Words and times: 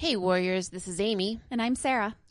Hey, 0.00 0.16
Warriors, 0.16 0.70
this 0.70 0.88
is 0.88 0.98
Amy. 0.98 1.40
And 1.50 1.60
I'm 1.60 1.74
Sarah. 1.74 2.16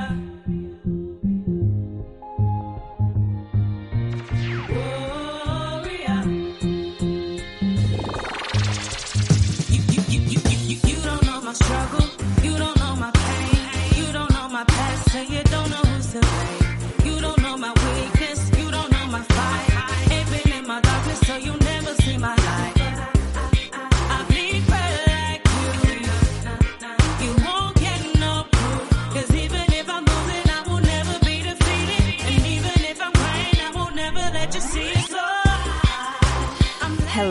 Warrior. 0.00 0.59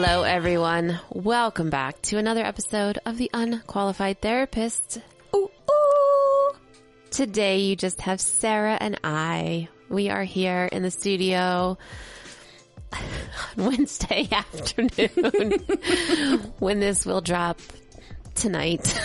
Hello, 0.01 0.23
everyone. 0.23 0.97
Welcome 1.11 1.69
back 1.69 2.01
to 2.03 2.17
another 2.17 2.41
episode 2.41 2.99
of 3.05 3.17
The 3.17 3.29
Unqualified 3.33 4.21
Therapist. 4.21 5.01
Ooh, 5.35 5.49
ooh. 5.69 6.51
Today, 7.11 7.57
you 7.59 7.75
just 7.75 7.99
have 7.99 8.21
Sarah 8.21 8.77
and 8.79 8.97
I. 9.03 9.67
We 9.89 10.09
are 10.09 10.23
here 10.23 10.69
in 10.71 10.83
the 10.83 10.89
studio 10.89 11.77
on 12.93 13.01
Wednesday 13.57 14.29
afternoon 14.31 15.49
when 16.59 16.79
this 16.79 17.05
will 17.05 17.19
drop 17.19 17.59
tonight. 18.35 18.97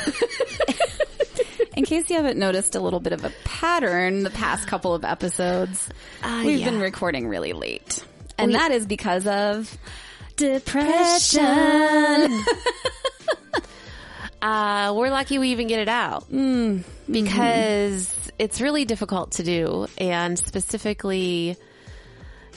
In 1.77 1.85
case 1.85 2.09
you 2.09 2.15
haven't 2.15 2.39
noticed 2.39 2.77
a 2.77 2.81
little 2.81 3.01
bit 3.01 3.13
of 3.13 3.25
a 3.25 3.33
pattern 3.43 4.23
the 4.23 4.31
past 4.31 4.69
couple 4.69 4.95
of 4.95 5.05
episodes, 5.05 5.89
Ah, 6.23 6.45
we've 6.47 6.61
yeah. 6.61 6.71
been 6.71 6.79
recording 6.79 7.27
really 7.27 7.53
late. 7.53 8.05
And 8.39 8.53
We- 8.53 8.57
that 8.59 8.71
is 8.71 8.87
because 8.87 9.27
of 9.27 9.77
depression. 10.37 11.41
Uh, 14.43 14.93
we're 14.95 15.09
lucky 15.09 15.39
we 15.39 15.53
even 15.53 15.69
get 15.69 15.81
it 15.81 15.89
out 15.89 16.29
because 17.11 18.15
it's 18.39 18.61
really 18.61 18.85
difficult 18.85 19.33
to 19.33 19.43
do, 19.43 19.87
and 19.97 20.39
specifically 20.39 21.57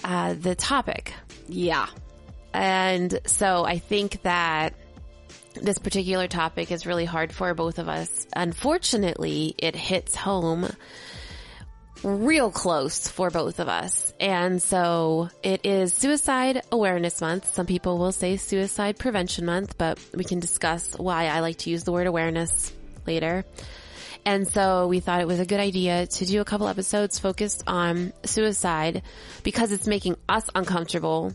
uh, 0.03 0.33
the 0.33 0.53
topic. 0.53 1.13
yeah. 1.47 1.87
And 2.53 3.17
so 3.25 3.63
I 3.63 3.77
think 3.79 4.21
that 4.23 4.73
this 5.53 5.77
particular 5.77 6.27
topic 6.27 6.73
is 6.73 6.85
really 6.85 7.05
hard 7.05 7.31
for 7.31 7.53
both 7.53 7.79
of 7.79 7.87
us. 7.87 8.27
Unfortunately, 8.35 9.55
it 9.57 9.73
hits 9.75 10.13
home 10.13 10.69
real 12.03 12.51
close 12.51 13.07
for 13.07 13.29
both 13.29 13.59
of 13.59 13.67
us. 13.67 14.13
And 14.19 14.61
so 14.61 15.29
it 15.43 15.65
is 15.65 15.93
Suicide 15.93 16.61
Awareness 16.71 17.21
Month. 17.21 17.53
Some 17.53 17.65
people 17.65 17.97
will 17.97 18.11
say 18.11 18.37
Suicide 18.37 18.97
Prevention 18.97 19.45
Month, 19.45 19.77
but 19.77 19.99
we 20.13 20.23
can 20.23 20.39
discuss 20.39 20.97
why 20.97 21.27
I 21.27 21.41
like 21.41 21.57
to 21.59 21.69
use 21.69 21.83
the 21.83 21.91
word 21.91 22.07
awareness 22.07 22.71
later. 23.05 23.45
And 24.25 24.47
so 24.47 24.87
we 24.87 24.99
thought 24.99 25.21
it 25.21 25.27
was 25.27 25.39
a 25.39 25.45
good 25.45 25.59
idea 25.59 26.07
to 26.07 26.25
do 26.25 26.41
a 26.41 26.45
couple 26.45 26.67
episodes 26.67 27.17
focused 27.17 27.63
on 27.65 28.11
suicide 28.25 29.03
because 29.43 29.71
it's 29.71 29.87
making 29.87 30.17
us 30.27 30.49
uncomfortable 30.53 31.33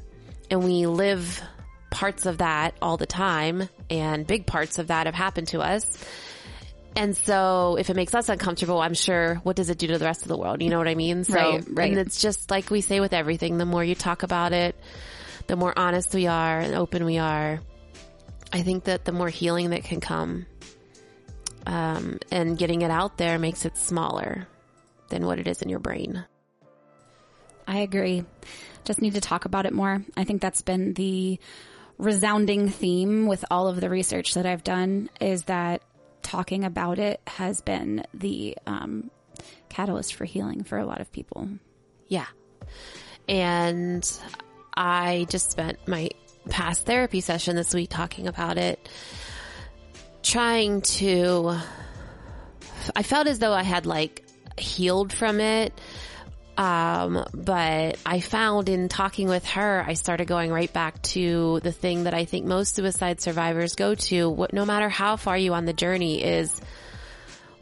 and 0.50 0.62
we 0.62 0.86
live 0.86 1.42
parts 1.90 2.26
of 2.26 2.38
that 2.38 2.74
all 2.82 2.96
the 2.96 3.06
time 3.06 3.68
and 3.88 4.26
big 4.26 4.46
parts 4.46 4.78
of 4.78 4.88
that 4.88 5.06
have 5.06 5.14
happened 5.14 5.48
to 5.48 5.60
us. 5.60 5.86
And 6.94 7.16
so 7.16 7.76
if 7.78 7.90
it 7.90 7.96
makes 7.96 8.14
us 8.14 8.28
uncomfortable, 8.28 8.80
I'm 8.80 8.94
sure 8.94 9.36
what 9.36 9.56
does 9.56 9.70
it 9.70 9.78
do 9.78 9.86
to 9.88 9.98
the 9.98 10.04
rest 10.04 10.22
of 10.22 10.28
the 10.28 10.36
world? 10.36 10.62
You 10.62 10.68
know 10.68 10.78
what 10.78 10.88
I 10.88 10.94
mean? 10.94 11.24
So, 11.24 11.34
Right, 11.34 11.64
right. 11.70 11.90
And 11.90 11.98
it's 11.98 12.20
just 12.20 12.50
like 12.50 12.70
we 12.70 12.80
say 12.80 13.00
with 13.00 13.12
everything, 13.12 13.58
the 13.58 13.64
more 13.64 13.82
you 13.82 13.94
talk 13.94 14.22
about 14.22 14.52
it, 14.52 14.76
the 15.46 15.56
more 15.56 15.72
honest 15.76 16.14
we 16.14 16.26
are 16.26 16.58
and 16.58 16.74
open 16.74 17.04
we 17.04 17.18
are. 17.18 17.60
I 18.52 18.62
think 18.62 18.84
that 18.84 19.04
the 19.04 19.12
more 19.12 19.30
healing 19.30 19.70
that 19.70 19.84
can 19.84 20.00
come, 20.00 20.46
um, 21.66 22.18
and 22.30 22.58
getting 22.58 22.82
it 22.82 22.90
out 22.90 23.16
there 23.16 23.38
makes 23.38 23.64
it 23.64 23.78
smaller 23.78 24.46
than 25.08 25.24
what 25.24 25.38
it 25.38 25.46
is 25.46 25.62
in 25.62 25.68
your 25.68 25.78
brain. 25.78 26.24
I 27.66 27.78
agree. 27.78 28.24
Just 28.84 29.00
need 29.00 29.14
to 29.14 29.20
talk 29.20 29.44
about 29.44 29.64
it 29.66 29.72
more. 29.72 30.04
I 30.16 30.24
think 30.24 30.42
that's 30.42 30.62
been 30.62 30.92
the 30.94 31.38
resounding 31.98 32.68
theme 32.68 33.26
with 33.26 33.44
all 33.50 33.68
of 33.68 33.80
the 33.80 33.88
research 33.88 34.34
that 34.34 34.44
I've 34.44 34.64
done 34.64 35.08
is 35.20 35.44
that 35.44 35.82
talking 36.22 36.64
about 36.64 36.98
it 36.98 37.20
has 37.26 37.60
been 37.60 38.04
the 38.14 38.56
um, 38.66 39.10
catalyst 39.68 40.14
for 40.14 40.24
healing 40.24 40.64
for 40.64 40.78
a 40.78 40.86
lot 40.86 41.00
of 41.00 41.12
people. 41.12 41.48
Yeah. 42.08 42.26
And 43.28 44.08
I 44.74 45.26
just 45.28 45.50
spent 45.50 45.86
my 45.86 46.10
past 46.48 46.86
therapy 46.86 47.20
session 47.20 47.56
this 47.56 47.74
week 47.74 47.90
talking 47.90 48.26
about 48.26 48.58
it, 48.58 48.88
trying 50.22 50.82
to, 50.82 51.56
I 52.96 53.02
felt 53.02 53.26
as 53.26 53.38
though 53.38 53.52
I 53.52 53.62
had 53.62 53.86
like 53.86 54.24
healed 54.58 55.12
from 55.12 55.40
it. 55.40 55.72
Um, 56.56 57.24
but 57.32 57.96
I 58.04 58.20
found 58.20 58.68
in 58.68 58.88
talking 58.88 59.28
with 59.28 59.44
her, 59.46 59.84
I 59.86 59.94
started 59.94 60.26
going 60.26 60.50
right 60.50 60.72
back 60.72 61.00
to 61.02 61.60
the 61.60 61.72
thing 61.72 62.04
that 62.04 62.14
I 62.14 62.24
think 62.26 62.44
most 62.46 62.74
suicide 62.74 63.20
survivors 63.20 63.74
go 63.74 63.94
to, 63.94 64.28
what, 64.28 64.52
no 64.52 64.66
matter 64.66 64.88
how 64.88 65.16
far 65.16 65.36
you 65.36 65.54
on 65.54 65.64
the 65.64 65.72
journey 65.72 66.22
is, 66.22 66.60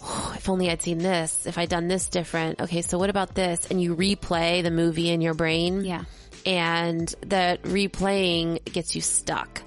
"Oh, 0.03 0.35
if 0.37 0.49
only 0.49 0.71
I'd 0.71 0.83
seen 0.83 0.99
this, 0.99 1.47
if 1.47 1.57
I'd 1.57 1.69
done 1.69 1.87
this 1.87 2.09
different. 2.09 2.61
Okay, 2.61 2.83
so 2.83 2.99
what 2.99 3.11
about 3.11 3.35
this? 3.35 3.67
And 3.71 3.81
you 3.81 3.95
replay 3.95 4.63
the 4.63 4.73
movie 4.73 5.11
in 5.11 5.21
your 5.21 5.35
brain. 5.35 5.85
Yeah. 5.85 6.05
And 6.45 7.15
that 7.27 7.63
replaying 7.63 8.65
gets 8.65 8.97
you 8.97 9.03
stuck. 9.03 9.63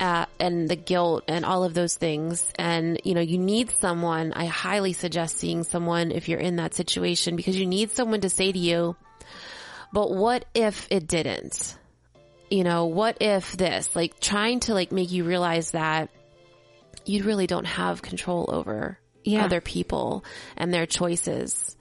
Uh, 0.00 0.26
and 0.38 0.68
the 0.68 0.76
guilt 0.76 1.24
and 1.26 1.44
all 1.44 1.64
of 1.64 1.74
those 1.74 1.96
things. 1.96 2.46
And, 2.56 3.00
you 3.04 3.14
know, 3.14 3.20
you 3.20 3.36
need 3.38 3.72
someone, 3.80 4.32
I 4.32 4.44
highly 4.46 4.92
suggest 4.92 5.36
seeing 5.38 5.64
someone 5.64 6.12
if 6.12 6.28
you're 6.28 6.38
in 6.38 6.56
that 6.56 6.74
situation 6.74 7.34
because 7.34 7.58
you 7.58 7.66
need 7.66 7.90
someone 7.90 8.20
to 8.20 8.28
say 8.30 8.52
to 8.52 8.58
you, 8.58 8.94
but 9.92 10.12
what 10.12 10.44
if 10.54 10.86
it 10.90 11.08
didn't? 11.08 11.76
You 12.50 12.62
know, 12.64 12.86
what 12.86 13.18
if 13.20 13.56
this? 13.56 13.94
Like 13.96 14.20
trying 14.20 14.60
to 14.60 14.74
like 14.74 14.92
make 14.92 15.10
you 15.10 15.24
realize 15.24 15.72
that 15.72 16.10
you 17.04 17.24
really 17.24 17.46
don't 17.46 17.66
have 17.66 18.00
control 18.00 18.46
over 18.48 18.98
Yeah. 19.24 19.44
other 19.44 19.60
people 19.60 20.24
and 20.56 20.72
their 20.72 20.86
choices. 20.86 21.76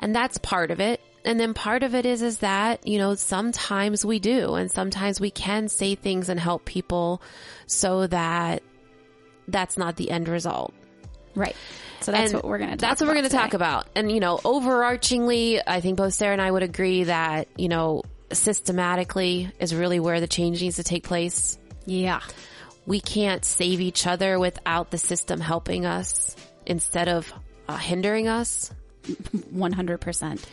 And 0.00 0.14
that's 0.14 0.38
part 0.38 0.70
of 0.70 0.80
it. 0.80 1.00
And 1.24 1.40
then 1.40 1.54
part 1.54 1.82
of 1.82 1.94
it 1.94 2.04
is, 2.04 2.20
is 2.22 2.38
that, 2.38 2.86
you 2.86 2.98
know, 2.98 3.14
sometimes 3.14 4.04
we 4.04 4.18
do 4.18 4.54
and 4.54 4.70
sometimes 4.70 5.20
we 5.20 5.30
can 5.30 5.68
say 5.68 5.94
things 5.94 6.28
and 6.28 6.38
help 6.38 6.64
people 6.64 7.22
so 7.66 8.06
that 8.08 8.62
that's 9.48 9.78
not 9.78 9.96
the 9.96 10.10
end 10.10 10.28
result. 10.28 10.74
Right. 11.34 11.56
So 12.00 12.12
that's 12.12 12.32
And 12.32 12.42
what 12.42 12.48
we're 12.48 12.58
going 12.58 12.70
to 12.70 12.76
talk 12.76 12.88
That's 12.88 13.00
what 13.00 13.08
we're 13.08 13.14
going 13.14 13.28
to 13.28 13.34
talk 13.34 13.54
about. 13.54 13.86
And, 13.94 14.12
you 14.12 14.20
know, 14.20 14.36
overarchingly, 14.36 15.62
I 15.66 15.80
think 15.80 15.96
both 15.96 16.12
Sarah 16.12 16.32
and 16.32 16.42
I 16.42 16.50
would 16.50 16.62
agree 16.62 17.04
that, 17.04 17.48
you 17.56 17.68
know, 17.68 18.02
systematically 18.30 19.50
is 19.58 19.74
really 19.74 20.00
where 20.00 20.20
the 20.20 20.26
change 20.26 20.60
needs 20.60 20.76
to 20.76 20.84
take 20.84 21.04
place. 21.04 21.58
Yeah. 21.86 22.20
We 22.86 23.00
can't 23.00 23.44
save 23.44 23.80
each 23.80 24.06
other 24.06 24.38
without 24.38 24.90
the 24.90 24.98
system 24.98 25.40
helping 25.40 25.86
us 25.86 26.36
instead 26.66 27.08
of 27.08 27.32
uh, 27.66 27.78
hindering 27.78 28.28
us. 28.28 28.70
100%. 29.04 30.44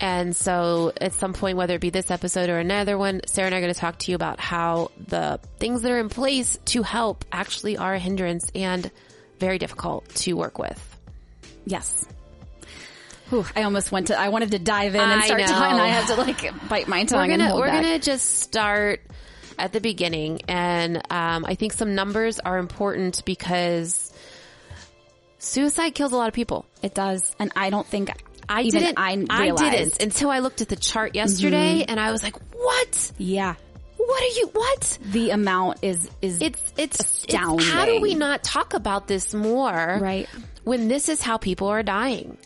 And 0.00 0.34
so 0.34 0.92
at 0.98 1.12
some 1.12 1.34
point, 1.34 1.58
whether 1.58 1.74
it 1.74 1.80
be 1.80 1.90
this 1.90 2.10
episode 2.10 2.48
or 2.48 2.58
another 2.58 2.96
one, 2.96 3.20
Sarah 3.26 3.46
and 3.46 3.54
I 3.54 3.58
are 3.58 3.60
going 3.60 3.74
to 3.74 3.78
talk 3.78 3.98
to 4.00 4.10
you 4.10 4.14
about 4.14 4.40
how 4.40 4.90
the 4.98 5.38
things 5.58 5.82
that 5.82 5.92
are 5.92 6.00
in 6.00 6.08
place 6.08 6.58
to 6.66 6.82
help 6.82 7.24
actually 7.30 7.76
are 7.76 7.94
a 7.94 7.98
hindrance 7.98 8.50
and 8.54 8.90
very 9.38 9.58
difficult 9.58 10.08
to 10.16 10.32
work 10.32 10.58
with. 10.58 10.98
Yes. 11.66 12.06
Whew, 13.28 13.44
I 13.54 13.62
almost 13.64 13.92
went 13.92 14.08
to, 14.08 14.18
I 14.18 14.30
wanted 14.30 14.52
to 14.52 14.58
dive 14.58 14.94
in 14.94 15.00
and 15.00 15.20
I 15.20 15.26
start 15.26 15.40
know. 15.40 15.46
talking 15.46 15.78
and 15.78 15.82
I 15.82 15.88
had 15.88 16.06
to 16.08 16.14
like 16.14 16.68
bite 16.68 16.88
my 16.88 17.04
tongue 17.04 17.20
we're 17.20 17.36
gonna 17.36 17.54
we're 17.54 17.66
gonna 17.66 17.98
just 18.00 18.40
start 18.40 19.02
at 19.56 19.72
the 19.72 19.80
beginning, 19.80 20.40
and 20.48 20.96
um, 21.10 21.44
I 21.44 21.54
think 21.54 21.74
some 21.74 21.94
numbers 21.94 22.40
are 22.40 22.58
important 22.58 23.22
because 23.24 24.12
suicide 25.38 25.94
kills 25.94 26.12
a 26.12 26.16
lot 26.16 26.28
of 26.28 26.34
people. 26.34 26.66
It 26.82 26.94
does. 26.94 27.34
And 27.38 27.52
I 27.54 27.70
don't 27.70 27.86
think 27.86 28.10
I 28.50 28.62
even 28.62 28.82
didn't. 28.82 28.98
I 28.98 29.24
I 29.30 29.42
realized. 29.44 29.62
Mm-hmm. 29.62 29.70
didn't 29.70 30.02
until 30.02 30.30
I 30.30 30.40
looked 30.40 30.60
at 30.60 30.68
the 30.68 30.76
chart 30.76 31.14
yesterday, 31.14 31.84
and 31.88 31.98
I 31.98 32.10
was 32.10 32.22
like, 32.22 32.36
"What? 32.52 33.12
Yeah. 33.16 33.54
What 33.96 34.22
are 34.22 34.38
you? 34.38 34.50
What?" 34.52 34.98
The 35.02 35.30
amount 35.30 35.78
is, 35.82 36.10
is 36.20 36.42
It's 36.42 36.72
it's 36.76 37.00
Astounding. 37.00 37.60
It's, 37.60 37.70
how 37.70 37.86
do 37.86 38.00
we 38.00 38.14
not 38.14 38.42
talk 38.42 38.74
about 38.74 39.06
this 39.06 39.32
more? 39.32 39.98
Right. 40.00 40.28
When 40.64 40.88
this 40.88 41.08
is 41.08 41.22
how 41.22 41.38
people 41.38 41.68
are 41.68 41.82
dying. 41.82 42.36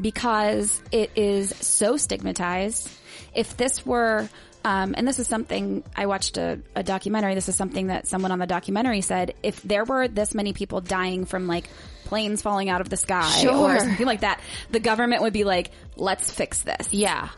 because 0.00 0.82
it 0.92 1.10
is 1.16 1.54
so 1.60 1.96
stigmatized. 1.96 2.88
If 3.34 3.56
this 3.56 3.84
were, 3.84 4.28
um, 4.66 4.94
and 4.98 5.06
this 5.06 5.20
is 5.20 5.28
something 5.28 5.84
I 5.94 6.06
watched 6.06 6.38
a, 6.38 6.58
a 6.74 6.82
documentary. 6.82 7.36
This 7.36 7.48
is 7.48 7.54
something 7.54 7.86
that 7.86 8.08
someone 8.08 8.32
on 8.32 8.40
the 8.40 8.46
documentary 8.48 9.00
said. 9.00 9.34
If 9.44 9.62
there 9.62 9.84
were 9.84 10.08
this 10.08 10.34
many 10.34 10.52
people 10.52 10.80
dying 10.80 11.24
from 11.24 11.46
like 11.46 11.68
planes 12.06 12.42
falling 12.42 12.68
out 12.68 12.80
of 12.80 12.88
the 12.88 12.96
sky 12.96 13.46
or 13.46 13.78
something 13.78 14.06
like 14.06 14.22
that, 14.22 14.40
the 14.72 14.80
government 14.80 15.22
would 15.22 15.32
be 15.32 15.44
like, 15.44 15.70
"Let's 15.96 16.32
fix 16.32 16.62
this." 16.62 16.92
Yeah. 16.92 17.28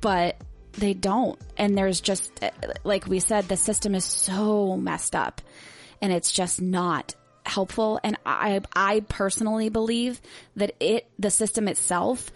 but 0.00 0.36
they 0.74 0.92
don't. 0.94 1.38
And 1.56 1.76
there's 1.76 2.00
just, 2.00 2.30
uh, 2.42 2.50
like 2.84 3.06
we 3.06 3.20
said, 3.20 3.48
the 3.48 3.56
system 3.56 3.94
is 3.94 4.04
so 4.04 4.76
messed 4.76 5.14
up 5.14 5.40
and 6.02 6.12
it's 6.12 6.30
just 6.32 6.60
not 6.60 7.14
helpful. 7.46 8.00
And 8.02 8.16
I, 8.26 8.60
I 8.74 9.00
personally 9.08 9.68
believe 9.70 10.20
that 10.56 10.74
it, 10.80 11.08
the 11.18 11.30
system 11.30 11.68
itself 11.68 12.30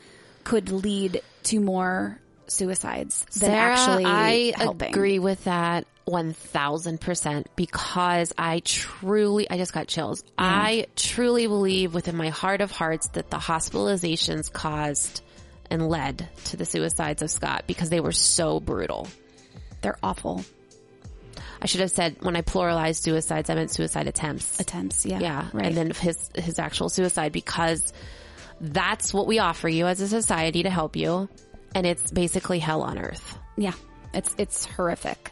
could 0.44 0.70
lead 0.70 1.20
to 1.44 1.60
more 1.60 2.20
suicides 2.48 3.24
than 3.26 3.50
Sarah, 3.50 3.72
actually 3.72 4.04
I 4.04 4.52
helping. 4.56 4.88
agree 4.88 5.18
with 5.18 5.44
that 5.44 5.86
1000% 6.06 7.46
because 7.56 8.32
I 8.38 8.60
truly, 8.60 9.50
I 9.50 9.56
just 9.58 9.72
got 9.72 9.88
chills. 9.88 10.24
I 10.36 10.86
truly 10.96 11.46
believe 11.46 11.94
within 11.94 12.16
my 12.16 12.30
heart 12.30 12.60
of 12.60 12.70
hearts 12.70 13.08
that 13.08 13.30
the 13.30 13.36
hospitalizations 13.36 14.52
caused 14.52 15.22
and 15.70 15.88
led 15.88 16.28
to 16.46 16.56
the 16.56 16.64
suicides 16.64 17.22
of 17.22 17.30
Scott 17.30 17.64
because 17.66 17.90
they 17.90 18.00
were 18.00 18.12
so 18.12 18.58
brutal. 18.58 19.06
They're 19.82 19.98
awful 20.02 20.44
I 21.60 21.66
should 21.66 21.80
have 21.80 21.90
said 21.90 22.16
when 22.20 22.36
I 22.36 22.42
pluralized 22.42 23.02
suicides, 23.02 23.50
I 23.50 23.54
meant 23.54 23.70
suicide 23.70 24.06
attempts. 24.06 24.60
attempts. 24.60 25.04
Yeah. 25.04 25.18
Yeah. 25.20 25.48
Right. 25.52 25.66
And 25.66 25.76
then 25.76 25.90
his, 25.90 26.30
his 26.34 26.58
actual 26.58 26.88
suicide 26.88 27.32
because 27.32 27.92
that's 28.60 29.12
what 29.12 29.26
we 29.26 29.38
offer 29.38 29.68
you 29.68 29.86
as 29.86 30.00
a 30.00 30.08
society 30.08 30.62
to 30.64 30.70
help 30.70 30.96
you. 30.96 31.28
And 31.74 31.86
it's 31.86 32.10
basically 32.10 32.58
hell 32.58 32.82
on 32.82 32.98
earth. 32.98 33.38
yeah. 33.56 33.74
It's, 34.14 34.34
it's 34.38 34.64
horrific. 34.64 35.30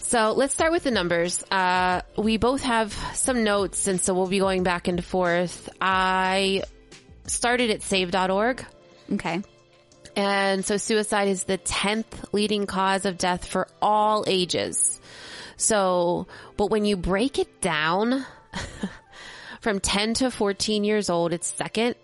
So 0.00 0.32
let's 0.32 0.52
start 0.52 0.72
with 0.72 0.82
the 0.82 0.90
numbers. 0.90 1.42
Uh, 1.50 2.02
we 2.18 2.36
both 2.36 2.62
have 2.64 2.92
some 3.14 3.44
notes 3.44 3.86
and 3.86 4.00
so 4.00 4.12
we'll 4.14 4.26
be 4.26 4.40
going 4.40 4.62
back 4.62 4.88
and 4.88 5.02
forth. 5.02 5.68
I 5.80 6.64
started 7.26 7.70
at 7.70 7.82
save.org. 7.82 8.64
Okay. 9.12 9.42
And 10.14 10.64
so 10.64 10.76
suicide 10.76 11.28
is 11.28 11.44
the 11.44 11.56
10th 11.56 12.32
leading 12.32 12.66
cause 12.66 13.06
of 13.06 13.16
death 13.16 13.46
for 13.46 13.68
all 13.80 14.24
ages. 14.26 15.00
So, 15.56 16.26
but 16.56 16.70
when 16.70 16.84
you 16.84 16.96
break 16.96 17.38
it 17.38 17.60
down 17.60 18.26
from 19.60 19.80
10 19.80 20.14
to 20.14 20.30
14 20.30 20.84
years 20.84 21.08
old, 21.08 21.32
it's 21.32 21.46
second, 21.46 21.94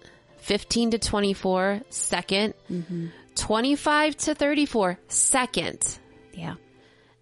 15 0.49 0.93
to 0.93 0.99
24, 0.99 1.83
2nd 1.91 2.55
mm-hmm. 2.73 3.07
25 3.35 4.17
to 4.17 4.35
34, 4.35 4.99
second, 5.09 5.99
Yeah. 6.33 6.55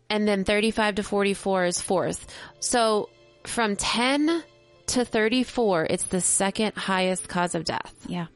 and 0.09 0.27
then 0.29 0.45
35 0.45 0.95
to 0.95 1.03
44 1.03 1.65
is 1.65 1.81
fourth. 1.81 2.25
So 2.61 3.11
from 3.43 3.75
10 3.75 4.45
to 4.87 5.05
34, 5.05 5.89
it's 5.91 6.05
the 6.05 6.21
second 6.21 6.77
highest 6.77 7.29
cause 7.29 7.57
of 7.57 7.65
death 7.65 7.93
Yeah. 8.07 8.27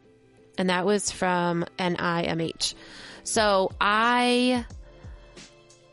and 0.58 0.70
that 0.70 0.84
was 0.84 1.12
from 1.12 1.64
NIMH. 1.78 2.74
So 3.22 3.70
I, 3.80 4.66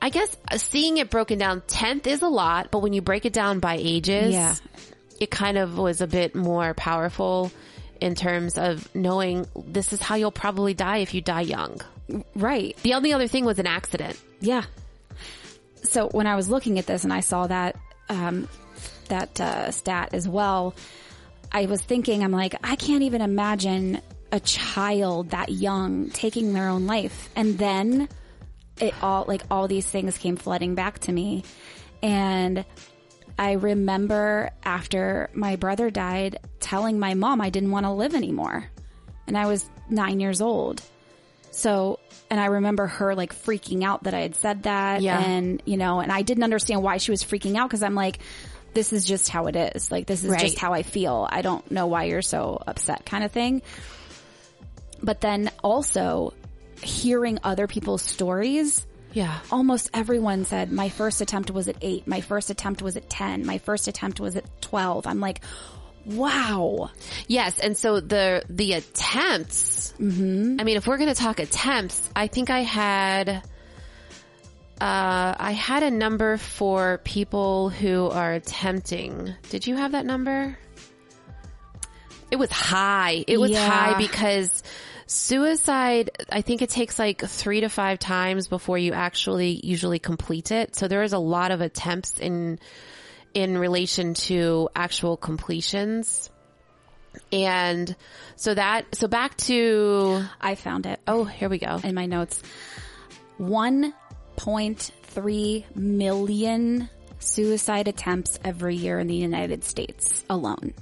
I 0.02 0.10
guess 0.10 0.36
seeing 0.56 0.98
it 0.98 1.12
broken 1.12 1.38
down, 1.38 1.62
10th 1.62 2.08
is 2.08 2.24
a 2.24 2.28
lot, 2.28 2.72
but 2.72 2.80
when 2.80 2.94
you 2.94 3.04
break 3.04 3.26
it 3.26 3.34
down 3.34 3.60
by 3.60 3.78
ages, 3.80 4.34
Yeah. 4.34 4.56
it 5.20 5.30
kind 5.30 5.60
of 5.60 5.78
was 5.78 6.02
a 6.02 6.08
bit 6.08 6.34
more 6.34 6.74
powerful 6.74 7.52
in 8.02 8.16
terms 8.16 8.58
of 8.58 8.94
knowing 8.96 9.46
this 9.56 9.94
is 9.94 10.02
how 10.02 10.16
you'll 10.16 10.32
probably 10.32 10.74
die 10.74 10.98
if 10.98 11.14
you 11.14 11.22
die 11.22 11.42
young. 11.42 11.82
Right. 12.36 12.78
The 12.84 12.94
only 12.94 13.14
other 13.14 13.28
thing 13.28 13.46
was 13.46 13.60
an 13.60 13.68
accident. 13.68 14.20
Yeah. 14.40 14.64
So 15.84 16.08
when 16.10 16.28
I 16.28 16.36
was 16.36 16.50
looking 16.50 16.80
at 16.80 16.86
this 16.86 17.04
and 17.04 17.14
I 17.14 17.22
saw 17.22 17.48
that 17.48 17.78
um, 18.10 18.48
that 19.10 19.40
uh, 19.40 19.72
stat 19.72 20.10
as 20.14 20.28
well, 20.28 20.76
I 21.52 21.66
was 21.66 21.82
thinking, 21.82 22.24
I'm 22.24 22.32
like, 22.32 22.56
I 22.64 22.76
can't 22.76 23.04
even 23.04 23.22
imagine 23.22 24.02
a 24.32 24.40
child 24.40 25.30
that 25.30 25.50
young 25.50 26.10
taking 26.10 26.54
their 26.54 26.68
own 26.68 26.86
life, 26.86 27.30
and 27.36 27.58
then 27.58 28.10
it 28.80 28.94
all 29.02 29.26
like 29.28 29.42
all 29.50 29.68
these 29.68 29.88
things 29.88 30.18
came 30.18 30.36
flooding 30.36 30.76
back 30.76 31.00
to 31.00 31.12
me, 31.12 31.44
and 32.02 32.66
I 33.38 33.54
remember 33.54 34.50
after 34.64 35.30
my 35.34 35.56
brother 35.58 35.90
died, 35.90 36.40
telling 36.60 37.00
my 37.00 37.14
mom 37.14 37.40
I 37.42 37.50
didn't 37.50 37.72
want 37.72 37.86
to 37.86 37.92
live 37.92 38.16
anymore, 38.16 38.66
and 39.28 39.38
I 39.38 39.46
was 39.48 39.70
nine 39.90 40.20
years 40.20 40.42
old. 40.42 40.82
So, 41.52 42.00
and 42.30 42.40
I 42.40 42.46
remember 42.46 42.88
her 42.88 43.16
like 43.16 43.34
freaking 43.34 43.84
out 43.84 44.04
that 44.04 44.14
I 44.14 44.20
had 44.22 44.36
said 44.36 44.64
that. 44.64 45.02
Yeah. 45.02 45.20
And, 45.20 45.62
you 45.66 45.78
know, 45.78 46.00
and 46.00 46.12
I 46.12 46.22
didn't 46.22 46.44
understand 46.44 46.84
why 46.84 46.98
she 46.98 47.10
was 47.12 47.24
freaking 47.24 47.58
out 47.58 47.68
because 47.70 47.82
I'm 47.84 47.96
like, 47.96 48.20
this 48.74 48.94
is 48.94 49.06
just 49.06 49.28
how 49.30 49.48
it 49.48 49.56
is. 49.56 49.92
Like, 49.92 50.06
this 50.06 50.24
is 50.24 50.30
Right. 50.30 50.40
just 50.40 50.60
how 50.60 50.74
I 50.74 50.84
feel. 50.84 51.28
I 51.30 51.42
don't 51.42 51.70
know 51.72 51.88
why 51.88 52.04
you're 52.06 52.22
so 52.22 52.62
upset 52.68 53.06
kind 53.06 53.24
of 53.24 53.32
thing. 53.32 53.64
But 55.02 55.22
then 55.22 55.50
also 55.64 56.34
hearing 56.84 57.40
other 57.44 57.66
people's 57.66 58.04
stories, 58.04 58.86
Yeah. 59.14 59.40
almost 59.52 59.90
everyone 59.94 60.46
said, 60.46 60.72
my 60.72 60.90
first 60.90 61.22
attempt 61.22 61.50
was 61.52 61.68
at 61.68 61.78
eight. 61.82 62.08
My 62.08 62.22
first 62.22 62.50
attempt 62.50 62.82
was 62.82 62.98
at 62.98 63.10
10. 63.10 63.46
My 63.46 63.58
first 63.58 63.88
attempt 63.88 64.20
was 64.20 64.36
at 64.36 64.46
12. 64.62 65.08
I'm 65.08 65.20
like, 65.20 65.42
wow. 66.06 66.92
Yes, 67.28 67.60
and 67.60 67.76
so 67.76 68.00
the 68.00 68.44
the 68.50 68.74
attempts. 68.74 69.94
Mm-hmm. 70.00 70.58
I 70.60 70.64
mean, 70.64 70.78
if 70.78 70.88
we're 70.88 70.98
going 70.98 71.10
to 71.14 71.20
talk 71.20 71.40
attempts, 71.40 72.10
I 72.16 72.28
think 72.28 72.50
I 72.50 72.62
had. 72.62 73.44
Uh, 74.80 75.34
I 75.40 75.54
had 75.54 75.82
a 75.82 75.90
number 75.90 76.38
for 76.38 77.00
people 77.04 77.70
who 77.70 78.10
are 78.10 78.34
attempting. 78.34 79.34
Did 79.50 79.66
you 79.66 79.76
have 79.76 79.94
that 79.94 80.06
number? 80.06 80.56
It 82.30 82.36
was 82.36 82.52
high. 82.52 83.24
It 83.28 83.40
was 83.40 83.50
Yeah. 83.52 83.68
high 83.68 83.98
because 83.98 84.62
suicide, 85.08 86.12
I 86.30 86.42
think 86.42 86.62
it 86.62 86.70
takes 86.70 87.00
like 87.00 87.26
three 87.26 87.62
to 87.62 87.70
five 87.70 87.98
times 88.00 88.48
before 88.48 88.78
you 88.78 88.94
actually 88.94 89.60
usually 89.66 89.98
complete 90.00 90.52
it. 90.52 90.76
So 90.76 90.88
there 90.88 91.04
is 91.04 91.14
a 91.14 91.18
lot 91.18 91.52
of 91.52 91.62
attempts 91.62 92.20
in, 92.20 92.60
in 93.34 93.58
relation 93.58 94.14
to 94.14 94.70
actual 94.76 95.18
completions. 95.18 96.30
And 97.32 97.96
so 98.36 98.54
that, 98.54 98.94
so 98.96 99.08
back 99.08 99.38
to, 99.38 100.24
I 100.40 100.54
found 100.56 100.86
it. 100.86 101.00
oh, 101.08 101.24
here 101.24 101.50
we 101.50 101.58
go. 101.58 101.80
in 101.84 101.96
my 101.96 102.06
notes. 102.06 102.44
1.3 103.40 105.76
million 105.76 106.90
suicide 107.20 107.88
attempts 107.88 108.40
every 108.44 108.76
year 108.76 109.00
in 109.00 109.08
the 109.08 109.16
United 109.16 109.64
States 109.64 110.24
alone. 110.30 110.74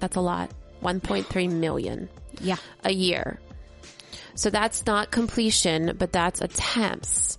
That's 0.00 0.16
a 0.16 0.20
lot. 0.20 0.50
1.3 0.82 1.50
million 1.50 2.08
Yeah. 2.40 2.56
a 2.84 2.92
year. 2.92 3.40
So 4.34 4.50
that's 4.50 4.86
not 4.86 5.10
completion, 5.10 5.96
but 5.98 6.12
that's 6.12 6.40
attempts. 6.40 7.38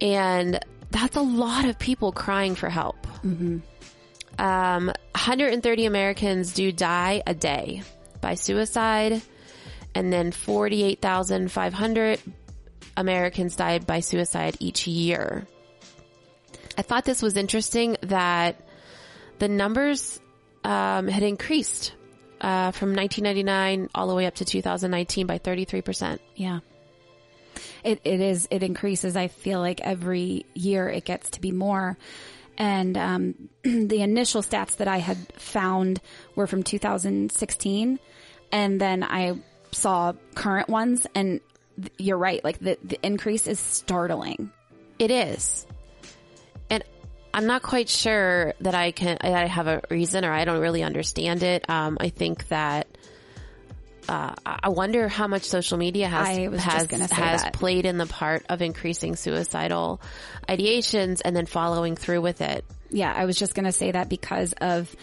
And 0.00 0.60
that's 0.90 1.16
a 1.16 1.20
lot 1.22 1.64
of 1.64 1.78
people 1.78 2.12
crying 2.12 2.54
for 2.54 2.68
help. 2.68 3.06
Um, 3.24 3.56
130 4.38 5.86
Americans 5.86 6.52
do 6.52 6.70
die 6.70 7.22
a 7.26 7.34
day 7.34 7.82
by 8.20 8.34
suicide, 8.34 9.20
and 9.94 10.12
then 10.12 10.30
48,500 10.32 12.20
Americans 12.96 13.56
died 13.56 13.86
by 13.86 14.00
suicide 14.00 14.56
each 14.60 14.86
year. 14.86 15.46
I 16.76 16.82
thought 16.82 17.04
this 17.04 17.22
was 17.22 17.36
interesting 17.36 17.96
that 18.02 18.60
the 19.40 19.48
numbers 19.48 20.20
um, 20.64 21.08
had 21.08 21.22
increased 21.24 21.92
uh, 22.40 22.70
from 22.72 22.94
1999 22.94 23.90
all 23.94 24.08
the 24.08 24.14
way 24.14 24.26
up 24.26 24.36
to 24.36 24.44
2019 24.44 25.26
by 25.26 25.38
33%. 25.38 26.18
Yeah. 26.36 26.60
It, 27.84 28.00
it 28.04 28.20
is, 28.20 28.48
it 28.50 28.62
increases. 28.62 29.16
I 29.16 29.28
feel 29.28 29.60
like 29.60 29.80
every 29.80 30.46
year 30.54 30.88
it 30.88 31.04
gets 31.04 31.30
to 31.30 31.40
be 31.40 31.52
more. 31.52 31.96
And, 32.56 32.96
um, 32.96 33.48
the 33.62 34.02
initial 34.02 34.42
stats 34.42 34.76
that 34.76 34.88
I 34.88 34.98
had 34.98 35.18
found 35.34 36.00
were 36.34 36.46
from 36.46 36.62
2016. 36.62 37.98
And 38.50 38.80
then 38.80 39.02
I 39.02 39.38
saw 39.72 40.12
current 40.34 40.68
ones 40.68 41.06
and 41.14 41.40
th- 41.76 41.92
you're 41.98 42.18
right. 42.18 42.42
Like 42.42 42.58
the, 42.58 42.78
the 42.82 42.98
increase 43.04 43.46
is 43.46 43.58
startling. 43.58 44.50
It 44.98 45.10
is. 45.10 45.66
I'm 47.34 47.46
not 47.46 47.62
quite 47.62 47.88
sure 47.88 48.54
that 48.60 48.74
I 48.74 48.90
can, 48.90 49.18
I 49.20 49.46
have 49.46 49.66
a 49.66 49.82
reason 49.90 50.24
or 50.24 50.32
I 50.32 50.44
don't 50.44 50.60
really 50.60 50.82
understand 50.82 51.42
it. 51.42 51.68
Um, 51.68 51.98
I 52.00 52.08
think 52.08 52.48
that, 52.48 52.86
uh, 54.08 54.34
I 54.46 54.70
wonder 54.70 55.06
how 55.08 55.26
much 55.26 55.42
social 55.42 55.76
media 55.76 56.08
has, 56.08 56.26
I 56.38 56.48
was 56.48 56.64
just 56.64 56.90
has, 56.90 57.10
has 57.12 57.42
that. 57.42 57.52
played 57.52 57.84
in 57.84 57.98
the 57.98 58.06
part 58.06 58.46
of 58.48 58.62
increasing 58.62 59.16
suicidal 59.16 60.00
ideations 60.48 61.20
and 61.24 61.36
then 61.36 61.44
following 61.46 61.94
through 61.94 62.22
with 62.22 62.40
it. 62.40 62.64
Yeah, 62.90 63.12
I 63.14 63.26
was 63.26 63.36
just 63.36 63.54
going 63.54 63.66
to 63.66 63.72
say 63.72 63.92
that 63.92 64.08
because 64.08 64.54
of 64.54 64.94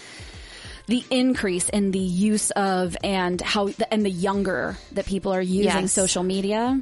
the 0.88 1.04
increase 1.12 1.70
in 1.70 1.92
the 1.92 2.00
use 2.00 2.50
of 2.52 2.98
and 3.04 3.40
how 3.42 3.70
and 3.92 4.04
the 4.04 4.10
younger 4.10 4.78
that 4.94 5.06
people 5.06 5.34
are 5.34 5.42
using 5.42 5.82
Yes. 5.84 5.94
social 5.94 6.24
media. 6.24 6.82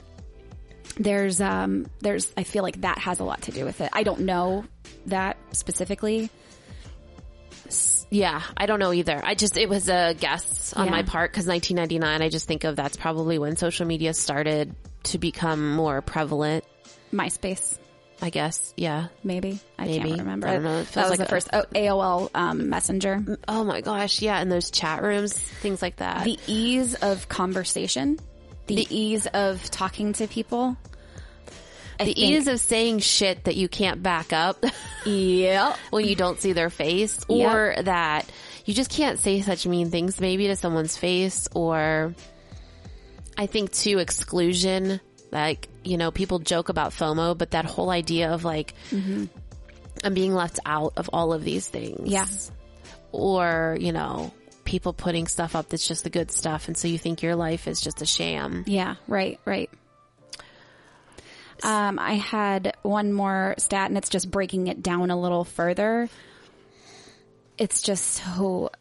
There's 0.96 1.42
um 1.42 1.88
there's 2.02 2.32
I 2.38 2.44
feel 2.44 2.64
like 2.64 2.82
that 2.82 3.00
has 3.00 3.20
a 3.20 3.24
lot 3.24 3.42
to 3.44 3.52
do 3.52 3.66
with 3.66 3.82
it. 3.82 3.90
I 3.94 4.04
don't 4.04 4.22
know 4.22 4.66
that 5.08 5.38
specifically. 5.52 6.30
Yeah, 8.10 8.44
I 8.56 8.68
don't 8.68 8.78
know 8.80 8.94
either. 8.94 9.20
I 9.24 9.34
just, 9.34 9.58
it 9.58 9.68
was 9.68 9.90
a 9.90 10.14
guess 10.14 10.72
on 10.74 10.86
Yeah. 10.86 10.92
my 10.92 11.02
part 11.04 11.32
because 11.32 11.48
1999, 11.48 12.22
I 12.22 12.30
just 12.30 12.48
think 12.48 12.64
of 12.64 12.76
that's 12.76 12.96
probably 12.96 13.40
when 13.40 13.56
social 13.58 13.88
media 13.88 14.14
started 14.14 14.76
to 15.06 15.18
become 15.18 15.74
more 15.74 16.02
prevalent, 16.04 16.64
MySpace, 17.12 17.80
I 18.22 18.30
guess. 18.30 18.72
Yeah. 18.78 19.08
maybe. 19.24 19.60
I 19.80 19.86
Maybe. 19.86 20.10
can't 20.10 20.20
remember. 20.20 20.48
I 20.48 20.54
don't 20.54 20.64
know. 20.64 20.80
It 20.82 20.92
That 20.92 21.10
was 21.10 21.10
like 21.10 21.20
the 21.20 21.26
a- 21.26 21.30
first 21.30 21.50
oh, 21.54 21.64
AOL 21.74 22.30
um, 22.36 22.70
Messenger. 22.70 23.40
Oh 23.48 23.64
my 23.64 23.82
gosh. 23.82 24.22
Yeah. 24.22 24.40
And 24.40 24.52
those 24.52 24.70
chat 24.70 25.02
rooms, 25.02 25.34
things 25.34 25.82
like 25.82 25.96
that. 25.96 26.24
The 26.24 26.38
ease 26.46 26.94
of 26.94 27.28
conversation, 27.30 28.20
the, 28.67 28.88
ease 28.89 29.25
of 29.27 29.63
talking 29.72 30.13
to 30.13 30.27
people. 30.27 30.77
I 32.00 32.05
the 32.05 32.13
think- 32.13 32.17
ease 32.17 32.48
of 32.48 32.60
saying 32.60 33.00
shit 33.00 33.43
that 33.46 33.55
you 33.55 33.67
can't 33.67 34.01
back 34.01 34.34
up 34.34 34.63
Yep. 35.05 35.77
when 35.91 36.05
you 36.05 36.15
don't 36.15 36.39
see 36.39 36.53
their 36.53 36.70
face 36.70 37.20
Yep. 37.29 37.53
or 37.55 37.84
that 37.84 38.29
you 38.65 38.74
just 38.74 38.89
can't 38.89 39.20
say 39.20 39.41
such 39.41 39.67
mean 39.67 39.91
things 39.91 40.20
maybe 40.20 40.48
to 40.48 40.55
someone's 40.55 40.98
face 40.98 41.48
or 41.53 42.15
I 43.38 43.46
think 43.46 43.72
too 43.72 44.00
exclusion 44.00 45.00
like 45.32 45.67
you 45.84 45.98
know 45.98 46.10
people 46.12 46.39
joke 46.39 46.70
about 46.70 46.91
FOMO 46.93 47.38
but 47.38 47.51
that 47.51 47.65
whole 47.65 47.89
idea 47.91 48.32
of 48.32 48.43
like 48.43 48.74
mm-hmm. 48.89 49.25
I'm 50.03 50.13
being 50.15 50.34
left 50.34 50.60
out 50.65 50.93
of 50.98 51.10
all 51.13 51.32
of 51.34 51.43
these 51.43 51.67
things 51.67 52.10
Yeah. 52.12 52.25
or 53.12 53.77
you 53.79 53.91
know 53.91 54.34
people 54.65 54.93
putting 54.93 55.27
stuff 55.27 55.55
up 55.55 55.70
that's 55.70 55.88
just 55.88 56.03
the 56.03 56.10
good 56.10 56.32
stuff 56.32 56.67
and 56.67 56.77
so 56.77 56.88
you 56.88 56.98
think 56.98 57.22
your 57.22 57.36
life 57.36 57.67
is 57.67 57.82
just 57.82 58.01
a 58.01 58.05
sham 58.05 58.63
Yeah, 58.67 58.96
right, 59.08 59.39
right. 59.46 59.70
Um, 61.63 61.98
I 62.00 62.13
had 62.15 62.75
one 62.82 63.13
more 63.13 63.55
stat, 63.58 63.89
and 63.89 63.98
it's 63.98 64.10
just 64.10 64.29
breaking 64.29 64.67
it 64.67 64.84
down 64.84 65.12
a 65.12 65.20
little 65.20 65.46
further. 65.46 66.10
It's 67.58 67.82
just 67.82 68.03
so, 68.05 68.72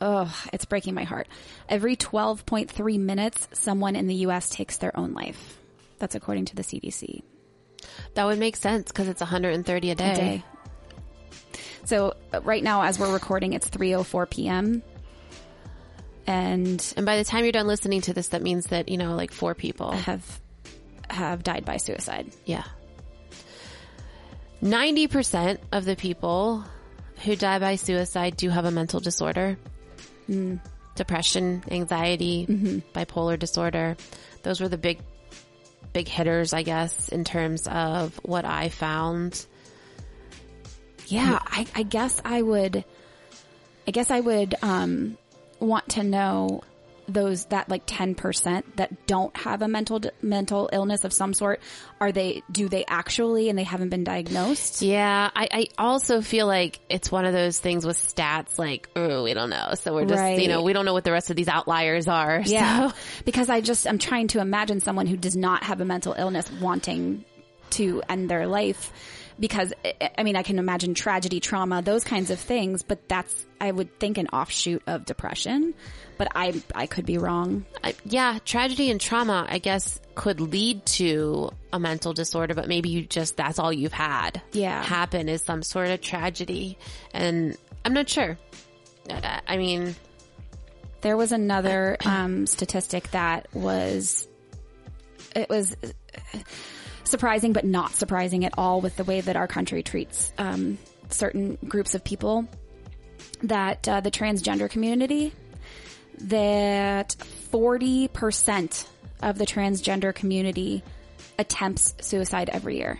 Oh, 0.00 0.34
it's 0.52 0.64
breaking 0.64 0.94
my 0.94 1.04
heart. 1.04 1.28
Every 1.68 1.94
12.3 1.94 2.98
minutes, 2.98 3.48
someone 3.52 3.94
in 3.94 4.08
the 4.08 4.14
U.S. 4.26 4.48
takes 4.48 4.78
their 4.78 4.96
own 4.98 5.12
life. 5.12 5.58
That's 5.98 6.14
according 6.16 6.46
to 6.46 6.56
the 6.56 6.62
CDC. 6.62 7.22
that 8.14 8.24
would 8.24 8.38
make 8.38 8.56
sense 8.56 8.88
because 8.88 9.06
it's 9.06 9.20
130 9.20 9.90
a 9.90 9.94
day. 9.94 10.12
A 10.12 10.14
day. 10.16 10.44
So 11.84 12.14
uh, 12.32 12.40
right 12.40 12.64
now, 12.64 12.82
as 12.82 12.98
we're 12.98 13.12
recording, 13.12 13.52
it's 13.52 13.68
3:04 13.68 14.30
p.m. 14.30 14.82
And 16.30 16.94
and 16.96 17.04
by 17.04 17.16
the 17.16 17.24
time 17.24 17.42
you're 17.44 17.50
done 17.50 17.66
listening 17.66 18.02
to 18.02 18.14
this 18.14 18.28
that 18.28 18.40
means 18.40 18.66
that 18.66 18.88
you 18.88 18.96
know 18.96 19.16
like 19.16 19.32
four 19.32 19.56
people 19.56 19.90
have 19.90 20.40
have 21.10 21.42
died 21.42 21.64
by 21.64 21.78
suicide. 21.78 22.30
Yeah. 22.44 22.62
90% 24.62 25.58
of 25.72 25.84
the 25.84 25.96
people 25.96 26.64
who 27.24 27.34
die 27.34 27.58
by 27.58 27.74
suicide 27.74 28.36
do 28.36 28.48
have 28.48 28.64
a 28.64 28.70
mental 28.70 29.00
disorder. 29.00 29.58
Hmm. 30.26 30.56
Depression, 30.94 31.64
anxiety, 31.68 32.46
mm-hmm. 32.46 32.78
bipolar 32.96 33.36
disorder. 33.36 33.96
Those 34.44 34.60
were 34.60 34.68
the 34.68 34.78
big, 34.78 35.00
big 35.92 36.06
hitters, 36.06 36.52
I 36.52 36.62
guess, 36.62 37.08
in 37.08 37.24
terms 37.24 37.66
of 37.66 38.20
what 38.22 38.44
I 38.44 38.68
found. 38.68 39.44
Yeah, 41.06 41.38
hmm. 41.38 41.60
I, 41.60 41.66
I 41.74 41.82
guess 41.82 42.20
I 42.24 42.40
would. 42.40 42.84
I 43.88 43.90
guess 43.90 44.12
I 44.12 44.20
would 44.20 44.54
um, 44.62 45.16
want 45.60 45.90
to 45.90 46.02
know 46.02 46.62
those 47.08 47.46
that 47.46 47.68
like 47.68 47.82
ten 47.86 48.14
percent 48.14 48.76
that 48.76 49.06
don't 49.08 49.36
have 49.36 49.62
a 49.62 49.68
mental 49.68 50.00
mental 50.22 50.70
illness 50.72 51.04
of 51.04 51.12
some 51.12 51.34
sort. 51.34 51.60
Are 52.00 52.12
they? 52.12 52.42
Do 52.52 52.68
they 52.68 52.84
actually? 52.86 53.48
And 53.48 53.58
they 53.58 53.64
haven't 53.64 53.88
been 53.88 54.04
diagnosed. 54.04 54.80
Yeah, 54.82 55.28
I, 55.34 55.48
I 55.50 55.66
also 55.76 56.20
feel 56.20 56.46
like 56.46 56.78
it's 56.88 57.10
one 57.10 57.24
of 57.24 57.32
those 57.32 57.58
things 57.58 57.84
with 57.84 57.96
stats, 57.98 58.58
like, 58.58 58.88
oh, 58.94 59.24
we 59.24 59.34
don't 59.34 59.50
know. 59.50 59.72
So 59.74 59.92
we're 59.92 60.04
just, 60.04 60.20
Right. 60.20 60.40
you 60.40 60.46
know, 60.46 60.62
we 60.62 60.72
don't 60.72 60.84
know 60.84 60.92
what 60.92 61.02
the 61.04 61.10
rest 61.12 61.30
of 61.30 61.36
these 61.36 61.48
outliers 61.48 62.06
are. 62.06 62.42
Yeah, 62.46 62.90
So- 62.90 62.96
because 63.24 63.48
I 63.50 63.60
just 63.60 63.88
I'm 63.88 63.98
trying 63.98 64.28
to 64.28 64.40
imagine 64.40 64.80
someone 64.80 65.06
who 65.08 65.16
does 65.16 65.34
not 65.36 65.64
have 65.64 65.80
a 65.80 65.84
mental 65.84 66.12
illness 66.16 66.48
wanting 66.60 67.24
to 67.70 68.02
end 68.08 68.30
their 68.30 68.46
life. 68.46 68.92
Because 69.40 69.72
I- 70.18 70.22
mean, 70.22 70.36
I 70.36 70.42
can 70.42 70.58
imagine 70.58 70.92
tragedy, 70.94 71.40
trauma, 71.40 71.80
those 71.82 72.04
kinds 72.04 72.30
of 72.30 72.38
things, 72.38 72.82
but 72.82 73.08
that's 73.08 73.34
I 73.60 73.70
would 73.72 73.98
think 73.98 74.18
an 74.18 74.28
offshoot 74.28 74.82
of 74.86 75.06
depression. 75.06 75.72
But 76.18 76.28
I 76.34 76.62
I 76.74 76.86
could 76.86 77.06
be 77.06 77.16
wrong. 77.16 77.64
I, 77.82 77.94
yeah, 78.04 78.38
tragedy 78.44 78.90
and 78.90 79.00
trauma, 79.00 79.46
I 79.48 79.58
guess, 79.58 79.98
could 80.14 80.40
lead 80.40 80.84
to 81.00 81.50
a 81.72 81.80
mental 81.80 82.12
disorder, 82.12 82.54
but 82.54 82.68
maybe 82.68 82.90
you 82.90 83.02
just, 83.06 83.38
that's 83.38 83.58
all 83.58 83.72
you've 83.72 83.94
had. 83.94 84.42
Yeah. 84.52 84.82
Happen 84.82 85.30
is 85.30 85.40
some 85.42 85.62
sort 85.62 85.88
of 85.88 86.02
tragedy. 86.02 86.76
And 87.14 87.56
I'm 87.86 87.94
not 87.94 88.10
sure. 88.10 88.36
I, 89.08 89.40
I 89.48 89.56
mean, 89.56 89.96
There 91.00 91.16
was 91.16 91.32
another 91.32 91.96
um, 92.04 92.46
statistic 92.46 93.10
that 93.12 93.46
was 93.54 94.28
it 95.34 95.48
was 95.48 95.74
surprising, 97.10 97.52
but 97.52 97.64
not 97.64 97.92
surprising 97.92 98.44
at 98.44 98.54
all 98.56 98.80
with 98.80 98.96
the 98.96 99.04
way 99.04 99.20
that 99.20 99.36
our 99.36 99.46
country 99.46 99.82
treats 99.82 100.32
um, 100.38 100.78
certain 101.10 101.58
groups 101.66 101.94
of 101.94 102.04
people. 102.04 102.46
That 103.42 103.88
uh, 103.88 104.00
the 104.00 104.10
transgender 104.10 104.70
community, 104.70 105.32
that 106.20 107.12
forty 107.50 108.08
percent 108.08 108.88
of 109.22 109.38
the 109.38 109.46
transgender 109.46 110.14
community 110.14 110.82
attempts 111.38 111.94
suicide 112.00 112.50
every 112.50 112.76
year. 112.76 112.98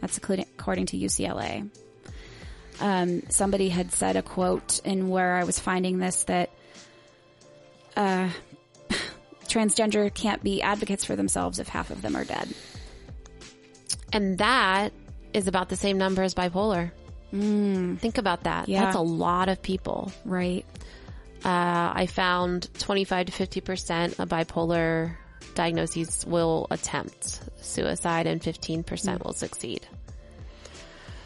That's 0.00 0.16
according 0.16 0.86
to 0.86 0.98
UCLA. 0.98 1.70
Um, 2.80 3.22
somebody 3.28 3.68
had 3.68 3.92
said 3.92 4.16
a 4.16 4.22
quote 4.22 4.80
in 4.84 5.08
where 5.08 5.36
I 5.36 5.44
was 5.44 5.60
finding 5.60 5.98
this 5.98 6.24
that 6.24 6.50
uh, 7.96 8.30
transgender 9.44 10.12
can't 10.12 10.42
be 10.42 10.62
advocates 10.62 11.04
for 11.04 11.14
themselves 11.14 11.60
if 11.60 11.68
half 11.68 11.90
of 11.90 12.02
them 12.02 12.16
are 12.16 12.24
dead. 12.24 12.52
And 14.12 14.38
that 14.38 14.92
is 15.32 15.48
about 15.48 15.68
the 15.68 15.76
same 15.76 15.98
number 15.98 16.22
as 16.22 16.34
bipolar. 16.34 16.90
Mm. 17.32 17.98
Think 17.98 18.18
about 18.18 18.44
that. 18.44 18.68
Yeah. 18.68 18.84
That's 18.84 18.96
a 18.96 19.00
lot 19.00 19.48
of 19.48 19.62
people. 19.62 20.12
Right. 20.24 20.66
Uh, 21.44 21.92
I 21.94 22.06
found 22.06 22.68
25 22.78 23.26
to 23.26 23.32
50% 23.32 24.20
of 24.20 24.28
bipolar 24.28 25.16
diagnoses 25.54 26.24
will 26.26 26.66
attempt 26.70 27.40
suicide 27.60 28.26
and 28.26 28.40
15% 28.40 28.84
mm. 28.84 29.24
will 29.24 29.32
succeed. 29.32 29.86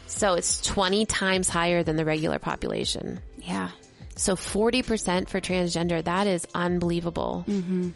So 0.07 0.35
it's 0.35 0.61
20 0.61 1.05
times 1.05 1.49
higher 1.49 1.83
than 1.83 1.97
the 1.97 2.05
regular 2.05 2.39
population. 2.39 3.19
Yeah. 3.41 3.69
So 4.15 4.35
40% 4.35 5.29
for 5.29 5.39
transgender, 5.39 6.03
that 6.03 6.25
is 6.25 6.47
unbelievable. 6.55 7.45
Mm-hmm. 7.47 7.89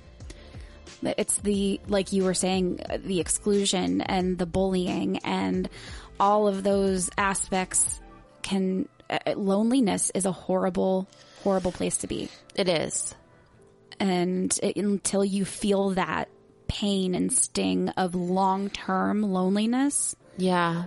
It's 1.04 1.38
the, 1.38 1.80
like 1.88 2.14
you 2.14 2.24
were 2.24 2.34
saying, 2.34 2.80
the 3.00 3.20
exclusion 3.20 4.02
and 4.02 4.38
the 4.38 4.46
bullying 4.46 5.18
and 5.20 5.70
all 6.20 6.48
of 6.48 6.64
those 6.64 7.10
aspects 7.18 8.00
can, 8.44 8.88
uh, 9.10 9.20
loneliness 9.36 10.12
is 10.14 10.26
a 10.26 10.32
horrible, 10.32 11.08
horrible 11.44 11.72
place 11.72 11.98
to 11.98 12.08
be. 12.08 12.30
It 12.56 12.70
is. 12.70 13.16
And 14.00 14.58
it, 14.64 14.78
until 14.78 15.24
you 15.26 15.46
feel 15.46 15.92
that 15.92 16.30
pain 16.68 17.16
and 17.16 17.32
sting 17.34 17.90
of 17.90 18.16
long 18.16 18.70
term 18.70 19.22
loneliness, 19.24 20.16
Yeah. 20.38 20.86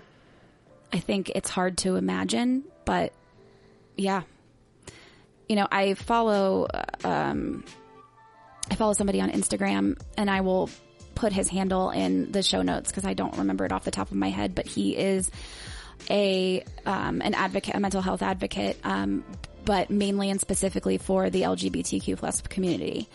I 0.92 0.98
think 1.00 1.30
it's 1.34 1.50
hard 1.50 1.78
to 1.78 1.96
imagine, 1.96 2.62
but 2.84 3.12
yeah. 3.96 4.22
You 5.48 5.56
know, 5.56 5.66
I 5.70 5.94
follow, 5.94 6.66
uh, 6.72 6.84
um, 7.04 7.64
I 8.70 8.74
follow 8.76 8.92
somebody 8.92 9.20
on 9.20 9.30
Instagram 9.30 10.00
and 10.16 10.30
I 10.30 10.40
will 10.40 10.70
put 11.14 11.32
his 11.32 11.48
handle 11.48 11.90
in 11.90 12.32
the 12.32 12.42
show 12.42 12.62
notes 12.62 12.90
because 12.90 13.04
I 13.04 13.14
don't 13.14 13.38
remember 13.38 13.64
it 13.64 13.72
off 13.72 13.84
the 13.84 13.90
top 13.90 14.10
of 14.10 14.16
my 14.16 14.30
head, 14.30 14.54
but 14.54 14.66
he 14.66 14.96
is 14.96 15.30
a, 16.10 16.64
um, 16.84 17.22
an 17.22 17.34
advocate, 17.34 17.74
a 17.74 17.80
mental 17.80 18.02
health 18.02 18.22
advocate, 18.22 18.78
um, 18.84 19.24
but 19.64 19.90
mainly 19.90 20.30
and 20.30 20.40
specifically 20.40 20.98
for 20.98 21.30
the 21.30 21.42
LGBTQ 21.42 22.18
plus 22.18 22.40
community. 22.40 23.08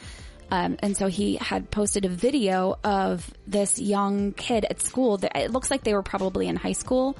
Um, 0.51 0.77
and 0.79 0.97
so 0.97 1.07
he 1.07 1.35
had 1.35 1.69
posted 1.69 2.05
a 2.05 2.09
video 2.09 2.77
of 2.83 3.29
this 3.45 3.79
young 3.79 4.31
kid 4.31 4.65
at 4.67 4.81
school 4.81 5.17
that 5.17 5.37
it 5.37 5.51
looks 5.51 5.69
like 5.69 5.83
they 5.83 5.93
were 5.93 6.03
probably 6.03 6.47
in 6.47 6.55
high 6.55 6.71
school 6.71 7.15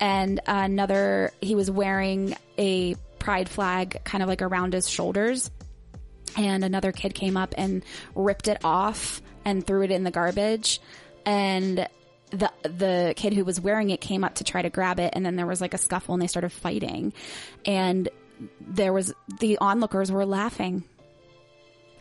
and 0.00 0.40
another 0.46 1.32
he 1.40 1.54
was 1.54 1.70
wearing 1.70 2.36
a 2.56 2.94
pride 3.18 3.48
flag 3.48 4.00
kind 4.04 4.22
of 4.22 4.28
like 4.28 4.42
around 4.42 4.72
his 4.72 4.88
shoulders 4.88 5.50
and 6.36 6.64
another 6.64 6.92
kid 6.92 7.14
came 7.14 7.36
up 7.36 7.54
and 7.56 7.84
ripped 8.14 8.48
it 8.48 8.58
off 8.64 9.22
and 9.44 9.66
threw 9.66 9.82
it 9.82 9.90
in 9.90 10.04
the 10.04 10.10
garbage. 10.10 10.80
And 11.24 11.88
the 12.30 12.52
the 12.62 13.14
kid 13.16 13.32
who 13.32 13.44
was 13.44 13.60
wearing 13.60 13.90
it 13.90 14.00
came 14.00 14.24
up 14.24 14.36
to 14.36 14.44
try 14.44 14.62
to 14.62 14.70
grab 14.70 15.00
it. 15.00 15.12
And 15.14 15.24
then 15.24 15.36
there 15.36 15.46
was 15.46 15.60
like 15.60 15.74
a 15.74 15.78
scuffle 15.78 16.14
and 16.14 16.22
they 16.22 16.26
started 16.26 16.50
fighting. 16.50 17.12
And 17.64 18.08
there 18.60 18.92
was 18.92 19.12
the 19.40 19.58
onlookers 19.58 20.12
were 20.12 20.26
laughing. 20.26 20.84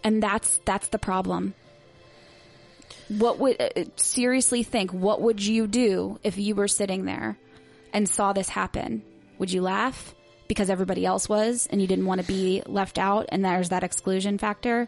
And 0.04 0.22
that's 0.22 0.60
that's 0.66 0.90
the 0.90 1.00
problem. 1.00 1.54
What 3.10 3.40
would 3.40 3.62
uh, 3.62 3.86
seriously 3.96 4.64
think 4.64 4.92
what 4.92 5.22
would 5.22 5.44
you 5.44 5.68
do 5.68 6.20
if 6.24 6.38
you 6.38 6.56
were 6.56 6.68
sitting 6.68 7.06
there 7.06 7.38
and 7.94 8.08
saw 8.08 8.34
this 8.34 8.50
happen? 8.50 9.04
Would 9.40 9.52
you 9.52 9.62
laugh 9.62 10.14
because 10.48 10.70
everybody 10.70 11.06
else 11.06 11.28
was 11.30 11.68
and 11.72 11.82
you 11.82 11.88
didn't 11.88 12.06
want 12.06 12.22
to 12.22 12.28
be 12.28 12.62
left 12.66 12.98
out 12.98 13.26
and 13.30 13.44
there's 13.44 13.70
that 13.70 13.84
exclusion 13.84 14.38
factor 14.38 14.88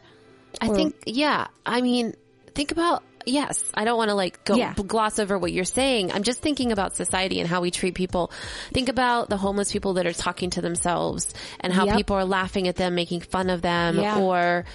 I 0.60 0.68
Or- 0.70 0.76
think, 0.76 0.96
yeah. 1.06 1.46
I 1.64 1.82
mean, 1.82 2.16
think 2.56 2.72
about, 2.72 3.04
yes, 3.24 3.64
I 3.76 3.86
don't 3.86 3.98
want 3.98 4.10
to 4.10 4.16
like 4.16 4.44
go 4.46 4.56
Yeah. 4.56 4.74
gloss 4.74 5.20
over 5.20 5.38
what 5.38 5.52
you're 5.52 5.64
saying. 5.64 6.12
I'm 6.12 6.24
just 6.24 6.42
thinking 6.42 6.72
about 6.72 6.96
society 6.96 7.40
and 7.40 7.48
how 7.48 7.62
we 7.62 7.70
treat 7.70 7.94
people. 7.94 8.32
Think 8.74 8.90
about 8.90 9.30
the 9.30 9.38
homeless 9.38 9.72
people 9.72 9.94
that 9.94 10.08
are 10.08 10.12
talking 10.14 10.50
to 10.52 10.62
themselves 10.62 11.32
and 11.60 11.72
how 11.72 11.86
Yep. 11.86 11.98
people 11.98 12.16
are 12.16 12.26
laughing 12.26 12.68
at 12.68 12.78
them, 12.78 12.96
making 12.96 13.22
fun 13.22 13.52
of 13.52 13.62
them 13.62 14.00
Yeah. 14.00 14.18
or 14.18 14.66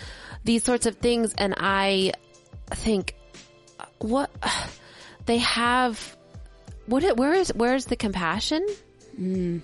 these 0.45 0.63
sorts 0.63 0.87
of 0.87 0.95
things. 0.99 1.35
And 1.37 1.55
I 1.59 2.13
think 2.71 3.17
uh, 3.81 3.87
what 3.99 4.31
they 5.27 5.39
have, 5.39 6.17
what, 6.87 7.17
where 7.17 7.33
is, 7.35 7.53
where 7.53 7.75
is 7.75 7.87
the 7.87 7.97
compassion? 7.97 8.65
Hmm. 9.17 9.59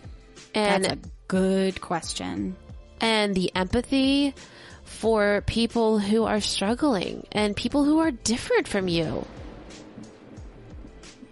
And 0.55 0.85
that's 0.85 0.95
a 0.95 1.11
good 1.29 1.81
question 1.81 2.57
and 3.01 3.35
the 3.35 3.51
empathy 3.55 4.35
for 4.85 5.43
people 5.47 5.99
who 5.99 6.25
are 6.25 6.41
struggling 6.41 7.27
and 7.33 7.57
people 7.57 7.85
who 7.85 7.99
are 8.01 8.11
different 8.11 8.67
from 8.69 8.89
you. 8.89 9.25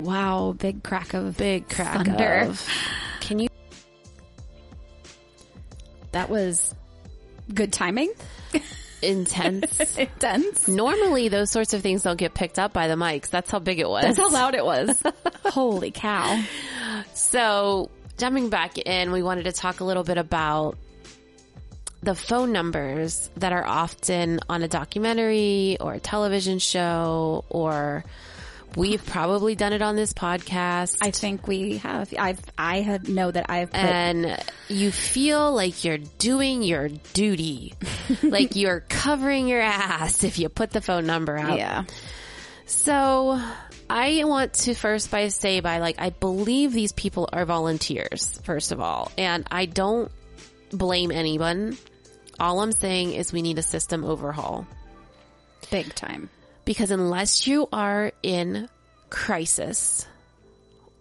wow 0.00 0.54
big 0.56 0.82
crack 0.82 1.12
of 1.14 1.26
a 1.26 1.32
Big 1.32 1.68
crack 1.68 2.06
thunder. 2.06 2.46
of. 2.50 2.66
Can 3.20 3.40
you? 3.40 3.48
that 6.12 6.30
was 6.30 6.75
good 7.52 7.72
timing 7.72 8.12
Intense. 9.00 9.96
intense 9.96 10.66
Normally, 10.66 11.28
those 11.28 11.52
sorts 11.52 11.72
of 11.72 11.82
things 11.82 12.02
don't 12.02 12.16
get 12.16 12.34
picked 12.34 12.58
up 12.58 12.72
by 12.72 12.88
the 12.88 12.94
mics. 12.96 13.30
That's 13.30 13.48
how 13.48 13.60
big 13.60 13.78
it 13.78 13.88
was. 13.88 14.02
that's 14.02 14.18
how 14.18 14.28
loud 14.30 14.56
it 14.56 14.64
was 14.64 15.00
holy 15.44 15.90
cow 15.92 16.42
So, 17.14 17.90
jumping 18.18 18.50
back 18.50 18.78
in, 18.78 19.12
we 19.12 19.22
wanted 19.22 19.44
to 19.44 19.52
talk 19.52 19.80
a 19.80 19.84
little 19.84 20.04
bit 20.04 20.18
about 20.18 20.76
the 22.02 22.14
phone 22.14 22.52
numbers 22.52 23.28
that 23.37 23.52
are 23.52 23.66
often 23.66 24.40
on 24.48 24.62
a 24.62 24.68
documentary 24.68 25.78
or 25.80 25.94
a 25.94 26.00
television 26.00 26.58
show, 26.58 27.44
or 27.48 28.04
we've 28.76 29.04
probably 29.06 29.54
done 29.54 29.72
it 29.72 29.82
on 29.82 29.96
this 29.96 30.12
podcast. 30.12 30.98
I 31.00 31.10
think 31.10 31.48
we 31.48 31.78
have. 31.78 32.12
I've 32.16 32.40
I 32.56 32.80
have 32.82 33.08
know 33.08 33.30
that 33.30 33.46
I've 33.48 33.70
put 33.70 33.80
and 33.80 34.44
you 34.68 34.92
feel 34.92 35.52
like 35.52 35.84
you're 35.84 35.98
doing 35.98 36.62
your 36.62 36.88
duty, 36.88 37.75
like 38.22 38.54
you're 38.54 38.80
covering 38.88 39.48
your 39.48 39.60
ass 39.60 40.22
if 40.22 40.38
you 40.38 40.48
put 40.48 40.70
the 40.70 40.80
phone 40.80 41.06
number 41.06 41.37
out. 41.37 41.58
yeah. 41.58 41.84
So 42.66 43.40
I 43.90 44.25
want 44.25 44.52
to 44.54 44.75
first 44.75 45.11
by 45.11 45.28
say 45.28 45.61
by 45.61 45.78
like 45.78 46.00
I 46.00 46.11
believe 46.11 46.73
these 46.73 46.92
people 46.92 47.28
are 47.33 47.45
volunteers 47.45 48.40
first 48.45 48.73
of 48.73 48.80
all, 48.80 49.11
and 49.16 49.47
I 49.50 49.66
don't 49.66 50.11
blame 50.71 51.11
anyone. 51.11 51.76
All 52.38 52.61
I'm 52.61 52.73
saying 52.73 53.14
is 53.14 53.33
we 53.33 53.42
need 53.42 53.59
a 53.59 53.62
system 53.62 54.04
overhaul 54.04 54.67
Big 55.71 55.95
time. 55.95 56.30
because 56.65 56.91
unless 56.91 57.47
you 57.47 57.69
are 57.73 58.12
in 58.23 58.69
crisis, 59.10 60.06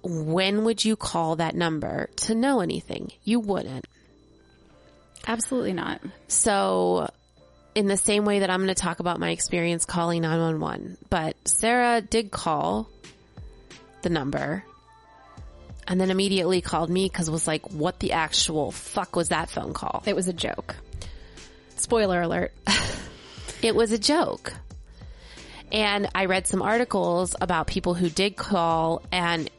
when 0.02 0.64
would 0.64 0.84
you 0.84 0.96
call 0.96 1.36
that 1.36 1.56
number 1.56 2.10
to 2.16 2.34
know 2.36 2.62
anything? 2.62 3.12
You 3.24 3.40
wouldn't. 3.40 3.86
Absolutely 5.28 5.74
not. 5.74 6.02
So, 6.28 7.10
in 7.78 7.86
the 7.86 7.96
same 7.96 8.26
way 8.26 8.40
that 8.40 8.50
I'm 8.50 8.64
going 8.64 8.74
to 8.74 8.82
talk 8.82 9.00
about 9.00 9.20
my 9.20 9.30
experience 9.30 9.86
calling 9.86 10.24
911, 10.24 10.98
but 11.12 11.36
Sarah 11.48 12.02
did 12.02 12.32
call 12.32 12.90
the 14.02 14.10
number 14.10 14.64
and 15.88 16.02
then 16.02 16.10
immediately 16.10 16.60
called 16.60 16.90
me 16.90 17.06
because 17.06 17.30
was 17.30 17.46
like, 17.46 17.70
what 17.70 18.00
the 18.00 18.14
actual 18.14 18.72
fuck 18.72 19.16
was 19.16 19.30
that 19.30 19.52
phone 19.52 19.74
call? 19.74 20.02
It 20.08 20.16
was 20.16 20.28
a 20.28 20.34
joke. 20.34 20.76
Spoiler 21.76 22.22
alert. 22.22 22.52
It 23.60 23.76
was 23.76 23.92
a 23.92 23.98
joke. 23.98 24.54
And 25.72 26.08
I 26.14 26.26
read 26.26 26.46
some 26.46 26.62
articles 26.62 27.36
about 27.42 27.66
people 27.66 27.96
who 27.96 28.08
did 28.08 28.36
call 28.36 29.02
and 29.12 29.50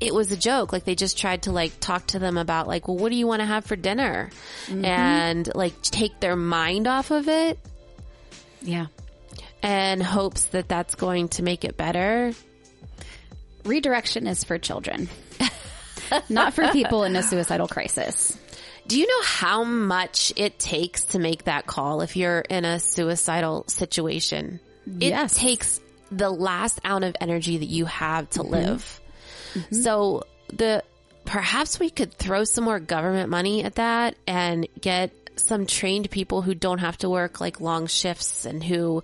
it 0.00 0.14
was 0.14 0.32
a 0.32 0.36
joke. 0.36 0.72
Like 0.72 0.84
they 0.84 0.94
just 0.94 1.18
tried 1.18 1.42
to 1.42 1.52
like 1.52 1.72
talk 1.80 2.06
to 2.08 2.18
them 2.18 2.38
about 2.38 2.66
like, 2.68 2.88
well, 2.88 2.96
what 2.96 3.10
do 3.10 3.16
you 3.16 3.26
want 3.26 3.40
to 3.40 3.46
have 3.46 3.64
for 3.64 3.76
dinner? 3.76 4.30
Mm-hmm. 4.66 4.84
And 4.84 5.54
like 5.54 5.80
take 5.82 6.20
their 6.20 6.36
mind 6.36 6.86
off 6.86 7.10
of 7.10 7.28
it. 7.28 7.58
Yeah. 8.60 8.86
and 9.62 10.02
hopes 10.02 10.46
that 10.46 10.68
that's 10.68 10.94
going 10.94 11.28
to 11.30 11.42
make 11.42 11.64
it 11.64 11.76
better. 11.76 12.32
Redirection 13.64 14.26
is 14.26 14.44
for 14.44 14.58
children. 14.58 15.08
not 16.28 16.54
for 16.54 16.68
people 16.68 17.04
in 17.04 17.16
a 17.16 17.22
suicidal 17.22 17.68
crisis. 17.68 18.36
Do 18.86 18.98
you 18.98 19.06
know 19.06 19.22
how 19.22 19.64
much 19.64 20.32
it 20.36 20.58
takes 20.58 21.04
to 21.06 21.18
make 21.18 21.44
that 21.44 21.66
call 21.66 22.00
if 22.00 22.16
you're 22.16 22.40
in 22.40 22.64
a 22.64 22.80
suicidal 22.80 23.64
situation? 23.68 24.60
Yes. 24.86 25.36
It 25.36 25.40
takes 25.40 25.80
the 26.10 26.30
last 26.30 26.80
ounce 26.86 27.04
of 27.04 27.16
energy 27.20 27.58
that 27.58 27.66
you 27.66 27.84
have 27.84 28.30
to 28.30 28.40
mm-hmm. 28.40 28.50
live. 28.50 29.00
So 29.70 30.24
the 30.52 30.82
perhaps 31.24 31.78
we 31.78 31.90
could 31.90 32.14
throw 32.14 32.44
some 32.44 32.64
more 32.64 32.80
government 32.80 33.28
money 33.28 33.64
at 33.64 33.76
that 33.76 34.16
and 34.26 34.66
get 34.80 35.12
some 35.36 35.66
trained 35.66 36.10
people 36.10 36.42
who 36.42 36.54
don't 36.54 36.78
have 36.78 36.96
to 36.98 37.10
work 37.10 37.40
like 37.40 37.60
long 37.60 37.86
shifts 37.86 38.44
and 38.44 38.62
who 38.64 39.02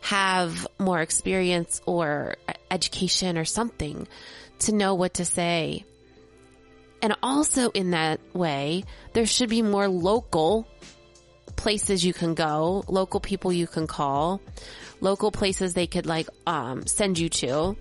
have 0.00 0.66
more 0.78 1.00
experience 1.00 1.80
or 1.86 2.36
education 2.70 3.36
or 3.36 3.44
something 3.44 4.06
to 4.60 4.72
know 4.72 4.94
what 4.94 5.14
to 5.14 5.24
say. 5.24 5.84
And 7.02 7.14
also 7.22 7.70
in 7.70 7.90
that 7.90 8.20
way, 8.32 8.84
there 9.12 9.26
should 9.26 9.50
be 9.50 9.62
more 9.62 9.88
local 9.88 10.66
places 11.56 12.04
you 12.04 12.12
can 12.12 12.34
go, 12.34 12.84
local 12.86 13.20
people 13.20 13.52
you 13.52 13.66
can 13.66 13.86
call, 13.86 14.40
local 15.00 15.30
places 15.30 15.74
they 15.74 15.86
could 15.86 16.06
like 16.06 16.28
um, 16.46 16.86
send 16.86 17.18
you 17.18 17.28
to, 17.28 17.76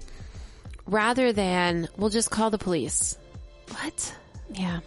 rather 0.87 1.33
than 1.33 1.87
we'll 1.97 2.09
just 2.09 2.31
call 2.31 2.49
the 2.49 2.57
police. 2.57 3.17
What? 3.69 4.15
Yeah. 4.53 4.79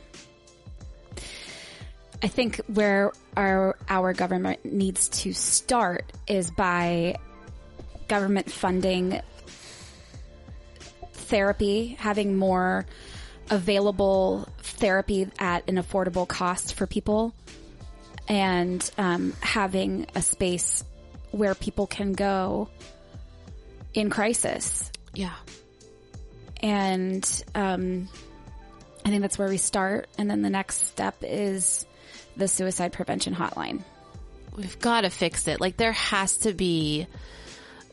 I 2.23 2.27
think 2.27 2.57
where 2.67 3.13
our 3.37 3.77
our 3.89 4.13
government 4.13 4.65
needs 4.65 5.09
to 5.09 5.33
start 5.33 6.13
is 6.27 6.51
by 6.51 7.17
government 8.09 8.51
funding 8.51 9.21
therapy, 11.13 11.97
having 11.99 12.37
more 12.37 12.87
available 13.51 14.49
therapy 14.59 15.29
at 15.39 15.69
an 15.69 15.77
affordable 15.77 16.27
cost 16.27 16.75
for 16.75 16.87
people, 16.87 17.35
and 18.27 18.91
um, 18.99 19.33
having 19.41 20.07
a 20.15 20.23
space 20.23 20.83
where 21.31 21.55
people 21.55 21.87
can 21.87 22.15
go 22.15 22.69
in 23.95 24.11
crisis. 24.11 24.91
Yeah. 25.15 25.35
And 26.61 27.45
um, 27.55 28.09
I 29.05 29.11
think 29.11 29.23
that's 29.23 29.39
where 29.39 29.49
we 29.49 29.57
start. 29.59 30.09
And 30.19 30.31
then 30.31 30.43
the 30.43 30.51
next 30.51 30.87
step 30.89 31.17
is 31.23 31.87
the 32.37 32.49
suicide 32.49 32.93
prevention 32.93 33.35
hotline. 33.35 33.83
We've 34.57 34.79
got 34.81 35.03
to 35.03 35.11
fix 35.11 35.47
it. 35.49 35.61
Like 35.61 35.77
there 35.77 35.93
has 35.93 36.39
to 36.39 36.53
be 36.53 37.07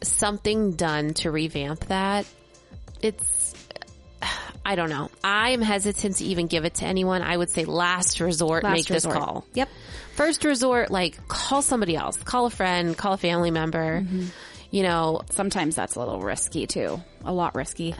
something 0.01 0.73
done 0.73 1.13
to 1.15 1.31
revamp 1.31 1.81
that. 1.87 2.25
It's, 3.01 3.53
I 4.65 4.75
don't 4.75 4.89
know. 4.89 5.11
I'm 5.23 5.61
hesitant 5.61 6.17
to 6.17 6.25
even 6.25 6.47
give 6.47 6.65
it 6.65 6.75
to 6.75 6.85
anyone. 6.85 7.21
I 7.21 7.37
would 7.37 7.51
say 7.51 7.65
last 7.65 8.19
resort, 8.19 8.63
Last 8.63 8.73
make 8.73 8.89
resort. 8.89 9.13
this 9.13 9.23
call. 9.23 9.45
Yep. 9.53 9.69
First 10.15 10.43
resort, 10.43 10.89
like 10.89 11.27
call 11.27 11.61
somebody 11.61 11.95
else, 11.95 12.17
call 12.17 12.47
a 12.47 12.49
friend, 12.49 12.97
call 12.97 13.13
a 13.13 13.17
family 13.17 13.51
member. 13.51 14.03
You 14.71 14.83
know, 14.83 15.21
Sometimes 15.29 15.75
that's 15.75 15.95
a 15.95 15.99
little 15.99 16.19
risky 16.19 16.65
too. 16.67 16.99
A 17.23 17.31
lot 17.33 17.53
risky. 17.53 17.93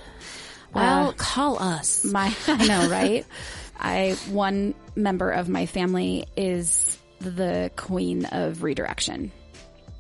Well, 0.76 1.10
Uh, 1.10 1.14
call 1.14 1.58
us. 1.62 2.04
My, 2.06 2.36
I 2.48 2.68
know, 2.68 2.90
right? 2.90 3.26
I, 3.80 4.16
one 4.30 4.74
member 4.96 5.32
of 5.32 5.50
my 5.50 5.66
family 5.66 6.26
is 6.38 6.98
the 7.20 7.72
queen 7.76 8.26
of 8.26 8.62
redirection. 8.64 9.32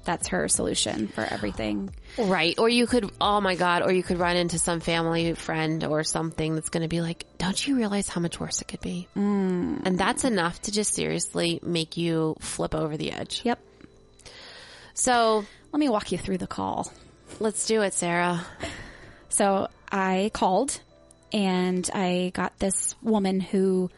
that's 0.05 0.27
her 0.27 0.47
solution 0.47 1.07
for 1.07 1.21
everything. 1.21 1.89
Right. 2.19 2.53
Or 2.59 2.69
you 2.69 2.85
could, 2.85 3.09
oh 3.19 3.41
my 3.41 3.55
God, 3.55 3.81
or 3.81 3.91
you 3.91 4.03
could 4.03 4.19
run 4.19 4.38
into 4.38 4.59
some 4.59 4.79
family 4.79 5.33
friend 5.33 5.83
or 5.83 6.03
something 6.03 6.53
that's 6.53 6.69
going 6.69 6.83
to 6.83 6.88
be 6.88 7.01
like, 7.01 7.25
don't 7.39 7.65
you 7.67 7.75
realize 7.75 8.07
how 8.07 8.21
much 8.21 8.39
worse 8.39 8.61
it 8.61 8.67
could 8.67 8.81
be? 8.81 9.07
Mm. 9.17 9.81
And 9.83 9.97
that's 9.97 10.23
enough 10.23 10.61
to 10.63 10.71
just 10.71 10.93
seriously 10.93 11.59
make 11.63 11.97
you 11.97 12.35
flip 12.39 12.75
over 12.75 12.97
the 12.97 13.11
edge. 13.13 13.41
Yep. 13.43 13.59
So 14.93 15.43
Let 15.71 15.79
me 15.79 15.89
walk 15.89 16.11
you 16.11 16.17
through 16.17 16.38
the 16.38 16.47
call. 16.47 16.91
let's 17.39 17.65
do 17.65 17.81
it, 17.81 17.93
Sarah. 17.93 18.45
So 19.29 19.67
I 19.91 20.32
called 20.34 20.80
and 21.32 21.89
I 21.93 22.32
got 22.34 22.58
this 22.60 22.95
woman 23.02 23.39
who, 23.39 23.89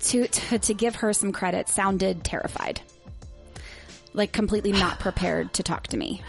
to, 0.00 0.26
to, 0.26 0.58
to 0.58 0.74
give 0.74 0.96
her 0.96 1.12
some 1.12 1.32
credit, 1.32 1.68
sounded 1.68 2.24
terrified. 2.24 2.80
Like 4.12 4.32
completely 4.32 4.72
not 4.72 4.98
prepared 5.00 5.54
to 5.54 5.62
talk 5.62 5.88
to 5.88 5.96
me. 5.96 6.22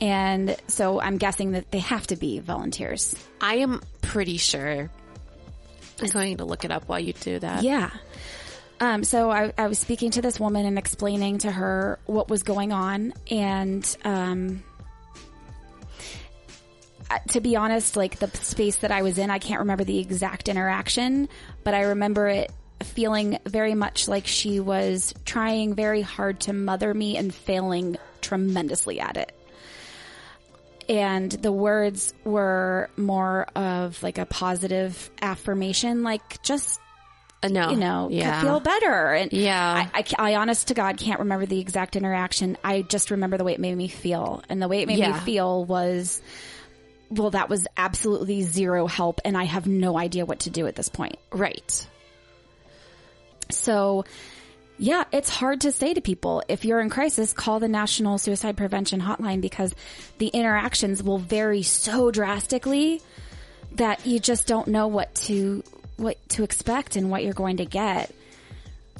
And 0.00 0.56
so 0.68 1.00
I'm 1.00 1.16
guessing 1.16 1.52
that 1.52 1.70
they 1.70 1.78
have 1.78 2.06
to 2.08 2.16
be 2.16 2.38
volunteers. 2.38 3.14
I 3.40 3.56
am 3.56 3.80
pretty 4.02 4.36
sure. 4.36 4.90
I'm 6.02 6.08
going 6.08 6.36
to 6.38 6.44
look 6.44 6.64
it 6.64 6.70
up 6.70 6.88
while 6.88 7.00
you 7.00 7.14
do 7.14 7.38
that. 7.38 7.62
Yeah. 7.62 7.90
Um, 8.80 9.04
so 9.04 9.30
I, 9.30 9.52
I 9.56 9.68
was 9.68 9.78
speaking 9.78 10.10
to 10.12 10.22
this 10.22 10.38
woman 10.38 10.66
and 10.66 10.78
explaining 10.78 11.38
to 11.38 11.50
her 11.50 11.98
what 12.04 12.28
was 12.28 12.42
going 12.42 12.72
on, 12.72 13.14
and 13.30 13.96
um, 14.04 14.62
to 17.28 17.40
be 17.40 17.56
honest, 17.56 17.96
like 17.96 18.18
the 18.18 18.28
space 18.36 18.76
that 18.76 18.90
I 18.90 19.02
was 19.02 19.18
in, 19.18 19.30
I 19.30 19.38
can't 19.38 19.60
remember 19.60 19.84
the 19.84 19.98
exact 19.98 20.48
interaction, 20.48 21.28
but 21.64 21.74
I 21.74 21.82
remember 21.82 22.28
it 22.28 22.50
feeling 22.82 23.38
very 23.46 23.74
much 23.74 24.06
like 24.08 24.26
she 24.26 24.60
was 24.60 25.14
trying 25.24 25.74
very 25.74 26.02
hard 26.02 26.40
to 26.40 26.52
mother 26.52 26.92
me 26.92 27.16
and 27.16 27.34
failing 27.34 27.96
tremendously 28.20 29.00
at 29.00 29.16
it. 29.16 29.32
And 30.88 31.32
the 31.32 31.50
words 31.50 32.14
were 32.24 32.90
more 32.96 33.46
of 33.56 34.00
like 34.02 34.18
a 34.18 34.26
positive 34.26 35.10
affirmation, 35.20 36.02
like 36.04 36.42
just 36.42 36.78
Uh, 37.42 37.48
no. 37.48 37.70
you 37.70 37.76
know, 37.76 38.08
yeah. 38.10 38.40
feel 38.42 38.60
better. 38.60 39.12
And 39.14 39.32
Yeah. 39.32 39.88
I, 39.92 40.04
I, 40.18 40.32
I 40.32 40.34
honest 40.36 40.68
to 40.68 40.74
God 40.74 40.96
can't 40.96 41.20
remember 41.20 41.44
the 41.46 41.58
exact 41.60 41.96
interaction. 41.96 42.56
I 42.62 42.82
just 42.82 43.10
remember 43.10 43.36
the 43.36 43.44
way 43.44 43.54
it 43.54 43.60
made 43.60 43.74
me 43.76 43.88
feel. 43.88 44.42
And 44.48 44.60
the 44.62 44.68
way 44.68 44.82
it 44.82 44.86
made 44.86 44.98
Yeah. 44.98 45.12
me 45.14 45.18
feel 45.20 45.64
was, 45.64 46.20
well, 47.10 47.30
that 47.30 47.48
was 47.48 47.66
absolutely 47.76 48.42
zero 48.42 48.86
help. 48.86 49.20
And 49.24 49.36
I 49.36 49.44
have 49.44 49.66
no 49.66 49.98
idea 49.98 50.24
what 50.24 50.40
to 50.40 50.50
do 50.50 50.66
at 50.66 50.74
this 50.74 50.88
point. 50.88 51.16
Right. 51.30 51.86
So, 53.50 54.04
yeah, 54.78 55.04
it's 55.12 55.30
hard 55.30 55.62
to 55.62 55.72
say 55.72 55.94
to 55.94 56.00
people 56.00 56.42
if 56.48 56.64
you're 56.64 56.80
in 56.80 56.90
crisis, 56.90 57.32
call 57.32 57.60
the 57.60 57.68
National 57.68 58.18
Suicide 58.18 58.56
Prevention 58.56 59.00
Hotline 59.00 59.40
because 59.40 59.74
the 60.18 60.28
interactions 60.28 61.02
will 61.02 61.18
vary 61.18 61.62
so 61.62 62.10
drastically 62.10 63.00
that 63.72 64.06
you 64.06 64.18
just 64.18 64.46
don't 64.46 64.68
know 64.68 64.88
what 64.88 65.14
to 65.14 65.62
what 65.96 66.16
to 66.30 66.44
expect 66.44 66.96
and 66.96 67.10
what 67.10 67.24
you're 67.24 67.32
going 67.32 67.58
to 67.58 67.64
get. 67.64 68.14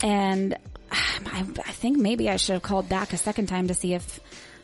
And 0.02 0.56
I, 0.90 1.40
I 1.40 1.72
think 1.72 1.98
maybe 1.98 2.30
I 2.30 2.36
should 2.36 2.54
have 2.54 2.62
called 2.62 2.88
back 2.88 3.12
a 3.12 3.16
second 3.16 3.46
time 3.48 3.68
to 3.68 3.74
see 3.74 3.94
if 3.94 4.20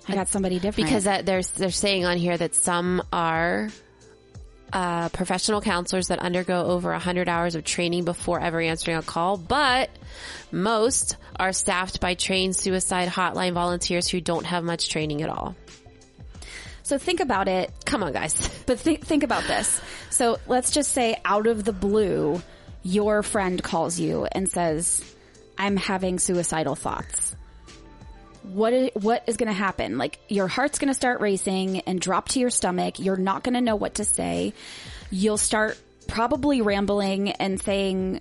I 0.08 0.14
got 0.14 0.28
somebody 0.28 0.58
different. 0.58 0.88
Because 0.88 1.04
that 1.04 1.26
there's 1.26 1.50
they're 1.50 1.70
saying 1.70 2.04
on 2.04 2.16
here 2.16 2.36
that 2.36 2.54
some 2.54 3.02
are 3.12 3.68
uh, 4.72 5.08
professional 5.10 5.60
counselors 5.60 6.08
that 6.08 6.18
undergo 6.18 6.64
over 6.64 6.90
100 6.90 7.28
hours 7.28 7.54
of 7.54 7.64
training 7.64 8.04
before 8.04 8.40
ever 8.40 8.60
answering 8.60 8.96
a 8.96 9.02
call, 9.02 9.36
but 9.36 9.90
most 10.50 11.16
are 11.38 11.52
staffed 11.52 12.00
by 12.00 12.14
trained 12.14 12.56
suicide 12.56 13.08
hotline 13.08 13.52
volunteers 13.52 14.08
who 14.08 14.20
don't 14.20 14.46
have 14.46 14.64
much 14.64 14.88
training 14.88 15.22
at 15.22 15.28
all. 15.28 15.54
so 16.82 16.98
think 16.98 17.20
about 17.20 17.48
it. 17.48 17.70
Come 17.84 18.02
on, 18.02 18.12
guys. 18.12 18.48
But 18.66 18.78
think 18.78 19.04
think 19.04 19.24
about 19.24 19.44
this. 19.44 19.80
So 20.10 20.38
let's 20.46 20.70
just 20.70 20.92
say 20.92 21.16
out 21.24 21.46
of 21.46 21.64
the 21.64 21.72
blue, 21.72 22.40
your 22.82 23.22
friend 23.22 23.62
calls 23.62 23.98
you 23.98 24.26
and 24.30 24.48
says, 24.48 25.02
"I'm 25.58 25.76
having 25.76 26.18
suicidal 26.18 26.76
thoughts." 26.76 27.36
What 28.42 28.72
is, 28.72 28.90
what 28.94 29.24
is 29.26 29.36
going 29.36 29.48
to 29.48 29.52
happen? 29.52 29.98
Like 29.98 30.18
your 30.28 30.48
heart's 30.48 30.78
going 30.78 30.88
to 30.88 30.94
start 30.94 31.20
racing 31.20 31.80
and 31.80 32.00
drop 32.00 32.28
to 32.30 32.40
your 32.40 32.50
stomach. 32.50 32.98
You're 32.98 33.16
not 33.16 33.44
going 33.44 33.54
to 33.54 33.60
know 33.60 33.76
what 33.76 33.94
to 33.94 34.04
say. 34.04 34.52
You'll 35.10 35.38
start 35.38 35.78
probably 36.08 36.60
rambling 36.60 37.30
and 37.30 37.60
saying 37.60 38.20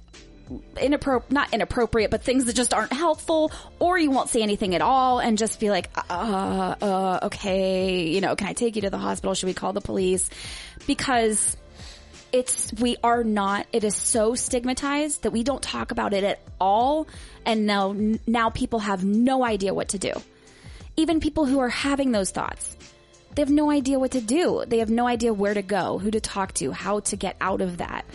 inappropriate, 0.79 1.31
not 1.31 1.53
inappropriate, 1.53 2.11
but 2.11 2.23
things 2.23 2.45
that 2.45 2.55
just 2.55 2.73
aren't 2.73 2.93
helpful, 2.93 3.51
or 3.79 3.97
you 3.97 4.11
won't 4.11 4.29
say 4.29 4.41
anything 4.41 4.75
at 4.75 4.81
all 4.81 5.19
and 5.19 5.37
just 5.37 5.59
be 5.59 5.69
like, 5.69 5.89
uh, 6.09 6.75
uh, 6.81 7.19
okay, 7.23 8.07
you 8.07 8.21
know, 8.21 8.35
can 8.35 8.47
I 8.47 8.53
take 8.53 8.75
you 8.75 8.83
to 8.83 8.89
the 8.89 8.97
hospital? 8.97 9.33
Should 9.33 9.47
we 9.47 9.53
call 9.53 9.73
the 9.73 9.81
police? 9.81 10.29
Because 10.87 11.57
it's, 12.31 12.73
we 12.73 12.97
are 13.03 13.23
not, 13.23 13.67
it 13.71 13.83
is 13.83 13.95
so 13.95 14.35
stigmatized 14.35 15.23
that 15.23 15.31
we 15.31 15.43
don't 15.43 15.61
talk 15.61 15.91
about 15.91 16.13
it 16.13 16.23
at 16.23 16.39
all. 16.59 17.07
And 17.45 17.65
now, 17.65 17.95
now 18.27 18.49
people 18.49 18.79
have 18.79 19.03
no 19.03 19.43
idea 19.43 19.73
what 19.73 19.89
to 19.89 19.99
do. 19.99 20.13
Even 20.97 21.19
people 21.19 21.45
who 21.45 21.59
are 21.59 21.69
having 21.69 22.11
those 22.11 22.31
thoughts, 22.31 22.75
they 23.35 23.41
have 23.41 23.49
no 23.49 23.71
idea 23.71 23.97
what 23.97 24.11
to 24.11 24.21
do. 24.21 24.63
They 24.67 24.79
have 24.79 24.89
no 24.89 25.07
idea 25.07 25.33
where 25.33 25.53
to 25.53 25.61
go, 25.61 25.97
who 25.97 26.11
to 26.11 26.19
talk 26.19 26.53
to, 26.55 26.71
how 26.71 26.99
to 27.01 27.15
get 27.15 27.37
out 27.39 27.61
of 27.61 27.77
that. 27.77 28.05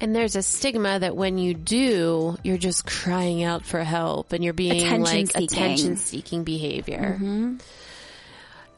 And 0.00 0.14
there's 0.14 0.36
a 0.36 0.42
stigma 0.42 1.00
that 1.00 1.16
when 1.16 1.38
you 1.38 1.54
do, 1.54 2.36
you're 2.44 2.56
just 2.56 2.86
crying 2.86 3.42
out 3.42 3.66
for 3.66 3.82
help 3.82 4.32
and 4.32 4.44
you're 4.44 4.52
being 4.52 4.76
Attention 4.76 5.02
like 5.02 5.26
seeking. 5.26 5.44
attention 5.44 5.96
seeking 5.96 6.44
behavior. 6.44 7.16
Mm-hmm. 7.16 7.56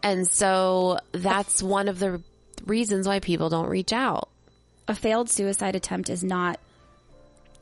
And 0.03 0.27
so 0.27 0.99
that's 1.12 1.62
one 1.62 1.88
of 1.88 1.99
the 1.99 2.23
reasons 2.64 3.07
why 3.07 3.20
people 3.20 3.51
don't 3.51 3.68
reach 3.68 3.92
out. 3.92 4.29
A 4.90 4.94
failed 4.94 5.31
suicide 5.31 5.76
attempt 5.76 6.11
is 6.11 6.24
not 6.24 6.59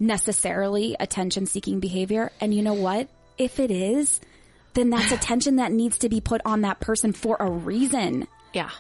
necessarily 0.01 0.97
attention 0.99 1.45
seeking 1.45 1.79
behavior. 1.79 2.33
And 2.41 2.55
you 2.55 2.63
know 2.63 2.73
what? 2.73 3.09
If 3.37 3.61
it 3.61 3.71
is, 3.71 4.21
then 4.73 4.89
that's 4.89 5.13
attention 5.19 5.57
that 5.57 5.71
needs 5.71 5.99
to 5.99 6.09
be 6.09 6.23
put 6.23 6.41
on 6.47 6.63
that 6.63 6.81
person 6.81 7.13
for 7.13 7.37
a 7.39 7.49
reason. 7.49 8.27
Yeah. 8.55 8.71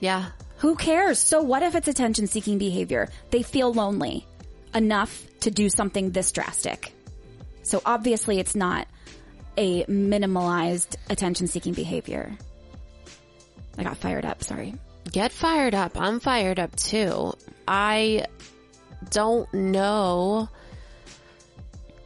Yeah. 0.00 0.26
Who 0.58 0.74
cares? 0.74 1.20
So 1.20 1.42
what 1.42 1.62
if 1.62 1.76
it's 1.76 1.86
attention 1.86 2.26
seeking 2.26 2.58
behavior? 2.58 3.08
They 3.30 3.44
feel 3.44 3.72
lonely 3.72 4.26
enough 4.74 5.24
to 5.40 5.52
do 5.52 5.68
something 5.68 6.10
this 6.10 6.32
drastic. 6.32 6.92
So 7.62 7.80
obviously 7.86 8.40
it's 8.40 8.56
not 8.56 8.88
a 9.56 9.84
minimalized 9.84 10.96
attention 11.08 11.46
seeking 11.46 11.72
behavior. 11.74 12.36
I 13.78 13.84
got 13.84 13.96
fired 13.96 14.24
up, 14.24 14.42
sorry. 14.42 14.74
Get 15.12 15.32
fired 15.32 15.74
up. 15.74 16.00
I'm 16.00 16.20
fired 16.20 16.58
up 16.58 16.74
too. 16.76 17.34
I 17.68 18.26
don't 19.10 19.52
know 19.54 20.48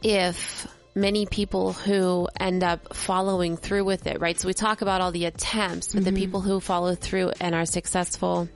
if 0.03 0.67
many 0.95 1.25
people 1.25 1.73
who 1.73 2.27
end 2.39 2.63
up 2.63 2.95
following 2.95 3.57
through 3.57 3.85
with 3.85 4.05
it, 4.07 4.19
right? 4.19 4.39
So 4.39 4.47
we 4.47 4.53
talk 4.53 4.81
about 4.81 5.01
all 5.01 5.11
the 5.11 5.25
attempts, 5.25 5.93
but 5.93 6.03
the 6.03 6.11
mm-hmm. 6.11 6.17
people 6.17 6.41
who 6.41 6.59
follow 6.59 6.95
through 6.95 7.31
and 7.39 7.55
are 7.55 7.65
successful 7.65 8.49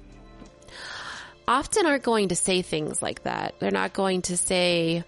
often 1.48 1.86
aren't 1.86 2.04
going 2.04 2.30
to 2.30 2.36
say 2.36 2.62
things 2.62 3.02
like 3.02 3.24
that. 3.24 3.56
They're 3.60 3.72
not 3.72 3.94
going 3.94 4.24
to 4.24 4.38
say, 4.38 5.04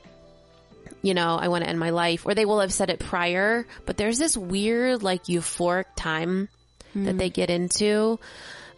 you 1.02 1.14
know, 1.14 1.36
I 1.36 1.48
want 1.50 1.64
to 1.64 1.70
end 1.70 1.80
my 1.80 1.92
life, 1.92 2.26
or 2.26 2.34
they 2.34 2.46
will 2.46 2.60
have 2.60 2.74
said 2.74 2.90
it 2.90 3.00
prior, 3.00 3.68
but 3.86 3.98
there's 3.98 4.18
this 4.18 4.36
weird, 4.36 5.04
like, 5.04 5.26
euphoric 5.26 5.86
time 5.96 6.50
that 6.94 7.00
mm-hmm. 7.00 7.18
they 7.18 7.30
get 7.30 7.50
into. 7.50 8.20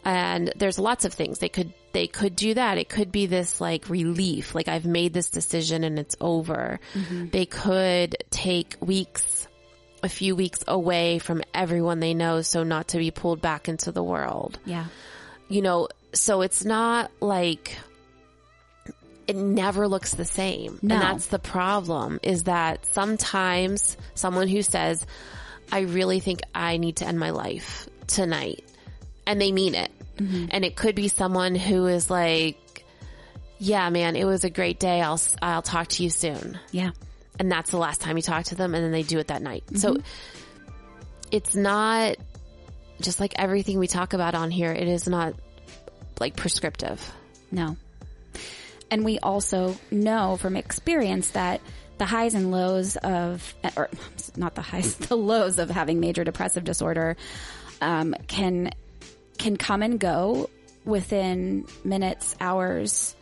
And 0.08 0.54
there's 0.56 0.80
lots 0.80 1.04
of 1.04 1.14
things 1.14 1.40
they 1.40 1.50
could, 1.50 1.74
they 1.92 2.08
could 2.08 2.36
do 2.36 2.54
that. 2.54 2.78
It 2.78 2.88
could 2.88 3.12
be 3.12 3.26
this 3.26 3.60
like 3.60 3.90
relief, 3.90 4.56
like 4.56 4.70
I've 4.70 4.86
made 4.86 5.12
this 5.12 5.30
decision 5.30 5.84
and 5.84 6.00
it's 6.00 6.16
over. 6.22 6.80
Mm-hmm. 6.94 7.28
They 7.30 7.46
could 7.46 8.16
take 8.30 8.78
weeks, 8.80 9.48
a 10.02 10.08
few 10.10 10.36
weeks 10.36 10.64
away 10.68 11.20
from 11.20 11.44
everyone 11.54 12.00
they 12.00 12.14
know 12.14 12.42
so 12.42 12.64
not 12.64 12.88
to 12.90 13.00
be 13.00 13.12
pulled 13.12 13.42
back 13.42 13.68
into 13.68 13.92
the 13.92 14.04
world 14.04 14.60
Yeah. 14.64 14.86
you 15.50 15.62
know, 15.62 15.90
so 16.14 16.42
it's 16.42 16.64
not 16.64 17.12
like 17.20 17.76
it 19.28 19.36
never 19.36 19.88
looks 19.90 20.14
the 20.16 20.24
same. 20.24 20.80
No. 20.82 20.96
And 20.96 21.04
that's 21.04 21.28
the 21.28 21.40
problem 21.40 22.20
is 22.24 22.44
that 22.44 22.86
sometimes 22.86 23.98
someone 24.16 24.48
who 24.48 24.62
says, 24.62 25.06
I 25.70 25.82
really 25.82 26.22
think 26.22 26.42
I 26.56 26.78
need 26.78 26.98
to 26.98 27.06
end 27.08 27.20
my 27.20 27.32
life 27.32 27.90
tonight 28.08 28.64
and 29.26 29.42
they 29.42 29.52
mean 29.52 29.76
it. 29.76 29.92
And 30.20 30.66
it 30.66 30.76
could 30.76 30.96
be 30.96 31.08
someone 31.08 31.56
who 31.56 31.88
is 31.88 32.10
like, 32.10 32.86
yeah, 33.60 33.90
man, 33.90 34.16
it 34.16 34.26
was 34.26 34.44
a 34.44 34.50
great 34.50 34.80
day. 34.80 35.02
I'll, 35.02 35.20
I'll 35.42 35.62
talk 35.62 35.88
to 35.90 36.04
you 36.04 36.10
soon. 36.10 36.60
Yeah. 36.72 36.92
And 37.40 37.52
that's 37.52 37.72
the 37.72 37.78
last 37.78 38.02
time 38.02 38.18
you 38.18 38.24
talk 38.24 38.46
to 38.46 38.56
them 38.56 38.74
and 38.74 38.84
then 38.84 38.92
they 38.92 39.04
do 39.04 39.20
it 39.20 39.28
that 39.28 39.42
night. 39.42 39.64
So 39.76 39.98
it's 41.32 41.56
not 41.56 42.18
just 43.02 43.20
like 43.20 43.34
everything 43.38 43.80
we 43.80 43.88
talk 43.88 44.14
about 44.14 44.36
on 44.36 44.50
here. 44.52 44.72
It 44.72 44.88
is 44.88 45.08
not 45.08 45.36
like 46.20 46.36
prescriptive. 46.36 47.12
No. 47.52 47.78
And 48.90 49.04
we 49.04 49.20
also 49.20 49.76
know 49.92 50.38
from 50.38 50.56
experience 50.56 51.32
that 51.32 51.62
the 51.98 52.06
highs 52.06 52.34
and 52.34 52.52
lows 52.52 52.96
of, 52.96 53.54
or 53.76 53.90
not 54.38 54.56
the 54.56 54.62
highs, 54.62 54.96
the 54.96 55.18
lows 55.18 55.60
of 55.60 55.70
having 55.70 56.00
major 56.00 56.24
depressive 56.24 56.64
disorder 56.64 57.18
um, 57.82 58.16
can 58.28 58.72
can 59.38 59.58
come 59.58 59.82
and 59.82 60.00
go 60.00 60.50
within 60.86 61.66
minutes, 61.84 62.36
hours, 62.40 63.16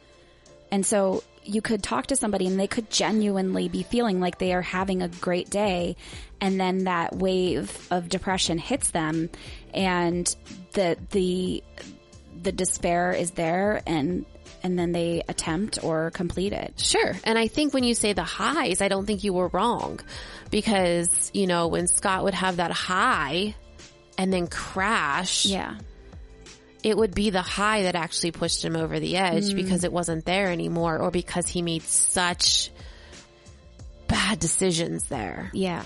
and 0.71 0.85
so 0.85 1.23
you 1.43 1.61
could 1.61 1.83
talk 1.83 2.07
to 2.07 2.15
somebody 2.15 2.47
and 2.47 2.59
they 2.59 2.67
could 2.67 2.89
genuinely 2.89 3.69
be 3.69 3.83
feeling 3.83 4.19
like 4.19 4.39
they 4.39 4.53
are 4.53 4.61
having 4.63 5.01
a 5.01 5.07
great 5.07 5.49
day, 5.49 5.95
and 6.41 6.59
then 6.59 6.85
that 6.85 7.15
wave 7.15 7.87
of 7.91 8.09
depression 8.09 8.57
hits 8.57 8.91
them, 8.91 9.29
and 9.73 10.35
the 10.73 10.97
the 11.11 11.63
the 12.41 12.51
despair 12.51 13.11
is 13.11 13.31
there 13.31 13.81
and 13.87 14.25
and 14.63 14.77
then 14.79 14.91
they 14.91 15.21
attempt 15.29 15.83
or 15.83 16.09
complete 16.11 16.51
it. 16.51 16.79
Sure. 16.79 17.13
And 17.23 17.37
I 17.37 17.47
think 17.47 17.73
when 17.73 17.83
you 17.83 17.93
say 17.93 18.13
the 18.13 18.23
highs, 18.23 18.81
I 18.81 18.87
don't 18.87 19.05
think 19.05 19.23
you 19.23 19.31
were 19.31 19.47
wrong 19.49 19.99
because, 20.49 21.29
you 21.35 21.45
know, 21.45 21.67
when 21.67 21.85
Scott 21.85 22.23
would 22.23 22.33
have 22.33 22.57
that 22.57 22.71
high 22.71 23.53
and 24.17 24.33
then 24.33 24.47
crash, 24.47 25.45
Yeah. 25.45 25.75
It 26.85 26.95
would 26.95 27.15
be 27.15 27.31
the 27.31 27.41
high 27.41 27.81
that 27.81 27.95
actually 27.95 28.29
pushed 28.29 28.63
him 28.63 28.75
over 28.75 28.99
the 28.99 29.17
edge 29.17 29.45
Mm. 29.45 29.55
because 29.55 29.83
it 29.83 29.91
wasn't 29.91 30.23
there 30.23 30.51
anymore 30.51 30.99
or 30.99 31.09
because 31.09 31.47
he 31.47 31.63
made 31.63 31.81
such 31.81 32.69
bad 34.07 34.37
decisions 34.37 35.05
there. 35.05 35.49
Yeah. 35.51 35.83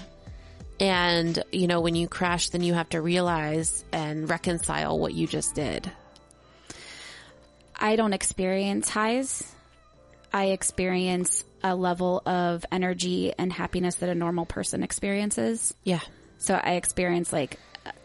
And, 0.77 1.41
you 1.53 1.67
know, 1.67 1.79
when 1.79 1.95
you 1.95 2.09
crash, 2.09 2.49
then 2.49 2.63
you 2.63 2.73
have 2.73 2.89
to 2.89 2.99
realize 2.99 3.85
and 3.93 4.29
reconcile 4.29 4.99
what 4.99 5.13
you 5.13 5.25
just 5.25 5.55
did. 5.55 5.89
I 7.77 7.95
don't 7.95 8.11
experience 8.11 8.89
highs. 8.89 9.49
I 10.33 10.47
experience 10.47 11.45
a 11.63 11.77
level 11.77 12.21
of 12.25 12.65
energy 12.73 13.31
and 13.37 13.53
happiness 13.53 13.95
that 13.95 14.09
a 14.09 14.15
normal 14.15 14.45
person 14.45 14.83
experiences. 14.83 15.73
Yeah. 15.85 16.01
So 16.39 16.55
I 16.55 16.73
experience 16.73 17.31
like 17.31 17.57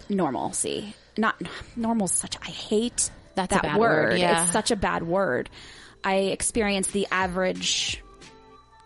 normalcy. 0.09 0.95
Not 1.17 1.37
normal. 1.77 2.09
Such 2.09 2.37
I 2.43 2.51
hate 2.51 3.11
That's 3.35 3.53
that 3.53 3.63
bad 3.63 3.77
word, 3.79 4.19
yeah. 4.19 4.43
It's 4.45 4.53
such 4.53 4.71
a 4.71 4.77
bad 4.77 5.03
word. 5.03 5.49
I 6.03 6.17
experience 6.17 6.89
the 6.89 7.07
average 7.11 8.03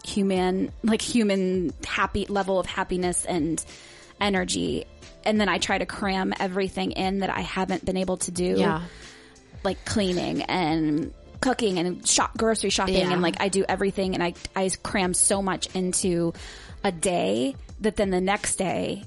human, 0.05 0.73
like 0.83 1.03
human 1.03 1.73
happy 1.87 2.27
level 2.27 2.59
of 2.61 2.67
happiness 2.67 3.25
and 3.25 3.63
energy, 4.21 4.87
and 5.25 5.41
then 5.41 5.49
I 5.49 5.59
try 5.59 5.79
to 5.79 5.87
cram 5.87 6.33
everything 6.39 6.93
in 6.93 7.21
that 7.21 7.31
I 7.31 7.41
haven't 7.41 7.85
been 7.85 7.97
able 7.97 8.17
to 8.19 8.31
do 8.31 8.55
Yeah. 8.59 8.83
like 9.65 9.85
cleaning 9.85 10.43
and 10.43 11.13
cooking 11.41 11.79
and 11.79 12.07
shop 12.07 12.37
grocery 12.37 12.71
shopping 12.71 12.95
Yeah. 12.97 13.13
and 13.13 13.23
like 13.23 13.37
I 13.41 13.49
do 13.49 13.65
everything 13.69 14.15
and 14.15 14.23
I 14.25 14.35
I 14.57 14.71
cram 14.83 15.15
so 15.15 15.41
much 15.43 15.69
into 15.75 16.33
a 16.83 16.91
day 16.91 17.55
that 17.81 17.95
then 17.97 18.11
the 18.11 18.21
next 18.21 18.57
day 18.57 19.05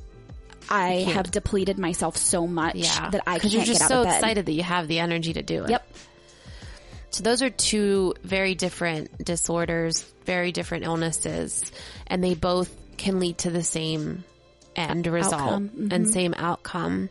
I 0.69 1.05
have 1.13 1.31
depleted 1.31 1.77
myself 1.77 2.17
so 2.17 2.47
much 2.47 2.75
Yeah. 2.75 3.09
that 3.09 3.23
I 3.27 3.39
can't 3.39 3.53
you're 3.53 3.63
just 3.63 3.87
so 3.87 4.03
excited 4.03 4.45
that 4.45 4.53
you 4.53 4.63
have 4.63 4.87
the 4.87 4.99
energy 4.99 5.33
to 5.33 5.41
do 5.41 5.63
it. 5.65 5.71
Yep. 5.71 5.87
So 7.11 7.23
those 7.23 7.41
are 7.41 7.49
two 7.49 8.13
very 8.23 8.55
different 8.55 9.23
disorders, 9.23 10.01
very 10.25 10.51
different 10.53 10.85
illnesses, 10.85 11.69
and 12.07 12.23
they 12.23 12.35
both 12.35 12.73
can 12.97 13.19
lead 13.19 13.39
to 13.39 13.49
the 13.49 13.63
same 13.63 14.23
end 14.75 15.07
result 15.07 15.63
mm-hmm. 15.63 15.87
and 15.91 16.09
same 16.09 16.33
outcome. 16.37 17.09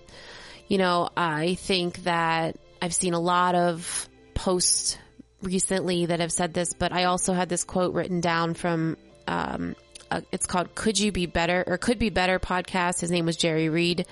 You 0.69 0.79
know, 0.79 1.11
I 1.17 1.55
think 1.57 2.05
that 2.05 2.57
I've 2.81 2.95
seen 2.95 3.13
a 3.13 3.21
lot 3.21 3.55
of 3.55 4.09
posts 4.35 4.97
recently 5.43 6.07
that 6.07 6.21
have 6.21 6.33
said 6.33 6.55
this, 6.55 6.73
but 6.73 6.93
I 6.93 7.05
also 7.05 7.35
had 7.35 7.49
this 7.49 7.65
quote 7.65 7.93
written 7.93 8.21
down 8.21 8.55
from, 8.55 8.97
um, 9.27 9.75
uh, 10.11 10.21
it's 10.33 10.47
called 10.47 10.75
Could 10.75 10.99
You 10.99 11.13
Be 11.13 11.27
Better 11.27 11.65
or 11.67 11.79
Could 11.79 11.99
Be 11.99 12.11
Better 12.11 12.39
podcast. 12.39 13.01
His 13.01 13.11
name 13.11 13.27
was 13.27 13.37
Jerry 13.37 13.69
Reed. 13.69 14.07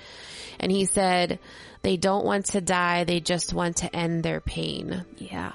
And 0.59 0.71
he 0.71 0.85
said, 0.85 1.39
they 1.81 1.97
don't 1.97 2.25
want 2.25 2.47
to 2.47 2.61
die. 2.61 3.03
They 3.03 3.19
just 3.19 3.53
want 3.53 3.77
to 3.77 3.95
end 3.95 4.23
their 4.23 4.41
pain. 4.41 5.05
Yeah. 5.17 5.53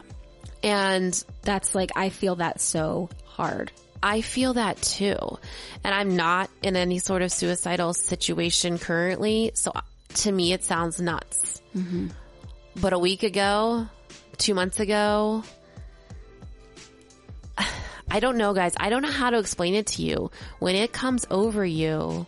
And 0.63 1.25
That's 1.43 1.75
like 1.75 1.91
I 1.95 2.09
feel 2.09 2.37
that 2.37 2.61
so 2.61 3.11
hard. 3.25 3.71
I 4.03 4.21
feel 4.21 4.55
that 4.55 4.81
too. 4.83 5.17
And 5.83 5.95
I'm 5.95 6.17
not 6.17 6.51
in 6.63 6.77
any 6.77 6.99
sort 6.99 7.23
of 7.23 7.33
suicidal 7.33 7.95
situation 7.95 8.79
currently. 8.79 9.53
So 9.55 9.73
to 10.15 10.33
me, 10.33 10.53
it 10.53 10.63
sounds 10.63 11.01
nuts. 11.01 11.63
But 12.77 12.93
a 12.93 12.99
week 12.99 13.23
ago, 13.23 13.87
two 14.37 14.55
months 14.55 14.81
ago, 14.81 15.43
I 18.11 18.21
don't 18.21 18.37
know, 18.37 18.55
guys. 18.55 18.75
I 18.77 18.90
don't 18.90 19.03
know 19.03 19.11
how 19.11 19.31
to 19.31 19.38
explain 19.38 19.75
it 19.75 19.87
to 19.88 20.03
you. 20.03 20.31
When 20.59 20.77
it 20.77 20.93
comes 20.93 21.27
over 21.31 21.64
you, 21.64 22.27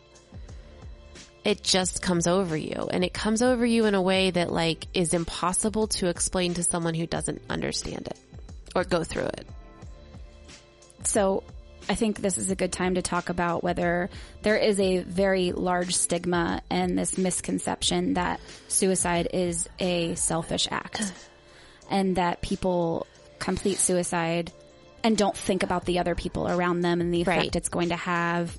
it 1.45 1.63
just 1.63 2.03
comes 2.03 2.27
over 2.27 2.57
you. 2.57 2.89
And 2.91 3.05
it 3.05 3.15
comes 3.15 3.41
over 3.41 3.65
you 3.65 3.85
in 3.85 3.95
a 3.95 4.03
way 4.03 4.31
that 4.31 4.53
like 4.53 4.87
is 4.95 5.15
impossible 5.15 5.87
to 5.89 6.09
explain 6.09 6.55
to 6.55 6.63
someone 6.65 6.95
who 6.95 7.07
doesn't 7.07 7.43
understand 7.49 8.09
it 8.09 8.19
or 8.75 8.85
go 8.85 9.05
through 9.05 9.27
it. 9.27 9.47
So 11.05 11.45
I 11.89 11.95
think 11.95 12.21
this 12.21 12.37
is 12.37 12.51
a 12.51 12.57
good 12.57 12.73
time 12.73 12.97
to 12.97 13.03
talk 13.03 13.29
about 13.29 13.63
whether 13.63 14.11
there 14.43 14.57
is 14.57 14.81
a 14.81 14.99
very 14.99 15.53
large 15.53 15.95
stigma 15.95 16.63
and 16.69 16.99
this 16.99 17.17
misconception 17.17 18.15
that 18.15 18.41
suicide 18.67 19.29
is 19.33 19.69
a 19.79 20.17
selfish 20.17 20.67
act 20.71 21.13
and 21.91 22.17
that 22.17 22.43
people 22.43 23.07
complete 23.39 23.79
suicide 23.79 24.51
and 25.07 25.17
don't 25.17 25.37
think 25.37 25.63
about 25.63 25.85
the 25.85 26.01
other 26.01 26.17
people 26.17 26.49
around 26.49 26.81
them 26.81 27.01
and 27.01 27.15
the 27.15 27.23
effect 27.23 27.39
Right. 27.39 27.57
it's 27.57 27.69
going 27.69 27.91
to 27.91 27.97
have 27.97 28.57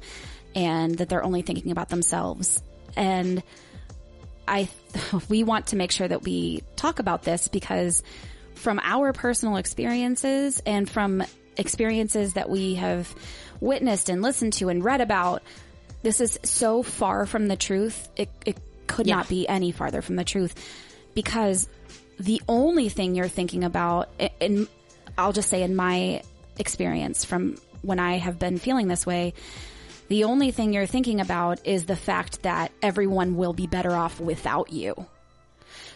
and 0.55 0.97
that 0.97 1.09
they're 1.09 1.23
only 1.23 1.41
thinking 1.41 1.71
about 1.73 1.89
themselves. 1.89 2.63
And 2.95 3.43
I, 4.47 4.69
we 5.29 5.43
want 5.43 5.67
to 5.67 5.75
make 5.75 5.91
sure 5.91 6.07
that 6.07 6.23
we 6.23 6.63
talk 6.77 6.99
about 6.99 7.23
this 7.23 7.49
because 7.49 8.01
from 8.55 8.79
our 8.81 9.11
personal 9.11 9.57
experiences 9.57 10.61
and 10.65 10.89
from 10.89 11.21
experiences 11.57 12.33
that 12.33 12.49
we 12.49 12.75
have 12.75 13.13
witnessed 13.59 14.07
and 14.07 14.21
listened 14.21 14.53
to 14.53 14.69
and 14.69 14.83
read 14.85 15.01
about, 15.01 15.43
this 16.01 16.21
is 16.21 16.39
so 16.43 16.81
far 16.81 17.25
from 17.25 17.49
the 17.49 17.57
truth. 17.57 18.07
It, 18.15 18.29
it 18.45 18.57
could 18.87 19.05
Yeah. 19.05 19.17
not 19.17 19.27
be 19.27 19.47
any 19.49 19.71
farther 19.73 20.01
from 20.01 20.15
the 20.15 20.23
truth 20.23 20.55
because 21.13 21.67
the 22.19 22.41
only 22.47 22.87
thing 22.87 23.15
you're 23.15 23.27
thinking 23.27 23.65
about, 23.65 24.07
in, 24.39 24.67
I'll 25.17 25.33
just 25.33 25.49
say 25.49 25.61
in 25.61 25.75
my 25.75 26.21
experience 26.59 27.25
from 27.25 27.57
when 27.81 27.99
I 27.99 28.17
have 28.17 28.39
been 28.39 28.57
feeling 28.57 28.87
this 28.87 29.05
way, 29.05 29.33
the 30.09 30.23
only 30.25 30.51
thing 30.51 30.73
you're 30.73 30.85
thinking 30.85 31.19
about 31.21 31.65
is 31.65 31.85
the 31.85 31.95
fact 31.95 32.43
that 32.43 32.71
everyone 32.81 33.35
will 33.35 33.53
be 33.53 33.67
better 33.67 33.91
off 33.95 34.19
without 34.19 34.71
you. 34.71 35.05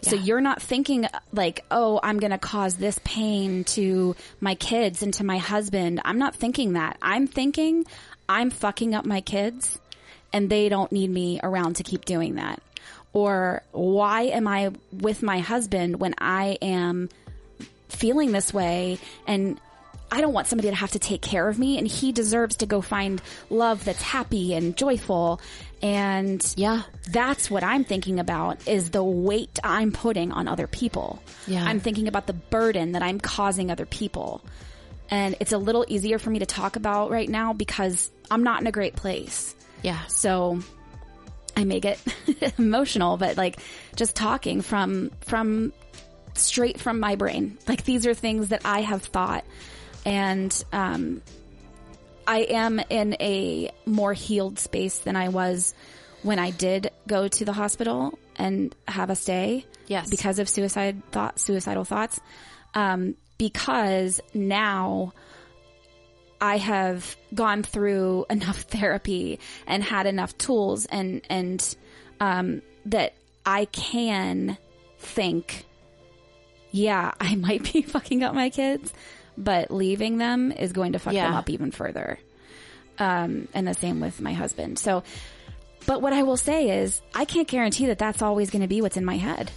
So 0.02 0.16
Yeah. 0.16 0.22
you're 0.24 0.42
not 0.42 0.62
thinking 0.62 1.08
like, 1.32 1.64
oh, 1.72 2.00
I'm 2.02 2.20
going 2.20 2.32
to 2.32 2.38
cause 2.38 2.76
this 2.76 3.00
pain 3.04 3.64
to 3.66 4.16
my 4.40 4.56
kids 4.56 5.04
and 5.04 5.14
to 5.16 5.24
my 5.24 5.38
husband. 5.38 6.02
I'm 6.04 6.18
not 6.18 6.36
thinking 6.36 6.74
that. 6.74 6.98
I'm 7.02 7.28
thinking 7.28 7.86
I'm 8.28 8.50
fucking 8.50 8.96
up 8.96 9.06
my 9.06 9.22
kids 9.22 9.80
and 10.34 10.50
they 10.50 10.70
don't 10.70 10.92
need 10.92 11.10
me 11.10 11.40
around 11.44 11.76
to 11.78 11.84
keep 11.84 12.06
doing 12.06 12.36
that. 12.36 12.62
Or 13.14 13.62
why 13.72 14.24
am 14.24 14.48
I 14.48 14.72
with 14.92 15.22
my 15.22 15.40
husband 15.40 16.00
when 16.00 16.16
I 16.18 16.58
am 16.62 17.10
feeling 17.90 18.32
this 18.32 18.54
way 18.54 18.98
and 19.28 19.60
I 20.12 20.20
don't 20.22 20.34
want 20.34 20.48
somebody 20.48 20.70
to 20.70 20.76
have 20.76 20.92
to 20.92 21.00
take 21.00 21.22
care 21.22 21.48
of 21.48 21.58
me 21.58 21.78
and 21.78 21.88
he 21.88 22.12
deserves 22.12 22.58
to 22.58 22.66
go 22.66 22.82
find 22.82 23.22
love 23.50 23.86
that's 23.86 24.02
happy 24.02 24.54
and 24.54 24.76
joyful 24.76 25.40
and 25.82 26.46
Yeah. 26.58 26.84
that's 27.10 27.50
what 27.50 27.64
I'm 27.64 27.84
thinking 27.86 28.20
about 28.20 28.68
is 28.68 28.90
the 28.92 29.04
weight 29.04 29.58
I'm 29.64 29.92
putting 29.92 30.32
on 30.32 30.48
other 30.48 30.68
people. 30.68 31.24
Yeah. 31.48 31.64
I'm 31.64 31.80
thinking 31.80 32.08
about 32.08 32.28
the 32.28 32.34
burden 32.34 32.92
that 32.92 33.02
I'm 33.02 33.20
causing 33.20 33.72
other 33.72 33.86
people. 33.86 34.42
And 35.10 35.36
it's 35.40 35.52
a 35.54 35.58
little 35.58 35.86
easier 35.88 36.20
for 36.20 36.30
me 36.30 36.40
to 36.40 36.46
talk 36.46 36.76
about 36.76 37.10
right 37.10 37.28
now 37.28 37.54
because 37.54 38.12
I'm 38.30 38.44
not 38.44 38.62
in 38.62 38.68
a 38.68 38.72
great 38.72 38.96
place. 38.96 39.56
Yeah. 39.82 40.06
So 40.08 40.60
I 41.58 41.64
may 41.64 41.80
get 41.80 42.00
emotional, 42.60 43.18
but 43.18 43.38
like 43.38 43.60
just 43.96 44.16
talking 44.16 44.62
from 44.62 45.12
from 45.22 45.74
straight 46.34 46.80
from 46.80 47.00
my 47.00 47.16
brain. 47.16 47.58
Like 47.68 47.84
these 47.86 48.06
are 48.06 48.14
things 48.14 48.50
that 48.50 48.62
I 48.66 48.82
have 48.82 49.04
thought 49.04 49.44
and 50.06 50.64
um 50.72 51.22
I 52.28 52.40
am 52.42 52.80
in 52.90 53.16
a 53.20 53.72
more 53.86 54.14
healed 54.14 54.60
space 54.60 55.00
than 55.00 55.16
I 55.16 55.30
was 55.30 55.74
when 56.24 56.40
I 56.40 56.52
did 56.52 56.92
go 57.08 57.28
to 57.28 57.46
the 57.46 57.54
hospital 57.54 58.18
and 58.36 58.76
have 58.88 59.10
a 59.10 59.16
stay. 59.16 59.66
Yes. 59.88 60.10
Because 60.10 60.38
of 60.40 60.48
suicide 60.48 61.02
thought 61.12 61.40
suicidal 61.40 61.84
thoughts. 61.84 62.20
Um 62.74 63.16
because 63.38 64.22
now 64.34 65.14
I 66.42 66.58
have 66.58 67.16
gone 67.34 67.62
through 67.64 68.26
enough 68.30 68.62
therapy 68.64 69.40
and 69.68 69.84
had 69.84 70.08
enough 70.08 70.38
tools 70.38 70.86
and 70.88 71.22
and 71.30 71.76
um, 72.20 72.62
that 72.86 73.14
I 73.46 73.66
can 73.66 74.58
think, 75.00 75.66
yeah, 76.72 77.14
I 77.20 77.36
might 77.36 77.72
be 77.72 77.82
fucking 77.82 78.24
up 78.24 78.34
my 78.36 78.50
kids, 78.50 78.94
but 79.44 79.72
leaving 79.72 80.18
them 80.18 80.52
is 80.52 80.74
going 80.74 80.94
to 80.94 81.00
fuck 81.00 81.14
them 81.14 81.34
up 81.34 81.50
even 81.50 81.72
further. 81.72 82.20
Um, 83.00 83.48
and 83.54 83.68
the 83.68 83.74
same 83.74 84.00
with 84.00 84.22
my 84.22 84.34
husband. 84.34 84.78
So, 84.78 85.04
but 85.88 86.02
what 86.02 86.14
I 86.14 86.24
will 86.24 86.38
say 86.38 86.82
is, 86.82 87.02
I 87.16 87.26
can't 87.26 87.48
guarantee 87.48 87.88
that 87.88 87.98
that's 87.98 88.22
always 88.22 88.52
going 88.52 88.62
to 88.62 88.68
be 88.68 88.82
what's 88.82 88.98
in 88.98 89.06
my 89.06 89.18
head 89.18 89.50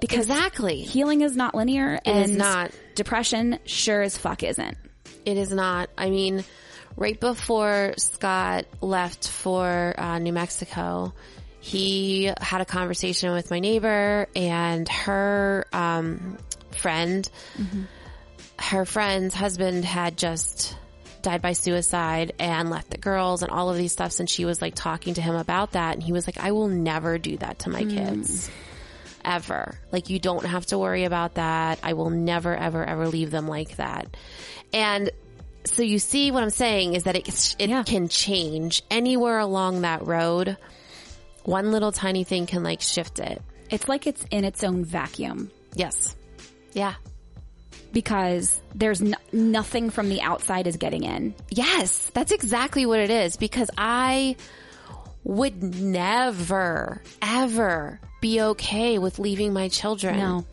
because 0.00 0.26
Exactly. 0.26 0.80
healing 0.82 1.22
is 1.22 1.34
not 1.36 1.54
linear, 1.54 1.94
It 1.94 2.00
and 2.04 2.30
is 2.32 2.36
not. 2.36 2.70
depression 2.94 3.58
sure 3.64 4.02
as 4.02 4.16
fuck 4.18 4.42
isn't. 4.42 4.76
It 5.24 5.36
is 5.38 5.50
not. 5.52 5.88
I 5.96 6.10
mean, 6.10 6.44
right 6.96 7.18
before 7.18 7.94
Scott 7.96 8.66
left 8.82 9.28
for 9.28 9.94
uh, 9.96 10.18
New 10.18 10.32
Mexico, 10.32 11.14
he 11.60 12.30
had 12.40 12.60
a 12.60 12.64
conversation 12.66 13.32
with 13.32 13.50
my 13.50 13.60
neighbor 13.60 14.26
and 14.36 14.86
her 14.88 15.64
um, 15.72 16.36
friend. 16.72 17.30
Her 18.62 18.84
friend's 18.84 19.34
husband 19.34 19.84
had 19.84 20.16
just 20.16 20.76
died 21.20 21.42
by 21.42 21.52
suicide 21.52 22.32
and 22.38 22.70
left 22.70 22.90
the 22.90 22.98
girls 22.98 23.42
and 23.42 23.50
all 23.50 23.70
of 23.70 23.76
these 23.76 23.92
stuffs. 23.92 24.20
And 24.20 24.28
she 24.28 24.44
was 24.44 24.62
like 24.62 24.74
talking 24.74 25.14
to 25.14 25.20
him 25.20 25.34
about 25.34 25.72
that. 25.72 25.94
And 25.94 26.02
he 26.02 26.12
was 26.12 26.26
like, 26.26 26.38
I 26.38 26.52
will 26.52 26.68
never 26.68 27.18
do 27.18 27.36
that 27.38 27.60
to 27.60 27.70
my 27.70 27.82
hmm. 27.82 27.90
kids. 27.90 28.50
Ever. 29.24 29.78
Like, 29.92 30.10
you 30.10 30.18
don't 30.18 30.44
have 30.44 30.66
to 30.66 30.78
worry 30.78 31.04
about 31.04 31.34
that. 31.34 31.78
I 31.82 31.92
will 31.92 32.10
never, 32.10 32.56
ever, 32.56 32.84
ever 32.84 33.06
leave 33.06 33.30
them 33.30 33.46
like 33.46 33.76
that. 33.76 34.16
And 34.72 35.10
so 35.64 35.82
you 35.82 36.00
see 36.00 36.30
what 36.32 36.42
I'm 36.42 36.50
saying 36.50 36.94
is 36.94 37.04
that 37.04 37.14
it, 37.16 37.54
it 37.58 37.70
Yeah. 37.70 37.84
can 37.84 38.08
change 38.08 38.82
anywhere 38.90 39.38
along 39.38 39.82
that 39.82 40.06
road. 40.06 40.56
One 41.44 41.70
little 41.70 41.92
tiny 41.92 42.24
thing 42.24 42.46
can 42.46 42.62
like 42.62 42.80
shift 42.80 43.18
it. 43.20 43.40
It's 43.70 43.88
like 43.88 44.06
it's 44.06 44.24
in 44.30 44.44
its 44.44 44.64
own 44.64 44.84
vacuum 44.84 45.50
Yes. 45.74 46.16
Yeah. 46.72 46.94
Because 47.92 48.60
there's 48.74 49.00
no, 49.00 49.16
nothing 49.32 49.90
from 49.90 50.08
the 50.08 50.22
outside 50.22 50.66
is 50.66 50.76
getting 50.76 51.04
in. 51.04 51.34
Yes, 51.50 52.10
that's 52.14 52.32
exactly 52.32 52.86
what 52.86 53.00
it 53.00 53.10
is 53.10 53.36
because 53.36 53.70
I 53.76 54.36
would 55.24 55.62
never, 55.62 57.02
ever 57.20 58.00
be 58.20 58.40
okay 58.40 58.98
with 58.98 59.18
leaving 59.18 59.52
my 59.52 59.68
children. 59.68 60.18
No. 60.18 60.46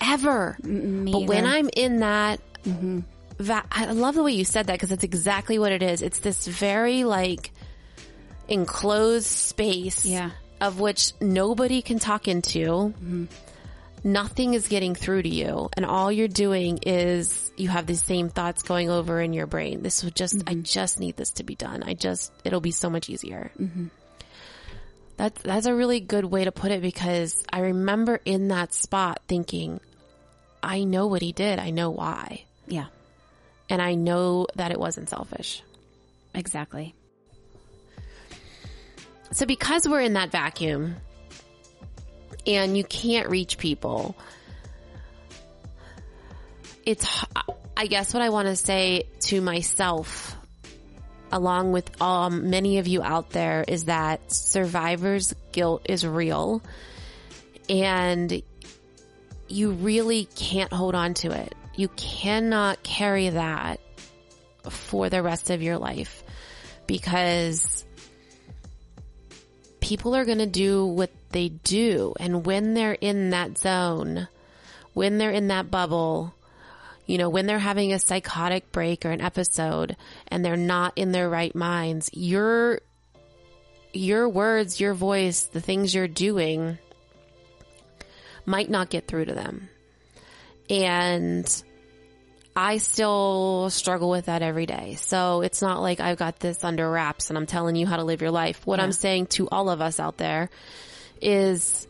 Ever. 0.00 0.56
me 0.62 1.12
but 1.12 1.22
when. 1.22 1.46
I'm 1.46 1.70
in 1.74 2.00
that, 2.00 2.40
mm-hmm. 2.64 3.00
va- 3.38 3.64
I 3.70 3.86
love 3.86 4.14
the 4.16 4.22
way 4.22 4.32
you 4.32 4.44
said 4.44 4.66
that 4.66 4.74
because 4.74 4.92
it's 4.92 5.04
exactly 5.04 5.58
what 5.58 5.72
it 5.72 5.82
is. 5.82 6.02
It's 6.02 6.18
this 6.18 6.46
very 6.46 7.04
like 7.04 7.52
enclosed 8.48 9.26
space 9.26 10.04
Yeah. 10.04 10.30
of 10.60 10.80
which 10.80 11.12
nobody 11.20 11.80
can 11.82 11.98
talk 11.98 12.28
into. 12.28 12.58
Mm-hmm. 12.60 13.24
Nothing 14.06 14.52
is 14.52 14.68
getting 14.68 14.94
through 14.94 15.22
to 15.22 15.28
you, 15.30 15.70
and 15.74 15.86
all 15.86 16.12
you're 16.12 16.28
doing 16.28 16.78
is 16.82 17.50
you 17.56 17.70
have 17.70 17.86
the 17.86 17.96
same 17.96 18.28
thoughts 18.28 18.62
going 18.62 18.90
over 18.90 19.18
in 19.18 19.32
your 19.32 19.46
brain. 19.46 19.82
This 19.82 20.04
would 20.04 20.14
just, 20.14 20.36
I 20.46 20.52
mm-hmm. 20.52 20.62
just 20.62 21.00
need 21.00 21.16
this 21.16 21.30
to 21.32 21.42
be 21.42 21.54
done. 21.54 21.82
I 21.82 21.94
just, 21.94 22.30
it'll 22.44 22.60
be 22.60 22.70
so 22.70 22.90
much 22.90 23.08
easier. 23.08 23.50
Mm-hmm. 23.58 23.86
That's 25.16 25.40
that's 25.42 25.66
a 25.66 25.74
really 25.74 26.00
good 26.00 26.24
way 26.24 26.44
to 26.44 26.52
put 26.52 26.70
it 26.70 26.82
because 26.82 27.44
I 27.50 27.60
remember 27.60 28.20
in 28.24 28.48
that 28.48 28.74
spot 28.74 29.20
thinking, 29.28 29.80
I 30.62 30.84
know 30.84 31.06
what 31.06 31.22
he 31.22 31.32
did. 31.32 31.58
I 31.58 31.70
know 31.70 31.90
why, 31.90 32.44
Yeah, 32.66 32.86
and 33.70 33.80
I 33.80 33.94
know 33.94 34.48
that 34.56 34.70
it 34.70 34.78
wasn't 34.78 35.08
selfish. 35.08 35.62
exactly. 36.34 36.94
So 39.30 39.46
because 39.46 39.88
we're 39.88 40.02
in 40.02 40.12
that 40.12 40.30
vacuum 40.30 40.96
and 42.46 42.76
you 42.76 42.84
can't 42.84 43.28
reach 43.28 43.58
people, 43.58 44.16
it's, 46.84 47.06
I 47.76 47.86
guess 47.86 48.12
what 48.12 48.22
I 48.22 48.30
want 48.30 48.48
to 48.48 48.56
say 48.56 49.04
to 49.20 49.40
myself 49.40 50.36
along 51.32 51.72
with 51.72 52.00
um, 52.00 52.50
many 52.50 52.78
of 52.78 52.86
you 52.86 53.02
out 53.02 53.30
there 53.30 53.64
is 53.66 53.86
that 53.86 54.32
survivor's 54.32 55.34
guilt 55.50 55.86
is 55.88 56.06
real 56.06 56.62
and 57.68 58.42
you 59.48 59.72
really 59.72 60.26
can't 60.36 60.72
hold 60.72 60.94
on 60.94 61.14
to 61.14 61.32
it. 61.32 61.54
You 61.74 61.88
cannot 61.88 62.82
carry 62.82 63.30
that 63.30 63.80
for 64.68 65.10
the 65.10 65.22
rest 65.22 65.50
of 65.50 65.60
your 65.60 65.76
life 65.76 66.22
because 66.86 67.84
people 69.84 70.16
are 70.16 70.24
going 70.24 70.38
to 70.38 70.46
do 70.46 70.86
what 70.86 71.10
they 71.28 71.50
do. 71.50 72.14
And 72.18 72.46
when 72.46 72.72
they're 72.72 72.94
in 72.94 73.30
that 73.30 73.58
zone, 73.58 74.28
when 74.94 75.18
they're 75.18 75.30
in 75.30 75.48
that 75.48 75.70
bubble, 75.70 76.34
you 77.04 77.18
know, 77.18 77.28
when 77.28 77.44
they're 77.44 77.58
having 77.58 77.92
a 77.92 77.98
psychotic 77.98 78.72
break 78.72 79.04
or 79.04 79.10
an 79.10 79.20
episode 79.20 79.94
and 80.28 80.42
they're 80.42 80.56
not 80.56 80.94
in 80.96 81.12
their 81.12 81.28
right 81.28 81.54
minds, 81.54 82.08
your, 82.14 82.80
your 83.92 84.26
words, 84.26 84.80
your 84.80 84.94
voice, 84.94 85.42
the 85.42 85.60
things 85.60 85.94
you're 85.94 86.08
doing 86.08 86.78
might 88.46 88.70
not 88.70 88.88
get 88.88 89.06
through 89.06 89.26
to 89.26 89.34
them. 89.34 89.68
And 90.70 91.62
I 92.56 92.76
still 92.76 93.68
struggle 93.70 94.10
with 94.10 94.26
that 94.26 94.42
every 94.42 94.66
day. 94.66 94.94
So 94.94 95.40
it's 95.40 95.60
not 95.60 95.80
like 95.80 95.98
I've 96.00 96.18
got 96.18 96.38
this 96.38 96.62
under 96.62 96.88
wraps 96.88 97.28
and 97.30 97.36
I'm 97.36 97.46
telling 97.46 97.74
you 97.74 97.86
how 97.86 97.96
to 97.96 98.04
live 98.04 98.20
your 98.20 98.30
life. 98.30 98.64
What 98.64 98.78
I'm 98.78 98.92
saying 98.92 99.26
to 99.28 99.48
all 99.48 99.68
of 99.70 99.80
us 99.80 99.98
out 99.98 100.18
there 100.18 100.50
is 101.20 101.88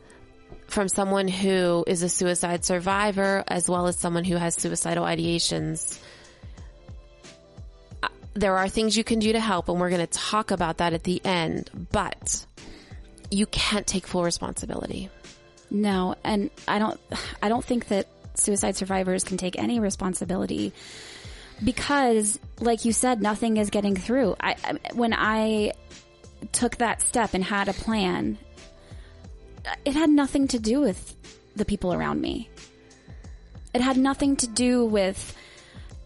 from 0.68 0.88
someone 0.88 1.28
who 1.28 1.84
is 1.86 2.02
a 2.02 2.08
suicide 2.08 2.64
survivor 2.64 3.44
as 3.46 3.68
well 3.68 3.86
as 3.86 3.98
someone 3.98 4.24
who 4.24 4.36
has 4.36 4.54
suicidal 4.54 5.04
ideations. 5.04 5.98
There 8.32 8.56
are 8.56 8.68
things 8.68 8.96
you 8.96 9.04
can 9.04 9.18
do 9.18 9.32
to 9.32 9.40
help 9.40 9.68
and 9.68 9.78
we're 9.78 9.90
going 9.90 10.00
to 10.00 10.06
talk 10.06 10.50
about 10.50 10.78
that 10.78 10.94
at 10.94 11.04
the 11.04 11.20
end, 11.26 11.70
but 11.92 12.46
you 13.30 13.44
can't 13.46 13.86
take 13.86 14.06
full 14.06 14.24
responsibility. 14.24 15.10
No, 15.70 16.14
and 16.24 16.50
I 16.66 16.78
don't 16.78 17.00
I 17.42 17.48
don't 17.48 17.64
think 17.64 17.88
that 17.88 18.06
suicide 18.34 18.76
survivors 18.76 19.24
can 19.24 19.36
take 19.36 19.58
any 19.58 19.80
responsibility 19.80 20.72
because 21.62 22.38
like 22.60 22.84
you 22.84 22.92
said 22.92 23.22
nothing 23.22 23.56
is 23.56 23.70
getting 23.70 23.96
through. 23.96 24.36
I 24.40 24.56
when 24.92 25.14
I 25.14 25.72
took 26.52 26.76
that 26.76 27.00
step 27.00 27.34
and 27.34 27.42
had 27.42 27.68
a 27.68 27.72
plan 27.72 28.38
it 29.84 29.94
had 29.94 30.10
nothing 30.10 30.48
to 30.48 30.58
do 30.58 30.80
with 30.80 31.14
the 31.56 31.64
people 31.64 31.92
around 31.92 32.20
me. 32.20 32.48
It 33.72 33.80
had 33.80 33.96
nothing 33.96 34.36
to 34.36 34.46
do 34.46 34.84
with 34.84 35.36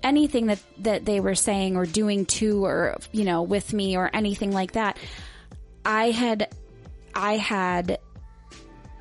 anything 0.03 0.47
that 0.47 0.61
that 0.79 1.05
they 1.05 1.21
were 1.21 1.35
saying 1.35 1.77
or 1.77 1.85
doing 1.85 2.25
to 2.25 2.65
or 2.65 2.97
you 3.13 3.25
know 3.25 3.43
with 3.43 3.73
me 3.73 3.97
or 3.97 4.11
anything 4.13 4.53
like 4.53 4.73
that. 4.73 4.97
I 5.85 6.11
had 6.11 6.49
I 7.15 7.37
had 7.37 7.99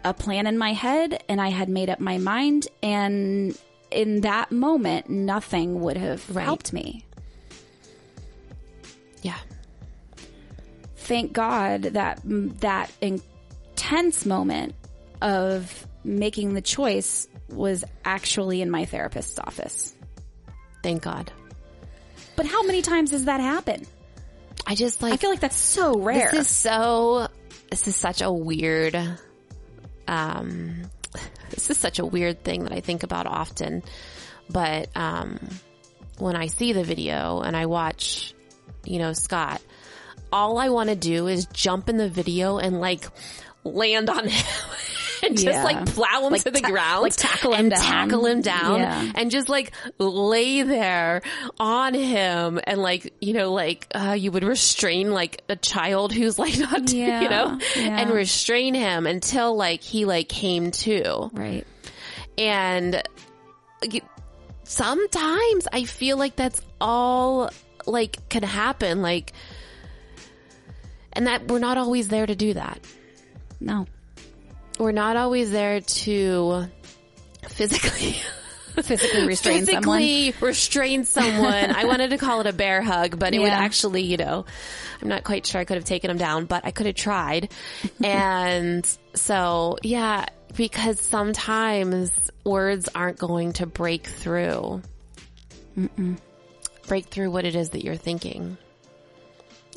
a 0.07 0.13
plan 0.13 0.47
in 0.47 0.57
my 0.57 0.71
head 0.71 1.21
and 1.27 1.41
I 1.41 1.49
had 1.49 1.67
made 1.67 1.89
up 1.89 1.99
my 1.99 2.17
mind 2.17 2.67
and 2.81 3.57
in 3.91 4.21
that 4.21 4.51
moment 4.51 5.09
nothing 5.09 5.81
would 5.81 5.97
have 5.97 6.25
helped 6.27 6.71
me. 6.71 7.05
Yeah. 9.21 9.37
Thank 10.95 11.33
God 11.33 11.81
that 11.81 12.21
that 12.23 12.91
intense 13.01 14.25
moment 14.25 14.75
of 15.21 15.87
making 16.03 16.53
the 16.53 16.61
choice 16.61 17.27
was 17.49 17.83
actually 18.05 18.61
in 18.61 18.71
my 18.71 18.85
therapist's 18.85 19.39
office. 19.39 19.93
Thank 20.83 21.03
God. 21.03 21.31
But 22.37 22.45
how 22.45 22.63
many 22.63 22.81
times 22.81 23.11
does 23.11 23.25
that 23.25 23.41
happen? 23.41 23.85
I 24.65 24.75
just 24.75 25.01
like 25.01 25.13
I 25.13 25.17
feel 25.17 25.31
like 25.31 25.39
that's 25.41 25.57
so 25.57 25.99
rare. 25.99 26.29
This 26.31 26.41
is 26.41 26.47
so. 26.47 27.27
This 27.69 27.87
is 27.87 27.95
such 27.95 28.21
a 28.21 28.31
weird. 28.31 28.95
Um, 30.07 30.89
this 31.49 31.69
is 31.69 31.77
such 31.77 31.99
a 31.99 32.05
weird 32.05 32.43
thing 32.43 32.63
that 32.63 32.73
I 32.73 32.79
think 32.79 33.03
about 33.03 33.27
often. 33.27 33.83
But 34.49 34.89
um, 34.95 35.39
when 36.17 36.35
I 36.35 36.47
see 36.47 36.73
the 36.73 36.83
video 36.83 37.41
and 37.41 37.55
I 37.55 37.65
watch, 37.65 38.33
you 38.85 38.99
know, 38.99 39.13
Scott, 39.13 39.61
all 40.31 40.57
I 40.57 40.69
want 40.69 40.89
to 40.89 40.95
do 40.95 41.27
is 41.27 41.45
jump 41.47 41.89
in 41.89 41.97
the 41.97 42.09
video 42.09 42.57
and 42.57 42.79
like 42.79 43.07
land 43.63 44.09
on 44.09 44.27
him. 44.27 44.45
And 45.23 45.33
just 45.37 45.45
Yeah. 45.45 45.63
like 45.63 45.85
plow 45.87 46.25
him 46.25 46.31
Like 46.33 46.43
to 46.43 46.51
the 46.51 46.61
ta- 46.61 46.69
ground, 46.69 47.01
like 47.03 47.15
tackle 47.15 47.53
him 47.53 47.59
and 47.61 47.69
down. 47.71 47.81
tackle 47.81 48.25
him 48.25 48.41
down, 48.41 48.79
Yeah. 48.81 49.11
and 49.15 49.31
just 49.31 49.49
like 49.49 49.71
lay 49.97 50.61
there 50.63 51.21
on 51.59 51.93
him 51.93 52.59
and 52.65 52.81
like 52.81 53.13
you 53.21 53.33
know 53.33 53.51
like 53.53 53.87
uh, 53.95 54.15
you 54.17 54.31
would 54.31 54.43
restrain 54.43 55.11
like 55.11 55.41
a 55.49 55.55
child 55.55 56.13
who's 56.13 56.37
like 56.37 56.57
not 56.59 56.91
Yeah, 56.91 57.21
you 57.21 57.29
know 57.29 57.59
and 57.77 58.09
restrain 58.11 58.73
him 58.73 59.07
until 59.07 59.55
like 59.55 59.81
he 59.81 60.05
like 60.05 60.29
came 60.29 60.71
to 60.71 61.29
right. 61.33 61.65
and 62.37 63.01
sometimes 64.63 65.67
I 65.71 65.83
feel 65.85 66.17
like 66.17 66.35
that's 66.35 66.61
all 66.81 67.49
like 67.85 68.27
can 68.29 68.43
happen 68.43 69.01
like 69.01 69.31
and 71.13 71.27
that 71.27 71.47
we're 71.47 71.59
not 71.59 71.77
always 71.77 72.09
there 72.09 72.25
to 72.25 72.35
do 72.35 72.53
that 72.53 72.79
No. 73.59 73.85
We're 74.77 74.91
not 74.91 75.15
always 75.15 75.51
there 75.51 75.81
to 75.81 76.67
physically 77.47 78.15
physically 78.83 79.25
restrain 79.25 79.65
someone. 79.65 79.99
physically 79.99 80.33
restrain 80.39 81.03
someone. 81.03 81.71
I 81.71 81.85
wanted 81.85 82.11
to 82.11 82.17
call 82.17 82.41
it 82.41 82.47
a 82.47 82.53
bear 82.53 82.81
hug, 82.81 83.17
but 83.17 83.33
it 83.33 83.39
would 83.39 83.49
actually, 83.49 84.03
you 84.03 84.17
know, 84.17 84.45
I'm 85.01 85.07
not 85.07 85.23
quite 85.23 85.45
sure 85.45 85.59
I 85.59 85.65
could 85.65 85.77
have 85.77 85.85
taken 85.85 86.11
him 86.11 86.17
down, 86.17 86.45
but 86.45 86.65
I 86.65 86.71
could 86.71 86.85
have 86.85 86.95
tried. 86.95 87.51
and 88.03 88.85
so, 89.13 89.77
yeah, 89.83 90.25
because 90.55 90.99
sometimes 90.99 92.11
words 92.43 92.89
aren't 92.93 93.17
going 93.17 93.53
to 93.53 93.65
break 93.65 94.07
through. 94.07 94.81
Break 96.87 97.05
through 97.05 97.31
what 97.31 97.45
it 97.45 97.55
is 97.55 97.69
that 97.71 97.83
you're 97.83 97.95
thinking 97.95 98.57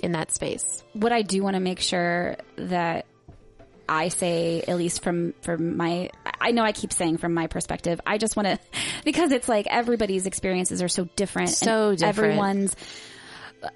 in 0.02 0.12
that 0.12 0.32
space. 0.32 0.82
what 0.94 1.12
I 1.12 1.20
do 1.20 1.42
want 1.42 1.54
to 1.54 1.60
make 1.60 1.80
sure 1.80 2.36
that 2.56 3.04
I 3.90 4.08
say, 4.08 4.62
at 4.62 4.76
least 4.76 5.02
from 5.02 5.34
from 5.42 5.76
my, 5.76 6.10
I 6.40 6.52
know 6.52 6.62
I 6.62 6.70
keep 6.70 6.92
saying 6.92 7.18
from 7.18 7.34
my 7.34 7.48
perspective. 7.48 8.00
I 8.06 8.18
just 8.18 8.36
want 8.36 8.46
to, 8.46 8.58
because 9.04 9.32
it's 9.32 9.48
like 9.48 9.66
everybody's 9.66 10.26
experiences 10.26 10.80
are 10.80 10.88
so 10.88 11.06
different, 11.16 11.50
So 11.50 11.96
different. 11.96 12.18
Everyone's 12.18 12.76
uh, 13.64 13.68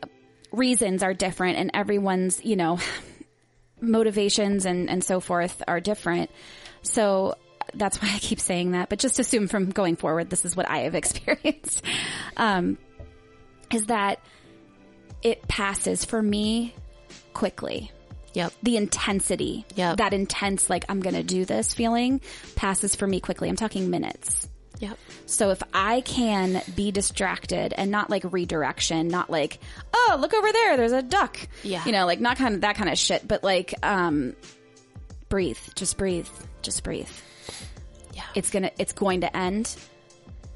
reasons 0.52 1.02
are 1.02 1.14
different, 1.14 1.58
and 1.58 1.72
everyone's 1.74 2.44
you 2.44 2.54
know 2.54 2.78
motivations 3.80 4.66
and 4.66 4.88
and 4.88 5.02
so 5.02 5.18
forth 5.18 5.60
are 5.66 5.80
different. 5.80 6.30
So 6.82 7.34
that's 7.74 8.00
why 8.00 8.08
I 8.14 8.18
keep 8.18 8.38
saying 8.38 8.70
that. 8.70 8.88
But 8.90 9.00
just 9.00 9.18
assume 9.18 9.48
from 9.48 9.70
going 9.70 9.96
forward, 9.96 10.30
this 10.30 10.44
is 10.44 10.54
what 10.54 10.70
I 10.70 10.82
have 10.82 10.94
experienced. 10.94 11.82
Um, 12.36 12.78
is 13.72 13.86
that 13.86 14.20
it 15.22 15.48
passes 15.48 16.04
for 16.04 16.22
me 16.22 16.72
quickly. 17.32 17.90
Yep. 18.34 18.52
The 18.62 18.76
intensity, 18.76 19.64
Yep. 19.76 19.96
that 19.98 20.12
intense, 20.12 20.68
like, 20.68 20.84
I'm 20.88 21.00
going 21.00 21.14
to 21.14 21.22
do 21.22 21.44
this 21.44 21.72
feeling 21.72 22.20
passes 22.56 22.94
for 22.94 23.06
me 23.06 23.20
quickly. 23.20 23.48
I'm 23.48 23.56
talking 23.56 23.90
minutes. 23.90 24.48
Yep. 24.80 24.98
So 25.26 25.50
if 25.50 25.62
I 25.72 26.00
can 26.00 26.60
be 26.74 26.90
distracted 26.90 27.72
and 27.76 27.90
not 27.92 28.10
like 28.10 28.24
redirection, 28.32 29.06
not 29.08 29.30
like, 29.30 29.60
oh, 29.94 30.16
look 30.20 30.34
over 30.34 30.50
there, 30.52 30.76
there's 30.76 30.92
a 30.92 31.00
duck. 31.02 31.38
Yeah. 31.62 31.84
You 31.86 31.92
know, 31.92 32.06
like 32.06 32.20
not 32.20 32.36
kind 32.36 32.54
of 32.56 32.60
that 32.62 32.74
kind 32.76 32.90
of 32.90 32.98
shit, 32.98 33.26
but 33.26 33.44
like, 33.44 33.72
um, 33.84 34.34
breathe, 35.28 35.58
just 35.76 35.96
breathe, 35.96 36.26
just 36.62 36.82
breathe. 36.82 37.08
Yeah. 38.14 38.24
It's 38.34 38.50
gonna, 38.50 38.72
it's 38.78 38.92
going 38.92 39.20
to 39.22 39.34
end. 39.36 39.74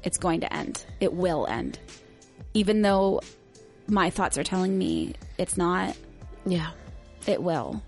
It's 0.03 0.17
going 0.17 0.41
to 0.41 0.53
end. 0.53 0.83
It 0.99 1.13
will 1.13 1.47
end. 1.47 1.79
Even 2.53 2.81
though 2.81 3.21
my 3.87 4.09
thoughts 4.09 4.37
are 4.37 4.43
telling 4.43 4.77
me 4.77 5.13
it's 5.37 5.55
not, 5.57 5.95
Yeah. 6.45 6.71
It 7.27 7.41
will. 7.41 7.81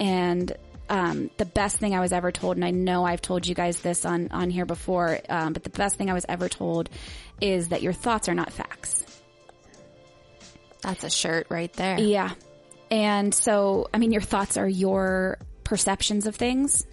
And 0.00 0.52
um, 0.88 1.30
the 1.36 1.44
best 1.44 1.76
thing 1.76 1.94
I 1.94 2.00
was 2.00 2.12
ever 2.12 2.32
told, 2.32 2.56
and 2.56 2.64
I 2.64 2.70
know 2.70 3.04
I've 3.04 3.20
told 3.20 3.46
you 3.46 3.54
guys 3.54 3.80
this 3.80 4.04
on 4.04 4.28
on 4.30 4.50
here 4.50 4.64
before, 4.64 5.18
um, 5.28 5.52
but 5.52 5.64
the 5.64 5.70
best 5.70 5.96
thing 5.96 6.10
I 6.10 6.14
was 6.14 6.24
ever 6.28 6.48
told 6.48 6.88
is 7.40 7.68
that 7.68 7.82
your 7.82 7.92
thoughts 7.92 8.28
are 8.28 8.34
not 8.34 8.52
facts. 8.52 9.04
That's 10.80 11.04
a 11.04 11.10
shirt 11.10 11.46
right 11.50 11.72
there. 11.74 11.98
Yeah. 11.98 12.32
And 12.90 13.34
so, 13.34 13.88
I 13.92 13.98
mean, 13.98 14.12
your 14.12 14.22
thoughts 14.22 14.56
are 14.56 14.68
your 14.68 15.38
perceptions 15.64 16.26
of 16.26 16.36
things. 16.36 16.86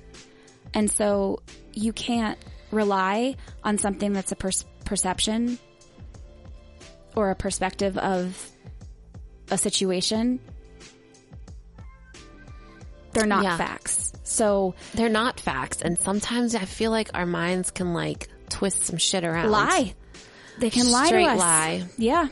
And 0.74 0.92
so 0.92 1.42
you 1.74 1.94
can't 1.94 2.38
rely 2.72 3.36
on 3.64 3.78
something 3.78 4.12
that's 4.12 4.32
a 4.32 4.36
per- 4.36 4.52
perception 4.84 5.58
or 7.16 7.30
a 7.30 7.36
perspective 7.36 7.98
of 7.98 8.52
a 9.50 9.58
situation. 9.58 10.40
They're 13.16 13.26
not 13.26 13.44
Yeah. 13.44 13.58
facts. 13.58 14.14
So 14.24 14.76
They're 14.94 15.10
not 15.10 15.40
facts. 15.40 15.82
And 15.82 15.98
sometimes 15.98 16.54
I 16.56 16.66
feel 16.66 16.92
like 16.92 17.10
our 17.14 17.26
minds 17.26 17.72
can 17.72 17.94
like 17.94 18.30
twist 18.50 18.84
some 18.86 18.98
shit 18.98 19.24
around. 19.24 19.50
lie. 19.52 19.96
They 20.60 20.70
can 20.70 20.90
lie 20.92 21.08
Straight 21.08 21.26
to 21.26 21.32
us. 21.32 21.40
lie. 21.40 21.84
Yeah. 21.98 22.28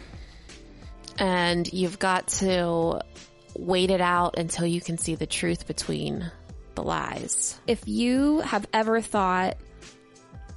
And 1.18 1.72
you've 1.72 2.00
got 2.00 2.28
to 2.40 3.02
wait 3.58 3.92
it 3.92 4.02
out 4.02 4.38
until 4.38 4.66
you 4.66 4.82
can 4.82 4.98
see 4.98 5.16
the 5.16 5.28
truth 5.28 5.68
between 5.68 6.32
the 6.76 6.84
lies. 6.84 7.60
if 7.68 7.88
you 7.88 8.40
have 8.40 8.66
ever 8.74 9.00
thought 9.00 9.58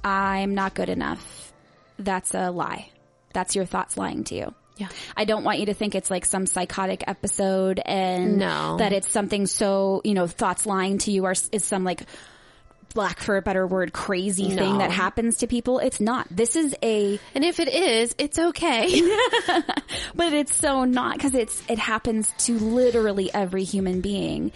I'm 0.03 0.55
not 0.55 0.73
good 0.73 0.89
enough, 0.89 1.53
that's 1.99 2.33
a 2.33 2.49
lie. 2.49 2.89
That's 3.33 3.55
your 3.55 3.65
thoughts 3.65 3.97
lying 3.97 4.23
to 4.25 4.35
you. 4.35 4.53
Yeah. 4.77 4.87
I 5.15 5.25
don't 5.25 5.43
want 5.43 5.59
you 5.59 5.67
to 5.67 5.73
think 5.73 5.95
it's 5.95 6.09
like 6.11 6.25
some 6.25 6.45
psychotic 6.45 7.03
episode 7.07 7.79
and 7.83 8.37
No. 8.37 8.77
that 8.77 8.93
it's 8.93 9.11
something 9.11 9.47
so, 9.47 10.01
you 10.03 10.13
know, 10.13 10.27
thoughts 10.27 10.65
lying 10.65 10.97
to 10.99 11.11
you 11.11 11.25
are 11.25 11.35
is 11.51 11.63
some 11.65 11.83
like 11.83 12.01
black 12.93 13.19
for 13.19 13.37
a 13.37 13.41
better 13.41 13.67
word 13.67 13.93
crazy 13.93 14.49
thing 14.49 14.77
that 14.79 14.89
happens 14.91 15.37
to 15.37 15.47
people. 15.47 15.77
It's 15.79 15.99
not. 15.99 16.27
This 16.31 16.55
is 16.55 16.75
a 16.81 17.19
And 17.35 17.43
if 17.43 17.59
it 17.59 17.67
is, 17.67 18.15
it's 18.17 18.39
okay. 18.39 19.01
but 20.15 20.33
it's 20.33 20.55
so 20.55 20.83
not 20.85 21.15
because 21.17 21.35
it's 21.35 21.61
it 21.69 21.77
happens 21.79 22.31
to 22.39 22.57
literally 22.57 23.31
every 23.33 23.63
human 23.65 24.01
being. 24.01 24.51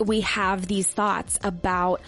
We 0.00 0.22
have 0.22 0.66
these 0.66 0.88
thoughts 0.88 1.38
about 1.42 2.00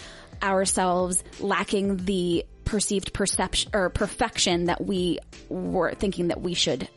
ourselves 0.42 1.22
lacking 1.38 1.98
the 2.04 2.44
perceived 2.64 3.12
perception 3.12 3.70
or 3.74 3.90
perfection 3.90 4.64
that 4.66 4.84
we 4.84 5.18
were 5.48 5.92
thinking 5.94 6.28
that 6.28 6.40
we 6.40 6.54
should 6.54 6.88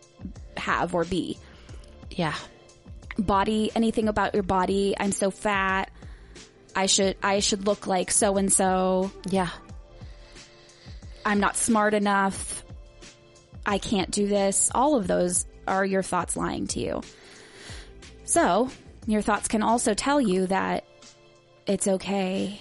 have 0.57 0.93
or 0.95 1.03
be. 1.05 1.37
yeah. 2.11 2.35
Body, 3.17 3.71
anything 3.75 4.07
about 4.07 4.33
your 4.33 4.41
body. 4.43 4.95
I'm 4.99 5.11
so 5.11 5.29
fat. 5.29 5.91
I 6.75 6.87
should 6.87 7.15
I 7.21 7.39
should 7.39 7.67
look 7.67 7.85
like 7.85 8.09
so 8.09 8.37
and 8.37 8.51
so. 8.51 9.11
Yeah. 9.29 9.49
I'm 11.23 11.39
not 11.39 11.55
smart 11.55 11.93
enough. 11.93 12.63
I 13.65 13.77
can't 13.77 14.09
do 14.11 14.27
this. 14.27 14.71
All 14.73 14.95
of 14.95 15.07
those 15.07 15.45
are 15.67 15.85
your 15.85 16.01
thoughts 16.01 16.35
lying 16.35 16.67
to 16.67 16.79
you. 16.79 17.01
So, 18.25 18.69
your 19.05 19.21
thoughts 19.21 19.47
can 19.47 19.61
also 19.63 19.93
tell 19.93 20.19
you 20.19 20.47
that 20.47 20.85
it's 21.67 21.87
okay. 21.87 22.59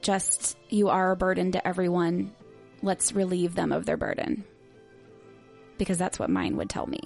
Just 0.00 0.56
you 0.68 0.88
are 0.88 1.12
a 1.12 1.16
burden 1.16 1.52
to 1.52 1.66
everyone. 1.66 2.32
Let's 2.82 3.12
relieve 3.12 3.54
them 3.54 3.70
of 3.70 3.86
their 3.86 3.96
burden. 3.96 4.44
Because 5.78 5.98
that's 5.98 6.18
what 6.18 6.30
mine 6.30 6.56
would 6.56 6.70
tell 6.70 6.86
me. 6.86 7.00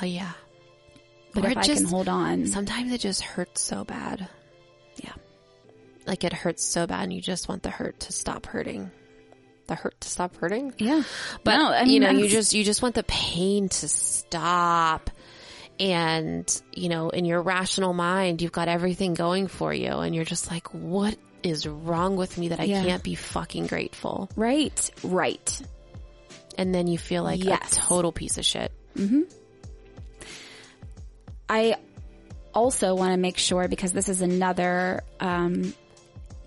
Oh, 0.00 0.04
yeah. 0.06 0.32
But 1.34 1.44
Or 1.44 1.50
if 1.50 1.56
I 1.58 1.62
just- 1.62 1.82
can 1.82 1.90
hold 1.90 2.08
on, 2.08 2.46
Sometimes 2.46 2.92
it 2.92 2.98
just 3.00 3.22
hurts 3.22 3.60
so 3.60 3.84
bad. 3.84 4.28
yeah. 5.02 5.12
Like 6.06 6.24
it 6.24 6.32
hurts 6.32 6.64
so 6.64 6.86
bad 6.86 7.04
and 7.04 7.12
you 7.12 7.20
just 7.20 7.48
want 7.48 7.62
the 7.62 7.70
hurt 7.70 8.00
to 8.00 8.12
stop 8.12 8.46
hurting. 8.46 8.90
The 9.66 9.74
hurt 9.76 10.00
to 10.00 10.08
stop 10.08 10.34
hurting? 10.36 10.74
Yeah. 10.78 11.02
But 11.44 11.56
No, 11.58 11.70
I 11.70 11.82
you 11.82 12.00
mean, 12.00 12.02
know, 12.02 12.10
you 12.10 12.28
just 12.28 12.52
you 12.54 12.64
just 12.64 12.82
want 12.82 12.94
the 12.96 13.04
pain 13.04 13.68
to 13.68 13.88
stop. 13.88 15.10
And, 15.78 16.62
you 16.72 16.88
know, 16.88 17.08
in 17.10 17.24
your 17.24 17.40
rational 17.40 17.92
mind, 17.94 18.42
you've 18.42 18.52
got 18.52 18.68
everything 18.68 19.14
going 19.14 19.46
for 19.46 19.72
you 19.72 19.90
and 19.92 20.14
you're 20.14 20.24
just 20.26 20.50
like, 20.50 20.68
what 20.74 21.16
is 21.42 21.66
wrong 21.66 22.16
with 22.16 22.36
me 22.36 22.48
that 22.48 22.60
I 22.60 22.64
Yeah. 22.64 22.82
can't 22.84 23.02
be 23.02 23.14
fucking 23.14 23.66
grateful? 23.66 24.28
Right. 24.36 24.90
Right. 25.02 25.62
And 26.60 26.74
then 26.74 26.86
you 26.86 26.98
feel 26.98 27.22
like 27.24 27.42
Yes. 27.42 27.72
a 27.72 27.80
total 27.80 28.12
piece 28.12 28.36
of 28.36 28.44
shit. 28.44 28.70
I 31.48 31.76
also 32.54 32.94
want 32.94 33.12
to 33.12 33.16
make 33.16 33.38
sure 33.38 33.66
because 33.66 33.92
this 33.92 34.10
is 34.10 34.20
another 34.20 35.02
um, 35.20 35.72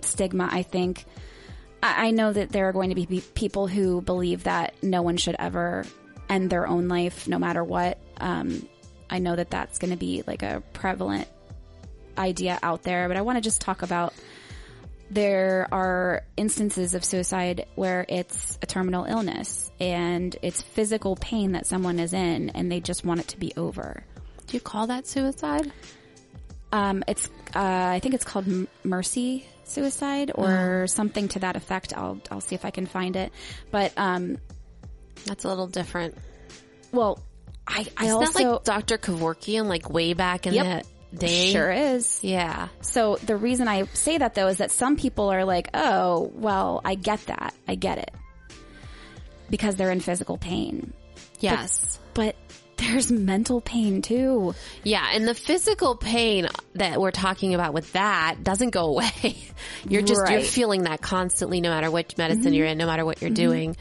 stigma. 0.01 0.47
I 0.51 0.61
think 0.61 1.03
I, 1.81 2.07
I 2.07 2.11
know 2.11 2.31
that 2.31 2.49
there 2.51 2.69
are 2.69 2.73
going 2.73 2.89
to 2.89 2.95
be 2.95 3.21
people 3.33 3.65
who 3.67 4.01
believe 4.01 4.43
that 4.43 4.75
no 4.83 5.01
one 5.01 5.17
should 5.17 5.35
ever 5.39 5.83
end 6.29 6.51
their 6.51 6.67
own 6.67 6.87
life, 6.87 7.27
no 7.27 7.39
matter 7.39 7.63
what. 7.63 7.97
Um, 8.17 8.67
I 9.09 9.17
know 9.17 9.35
that 9.35 9.49
that's 9.49 9.79
going 9.79 9.91
to 9.91 9.97
be 9.97 10.21
like 10.27 10.43
a 10.43 10.61
prevalent 10.73 11.27
idea 12.17 12.59
out 12.61 12.83
there, 12.83 13.07
but 13.07 13.17
I 13.17 13.21
want 13.21 13.37
to 13.37 13.41
just 13.41 13.61
talk 13.61 13.81
about 13.81 14.13
there 15.13 15.67
are 15.71 16.23
instances 16.37 16.93
of 16.95 17.03
suicide 17.05 17.65
where 17.75 18.05
it's 18.09 18.57
a 18.61 18.65
terminal 18.65 19.05
illness 19.05 19.71
and 19.79 20.35
it's 20.41 20.61
physical 20.61 21.15
pain 21.15 21.51
that 21.53 21.65
someone 21.67 21.99
is 21.99 22.13
in 22.13 22.49
and 22.51 22.71
they 22.71 22.79
just 22.79 23.05
want 23.05 23.19
it 23.19 23.27
to 23.29 23.37
be 23.37 23.53
over. 23.55 24.03
Do 24.47 24.57
you 24.57 24.61
call 24.61 24.87
that 24.87 25.07
suicide? 25.07 25.71
Um, 26.71 27.03
it's 27.07 27.27
uh, 27.55 27.59
I 27.59 27.99
think 27.99 28.15
it's 28.15 28.25
called 28.25 28.47
M- 28.47 28.67
mercy 28.83 29.45
suicide 29.63 30.31
or 30.33 30.87
something 30.87 31.27
to 31.29 31.39
that 31.39 31.55
effect. 31.55 31.93
I'll 31.95 32.19
I'll 32.31 32.41
see 32.41 32.55
if 32.55 32.65
I 32.65 32.71
can 32.71 32.85
find 32.87 33.15
it. 33.15 33.31
But 33.71 33.93
um, 33.95 34.37
That's 35.25 35.45
a 35.45 35.49
little 35.49 35.67
different. 35.67 36.17
well, 36.91 37.19
I 37.67 37.85
I 37.95 38.05
Isn't 38.05 38.15
also 38.17 38.39
that 38.39 38.49
like 38.49 38.63
Dr. 38.63 38.97
Kevorkian, 38.97 39.67
like 39.67 39.89
way 39.89 40.13
back 40.13 40.47
in 40.47 40.53
Yep. 40.55 40.65
Day? 41.19 41.51
sure 41.51 41.71
is. 41.71 42.19
Yeah. 42.23 42.67
So 42.81 43.17
the 43.17 43.35
reason 43.37 43.67
I 43.67 43.83
say 43.93 44.17
that 44.17 44.35
though 44.35 44.47
is 44.47 44.57
that 44.57 44.71
some 44.71 44.95
people 44.97 45.29
are 45.31 45.45
like, 45.45 45.69
oh, 45.73 46.31
well, 46.35 46.81
I 46.83 46.95
get 46.95 47.25
that, 47.27 47.53
I 47.67 47.75
get 47.75 47.97
it, 47.99 48.11
because 49.49 49.75
they're 49.75 49.91
in 49.91 49.99
physical 49.99 50.37
pain. 50.37 50.93
Yes. 51.39 51.99
But 52.13 52.35
there's 52.77 53.11
mental 53.11 53.61
pain 53.61 54.01
too. 54.01 54.55
Yeah, 54.83 55.05
and 55.13 55.27
the 55.27 55.35
physical 55.35 55.95
pain 55.95 56.47
that 56.75 56.99
we're 56.99 57.11
talking 57.11 57.53
about 57.53 57.73
with 57.73 57.91
that 57.93 58.43
doesn't 58.43 58.71
go 58.71 58.85
away. 58.85 59.37
you're 59.87 60.01
just 60.01 60.21
you're 60.29 60.39
Mm-hmm. 60.39 60.47
feeling 60.47 60.83
that 60.83 61.01
constantly 61.01 61.61
no 61.61 61.69
matter 61.69 61.89
which 61.91 62.17
medicine 62.17 62.53
you're 62.53 62.67
in, 62.67 62.77
no 62.77 62.85
matter 62.85 63.05
what 63.05 63.21
you're 63.21 63.29
doing. 63.31 63.75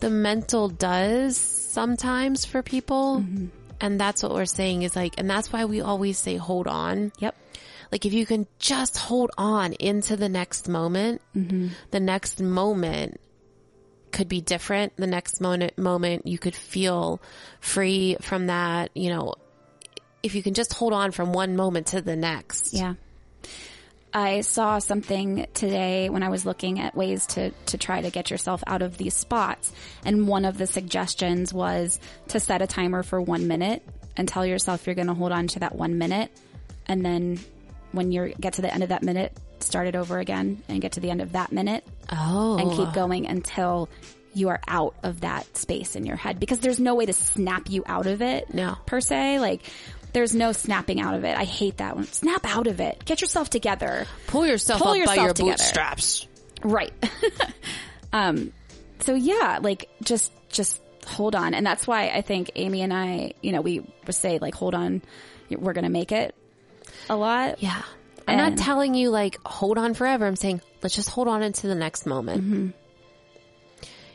The 0.00 0.10
mental 0.10 0.68
does 0.68 1.36
sometimes 1.38 2.44
for 2.44 2.62
people. 2.62 3.20
Mm-hmm. 3.20 3.46
And 3.80 4.00
that's 4.00 4.22
what 4.22 4.32
we're 4.32 4.44
saying 4.46 4.82
is 4.82 4.96
like 4.96 5.14
and 5.18 5.28
that's 5.28 5.52
why 5.52 5.64
we 5.64 5.80
always 5.80 6.18
say 6.18 6.36
hold 6.36 6.66
on. 6.66 7.12
Yep. 7.18 7.34
Like 7.92 8.04
if 8.06 8.12
you 8.12 8.26
can 8.26 8.46
just 8.58 8.96
hold 8.96 9.30
on 9.38 9.72
into 9.74 10.16
the 10.16 10.28
next 10.28 10.68
moment, 10.68 11.20
Mm-hmm. 11.36 11.68
the 11.90 12.00
next 12.00 12.40
moment 12.40 13.20
could 14.12 14.28
be 14.28 14.40
different. 14.40 14.96
The 14.96 15.06
next 15.06 15.40
moment, 15.40 15.76
moment 15.76 16.26
you 16.26 16.38
could 16.38 16.56
feel 16.56 17.20
free 17.60 18.16
from 18.20 18.46
that, 18.46 18.90
you 18.94 19.10
know, 19.10 19.34
if 20.22 20.34
you 20.34 20.42
can 20.42 20.54
just 20.54 20.72
hold 20.72 20.92
on 20.92 21.12
from 21.12 21.32
one 21.32 21.54
moment 21.54 21.88
to 21.88 22.00
the 22.00 22.16
next. 22.16 22.72
Yeah. 22.72 22.94
I 24.16 24.40
saw 24.40 24.78
something 24.78 25.46
today 25.52 26.08
when 26.08 26.22
I 26.22 26.30
was 26.30 26.46
looking 26.46 26.80
at 26.80 26.96
ways 26.96 27.26
to, 27.26 27.50
to 27.50 27.76
try 27.76 28.00
to 28.00 28.10
get 28.10 28.30
yourself 28.30 28.64
out 28.66 28.80
of 28.80 28.96
these 28.96 29.12
spots. 29.12 29.70
And 30.06 30.26
one 30.26 30.46
of 30.46 30.56
the 30.56 30.66
suggestions 30.66 31.52
was 31.52 32.00
to 32.28 32.40
set 32.40 32.62
a 32.62 32.66
timer 32.66 33.02
for 33.02 33.20
one 33.20 33.46
minute 33.46 33.82
and 34.16 34.26
tell 34.26 34.46
yourself 34.46 34.86
you're 34.86 34.94
going 34.94 35.08
to 35.08 35.12
hold 35.14 35.32
on 35.32 35.48
to 35.48 35.58
that 35.58 35.74
one 35.74 35.98
minute. 35.98 36.30
And 36.86 37.04
then 37.04 37.38
when 37.92 38.10
you 38.10 38.32
get 38.40 38.54
to 38.54 38.62
the 38.62 38.72
end 38.72 38.82
of 38.82 38.88
that 38.88 39.02
minute, 39.02 39.36
start 39.60 39.86
it 39.86 39.94
over 39.94 40.18
again 40.18 40.62
and 40.66 40.80
get 40.80 40.92
to 40.92 41.00
the 41.00 41.10
end 41.10 41.20
of 41.20 41.32
that 41.32 41.52
minute 41.52 41.86
Oh. 42.10 42.56
and 42.56 42.70
keep 42.70 42.88
oh. 42.88 42.92
going 42.92 43.26
until 43.26 43.90
you 44.32 44.50
are 44.50 44.60
out 44.68 44.94
of 45.02 45.22
that 45.22 45.56
space 45.56 45.96
in 45.96 46.04
your 46.04 46.16
head 46.16 46.38
because 46.38 46.60
there's 46.60 46.78
no 46.78 46.94
way 46.94 47.06
to 47.06 47.12
snap 47.12 47.70
you 47.70 47.82
out 47.86 48.06
of 48.06 48.20
it. 48.20 48.52
No. 48.52 48.76
Per 48.84 49.00
se. 49.00 49.40
Like, 49.40 49.62
there's 50.16 50.34
no 50.34 50.52
snapping 50.52 50.98
out 50.98 51.12
of 51.12 51.24
it. 51.24 51.36
I 51.36 51.44
hate 51.44 51.76
that 51.76 51.94
one. 51.94 52.06
Snap 52.06 52.46
out 52.46 52.68
of 52.68 52.80
it. 52.80 53.04
Get 53.04 53.20
yourself 53.20 53.50
together. 53.50 54.06
Pull 54.28 54.46
yourself 54.46 54.80
Pull 54.80 54.92
up 54.92 55.04
by 55.04 55.14
your 55.16 55.34
together. 55.34 55.50
bootstraps. 55.50 56.26
Right. 56.64 56.90
um, 58.14 58.54
so 59.00 59.14
yeah, 59.14 59.58
like 59.60 59.90
just, 60.02 60.32
just 60.48 60.80
hold 61.06 61.34
on. 61.34 61.52
And 61.52 61.66
that's 61.66 61.86
why 61.86 62.08
I 62.08 62.22
think 62.22 62.50
Amy 62.54 62.80
and 62.80 62.94
I, 62.94 63.34
you 63.42 63.52
know, 63.52 63.60
we 63.60 63.86
say 64.08 64.38
like, 64.38 64.54
hold 64.54 64.74
on, 64.74 65.02
we're 65.50 65.74
going 65.74 65.84
to 65.84 65.90
make 65.90 66.12
it 66.12 66.34
a 67.10 67.16
lot. 67.16 67.62
Yeah. 67.62 67.82
I'm 68.26 68.38
not 68.38 68.56
telling 68.56 68.94
you 68.94 69.10
like 69.10 69.36
hold 69.44 69.76
on 69.76 69.92
forever. 69.92 70.24
I'm 70.26 70.34
saying 70.34 70.62
let's 70.82 70.94
just 70.96 71.10
hold 71.10 71.28
on 71.28 71.42
into 71.42 71.66
the 71.66 71.74
next 71.74 72.06
moment. 72.06 72.42
Mm-hmm. 72.42 72.68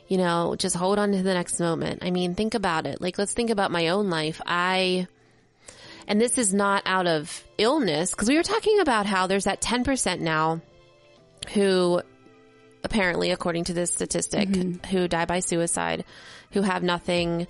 You 0.08 0.18
know, 0.18 0.56
just 0.58 0.76
hold 0.76 0.98
on 0.98 1.12
to 1.12 1.22
the 1.22 1.36
next 1.36 1.60
moment. 1.60 2.04
I 2.04 2.10
mean, 2.10 2.34
think 2.34 2.56
about 2.56 2.88
it. 2.88 3.00
Like 3.00 3.20
let's 3.20 3.34
think 3.34 3.52
about 3.52 3.70
my 3.70 3.90
own 3.90 4.10
life. 4.10 4.42
I 4.48 5.08
and 6.12 6.20
this 6.20 6.38
is 6.38 6.54
not 6.54 6.84
out 6.86 7.08
of 7.08 7.42
illness 7.58 8.12
because 8.12 8.28
we 8.28 8.36
were 8.36 8.44
talking 8.44 8.82
about 8.82 9.06
how 9.06 9.28
there's 9.28 9.46
that 9.46 9.62
10% 9.62 10.20
now 10.20 10.60
who 11.54 12.02
apparently 12.84 13.32
according 13.32 13.64
to 13.64 13.74
this 13.74 13.92
statistic 13.94 14.50
Mm-hmm. 14.50 14.86
who 14.88 15.08
die 15.08 15.24
by 15.26 15.40
suicide 15.40 16.04
who 16.52 16.62
have 16.64 16.84
nothing 16.84 17.48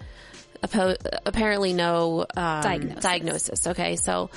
apparently 1.25 1.73
no 1.73 2.21
um, 2.21 2.61
Diagnosis. 2.61 3.01
diagnosis 3.03 3.67
okay 3.67 3.95
so 3.95 4.29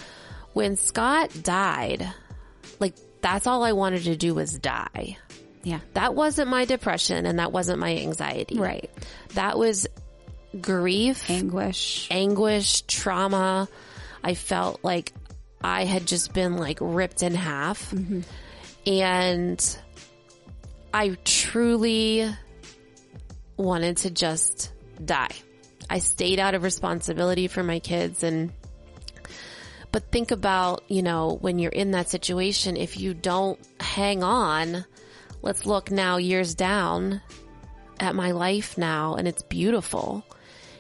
when 0.54 0.76
scott 0.76 1.30
died 1.42 2.08
like 2.80 2.94
that's 3.20 3.46
all 3.46 3.62
i 3.62 3.72
wanted 3.72 4.04
to 4.04 4.16
do 4.16 4.34
was 4.34 4.58
die 4.58 5.18
Yeah. 5.64 5.80
that 5.92 6.14
wasn't 6.14 6.48
my 6.48 6.64
depression 6.64 7.26
and 7.26 7.38
that 7.40 7.52
wasn't 7.52 7.78
my 7.78 7.94
anxiety 7.96 8.58
Right. 8.58 8.90
that 9.34 9.58
was 9.58 9.86
grief 10.60 11.28
Anguish. 11.30 12.08
anguish, 12.10 12.82
trauma. 12.82 13.68
I 14.24 14.34
felt 14.34 14.82
like 14.82 15.12
I 15.62 15.84
had 15.84 16.06
just 16.06 16.32
been 16.32 16.56
like 16.56 16.78
ripped 16.80 17.22
in 17.22 17.34
half. 17.34 17.90
Mm-hmm. 17.90 18.20
And 18.86 19.78
I 20.92 21.16
truly 21.24 22.28
wanted 23.58 23.98
to 23.98 24.10
just 24.10 24.72
die. 25.04 25.34
I 25.90 25.98
stayed 25.98 26.40
out 26.40 26.54
of 26.54 26.62
responsibility 26.62 27.46
for 27.46 27.62
my 27.62 27.78
kids 27.78 28.22
and 28.22 28.52
but 29.92 30.10
think 30.10 30.32
about, 30.32 30.82
you 30.88 31.02
know, 31.02 31.38
when 31.40 31.60
you're 31.60 31.70
in 31.70 31.92
that 31.92 32.08
situation, 32.08 32.76
if 32.76 32.98
you 32.98 33.14
don't 33.14 33.60
hang 33.78 34.24
on, 34.24 34.84
let's 35.40 35.66
look 35.66 35.92
now 35.92 36.16
years 36.16 36.56
down 36.56 37.20
at 38.00 38.16
my 38.16 38.32
life 38.32 38.76
now 38.76 39.14
and 39.14 39.28
it's 39.28 39.42
beautiful 39.42 40.24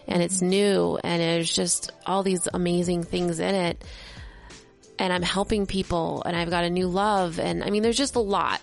and 0.06 0.22
it's 0.22 0.42
new 0.42 0.98
and 1.02 1.20
there's 1.20 1.52
just 1.52 1.90
all 2.06 2.22
these 2.22 2.48
amazing 2.52 3.04
things 3.04 3.40
in 3.40 3.54
it. 3.54 3.84
And 4.98 5.12
I'm 5.12 5.22
helping 5.22 5.66
people 5.66 6.22
and 6.24 6.36
I've 6.36 6.50
got 6.50 6.64
a 6.64 6.70
new 6.70 6.86
love 6.86 7.38
and 7.38 7.64
I 7.64 7.70
mean, 7.70 7.82
there's 7.82 7.96
just 7.96 8.14
a 8.14 8.20
lot. 8.20 8.60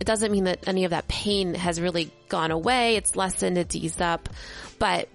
It 0.00 0.04
doesn't 0.04 0.30
mean 0.30 0.44
that 0.44 0.66
any 0.66 0.84
of 0.84 0.90
that 0.90 1.08
pain 1.08 1.54
has 1.54 1.80
really 1.80 2.12
gone 2.28 2.50
away. 2.50 2.96
It's 2.96 3.16
lessened, 3.16 3.58
it's 3.58 3.74
eased 3.74 4.02
up, 4.02 4.28
but 4.78 5.08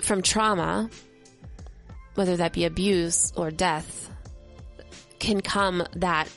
from 0.00 0.22
trauma, 0.22 0.90
whether 2.14 2.36
that 2.36 2.52
be 2.52 2.64
abuse 2.64 3.32
or 3.36 3.50
death, 3.50 4.10
can 5.18 5.40
come 5.40 5.82
that 5.96 6.28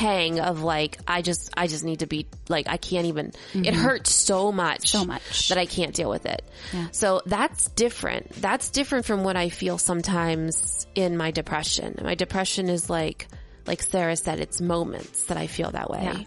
pang 0.00 0.40
of 0.40 0.62
like 0.62 0.98
I 1.06 1.20
just 1.22 1.50
I 1.56 1.66
just 1.66 1.84
need 1.84 1.98
to 2.00 2.06
be 2.06 2.26
like 2.48 2.68
I 2.68 2.76
can't 2.78 3.06
even 3.06 3.32
it 3.54 3.74
hurts 3.74 4.10
so 4.12 4.50
much 4.50 4.88
So 4.90 5.04
much. 5.04 5.48
that 5.48 5.58
I 5.58 5.66
can't 5.66 5.94
deal 5.94 6.08
with 6.08 6.24
it. 6.26 6.42
Yeah. 6.72 6.88
So 6.92 7.20
that's 7.26 7.68
different. 7.68 8.30
That's 8.40 8.70
different 8.70 9.04
from 9.04 9.24
what 9.24 9.36
I 9.36 9.48
feel 9.50 9.76
sometimes 9.78 10.86
in 10.94 11.16
my 11.16 11.30
depression. 11.32 11.98
My 12.02 12.14
depression 12.14 12.68
is 12.70 12.88
like 12.88 13.28
like 13.66 13.82
Sarah 13.82 14.16
said 14.16 14.40
it's 14.40 14.60
moments 14.60 15.24
that 15.24 15.36
I 15.36 15.46
feel 15.46 15.70
that 15.72 15.90
way. 15.90 16.02
Yeah. 16.02 16.24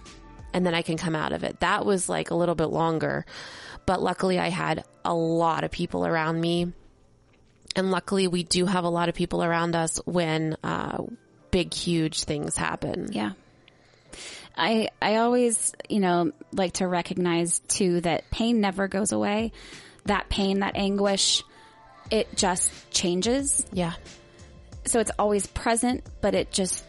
And 0.53 0.65
then 0.65 0.75
I 0.75 0.83
can 0.83 0.97
come 0.97 1.15
out 1.15 1.31
of 1.33 1.43
it. 1.43 1.59
That 1.61 1.83
was 1.85 2.07
like 2.07 2.29
a 2.29 2.35
little 2.35 2.55
bit 2.55 2.67
longer. 2.69 3.25
But 3.87 4.01
luckily 4.03 4.37
I 4.39 4.49
had 4.49 4.83
a 5.03 5.13
lot 5.15 5.63
of 5.63 5.71
people 5.71 6.05
around 6.05 6.39
me 6.39 6.71
and 7.75 7.89
luckily 7.89 8.27
we 8.27 8.43
do 8.43 8.65
have 8.67 8.83
a 8.83 8.89
lot 8.89 9.09
of 9.09 9.15
people 9.15 9.43
around 9.43 9.75
us 9.75 9.99
when 10.05 10.55
uh, 10.63 11.01
big 11.49 11.73
huge 11.73 12.23
things 12.25 12.55
happen 12.55 13.09
Yeah. 13.11 13.31
I 14.55 14.89
I 15.01 15.17
always, 15.17 15.73
you 15.89 15.99
know, 15.99 16.31
like 16.51 16.73
to 16.73 16.87
recognize 16.87 17.59
too 17.59 18.01
that 18.01 18.29
pain 18.31 18.61
never 18.61 18.87
goes 18.87 19.11
away. 19.11 19.51
That 20.05 20.29
pain, 20.29 20.59
that 20.59 20.75
anguish, 20.75 21.43
it 22.11 22.35
just 22.35 22.71
changes. 22.91 23.65
yeah 23.71 23.93
So 24.85 24.99
it's 24.99 25.11
always 25.17 25.47
present, 25.47 26.03
but 26.21 26.35
it 26.35 26.51
just 26.51 26.83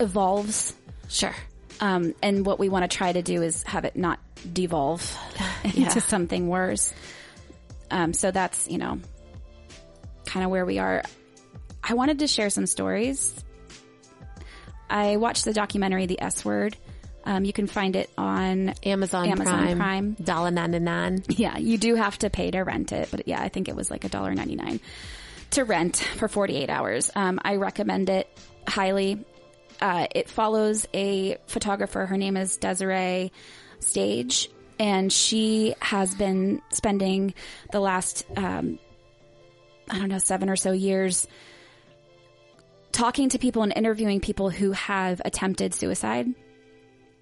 evolves. 0.00 0.74
sure 1.08 1.34
Um, 1.80 2.14
and 2.22 2.44
what 2.44 2.58
we 2.58 2.68
want 2.68 2.90
to 2.90 2.96
try 2.96 3.12
to 3.12 3.22
do 3.22 3.42
is 3.42 3.62
have 3.64 3.84
it 3.84 3.96
not 3.96 4.18
devolve 4.52 5.16
Yeah. 5.64 5.86
into 5.86 6.00
something 6.00 6.48
worse. 6.48 6.92
Um, 7.90 8.12
so 8.12 8.30
that's, 8.30 8.68
you 8.68 8.78
know, 8.78 8.98
kind 10.26 10.44
of 10.44 10.50
where 10.50 10.64
we 10.66 10.78
are. 10.78 11.02
I 11.82 11.94
wanted 11.94 12.18
to 12.20 12.26
share 12.26 12.50
some 12.50 12.66
stories. 12.66 13.32
I 14.88 15.16
watched 15.16 15.44
the 15.44 15.52
documentary 15.52 16.06
The 16.06 16.20
S 16.20 16.44
Word. 16.44 16.76
Um, 17.26 17.44
you 17.46 17.54
can 17.54 17.66
find 17.66 17.96
it 17.96 18.10
on 18.18 18.74
amazon, 18.84 19.28
Amazon 19.30 19.62
prime, 19.62 19.78
Prime. 19.78 20.12
dollar 20.22 20.50
ninety 20.50 20.78
nine 20.78 21.22
Yeah, 21.30 21.56
you 21.56 21.78
do 21.78 21.94
have 21.94 22.18
to 22.18 22.28
pay 22.28 22.50
to 22.50 22.60
rent 22.60 22.92
it, 22.92 23.08
but 23.10 23.26
yeah, 23.26 23.40
I 23.40 23.48
think 23.48 23.68
it 23.68 23.74
was 23.74 23.90
like 23.90 24.04
a 24.04 24.10
dollar 24.10 24.34
ninety 24.34 24.56
nine 24.56 24.78
to 25.52 25.64
rent 25.64 25.96
for 25.96 26.28
forty 26.28 26.56
eight 26.56 26.68
hours. 26.68 27.10
Um, 27.14 27.40
I 27.42 27.56
recommend 27.56 28.10
it 28.10 28.28
highly. 28.68 29.24
Uh, 29.80 30.06
it 30.14 30.28
follows 30.28 30.86
a 30.92 31.38
photographer. 31.46 32.04
Her 32.06 32.16
name 32.16 32.36
is 32.36 32.58
Dese'Rae 32.58 33.30
Stage, 33.80 34.50
and 34.78 35.12
she 35.12 35.74
has 35.80 36.14
been 36.14 36.60
spending 36.72 37.32
the 37.72 37.80
last 37.80 38.26
um, 38.36 38.78
I 39.90 39.98
don't 39.98 40.08
know 40.08 40.18
seven 40.18 40.50
or 40.50 40.56
so 40.56 40.72
years 40.72 41.26
talking 42.94 43.28
to 43.28 43.38
people 43.38 43.64
and 43.64 43.72
interviewing 43.74 44.20
people 44.20 44.50
who 44.50 44.70
have 44.72 45.20
attempted 45.24 45.74
suicide 45.74 46.28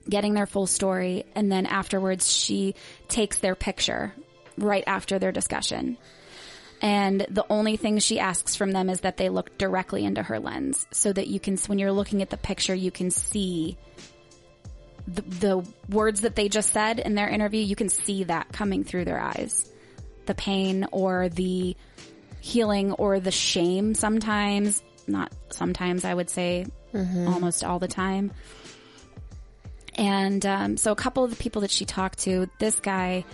getting 0.08 0.34
their 0.34 0.46
full 0.46 0.66
story, 0.66 1.24
and 1.34 1.50
then 1.50 1.66
afterwards 1.66 2.30
she 2.30 2.74
takes 3.08 3.38
their 3.38 3.54
picture 3.54 4.12
right 4.58 4.84
after 4.86 5.18
their 5.18 5.32
discussion. 5.32 5.96
And 6.82 7.24
the 7.30 7.46
only 7.48 7.76
thing 7.76 8.00
she 8.00 8.18
asks 8.18 8.56
from 8.56 8.72
them 8.72 8.90
is 8.90 9.00
that 9.00 9.16
they 9.16 9.28
look 9.28 9.56
directly 9.56 10.04
into 10.04 10.22
her 10.22 10.40
lens 10.40 10.86
so 10.90 11.12
that 11.12 11.28
you 11.28 11.38
can, 11.38 11.56
when 11.68 11.78
you're 11.78 11.92
looking 11.92 12.22
at 12.22 12.30
the 12.30 12.36
picture, 12.36 12.74
you 12.74 12.90
can 12.90 13.10
see 13.10 13.78
the, 15.06 15.22
the 15.22 15.68
words 15.88 16.22
that 16.22 16.34
they 16.34 16.48
just 16.48 16.72
said 16.72 16.98
in 16.98 17.14
their 17.14 17.28
interview. 17.28 17.62
You 17.62 17.76
can 17.76 17.88
see 17.88 18.24
that 18.24 18.52
coming 18.52 18.82
through 18.82 19.04
their 19.04 19.20
eyes. 19.20 19.70
The 20.26 20.34
pain 20.34 20.86
or 20.90 21.28
the 21.28 21.76
healing 22.40 22.92
or 22.92 23.20
the 23.20 23.30
shame 23.30 23.94
sometimes, 23.94 24.82
not 25.06 25.32
sometimes, 25.50 26.04
I 26.04 26.14
would 26.14 26.30
say 26.30 26.66
almost 27.26 27.64
all 27.64 27.78
the 27.78 27.88
time. 27.88 28.32
And 29.94 30.44
um, 30.46 30.76
so 30.76 30.92
a 30.92 30.96
couple 30.96 31.24
of 31.24 31.30
the 31.30 31.36
people 31.36 31.62
that 31.62 31.70
she 31.70 31.84
talked 31.84 32.20
to, 32.20 32.48
this 32.58 32.80
guy 32.80 33.24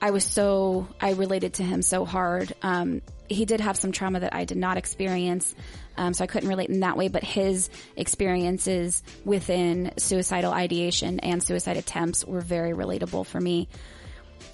I 0.00 0.10
was 0.12 0.24
so, 0.24 0.88
I 1.00 1.12
related 1.12 1.54
to 1.54 1.64
him 1.64 1.82
so 1.82 2.04
hard. 2.04 2.54
Um, 2.62 3.02
he 3.28 3.44
did 3.44 3.60
have 3.60 3.76
some 3.76 3.92
trauma 3.92 4.20
that 4.20 4.34
I 4.34 4.44
did 4.44 4.56
not 4.56 4.76
experience, 4.76 5.54
um, 5.96 6.14
so 6.14 6.24
I 6.24 6.26
couldn't 6.26 6.48
relate 6.48 6.70
in 6.70 6.80
that 6.80 6.96
way, 6.96 7.08
but 7.08 7.24
his 7.24 7.68
experiences 7.96 9.02
within 9.24 9.92
suicidal 9.96 10.52
ideation 10.52 11.20
and 11.20 11.42
suicide 11.42 11.76
attempts 11.76 12.24
were 12.24 12.40
very 12.40 12.72
relatable 12.72 13.26
for 13.26 13.40
me. 13.40 13.68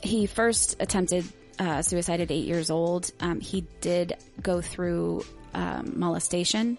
He 0.02 0.26
first 0.26 0.76
attempted 0.80 1.24
uh, 1.58 1.82
suicide 1.82 2.20
at 2.20 2.30
eight 2.30 2.46
years 2.46 2.70
old. 2.70 3.10
Um, 3.20 3.40
he 3.40 3.66
did 3.80 4.16
go 4.42 4.60
through 4.60 5.24
um, 5.54 5.94
molestation. 5.96 6.78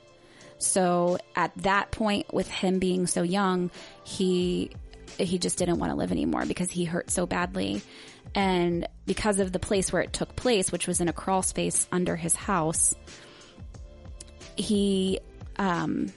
So 0.57 1.17
at 1.35 1.55
that 1.57 1.91
point, 1.91 2.33
with 2.33 2.49
him 2.49 2.79
being 2.79 3.07
so 3.07 3.23
young, 3.23 3.71
he 4.03 4.71
he 5.17 5.37
just 5.37 5.57
didn't 5.57 5.79
want 5.79 5.91
to 5.91 5.95
live 5.95 6.11
anymore 6.11 6.45
because 6.45 6.71
he 6.71 6.85
hurt 6.85 7.09
so 7.09 7.25
badly. 7.25 7.81
And 8.33 8.87
because 9.05 9.39
of 9.39 9.51
the 9.51 9.59
place 9.59 9.93
where 9.93 10.01
it 10.01 10.11
took 10.11 10.35
place, 10.35 10.71
which 10.71 10.87
was 10.87 10.99
in 10.99 11.07
a 11.07 11.13
crawl 11.13 11.41
space 11.41 11.87
under 11.91 12.15
his 12.15 12.35
house, 12.35 12.93
he, 14.57 15.19
um, 15.57 16.11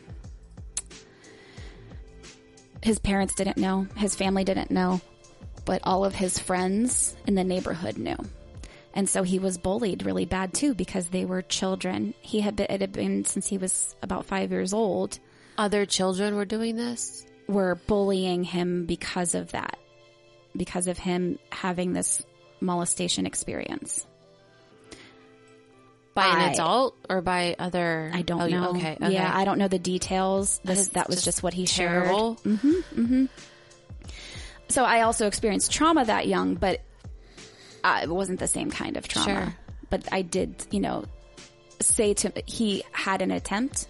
his 2.82 2.98
parents 2.98 3.34
didn't 3.34 3.56
know, 3.56 3.86
his 3.96 4.16
family 4.16 4.42
didn't 4.42 4.70
know, 4.70 5.00
but 5.64 5.80
all 5.84 6.04
of 6.04 6.14
his 6.14 6.38
friends 6.38 7.14
in 7.26 7.34
the 7.34 7.44
neighborhood 7.44 7.98
knew. 7.98 8.16
And 8.98 9.08
so 9.08 9.22
he 9.22 9.38
was 9.38 9.58
bullied 9.58 10.04
really 10.04 10.24
bad 10.24 10.52
too 10.52 10.74
because 10.74 11.06
they 11.06 11.24
were 11.24 11.40
children. 11.40 12.14
He 12.20 12.40
had 12.40 12.56
been, 12.56 12.66
it 12.68 12.80
had 12.80 12.90
been 12.90 13.24
since 13.24 13.46
he 13.46 13.56
was 13.56 13.94
about 14.02 14.26
five 14.26 14.50
years 14.50 14.74
old 14.74 15.20
Other 15.56 15.86
children 15.86 16.34
were 16.34 16.44
doing 16.44 16.74
this? 16.74 17.24
were 17.46 17.76
bullying 17.76 18.42
him 18.42 18.86
because 18.86 19.36
of 19.36 19.52
that, 19.52 19.78
because 20.56 20.88
of 20.88 20.98
him 20.98 21.38
having 21.52 21.92
this 21.92 22.26
molestation 22.60 23.24
experience. 23.24 24.04
By 26.14 26.26
an 26.26 26.52
adult 26.52 26.96
or 27.08 27.22
by 27.22 27.54
other? 27.56 28.10
I 28.12 28.22
don't 28.22 28.42
oh, 28.42 28.48
know. 28.48 28.70
Okay, 28.70 28.96
okay. 29.00 29.12
Yeah, 29.12 29.30
I 29.32 29.44
don't 29.44 29.58
know 29.58 29.68
the 29.68 29.78
details. 29.78 30.60
This, 30.64 30.80
is 30.80 30.88
that 30.90 31.06
was 31.06 31.18
just 31.18 31.24
just 31.24 31.42
what 31.44 31.54
he 31.54 31.66
terrible. 31.66 32.36
shared. 32.44 33.28
So 34.70 34.84
I 34.84 35.02
also 35.02 35.28
experienced 35.28 35.70
trauma 35.70 36.04
that 36.04 36.26
young, 36.26 36.56
but 36.56 36.80
uh, 37.88 38.00
it 38.02 38.08
wasn't 38.10 38.38
the 38.38 38.46
same 38.46 38.70
kind 38.70 38.96
of 38.96 39.08
trauma. 39.08 39.26
Sure. 39.26 39.54
But 39.90 40.12
I 40.12 40.22
did, 40.22 40.66
you 40.70 40.80
know, 40.80 41.04
say 41.80 42.14
to 42.14 42.32
he 42.46 42.84
had 42.92 43.22
an 43.22 43.30
attempt. 43.30 43.88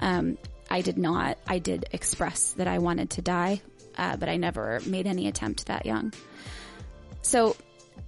Um, 0.00 0.36
I 0.68 0.80
did 0.80 0.98
not. 0.98 1.38
I 1.46 1.58
did 1.58 1.86
express 1.92 2.52
that 2.52 2.66
I 2.66 2.78
wanted 2.78 3.10
to 3.10 3.22
die, 3.22 3.60
uh, 3.96 4.16
but 4.16 4.28
I 4.28 4.36
never 4.36 4.80
made 4.86 5.06
any 5.06 5.28
attempt 5.28 5.66
that 5.66 5.86
young. 5.86 6.12
So 7.22 7.56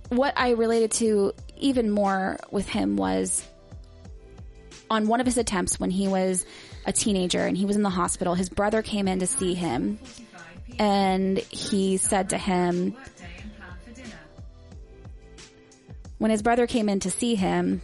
what 0.08 0.34
I 0.36 0.50
related 0.50 0.92
to 0.92 1.32
even 1.56 1.90
more 1.90 2.38
with 2.50 2.68
him 2.68 2.96
was 2.96 3.46
on 4.90 5.06
one 5.06 5.20
of 5.20 5.26
his 5.26 5.38
attempts 5.38 5.78
when 5.78 5.90
he 5.90 6.08
was 6.08 6.44
a 6.84 6.92
teenager 6.92 7.46
and 7.46 7.56
he 7.56 7.64
was 7.64 7.76
in 7.76 7.82
the 7.82 7.90
hospital, 7.90 8.34
his 8.34 8.48
brother 8.48 8.82
came 8.82 9.06
in 9.06 9.20
to 9.20 9.26
see 9.26 9.54
him 9.54 9.98
and 10.78 11.38
he 11.38 11.96
said 11.96 12.30
to 12.30 12.38
him, 12.38 12.96
when 16.22 16.30
his 16.30 16.40
brother 16.40 16.68
came 16.68 16.88
in 16.88 17.00
to 17.00 17.10
see 17.10 17.34
him, 17.34 17.82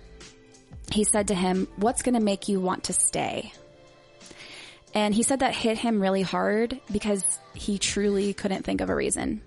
he 0.93 1.03
said 1.03 1.26
to 1.26 1.34
him, 1.34 1.66
What's 1.74 2.03
going 2.03 2.14
to 2.14 2.20
make 2.20 2.49
you 2.49 2.61
want 2.61 2.84
to 2.84 2.93
stay? 2.93 3.53
And 4.95 5.12
he 5.12 5.24
said 5.24 5.41
that 5.41 5.57
hit 5.57 5.76
him 5.76 6.01
really 6.01 6.22
hard 6.22 6.80
because 6.93 7.24
he 7.55 7.78
truly 7.78 8.32
couldn't 8.34 8.62
think 8.62 8.80
of 8.80 8.91
a 8.91 8.95
reason. 8.95 9.43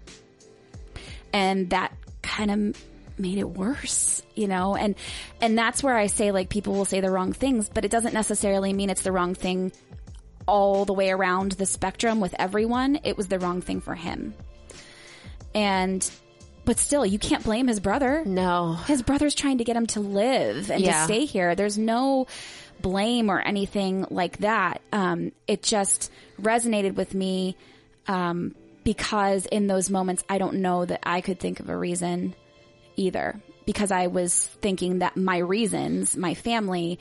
And 1.31 1.69
that 1.69 1.93
kind 2.21 2.51
of 2.51 2.85
made 3.17 3.37
it 3.37 3.49
worse, 3.49 4.21
you 4.35 4.49
know? 4.49 4.75
And, 4.75 4.95
and 5.39 5.57
that's 5.57 5.81
where 5.81 5.95
I 5.95 6.07
say 6.07 6.33
like 6.33 6.49
people 6.49 6.73
will 6.73 6.83
say 6.83 6.99
the 6.99 7.11
wrong 7.11 7.31
things, 7.31 7.69
but 7.69 7.85
it 7.85 7.91
doesn't 7.91 8.13
necessarily 8.13 8.73
mean 8.73 8.89
it's 8.89 9.03
the 9.03 9.13
wrong 9.13 9.35
thing 9.35 9.71
all 10.49 10.83
the 10.83 10.91
way 10.91 11.11
around 11.11 11.53
the 11.53 11.65
spectrum 11.65 12.19
with 12.19 12.35
everyone. 12.37 12.99
It 13.05 13.15
was 13.15 13.29
the 13.29 13.39
wrong 13.39 13.61
thing 13.61 13.79
for 13.79 13.95
him. 13.95 14.33
And, 15.55 16.11
but 16.65 16.77
still, 16.77 17.05
you 17.05 17.19
can't 17.19 17.43
blame 17.43 17.67
his 17.67 17.79
brother. 17.79 18.23
No. 18.25 18.73
His 18.73 19.01
brother's 19.01 19.35
trying 19.35 19.57
to 19.59 19.63
get 19.63 19.75
him 19.75 19.87
to 19.87 19.99
live 19.99 20.69
and 20.69 20.81
Yeah. 20.81 20.99
to 20.99 21.03
stay 21.05 21.25
here. 21.25 21.55
There's 21.55 21.77
no 21.77 22.27
blame 22.81 23.29
or 23.29 23.39
anything 23.39 24.05
like 24.09 24.37
that. 24.39 24.81
Um, 24.91 25.31
it 25.47 25.63
just 25.63 26.11
resonated 26.41 26.95
with 26.95 27.13
me 27.13 27.55
um, 28.07 28.55
because 28.83 29.45
in 29.45 29.67
those 29.67 29.89
moments, 29.89 30.23
I 30.29 30.37
don't 30.37 30.55
know 30.55 30.85
that 30.85 31.01
I 31.03 31.21
could 31.21 31.39
think 31.39 31.59
of 31.59 31.69
a 31.69 31.77
reason 31.77 32.35
either. 32.95 33.39
Because 33.65 33.91
I 33.91 34.07
was 34.07 34.43
thinking 34.61 34.99
that 34.99 35.15
my 35.15 35.37
reasons, 35.37 36.17
my 36.17 36.33
family, 36.33 36.97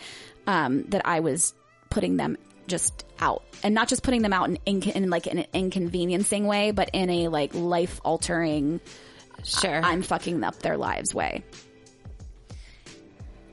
um, 0.47 0.85
that 0.91 1.07
I 1.07 1.21
was 1.21 1.55
putting 1.89 2.17
them 2.19 2.37
just 2.67 3.05
out, 3.19 3.43
and 3.63 3.75
not 3.75 3.89
just 3.89 4.03
putting 4.03 4.21
them 4.23 4.33
out 4.33 4.49
in, 4.49 4.59
in, 4.67 4.83
in 4.83 5.11
like 5.11 5.27
an 5.27 5.47
inconveniencing 5.55 6.47
way, 6.47 6.71
but 6.71 6.91
in 6.93 7.09
a 7.11 7.29
like 7.29 7.55
life 7.55 8.01
altering 8.05 8.81
Sure. 9.45 9.81
I'm 9.83 10.03
fucking 10.03 10.43
up 10.45 10.59
their 10.61 10.77
lives 10.77 11.15
way. 11.15 11.43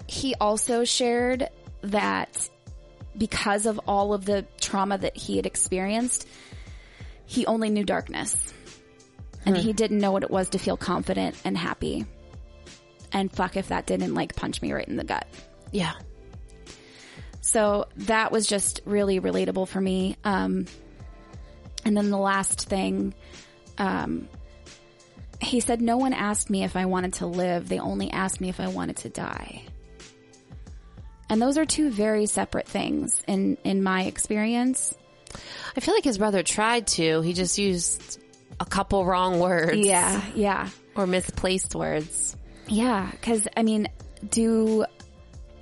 He 0.08 0.36
also 0.36 0.84
shared 0.84 1.50
that 1.82 2.50
because 3.18 3.66
of 3.66 3.80
all 3.88 4.14
of 4.14 4.26
the 4.26 4.46
trauma 4.62 4.98
that 4.98 5.18
he 5.18 5.38
had 5.38 5.46
experienced, 5.46 6.28
he 7.26 7.46
only 7.46 7.70
knew 7.70 7.84
darkness. 7.84 8.54
And 9.46 9.56
he 9.56 9.72
didn't 9.72 10.00
know 10.00 10.12
what 10.12 10.24
it 10.24 10.32
was 10.32 10.50
to 10.50 10.60
feel 10.60 10.76
confident 10.76 11.36
and 11.46 11.58
happy. 11.58 12.06
And 13.14 13.32
fuck 13.32 13.56
if 13.56 13.70
that 13.70 13.86
didn't 13.86 14.14
like 14.14 14.36
punch 14.36 14.62
me 14.62 14.74
right 14.74 14.88
in 14.88 14.98
the 14.98 15.06
gut. 15.06 15.26
yeah. 15.72 15.94
So 17.40 17.88
that 17.96 18.34
was 18.34 18.46
just 18.46 18.82
really 18.84 19.22
relatable 19.22 19.70
for 19.70 19.80
me. 19.80 20.18
Um, 20.26 20.66
and 21.86 21.96
then 21.96 22.10
the 22.10 22.18
last 22.18 22.68
thing, 22.68 23.14
um, 23.78 24.28
he 25.42 25.60
said, 25.60 25.82
no 25.82 25.98
one 25.98 26.14
asked 26.14 26.50
me 26.50 26.64
if 26.64 26.76
I 26.76 26.86
wanted 26.86 27.14
to 27.14 27.28
live. 27.28 27.70
They 27.70 27.80
only 27.80 28.12
asked 28.12 28.42
me 28.42 28.50
if 28.50 28.60
I 28.60 28.68
wanted 28.68 28.98
to 28.98 29.10
die. 29.10 29.64
And 31.30 31.42
those 31.42 31.58
are 31.58 31.66
two 31.66 31.90
very 31.90 32.26
separate 32.26 32.68
things 32.68 33.22
in, 33.28 33.58
in 33.64 33.84
my 33.84 34.04
experience. 34.04 34.96
I 35.76 35.80
feel 35.82 35.94
like 35.94 36.04
his 36.04 36.18
brother 36.18 36.42
tried 36.42 36.88
to. 36.88 37.22
He 37.22 37.34
just 37.34 37.58
used 37.58 38.20
a 38.60 38.66
couple 38.66 39.06
wrong 39.06 39.40
words. 39.40 39.78
Yeah. 39.78 40.22
Yeah. 40.34 40.70
Or 40.96 41.06
misplaced 41.06 41.76
words. 41.76 42.36
Yeah. 42.68 43.12
Cause 43.22 43.48
I 43.56 43.64
mean, 43.64 43.90
do, 44.28 44.86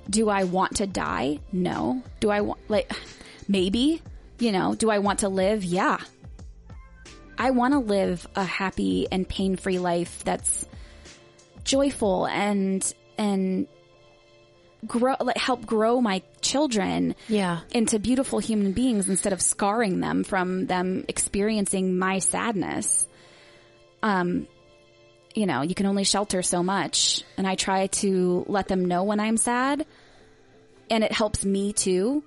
do 0.08 0.28
I 0.28 0.44
want 0.44 0.76
to 0.76 0.86
die? 0.86 1.40
No. 1.52 2.02
Do 2.20 2.30
I 2.30 2.40
want, 2.42 2.60
like, 2.68 2.92
maybe, 3.48 4.00
you 4.38 4.52
know, 4.52 4.74
do 4.74 4.90
I 4.90 5.00
want 5.00 5.20
to 5.20 5.28
live? 5.28 5.64
Yeah. 5.64 5.98
I 7.38 7.50
want 7.50 7.74
to 7.74 7.78
live 7.78 8.26
a 8.34 8.44
happy 8.44 9.06
and 9.10 9.28
pain-free 9.28 9.78
life 9.78 10.22
that's 10.24 10.66
joyful 11.64 12.26
and, 12.26 12.94
and 13.18 13.66
grow, 14.86 15.16
like, 15.20 15.36
help 15.36 15.66
grow 15.66 16.00
my 16.00 16.22
children 16.40 17.14
Yeah. 17.28 17.60
into 17.72 17.98
beautiful 17.98 18.38
human 18.38 18.72
beings 18.72 19.08
instead 19.08 19.32
of 19.32 19.42
scarring 19.42 20.00
them 20.00 20.24
from 20.24 20.66
them 20.66 21.04
experiencing 21.08 21.98
my 21.98 22.20
sadness. 22.20 23.06
Um, 24.02 24.46
you 25.34 25.46
know, 25.46 25.62
you 25.62 25.74
can 25.74 25.86
only 25.86 26.04
shelter 26.04 26.42
so 26.42 26.62
much. 26.62 27.22
And 27.36 27.46
I 27.46 27.56
try 27.56 27.88
to 27.88 28.44
let 28.48 28.68
them 28.68 28.84
know 28.86 29.04
when 29.04 29.20
I'm 29.20 29.36
sad. 29.36 29.84
And 30.88 31.04
it 31.04 31.12
helps 31.12 31.44
me 31.44 31.72
too 31.72 32.22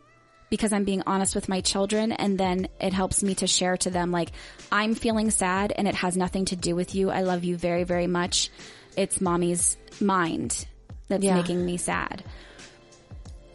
because 0.50 0.74
I'm 0.74 0.84
being 0.84 1.04
honest 1.06 1.36
with 1.36 1.48
my 1.50 1.62
children. 1.62 2.12
And 2.12 2.38
then 2.38 2.68
it 2.80 2.94
helps 2.94 3.24
me 3.24 3.36
to 3.36 3.48
share 3.48 3.78
to 3.78 3.90
them, 3.90 4.12
like, 4.12 4.32
I'm 4.72 4.96
feeling 4.96 5.30
sad 5.32 5.72
and 5.76 5.88
it 5.88 5.96
has 5.96 6.18
nothing 6.18 6.46
to 6.46 6.56
do 6.56 6.76
with 6.76 6.96
you. 6.96 7.10
I 7.10 7.22
love 7.22 7.44
you 7.44 7.58
very, 7.58 7.84
very 7.84 8.08
much. 8.08 8.50
It's 8.98 9.22
mommy's 9.22 9.78
mind 10.02 10.66
that's 11.08 11.24
Yeah. 11.24 11.36
making 11.36 11.64
me 11.66 11.78
sad. 11.78 12.24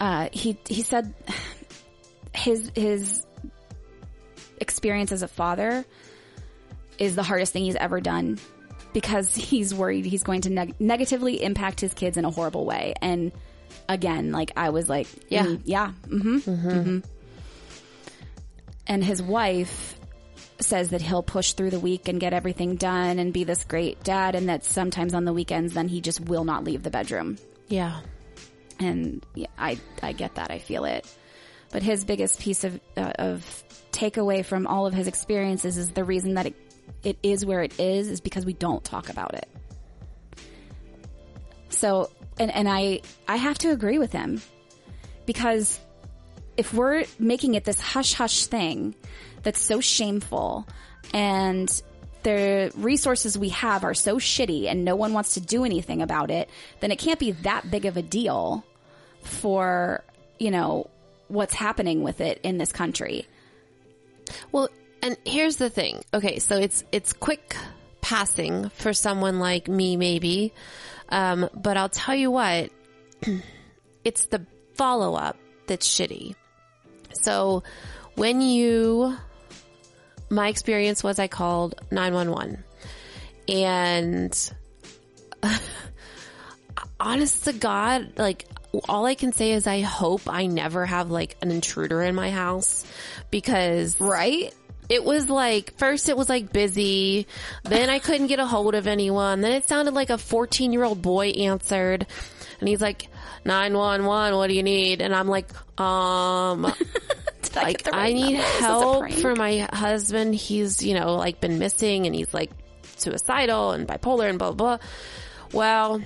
Uh, 0.00 0.28
he, 0.32 0.58
he 0.68 0.82
said 0.82 1.14
his, 2.34 2.70
his 2.74 3.24
experience 4.60 5.12
as 5.12 5.22
a 5.22 5.28
father 5.28 5.84
is 6.98 7.16
the 7.16 7.22
hardest 7.22 7.52
thing 7.52 7.64
he's 7.64 7.76
ever 7.76 8.00
done 8.00 8.38
because 8.92 9.34
he's 9.34 9.74
worried 9.74 10.04
he's 10.04 10.22
going 10.22 10.42
to 10.42 10.50
neg- 10.50 10.74
negatively 10.78 11.42
impact 11.42 11.80
his 11.80 11.92
kids 11.94 12.16
in 12.16 12.24
a 12.24 12.30
horrible 12.30 12.64
way. 12.64 12.94
And 13.02 13.32
again, 13.88 14.32
like 14.32 14.52
I 14.56 14.70
was 14.70 14.88
like, 14.88 15.06
Yeah. 15.28 15.44
mm, 15.46 15.60
yeah, 15.64 15.92
mm-hmm, 16.06 16.36
mm-hmm. 16.38 16.98
And 18.86 19.02
his 19.04 19.22
wife 19.22 19.98
says 20.60 20.90
that 20.90 21.00
he'll 21.00 21.22
push 21.22 21.52
through 21.52 21.70
the 21.70 21.80
week 21.80 22.06
and 22.08 22.20
get 22.20 22.32
everything 22.32 22.76
done 22.76 23.18
and 23.18 23.32
be 23.32 23.44
this 23.44 23.64
great 23.64 24.02
dad, 24.04 24.34
and 24.34 24.48
that 24.48 24.64
sometimes 24.64 25.14
on 25.14 25.24
the 25.24 25.32
weekends, 25.32 25.74
then 25.74 25.88
he 25.88 26.00
just 26.00 26.20
will 26.20 26.44
not 26.44 26.64
leave 26.64 26.82
the 26.82 26.90
bedroom. 26.90 27.38
Yeah. 27.68 28.00
And 28.78 29.24
yeah, 29.34 29.46
I 29.58 29.78
I 30.02 30.12
get 30.12 30.34
that, 30.36 30.50
I 30.50 30.58
feel 30.58 30.84
it. 30.84 31.06
But 31.72 31.82
his 31.82 32.04
biggest 32.04 32.40
piece 32.40 32.64
of 32.64 32.78
uh, 32.96 33.12
of 33.18 33.64
takeaway 33.92 34.44
from 34.44 34.66
all 34.66 34.86
of 34.86 34.94
his 34.94 35.06
experiences 35.08 35.76
is 35.76 35.90
the 35.90 36.04
reason 36.04 36.34
that 36.34 36.46
it 36.46 36.54
it 37.02 37.18
is 37.22 37.44
where 37.46 37.62
it 37.62 37.78
is 37.80 38.08
is 38.08 38.20
because 38.20 38.44
we 38.44 38.52
don't 38.52 38.84
talk 38.84 39.08
about 39.08 39.34
it. 39.34 39.48
So, 41.70 42.10
and, 42.38 42.50
and 42.50 42.68
I, 42.68 43.00
I 43.28 43.36
have 43.36 43.58
to 43.58 43.70
agree 43.70 43.98
with 43.98 44.12
him 44.12 44.40
because 45.26 45.78
if 46.56 46.72
we're 46.72 47.04
making 47.18 47.54
it 47.54 47.64
this 47.64 47.80
hush 47.80 48.14
hush 48.14 48.46
thing 48.46 48.94
that's 49.42 49.60
so 49.60 49.80
shameful 49.80 50.66
and 51.12 51.82
the 52.22 52.72
resources 52.76 53.36
we 53.36 53.50
have 53.50 53.84
are 53.84 53.94
so 53.94 54.16
shitty 54.16 54.66
and 54.66 54.84
no 54.84 54.96
one 54.96 55.12
wants 55.12 55.34
to 55.34 55.40
do 55.40 55.64
anything 55.64 56.02
about 56.02 56.30
it, 56.30 56.48
then 56.80 56.90
it 56.90 56.98
can't 56.98 57.18
be 57.18 57.32
that 57.32 57.70
big 57.70 57.84
of 57.84 57.96
a 57.96 58.02
deal 58.02 58.64
for, 59.22 60.02
you 60.38 60.50
know, 60.50 60.90
what's 61.28 61.54
happening 61.54 62.02
with 62.02 62.20
it 62.20 62.40
in 62.42 62.58
this 62.58 62.72
country. 62.72 63.26
Well, 64.52 64.70
and 65.02 65.16
here's 65.26 65.56
the 65.56 65.68
thing. 65.68 66.02
Okay, 66.14 66.38
so 66.38 66.56
it's 66.56 66.82
it's 66.92 67.12
quick 67.12 67.56
passing 68.00 68.70
for 68.70 68.92
someone 68.94 69.38
like 69.38 69.68
me, 69.68 69.96
maybe. 69.96 70.52
Um, 71.08 71.48
but 71.54 71.76
I'll 71.76 71.88
tell 71.88 72.14
you 72.14 72.30
what, 72.30 72.70
it's 74.04 74.26
the 74.26 74.46
follow 74.74 75.14
up 75.14 75.36
that's 75.66 75.88
shitty. 75.88 76.34
So 77.12 77.62
when 78.14 78.40
you, 78.40 79.16
my 80.30 80.48
experience 80.48 81.02
was 81.02 81.18
I 81.18 81.28
called 81.28 81.74
911 81.90 82.64
and 83.48 84.52
honest 87.00 87.44
to 87.44 87.52
God, 87.52 88.18
like 88.18 88.46
all 88.88 89.06
I 89.06 89.14
can 89.14 89.32
say 89.32 89.52
is 89.52 89.66
I 89.66 89.80
hope 89.80 90.22
I 90.26 90.46
never 90.46 90.84
have 90.84 91.10
like 91.10 91.36
an 91.42 91.50
intruder 91.50 92.02
in 92.02 92.14
my 92.14 92.30
house 92.30 92.84
because 93.30 94.00
Right? 94.00 94.52
It 94.88 95.04
was 95.04 95.28
like 95.28 95.76
first 95.78 96.08
it 96.08 96.16
was 96.16 96.28
like 96.28 96.52
busy. 96.52 97.26
Then 97.64 97.90
i 97.90 97.98
couldn't 97.98 98.26
get 98.26 98.38
a 98.38 98.46
hold 98.46 98.74
of 98.74 98.86
anyone. 98.86 99.40
Then 99.40 99.52
it 99.52 99.68
sounded 99.68 99.94
like 99.94 100.10
a 100.10 100.18
14 100.18 100.72
year 100.72 100.84
old 100.84 101.00
boy 101.02 101.28
answered. 101.28 102.06
And 102.60 102.68
he's 102.68 102.80
like 102.80 103.08
911 103.44 104.36
what 104.36 104.48
do 104.48 104.54
you 104.54 104.62
need? 104.62 105.00
And 105.00 105.14
i'm 105.14 105.28
like 105.28 105.50
um 105.80 106.66
I, 107.56 107.62
like 107.62 107.84
get 107.84 107.94
i 107.94 108.12
need 108.12 108.34
number? 108.34 108.38
Is 108.38 108.52
this 108.52 108.60
a 108.60 108.62
help 108.62 109.12
for 109.12 109.34
my 109.36 109.68
husband. 109.72 110.34
He's 110.34 110.82
you 110.82 110.94
know 110.94 111.14
like 111.14 111.40
been 111.40 111.58
missing 111.58 112.06
and 112.06 112.14
he's 112.14 112.32
like 112.34 112.50
suicidal 112.96 113.72
and 113.72 113.86
bipolar 113.86 114.28
and 114.28 114.38
blah 114.38 114.52
blah 114.52 114.76
blah. 114.78 114.86
Well 115.52 116.02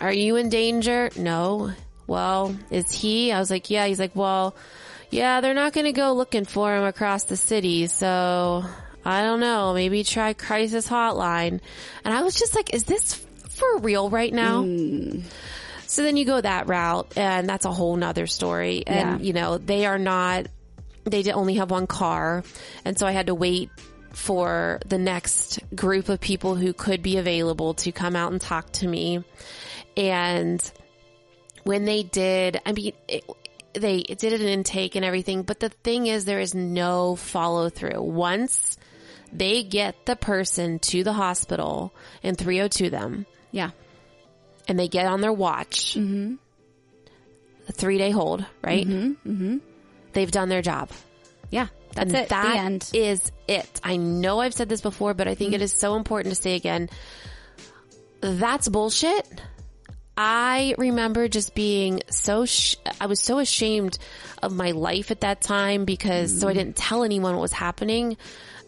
are 0.00 0.12
you 0.12 0.36
in 0.36 0.48
danger? 0.48 1.10
No. 1.16 1.72
Well 2.06 2.56
is 2.70 2.90
he? 2.90 3.30
I 3.32 3.38
was 3.38 3.50
like 3.50 3.70
yeah. 3.70 3.86
He's 3.86 4.00
like 4.00 4.16
well 4.16 4.56
yeah 5.10 5.40
they're 5.40 5.54
not 5.54 5.72
going 5.72 5.86
to 5.86 5.92
go 5.92 6.12
looking 6.12 6.44
for 6.44 6.74
him 6.76 6.84
across 6.84 7.24
the 7.24 7.36
city 7.36 7.86
so 7.86 8.64
i 9.04 9.22
don't 9.22 9.40
know 9.40 9.72
maybe 9.74 10.04
try 10.04 10.32
crisis 10.32 10.86
hotline 10.88 11.60
and 12.04 12.14
i 12.14 12.22
was 12.22 12.34
just 12.34 12.54
like 12.54 12.74
is 12.74 12.84
this 12.84 13.14
for 13.50 13.78
real 13.78 14.08
right 14.10 14.32
now 14.32 14.62
hmm. 14.62 15.20
so 15.86 16.02
then 16.02 16.16
you 16.16 16.24
go 16.24 16.40
that 16.40 16.68
route 16.68 17.12
and 17.16 17.48
that's 17.48 17.64
a 17.64 17.72
whole 17.72 17.96
nother 17.96 18.26
story. 18.26 18.84
And, 18.86 19.20
Yeah. 19.20 19.26
you 19.26 19.32
know, 19.32 19.58
they 19.58 19.86
are 19.86 19.98
not, 19.98 20.46
they 21.04 21.32
only 21.32 21.54
have 21.54 21.70
one 21.70 21.86
car. 21.88 22.44
And 22.84 22.96
so 22.98 23.06
I 23.06 23.12
had 23.12 23.26
to 23.26 23.34
wait 23.34 23.70
for 24.12 24.78
the 24.86 24.98
next 24.98 25.58
group 25.74 26.08
of 26.08 26.20
people 26.20 26.54
who 26.54 26.72
could 26.72 27.02
be 27.02 27.16
available 27.16 27.74
to 27.74 27.90
come 27.90 28.14
out 28.14 28.30
and 28.30 28.40
talk 28.40 28.70
to 28.74 28.86
me. 28.86 29.24
And 29.96 30.60
when 31.64 31.84
they 31.84 32.02
did, 32.04 32.60
I 32.64 32.72
mean, 32.72 32.92
it, 33.08 33.24
they 33.78 34.02
did 34.02 34.32
an 34.40 34.46
intake 34.46 34.94
and 34.94 35.04
everything, 35.04 35.42
but 35.42 35.60
the 35.60 35.68
thing 35.68 36.06
is 36.06 36.24
there 36.24 36.40
is 36.40 36.54
no 36.54 37.16
follow 37.16 37.68
through. 37.68 38.02
Once 38.02 38.76
they 39.32 39.62
get 39.62 40.06
the 40.06 40.16
person 40.16 40.78
to 40.78 41.04
the 41.04 41.12
hospital 41.12 41.94
and 42.22 42.36
302 42.36 42.90
them, 42.90 43.26
Yeah. 43.50 43.70
and 44.66 44.78
they 44.78 44.88
get 44.88 45.06
on 45.06 45.20
their 45.20 45.32
watch, 45.32 45.94
mm-hmm. 45.94 46.34
a 47.68 47.72
three 47.72 47.98
day 47.98 48.10
hold, 48.10 48.44
right? 48.62 48.86
Mm-hmm. 48.86 49.30
mm-hmm. 49.30 49.56
They've 50.12 50.30
done 50.30 50.48
their 50.48 50.62
job. 50.62 50.90
Yeah. 51.50 51.68
That's 51.94 52.12
and 52.12 52.22
it. 52.22 52.28
that 52.28 52.52
the 52.52 52.58
end. 52.58 52.90
is 52.94 53.32
it. 53.46 53.80
I 53.82 53.96
know 53.96 54.40
I've 54.40 54.54
said 54.54 54.68
this 54.68 54.80
before, 54.80 55.14
but 55.14 55.28
I 55.28 55.34
think 55.34 55.48
mm-hmm. 55.48 55.62
it 55.62 55.62
is 55.62 55.72
so 55.72 55.96
important 55.96 56.34
to 56.34 56.40
say 56.40 56.54
again. 56.54 56.88
That's 58.20 58.68
bullshit. 58.68 59.26
I 60.20 60.74
remember 60.78 61.28
just 61.28 61.54
being 61.54 62.00
so, 62.10 62.44
sh- 62.44 62.74
I 63.00 63.06
was 63.06 63.20
so 63.20 63.38
ashamed 63.38 63.98
of 64.42 64.52
my 64.52 64.72
life 64.72 65.12
at 65.12 65.20
that 65.20 65.40
time 65.40 65.84
because, 65.84 66.40
so 66.40 66.48
I 66.48 66.50
mm. 66.50 66.56
didn't 66.56 66.74
tell 66.74 67.04
anyone 67.04 67.34
what 67.34 67.40
was 67.40 67.52
happening 67.52 68.16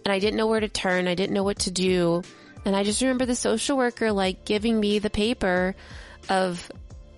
and 0.05 0.13
I 0.13 0.21
didn't 0.21 0.37
know 0.37 0.47
where 0.47 0.61
to 0.61 0.69
turn. 0.69 1.09
I 1.09 1.17
didn't 1.17 1.35
know 1.35 1.43
what 1.43 1.59
to 1.61 1.73
do. 1.73 2.23
And 2.65 2.77
I 2.77 2.85
just 2.85 3.01
remember 3.03 3.27
the 3.27 3.35
social 3.35 3.77
worker 3.77 4.13
like 4.13 4.45
giving 4.45 4.79
me 4.79 5.01
the 5.01 5.11
paper 5.11 5.75
of 6.29 6.71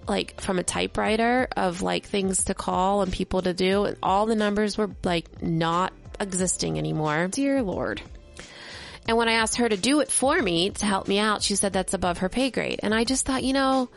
like 0.09 0.41
from 0.41 0.59
a 0.59 0.63
typewriter 0.63 1.47
of 1.55 1.83
like 1.83 2.07
things 2.07 2.45
to 2.45 2.55
call 2.55 3.03
and 3.03 3.13
people 3.13 3.43
to 3.43 3.53
do 3.53 3.85
and 3.85 3.99
all 4.03 4.25
the 4.25 4.35
numbers 4.35 4.79
were 4.79 4.91
like 5.05 5.43
not 5.43 5.93
existing 6.19 6.79
anymore. 6.79 7.29
Dear 7.31 7.63
Lord. 7.63 8.01
And 9.07 9.17
when 9.17 9.29
I 9.29 9.33
asked 9.33 9.57
her 9.57 9.69
to 9.69 9.77
do 9.77 10.01
it 10.01 10.11
for 10.11 10.41
me 10.41 10.71
to 10.71 10.87
help 10.87 11.09
me 11.09 11.19
out, 11.19 11.43
she 11.43 11.57
said 11.57 11.73
that's 11.73 11.93
above 11.95 12.19
her 12.19 12.29
pay 12.29 12.51
grade. 12.51 12.81
And 12.83 12.95
I 12.95 13.05
just 13.05 13.27
thought, 13.27 13.43
you 13.43 13.53
know, 13.53 13.89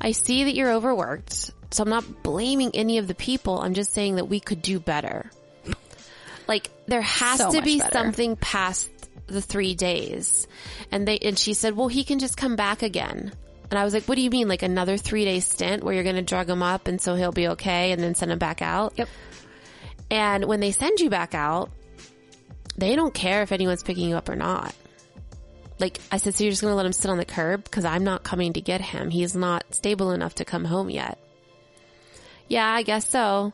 I 0.00 0.12
see 0.12 0.44
that 0.44 0.54
you're 0.54 0.72
overworked. 0.72 1.50
So 1.72 1.82
I'm 1.82 1.88
not 1.88 2.22
blaming 2.22 2.70
any 2.74 2.98
of 2.98 3.08
the 3.08 3.14
people. 3.14 3.60
I'm 3.60 3.74
just 3.74 3.92
saying 3.92 4.16
that 4.16 4.26
we 4.26 4.38
could 4.40 4.62
do 4.62 4.78
better. 4.78 5.30
Like 6.46 6.70
there 6.86 7.02
has 7.02 7.38
So 7.38 7.52
to 7.52 7.62
be 7.62 7.78
better. 7.80 7.92
something 7.92 8.36
past 8.36 8.88
the 9.26 9.40
three 9.40 9.74
days. 9.74 10.46
And 10.90 11.08
they, 11.08 11.18
and 11.18 11.38
she 11.38 11.54
said, 11.54 11.74
well, 11.76 11.88
he 11.88 12.04
can 12.04 12.18
just 12.18 12.36
come 12.36 12.54
back 12.56 12.82
again. 12.82 13.32
And 13.70 13.78
I 13.78 13.84
was 13.84 13.94
like, 13.94 14.04
what 14.04 14.16
do 14.16 14.20
you 14.20 14.30
mean? 14.30 14.48
Like 14.48 14.62
another 14.62 14.96
three 14.96 15.24
day 15.24 15.40
stint 15.40 15.82
where 15.82 15.94
you're 15.94 16.02
going 16.04 16.16
to 16.16 16.22
drug 16.22 16.48
him 16.48 16.62
up 16.62 16.88
and 16.88 17.00
so 17.00 17.14
he'll 17.14 17.32
be 17.32 17.48
okay 17.48 17.92
and 17.92 18.02
then 18.02 18.14
send 18.14 18.30
him 18.30 18.38
back 18.38 18.60
out? 18.62 18.92
Yep. 18.96 19.08
And 20.10 20.44
when 20.44 20.60
they 20.60 20.72
send 20.72 21.00
you 21.00 21.08
back 21.08 21.34
out, 21.34 21.70
they 22.76 22.96
don't 22.96 23.14
care 23.14 23.42
if 23.42 23.52
anyone's 23.52 23.82
picking 23.82 24.08
you 24.08 24.16
up 24.16 24.28
or 24.28 24.36
not. 24.36 24.74
Like 25.78 25.98
I 26.10 26.18
said, 26.18 26.34
so 26.34 26.44
you're 26.44 26.52
just 26.52 26.62
going 26.62 26.72
to 26.72 26.76
let 26.76 26.86
him 26.86 26.92
sit 26.92 27.10
on 27.10 27.18
the 27.18 27.24
curb 27.24 27.64
because 27.64 27.84
I'm 27.84 28.04
not 28.04 28.22
coming 28.22 28.52
to 28.52 28.60
get 28.60 28.80
him. 28.80 29.10
He's 29.10 29.34
not 29.34 29.64
stable 29.74 30.12
enough 30.12 30.36
to 30.36 30.44
come 30.44 30.64
home 30.64 30.90
yet. 30.90 31.18
Yeah, 32.48 32.66
I 32.66 32.82
guess 32.82 33.08
so. 33.08 33.52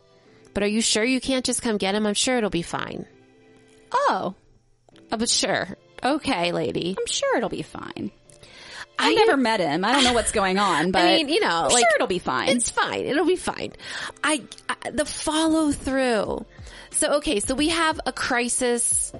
But 0.52 0.62
are 0.62 0.68
you 0.68 0.80
sure 0.80 1.04
you 1.04 1.20
can't 1.20 1.44
just 1.44 1.62
come 1.62 1.78
get 1.78 1.94
him? 1.94 2.06
I'm 2.06 2.14
sure 2.14 2.36
it'll 2.36 2.50
be 2.50 2.62
fine. 2.62 3.06
Oh, 3.92 4.34
Oh, 5.10 5.16
but 5.16 5.28
sure. 5.28 5.68
Okay, 6.02 6.52
lady. 6.52 6.94
I'm 6.98 7.06
sure 7.06 7.36
it'll 7.36 7.48
be 7.48 7.62
fine. 7.62 8.10
I 8.98 9.10
I 9.10 9.14
never 9.14 9.36
met 9.36 9.60
him. 9.60 9.84
I 9.84 9.92
don't 9.92 10.04
know 10.04 10.12
what's 10.12 10.32
going 10.32 10.58
on, 10.58 10.90
but 10.90 11.02
I 11.02 11.16
mean, 11.16 11.28
you 11.28 11.40
know, 11.40 11.68
like 11.70 11.80
sure 11.80 11.94
it'll 11.96 12.06
be 12.06 12.18
fine. 12.18 12.48
It's 12.48 12.70
fine. 12.70 13.04
It'll 13.04 13.26
be 13.26 13.36
fine. 13.36 13.72
I, 14.22 14.42
I 14.68 14.90
the 14.90 15.04
follow 15.04 15.72
through. 15.72 16.44
So 16.90 17.14
okay, 17.16 17.40
so 17.40 17.54
we 17.54 17.68
have 17.68 18.00
a 18.06 18.12
crisis 18.12 19.12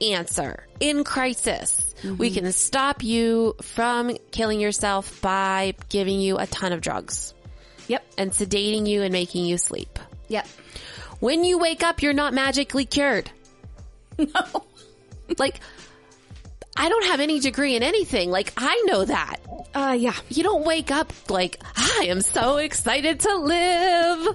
answer 0.00 0.66
in 0.80 1.04
crisis. 1.04 1.94
We 2.02 2.30
mm-hmm. 2.30 2.44
can 2.44 2.52
stop 2.52 3.02
you 3.02 3.56
from 3.60 4.16
killing 4.30 4.60
yourself 4.60 5.20
by 5.20 5.74
giving 5.88 6.20
you 6.20 6.38
a 6.38 6.46
ton 6.46 6.72
of 6.72 6.80
drugs 6.80 7.34
yep. 7.88 8.04
and 8.16 8.30
sedating 8.30 8.86
you 8.86 9.02
and 9.02 9.12
making 9.12 9.46
you 9.46 9.58
sleep. 9.58 9.98
Yep. 10.28 10.46
When 11.20 11.42
you 11.42 11.58
wake 11.58 11.82
up, 11.82 12.02
you're 12.02 12.12
not 12.12 12.34
magically 12.34 12.84
cured. 12.84 13.30
No. 14.18 14.64
Like, 15.38 15.60
I 16.78 16.88
don't 16.88 17.06
have 17.06 17.18
any 17.18 17.40
degree 17.40 17.74
in 17.74 17.82
anything. 17.82 18.30
Like, 18.30 18.52
I 18.56 18.84
know 18.86 19.04
that. 19.04 19.40
Uh, 19.74 19.96
yeah. 19.98 20.14
You 20.28 20.44
don't 20.44 20.64
wake 20.64 20.92
up 20.92 21.12
like, 21.28 21.60
I 21.76 22.06
am 22.08 22.20
so 22.20 22.58
excited 22.58 23.18
to 23.20 23.36
live. 23.36 24.28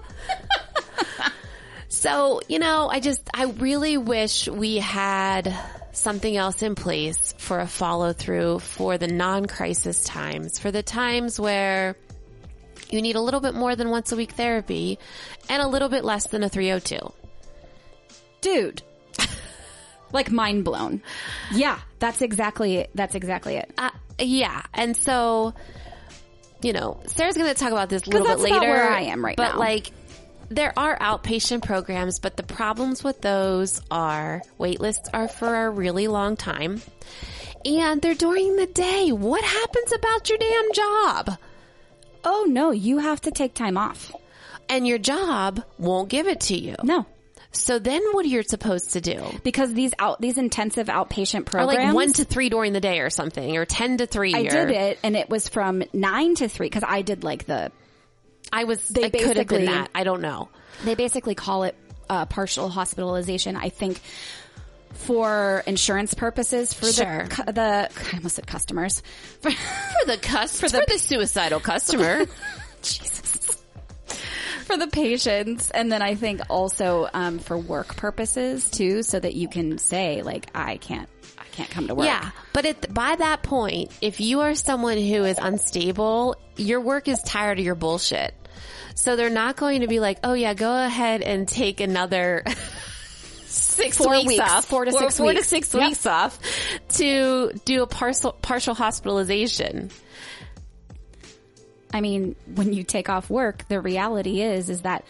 so, 1.87 2.41
you 2.49 2.59
know, 2.59 2.89
I 2.91 2.99
just, 2.99 3.21
I 3.33 3.45
really 3.45 3.97
wish 3.97 4.49
we 4.49 4.77
had 4.77 5.57
something 5.93 6.35
else 6.35 6.61
in 6.61 6.75
place 6.75 7.33
for 7.37 7.59
a 7.59 7.67
follow 7.67 8.11
through 8.11 8.59
for 8.59 8.97
the 8.97 9.07
non-crisis 9.07 10.03
times, 10.03 10.59
for 10.59 10.69
the 10.69 10.83
times 10.83 11.39
where 11.39 11.95
you 12.89 13.01
need 13.01 13.15
a 13.15 13.21
little 13.21 13.39
bit 13.39 13.55
more 13.55 13.75
than 13.77 13.89
once 13.89 14.11
a 14.11 14.17
week 14.17 14.31
therapy 14.31 14.99
and 15.49 15.63
a 15.63 15.67
little 15.67 15.87
bit 15.87 16.03
less 16.03 16.27
than 16.27 16.43
a 16.43 16.49
302. 16.49 17.13
Dude. 18.41 18.83
Like 20.14 20.32
mind 20.32 20.64
blown. 20.64 21.01
Yeah, 21.51 21.80
that's 21.99 22.22
exactly 22.22 22.78
it. 22.78 22.91
That's 22.95 23.16
exactly 23.16 23.55
it. 23.55 23.72
Uh, 23.78 23.89
yeah. 24.20 24.61
And 24.74 24.95
so, 24.95 25.53
you 26.61 26.72
know, 26.72 27.01
Sarah's 27.07 27.36
going 27.36 27.53
to 27.53 27.59
talk 27.59 27.72
about 27.72 27.89
this 27.89 28.07
a 28.07 28.09
little 28.09 28.28
bit 28.28 28.39
later. 28.39 28.59
where 28.59 28.89
I 28.89 29.01
am 29.01 29.26
right 29.26 29.36
but 29.36 29.53
now. 29.53 29.59
like, 29.59 29.91
there 30.49 30.74
are 30.78 30.97
outpatient 30.99 31.64
programs, 31.64 32.20
but 32.20 32.38
the 32.38 32.43
problems 32.43 33.03
with 33.03 33.22
those 33.22 33.82
are 33.89 34.41
wait 34.57 34.80
lists 34.80 35.09
are 35.14 35.28
for 35.28 35.66
a 35.66 35.70
really 35.70 36.07
long 36.07 36.38
time. 36.38 36.82
And 37.66 38.01
they're 38.01 38.14
during 38.14 38.55
the 38.55 38.68
day. 38.68 39.11
What 39.11 39.43
happens 39.43 39.93
about 39.93 40.30
your 40.30 40.38
damn 40.38 40.74
job? 40.74 41.38
Oh 42.24 42.45
no, 42.47 42.72
you 42.72 42.99
have 42.99 43.22
to 43.22 43.32
take 43.32 43.53
time 43.53 43.78
off. 43.78 44.14
And 44.70 44.88
your 44.88 44.97
job 44.97 45.64
won't 45.78 46.09
give 46.09 46.28
it 46.28 46.41
to 46.41 46.57
you. 46.57 46.76
No. 46.84 47.05
So 47.56 47.78
then 47.80 48.01
what 48.12 48.26
are 48.26 48.30
you 48.30 48.43
supposed 48.43 48.93
to 48.93 49.01
do? 49.01 49.24
because 49.43 49.74
these 49.74 49.93
out 49.99 50.20
these 50.20 50.38
intensive 50.38 50.88
outpatient 50.88 51.41
Or 51.41 51.43
programs 51.43 51.86
like 51.86 51.93
one 51.93 52.14
to 52.14 52.26
three 52.26 52.49
during 52.49 52.74
the 52.74 52.82
day 52.82 52.99
or 52.99 53.10
something, 53.10 53.56
or 53.58 53.66
10 53.66 53.97
to 53.97 54.06
three. 54.08 54.34
I 54.34 54.39
or- 54.41 54.49
did 54.49 54.70
it 54.72 54.99
and 55.04 55.16
it 55.16 55.30
was 55.30 55.47
from 55.47 55.84
9 55.93 56.36
to 56.36 56.49
3 56.49 56.70
cuz 56.70 56.84
I 56.86 57.01
did 57.04 57.24
like 57.24 57.45
the 57.45 57.72
I 58.51 58.66
was, 58.66 58.88
They 58.88 59.06
I 59.06 59.10
could 59.10 59.38
have 59.38 59.47
been 59.47 59.66
that. 59.66 59.89
I 59.95 60.04
don't 60.04 60.22
know. 60.22 60.49
they 60.84 60.95
basically 60.95 61.36
call 61.36 61.64
it 61.64 61.76
uh, 62.10 62.26
partial 62.26 62.70
hospitalization 62.70 63.56
I 63.56 63.70
think 63.70 63.99
for 64.93 65.64
insurance 65.66 66.14
purposes 66.14 66.74
for 66.74 66.91
Sure. 66.91 67.28
the 67.45 67.51
the 67.54 67.89
I 68.14 68.16
almost 68.18 68.36
said 68.36 68.45
customers 68.47 69.01
for, 69.41 69.51
For 69.51 70.06
the 70.06 70.18
cus- 70.18 70.60
for 70.60 70.70
the, 70.70 70.86
suicidal 70.99 71.60
customer. 71.60 72.26
Jesus. 72.84 73.22
For 74.68 74.78
the 74.78 74.88
patients, 74.88 75.70
and 75.72 75.91
then 75.91 76.01
I 76.01 76.16
think 76.16 76.41
also 76.49 77.07
um, 77.14 77.39
for 77.39 77.57
work 77.57 77.95
purposes 77.95 78.70
too, 78.70 79.03
so 79.03 79.20
that 79.20 79.34
you 79.34 79.47
can 79.47 79.78
say 79.78 80.22
like, 80.22 80.47
I 80.55 80.78
can't, 80.78 81.09
I 81.38 81.43
can't 81.51 81.70
come 81.70 81.88
to 81.88 81.95
work. 81.95 82.05
Yeah, 82.05 82.32
but 82.53 82.66
at, 82.66 82.93
by 82.93 83.16
that 83.16 83.43
point, 83.43 83.91
if 84.01 84.20
you 84.20 84.41
are 84.41 84.55
someone 84.55 84.97
who 84.97 85.24
is 85.26 85.38
unstable, 85.39 86.36
your 86.55 86.80
work 86.82 87.07
is 87.07 87.22
tired 87.24 87.59
of 87.59 87.66
your 87.66 87.76
bullshit. 87.76 88.34
So 88.95 89.16
they're 89.16 89.30
not 89.30 89.55
going 89.55 89.82
to 89.82 89.88
be 89.88 89.99
like, 89.99 90.20
"Oh 90.24 90.34
yeah, 90.34 90.53
go 90.53 90.72
ahead 90.86 91.22
and 91.24 91.47
take 91.47 91.80
another 91.82 92.43
six 93.45 93.97
Four 93.97 94.11
weeks, 94.11 94.28
weeks, 94.28 94.39
off, 94.51 94.66
four 94.66 94.86
to 94.86 94.91
or 94.93 94.99
six 95.11 95.20
weeks. 95.20 95.41
to 95.41 95.43
six 95.47 95.74
Yep. 95.74 95.88
weeks 95.89 96.05
off 96.05 96.39
to 96.89 97.51
do 97.66 97.84
a 97.84 97.88
partial 97.88 98.34
partial 98.34 98.74
hospitalization." 98.76 99.89
I 101.93 102.01
mean, 102.01 102.35
when 102.55 102.73
you 102.73 102.83
take 102.83 103.07
off 103.07 103.29
work, 103.29 103.67
the 103.69 103.79
reality 103.79 104.41
is, 104.41 104.69
is 104.69 104.81
that 104.81 105.05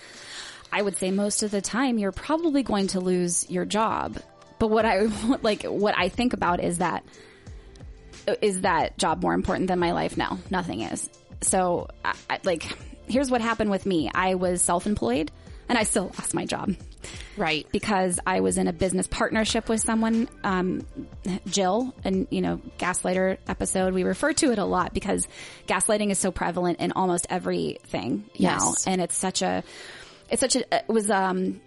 I 0.72 0.82
would 0.82 0.98
say 0.98 1.12
most 1.12 1.42
of 1.42 1.52
the 1.52 1.62
time 1.62 1.98
you're 1.98 2.12
probably 2.12 2.62
going 2.62 2.88
to 2.88 3.00
lose 3.00 3.50
your 3.50 3.64
job. 3.64 4.18
But 4.60 4.68
what 4.68 4.86
I 4.86 5.08
like, 5.42 5.64
what 5.64 5.98
I 5.98 6.10
think 6.10 6.34
about 6.34 6.62
is 6.62 6.80
that, 6.80 7.04
is 8.42 8.62
that 8.62 8.98
job 8.98 9.22
more 9.22 9.34
important 9.34 9.68
than 9.68 9.80
my 9.80 9.94
life? 9.94 10.18
No, 10.18 10.38
nothing 10.50 10.82
is. 10.82 11.10
So, 11.42 11.88
I, 12.04 12.16
I, 12.30 12.40
like, 12.44 12.64
here's 13.08 13.32
what 13.32 13.42
happened 13.42 13.70
with 13.72 13.86
me. 13.86 14.10
I 14.14 14.36
was 14.36 14.62
self-employed 14.62 15.32
and 15.70 15.78
I 15.78 15.84
still 15.84 16.06
lost 16.18 16.34
my 16.34 16.46
job 16.46 16.76
Right. 17.38 17.66
because 17.72 18.20
I 18.26 18.42
was 18.42 18.58
in 18.58 18.68
a 18.68 18.74
business 18.74 19.08
partnership 19.08 19.68
with 19.70 19.82
someone, 19.82 20.30
um, 20.44 20.86
Jill, 21.48 21.94
and 22.04 22.28
you 22.30 22.42
know, 22.42 22.62
gaslighter 22.78 23.38
episode. 23.48 23.94
We 23.94 24.04
refer 24.04 24.34
to 24.34 24.52
it 24.52 24.60
a 24.60 24.66
lot 24.66 24.94
because 24.94 25.28
gaslighting 25.68 26.12
is 26.12 26.20
so 26.20 26.32
prevalent 26.32 26.80
in 26.80 26.92
almost 26.92 27.28
everything 27.30 28.26
now, 28.40 28.58
Yes. 28.74 28.88
and 28.88 29.02
it's 29.02 29.16
such 29.16 29.42
a, 29.42 29.64
it's 30.30 30.40
such 30.42 30.56
a, 30.56 30.76
it 30.76 30.86
was 30.88 31.10
um, 31.10 31.60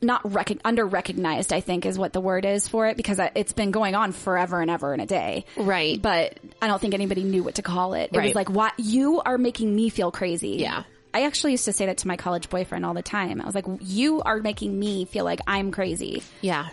not 0.00 0.20
rec- 0.32 0.58
under 0.64 0.86
recognized. 0.86 1.52
I 1.52 1.60
think 1.60 1.86
is 1.86 1.98
what 1.98 2.12
the 2.12 2.20
word 2.20 2.44
is 2.44 2.68
for 2.68 2.86
it 2.86 2.96
because 2.96 3.18
it's 3.34 3.52
been 3.52 3.70
going 3.72 3.94
on 3.94 4.12
forever 4.12 4.60
and 4.60 4.70
ever 4.70 4.92
and 4.92 5.02
a 5.02 5.06
day, 5.06 5.44
Right. 5.56 6.00
But 6.00 6.38
I 6.60 6.68
don't 6.68 6.80
think 6.80 6.94
anybody 6.94 7.24
knew 7.24 7.42
what 7.42 7.56
to 7.56 7.62
call 7.62 7.94
it. 7.94 8.10
It 8.12 8.20
was 8.22 8.34
like, 8.34 8.48
"What 8.50 8.74
you 8.78 9.20
are 9.22 9.38
making 9.38 9.74
me 9.74 9.88
feel 9.88 10.10
crazy." 10.12 10.56
Yeah. 10.60 10.84
I 11.14 11.24
actually 11.24 11.52
used 11.52 11.66
to 11.66 11.72
say 11.72 11.86
that 11.86 11.98
to 11.98 12.08
my 12.08 12.16
college 12.16 12.48
boyfriend 12.48 12.86
all 12.86 12.94
the 12.94 13.02
time. 13.02 13.40
I 13.40 13.44
was 13.46 13.54
like, 13.54 13.66
"You 13.80 14.22
are 14.22 14.38
making 14.38 14.78
me 14.78 15.04
feel 15.04 15.24
like 15.24 15.40
I'm 15.46 15.70
crazy," 15.70 16.22
Yeah. 16.40 16.68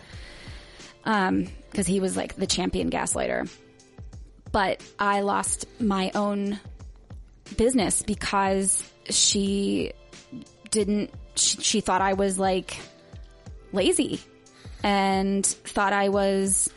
um, 1.03 1.47
because 1.69 1.85
he 1.87 1.99
was 1.99 2.15
like 2.17 2.35
the 2.35 2.47
champion 2.47 2.89
gaslighter. 2.89 3.49
But 4.51 4.81
I 4.97 5.21
lost 5.21 5.65
my 5.79 6.11
own 6.15 6.59
business 7.57 8.01
because 8.01 8.83
she 9.09 9.91
didn't. 10.71 11.11
She, 11.35 11.61
she 11.61 11.81
thought 11.81 12.01
I 12.01 12.13
was 12.13 12.39
like 12.39 12.77
lazy 13.71 14.19
and 14.83 15.45
thought 15.45 15.93
I 15.93 16.09
was, 16.09 16.69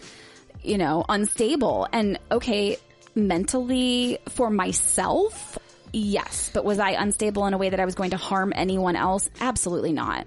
you 0.62 0.76
know, 0.78 1.04
unstable. 1.08 1.88
And 1.92 2.18
okay, 2.30 2.76
mentally 3.14 4.18
for 4.28 4.50
myself, 4.50 5.58
yes. 5.92 6.50
But 6.52 6.64
was 6.64 6.78
I 6.78 6.90
unstable 6.90 7.46
in 7.46 7.54
a 7.54 7.58
way 7.58 7.70
that 7.70 7.80
I 7.80 7.84
was 7.84 7.94
going 7.94 8.10
to 8.10 8.16
harm 8.16 8.52
anyone 8.54 8.96
else? 8.96 9.28
Absolutely 9.40 9.92
not. 9.92 10.26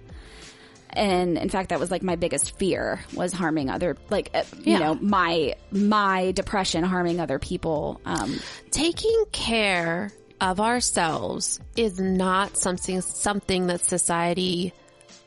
And 0.91 1.37
in 1.37 1.49
fact, 1.49 1.69
that 1.69 1.79
was 1.79 1.91
like 1.91 2.03
my 2.03 2.15
biggest 2.15 2.57
fear 2.57 3.01
was 3.13 3.33
harming 3.33 3.69
other, 3.69 3.97
like, 4.09 4.29
uh, 4.33 4.43
you 4.63 4.73
Yeah. 4.73 4.79
know, 4.79 4.95
my, 4.95 5.55
my 5.71 6.31
depression 6.31 6.83
harming 6.85 7.19
other 7.19 7.37
people. 7.37 7.99
Um, 8.05 8.39
taking 8.71 9.25
care 9.33 10.11
of 10.39 10.59
ourselves 10.61 11.59
is 11.75 11.99
not 11.99 12.55
something 12.57 13.01
something 13.01 13.67
that 13.67 13.83
society 13.83 14.73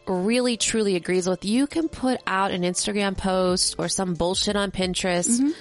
really 0.07 0.57
truly 0.57 0.97
agrees 0.97 1.29
with. 1.29 1.45
You 1.45 1.67
can 1.67 1.89
put 1.89 2.19
out 2.27 2.51
an 2.51 2.63
Instagram 2.63 3.17
post 3.17 3.75
or 3.79 3.89
some 3.89 4.15
bullshit 4.15 4.57
on 4.57 4.71
Pinterest, 4.71 5.53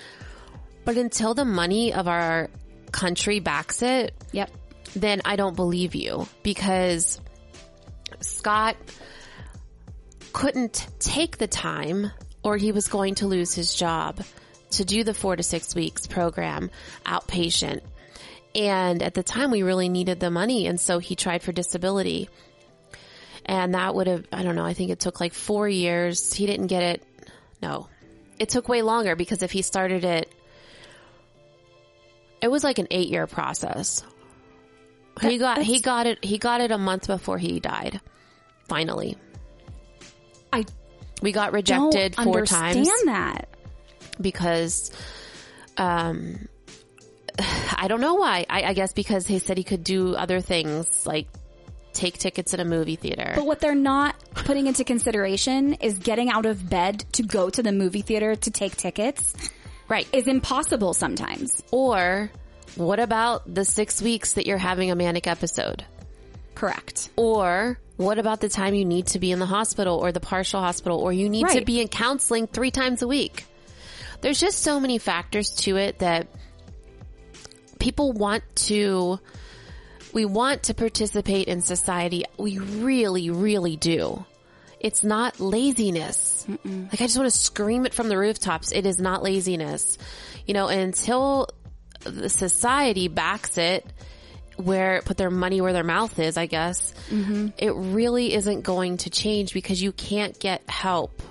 but 0.85 0.95
until 0.95 1.33
the 1.33 1.43
money 1.45 1.93
of 1.93 2.07
our 2.07 2.49
country 2.91 3.39
backs 3.41 3.81
it, 3.81 4.13
yep. 4.31 4.49
Then 4.95 5.21
I 5.25 5.35
don't 5.35 5.55
believe 5.55 5.95
you 5.95 6.27
because 6.43 7.19
Scott 8.21 8.77
couldn't 10.33 10.87
take 10.99 11.37
the 11.37 11.47
time 11.47 12.11
or 12.43 12.57
he 12.57 12.71
was 12.71 12.87
going 12.87 13.15
to 13.15 13.27
lose 13.27 13.53
his 13.53 13.73
job 13.73 14.21
to 14.71 14.85
do 14.85 15.03
the 15.03 15.13
four 15.13 15.35
to 15.35 15.43
six 15.43 15.73
weeks 15.75 16.07
program 16.07 16.69
outpatient. 17.05 17.81
And 18.55 19.01
at 19.03 19.13
the 19.13 19.23
time 19.23 19.51
we 19.51 19.63
really 19.63 19.89
needed 19.89 20.19
the 20.19 20.31
money. 20.31 20.67
And 20.67 20.79
so 20.79 20.99
he 20.99 21.15
tried 21.15 21.43
for 21.43 21.51
disability. 21.51 22.29
And 23.45 23.75
that 23.75 23.95
would 23.95 24.07
have, 24.07 24.25
I 24.31 24.43
don't 24.43 24.55
know, 24.55 24.65
I 24.65 24.73
think 24.73 24.91
it 24.91 24.99
took 24.99 25.19
like 25.19 25.33
four 25.33 25.67
years. 25.67 26.33
He 26.33 26.45
didn't 26.45 26.67
get 26.67 26.83
it. 26.83 27.03
No, 27.61 27.87
it 28.39 28.49
took 28.49 28.67
way 28.67 28.81
longer 28.81 29.15
because 29.15 29.41
if 29.41 29.51
he 29.51 29.61
started 29.61 30.03
it, 30.03 30.31
it 32.41 32.49
was 32.49 32.63
like 32.63 32.77
an 32.77 32.87
eight 32.91 33.09
year 33.09 33.25
process. 33.25 34.03
He 35.21 35.37
got, 35.37 35.61
he 35.61 35.79
got 35.79 36.07
it, 36.07 36.23
he 36.23 36.37
got 36.37 36.61
it 36.61 36.71
a 36.71 36.77
month 36.77 37.07
before 37.07 37.37
he 37.37 37.59
died. 37.59 37.99
Finally. 38.67 39.17
I 40.51 40.65
We 41.21 41.31
got 41.31 41.53
rejected 41.53 42.15
four 42.15 42.37
understand 42.39 42.85
times 42.85 43.03
that. 43.05 43.49
because, 44.19 44.91
um, 45.77 46.47
I 47.39 47.87
don't 47.87 48.01
know 48.01 48.15
why. 48.15 48.45
I, 48.49 48.63
I 48.63 48.73
guess 48.73 48.93
because 48.93 49.27
he 49.27 49.39
said 49.39 49.57
he 49.57 49.63
could 49.63 49.83
do 49.83 50.15
other 50.15 50.41
things 50.41 51.05
like 51.05 51.27
take 51.97 52.17
tickets 52.17 52.53
at 52.53 52.59
a 52.59 52.65
movie 52.65 52.95
theater. 52.95 53.33
But 53.35 53.45
what 53.45 53.59
they're 53.59 53.75
not 53.75 54.15
putting 54.33 54.67
into 54.67 54.83
consideration 54.83 55.73
is 55.75 55.97
getting 55.97 56.29
out 56.29 56.45
of 56.45 56.69
bed 56.69 57.03
to 57.13 57.23
go 57.23 57.49
to 57.49 57.63
the 57.63 57.71
movie 57.71 58.01
theater 58.01 58.35
to 58.35 58.51
take 58.51 58.77
tickets 58.77 59.33
right. 59.87 60.07
is 60.13 60.27
impossible 60.27 60.93
sometimes. 60.93 61.61
or 61.71 62.31
what 62.77 62.99
about 62.99 63.53
the 63.53 63.65
six 63.65 64.01
weeks 64.01 64.33
that 64.33 64.47
you're 64.47 64.57
having 64.57 64.91
a 64.91 64.95
manic 64.95 65.27
episode? 65.27 65.83
Correct. 66.55 67.09
Or 67.15 67.79
what 67.97 68.19
about 68.19 68.41
the 68.41 68.49
time 68.49 68.73
you 68.73 68.85
need 68.85 69.07
to 69.07 69.19
be 69.19 69.31
in 69.31 69.39
the 69.39 69.45
hospital 69.45 69.97
or 69.97 70.11
the 70.11 70.19
partial 70.19 70.61
hospital 70.61 70.99
or 70.99 71.11
you 71.11 71.29
need 71.29 71.47
to 71.49 71.65
be 71.65 71.81
in 71.81 71.87
counseling 71.87 72.47
three 72.47 72.71
times 72.71 73.01
a 73.01 73.07
week? 73.07 73.45
There's 74.21 74.39
just 74.39 74.59
so 74.59 74.79
many 74.79 74.97
factors 74.97 75.51
to 75.57 75.77
it 75.77 75.99
that 75.99 76.27
people 77.79 78.13
want 78.13 78.43
to, 78.55 79.19
we 80.13 80.25
want 80.25 80.63
to 80.63 80.73
participate 80.73 81.47
in 81.47 81.61
society. 81.61 82.23
We 82.37 82.57
really, 82.57 83.29
really 83.29 83.75
do. 83.75 84.25
It's 84.79 85.03
not 85.03 85.39
laziness. 85.39 86.45
Like 86.47 87.01
I 87.01 87.05
just 87.05 87.17
want 87.17 87.31
to 87.31 87.37
scream 87.37 87.85
it 87.85 87.93
from 87.93 88.09
the 88.09 88.17
rooftops. 88.17 88.71
It 88.71 88.85
is 88.85 88.99
not 88.99 89.23
laziness. 89.23 89.97
You 90.45 90.53
know, 90.53 90.67
until 90.67 91.49
the 92.01 92.29
society 92.29 93.07
backs 93.07 93.57
it, 93.57 93.85
where 94.57 95.01
put 95.03 95.17
their 95.17 95.29
money 95.29 95.61
where 95.61 95.73
their 95.73 95.83
mouth 95.83 96.17
is, 96.19 96.37
I 96.37 96.45
guess. 96.47 96.93
Mm-hmm. 97.09 97.49
It 97.57 97.71
really 97.71 98.33
isn't 98.33 98.61
going 98.61 98.97
to 98.97 99.09
change 99.09 99.53
because 99.53 99.81
you 99.81 99.91
can't 99.91 100.37
get 100.39 100.67
help 100.69 101.21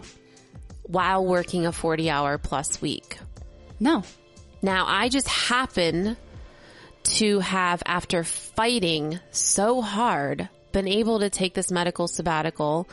while 0.85 1.25
working 1.25 1.67
a 1.67 1.73
40 1.73 2.09
hour 2.11 2.39
plus 2.39 2.81
week. 2.81 3.19
No. 3.81 4.05
Now, 4.62 4.87
I 4.87 5.09
just 5.09 5.29
happen 5.29 6.17
to 7.05 7.39
have, 7.41 7.83
after 7.87 8.25
fighting 8.25 9.21
so 9.31 9.83
hard, 9.83 10.49
been 10.73 10.89
able 10.89 11.21
to 11.21 11.31
take 11.31 11.55
this 11.55 11.71
medical 11.71 12.09
sabbatical 12.09 12.89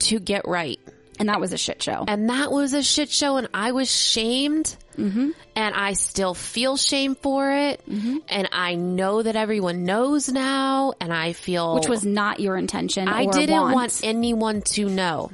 to 0.00 0.18
get 0.18 0.46
right. 0.46 0.80
And 1.18 1.28
that 1.28 1.40
was 1.40 1.52
a 1.52 1.58
shit 1.58 1.82
show. 1.82 2.04
And 2.06 2.28
that 2.30 2.50
was 2.50 2.72
a 2.74 2.82
shit 2.82 3.10
show 3.10 3.36
and 3.36 3.48
I 3.54 3.72
was 3.72 3.90
shamed. 3.90 4.76
Mm-hmm. 4.96 5.30
And 5.56 5.74
I 5.74 5.92
still 5.94 6.34
feel 6.34 6.76
shame 6.76 7.14
for 7.14 7.50
it. 7.50 7.80
And 7.86 8.48
I 8.52 8.74
know 8.74 9.22
that 9.22 9.36
everyone 9.36 9.84
knows 9.84 10.28
now. 10.28 10.92
And 11.00 11.12
I 11.12 11.32
feel. 11.32 11.74
which 11.74 11.88
was 11.88 12.04
not 12.04 12.40
your 12.40 12.56
intention. 12.56 13.08
I 13.08 13.26
didn't 13.26 13.60
want. 13.60 13.74
want 13.74 14.00
anyone 14.04 14.62
to 14.62 14.88
know 14.88 15.30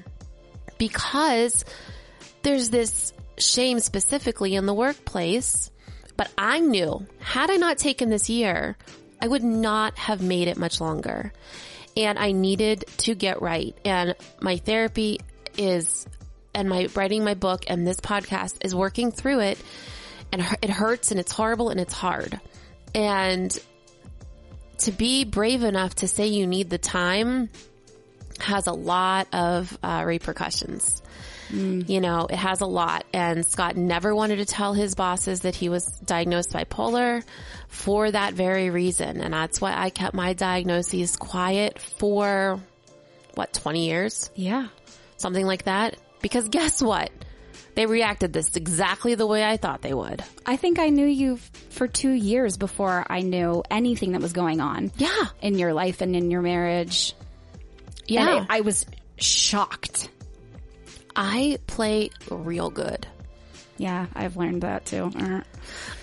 because 0.79 1.65
there's 2.43 2.71
this 2.71 3.13
shame 3.39 3.81
specifically 3.81 4.55
in 4.55 4.67
the 4.67 4.75
workplace. 4.75 5.71
But 6.17 6.31
I 6.37 6.61
knew 6.61 7.07
had 7.19 7.51
I 7.51 7.57
not 7.57 7.79
taken 7.79 8.11
this 8.11 8.29
year, 8.29 8.77
I 9.21 9.29
would 9.29 9.45
not 9.45 9.97
have 9.99 10.21
made 10.23 10.49
it 10.49 10.57
much 10.57 10.81
longer. 10.81 11.33
and 11.97 12.19
I 12.19 12.33
needed 12.33 12.85
to 12.99 13.15
get 13.15 13.43
right. 13.43 13.77
And 13.85 14.15
my 14.41 14.57
therapy 14.59 15.19
is, 15.59 16.07
and 16.55 16.69
my 16.69 16.89
writing 16.95 17.25
my 17.25 17.35
book 17.35 17.65
and 17.69 17.87
this 17.87 18.01
podcast 18.01 18.65
is 18.65 18.75
working 18.75 19.13
through 19.13 19.41
it. 19.41 19.59
And 20.33 20.43
it 20.63 20.71
hurts 20.71 21.11
and 21.11 21.19
it's 21.19 21.33
horrible 21.33 21.71
and 21.71 21.81
it's 21.81 21.95
hard. 21.95 22.41
And 22.95 23.57
to 24.79 24.93
be 24.93 25.25
brave 25.25 25.63
enough 25.63 25.97
to 25.97 26.09
say 26.09 26.29
you 26.29 26.47
need 26.47 26.71
the 26.71 26.79
time 26.79 27.51
has 28.39 28.67
a 28.67 28.73
lot 28.73 29.27
of 29.33 29.77
uh, 29.83 30.05
repercussions. 30.07 31.03
You 31.53 32.01
know, 32.01 32.29
it 32.31 32.37
has 32.37 32.61
a 32.61 32.67
lot. 32.67 33.05
And 33.13 33.45
Scott 33.45 33.77
never 33.77 34.15
wanted 34.15 34.37
to 34.37 34.45
tell 34.45 34.73
his 34.73 34.95
bosses 34.95 35.41
that 35.41 35.57
he 35.57 35.69
was 35.69 35.85
diagnosed 35.85 36.53
bipolar 36.53 37.25
for 37.67 38.09
that 38.09 38.35
very 38.35 38.71
reason. 38.71 39.21
And 39.21 39.35
that's 39.35 39.61
why 39.61 39.75
I 39.77 39.91
kept 39.91 40.15
my 40.15 40.33
diagnoses 40.33 41.17
quiet 41.17 41.81
for 41.81 42.61
what, 43.35 43.53
20 43.53 43.87
years? 43.87 44.31
Yeah. 44.37 44.69
Something 45.17 45.45
like 45.45 45.65
that. 45.65 45.97
Because 46.21 46.49
guess 46.49 46.83
what? 46.83 47.11
They 47.75 47.87
reacted 47.87 48.33
this 48.33 48.57
exactly 48.57 49.15
the 49.15 49.27
way 49.27 49.45
I 49.45 49.57
thought 49.57 49.81
they 49.81 49.95
would. 49.95 50.23
I 50.45 50.57
think 50.57 50.79
I 50.79 50.89
knew 50.89 51.07
you 51.07 51.37
for 51.71 51.87
two 51.87 52.11
years 52.11 52.57
before 52.57 53.07
I 53.09 53.21
knew 53.21 53.63
anything 53.71 54.13
that 54.13 54.21
was 54.21 54.33
going 54.33 54.61
on. 54.61 54.91
Yeah. 54.97 55.27
In 55.41 55.57
your 55.59 55.73
life 55.73 56.01
and 56.01 56.15
in 56.17 56.31
your 56.31 56.43
marriage. 56.43 57.15
Yeah. 58.07 58.29
And 58.39 58.47
I, 58.51 58.59
I 58.59 58.61
was 58.63 58.87
shocked. 59.19 60.11
I 61.15 61.59
play 61.67 62.11
real 62.31 62.71
good. 62.71 63.07
Yeah, 63.77 64.07
I've 64.15 64.37
learned 64.37 64.63
that 64.63 64.85
too. 64.85 65.11
Uh, 65.17 65.41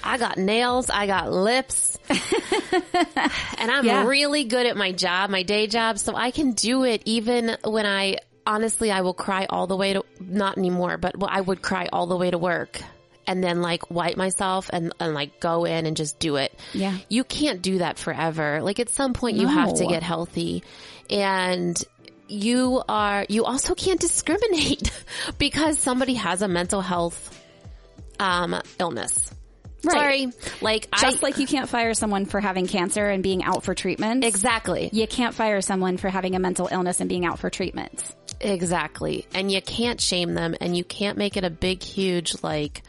I 0.04 0.18
got 0.18 0.38
nails, 0.38 0.90
I 0.90 1.06
got 1.06 1.32
lips, 1.32 1.98
and 2.10 3.72
I'm 3.72 3.86
Yeah. 3.86 4.06
really 4.06 4.46
good 4.46 4.66
at 4.66 4.76
my 4.76 4.92
job, 4.94 5.30
my 5.30 5.44
day 5.44 5.68
job, 5.68 6.00
so 6.00 6.16
I 6.16 6.32
can 6.32 6.54
do 6.54 6.86
it 6.86 7.04
even 7.06 7.56
when 7.64 7.86
I, 7.86 8.18
honestly, 8.48 8.90
I 8.92 9.02
will 9.02 9.14
cry 9.14 9.46
all 9.50 9.68
the 9.68 9.76
way 9.76 9.94
to, 9.94 10.04
not 10.20 10.58
anymore, 10.58 10.98
but 10.98 11.16
I 11.28 11.42
would 11.42 11.62
cry 11.62 11.90
all 11.92 12.08
the 12.08 12.18
way 12.18 12.32
to 12.32 12.38
work 12.38 12.82
and 13.28 13.44
then 13.44 13.62
like 13.62 13.92
wipe 13.92 14.16
myself 14.16 14.70
and, 14.72 14.94
and 15.00 15.14
like 15.14 15.40
go 15.40 15.66
in 15.66 15.86
and 15.86 15.98
just 15.98 16.18
do 16.18 16.38
it. 16.38 16.58
Yeah. 16.74 16.98
You 17.10 17.24
can't 17.26 17.62
do 17.62 17.80
that 17.80 18.00
forever. 18.00 18.62
Like 18.62 18.80
at 18.80 18.90
some 18.90 19.14
point 19.14 19.36
you 19.38 19.48
have 19.48 19.76
to 19.76 19.86
get 19.86 20.02
healthy 20.02 20.64
and 21.10 21.82
you 22.30 22.82
are, 22.88 23.26
you 23.30 23.44
also 23.44 23.76
can't 23.76 24.00
discriminate 24.00 24.92
because 25.38 25.78
somebody 25.78 26.16
has 26.16 26.42
a 26.42 26.48
mental 26.48 26.82
health, 26.82 27.34
um, 28.20 28.60
illness. 28.80 29.34
Right. 29.84 29.94
Sorry. 29.94 30.28
Like 30.62 30.90
just 31.00 31.24
I, 31.24 31.28
like 31.28 31.38
you 31.38 31.48
can't 31.48 31.70
fire 31.70 31.94
someone 31.94 32.26
for 32.26 32.40
having 32.40 32.68
cancer 32.68 33.06
and 33.06 33.22
being 33.22 33.44
out 33.44 33.64
for 33.64 33.76
treatment. 33.76 34.24
exactly. 34.24 34.90
You 34.92 35.08
can't 35.08 35.36
fire 35.36 35.62
someone 35.62 35.98
for 35.98 36.10
having 36.10 36.36
a 36.36 36.40
mental 36.40 36.68
illness 36.72 37.00
and 37.00 37.08
being 37.10 37.26
out 37.26 37.40
for 37.40 37.50
treatment. 37.50 38.04
Exactly. 38.42 39.26
And 39.34 39.52
you 39.52 39.62
can't 39.62 40.00
shame 40.00 40.34
them 40.34 40.56
and 40.62 40.76
you 40.78 40.84
can't 40.84 41.18
make 41.18 41.38
it 41.38 41.44
a 41.44 41.50
big, 41.50 41.82
huge, 41.82 42.36
like, 42.44 42.84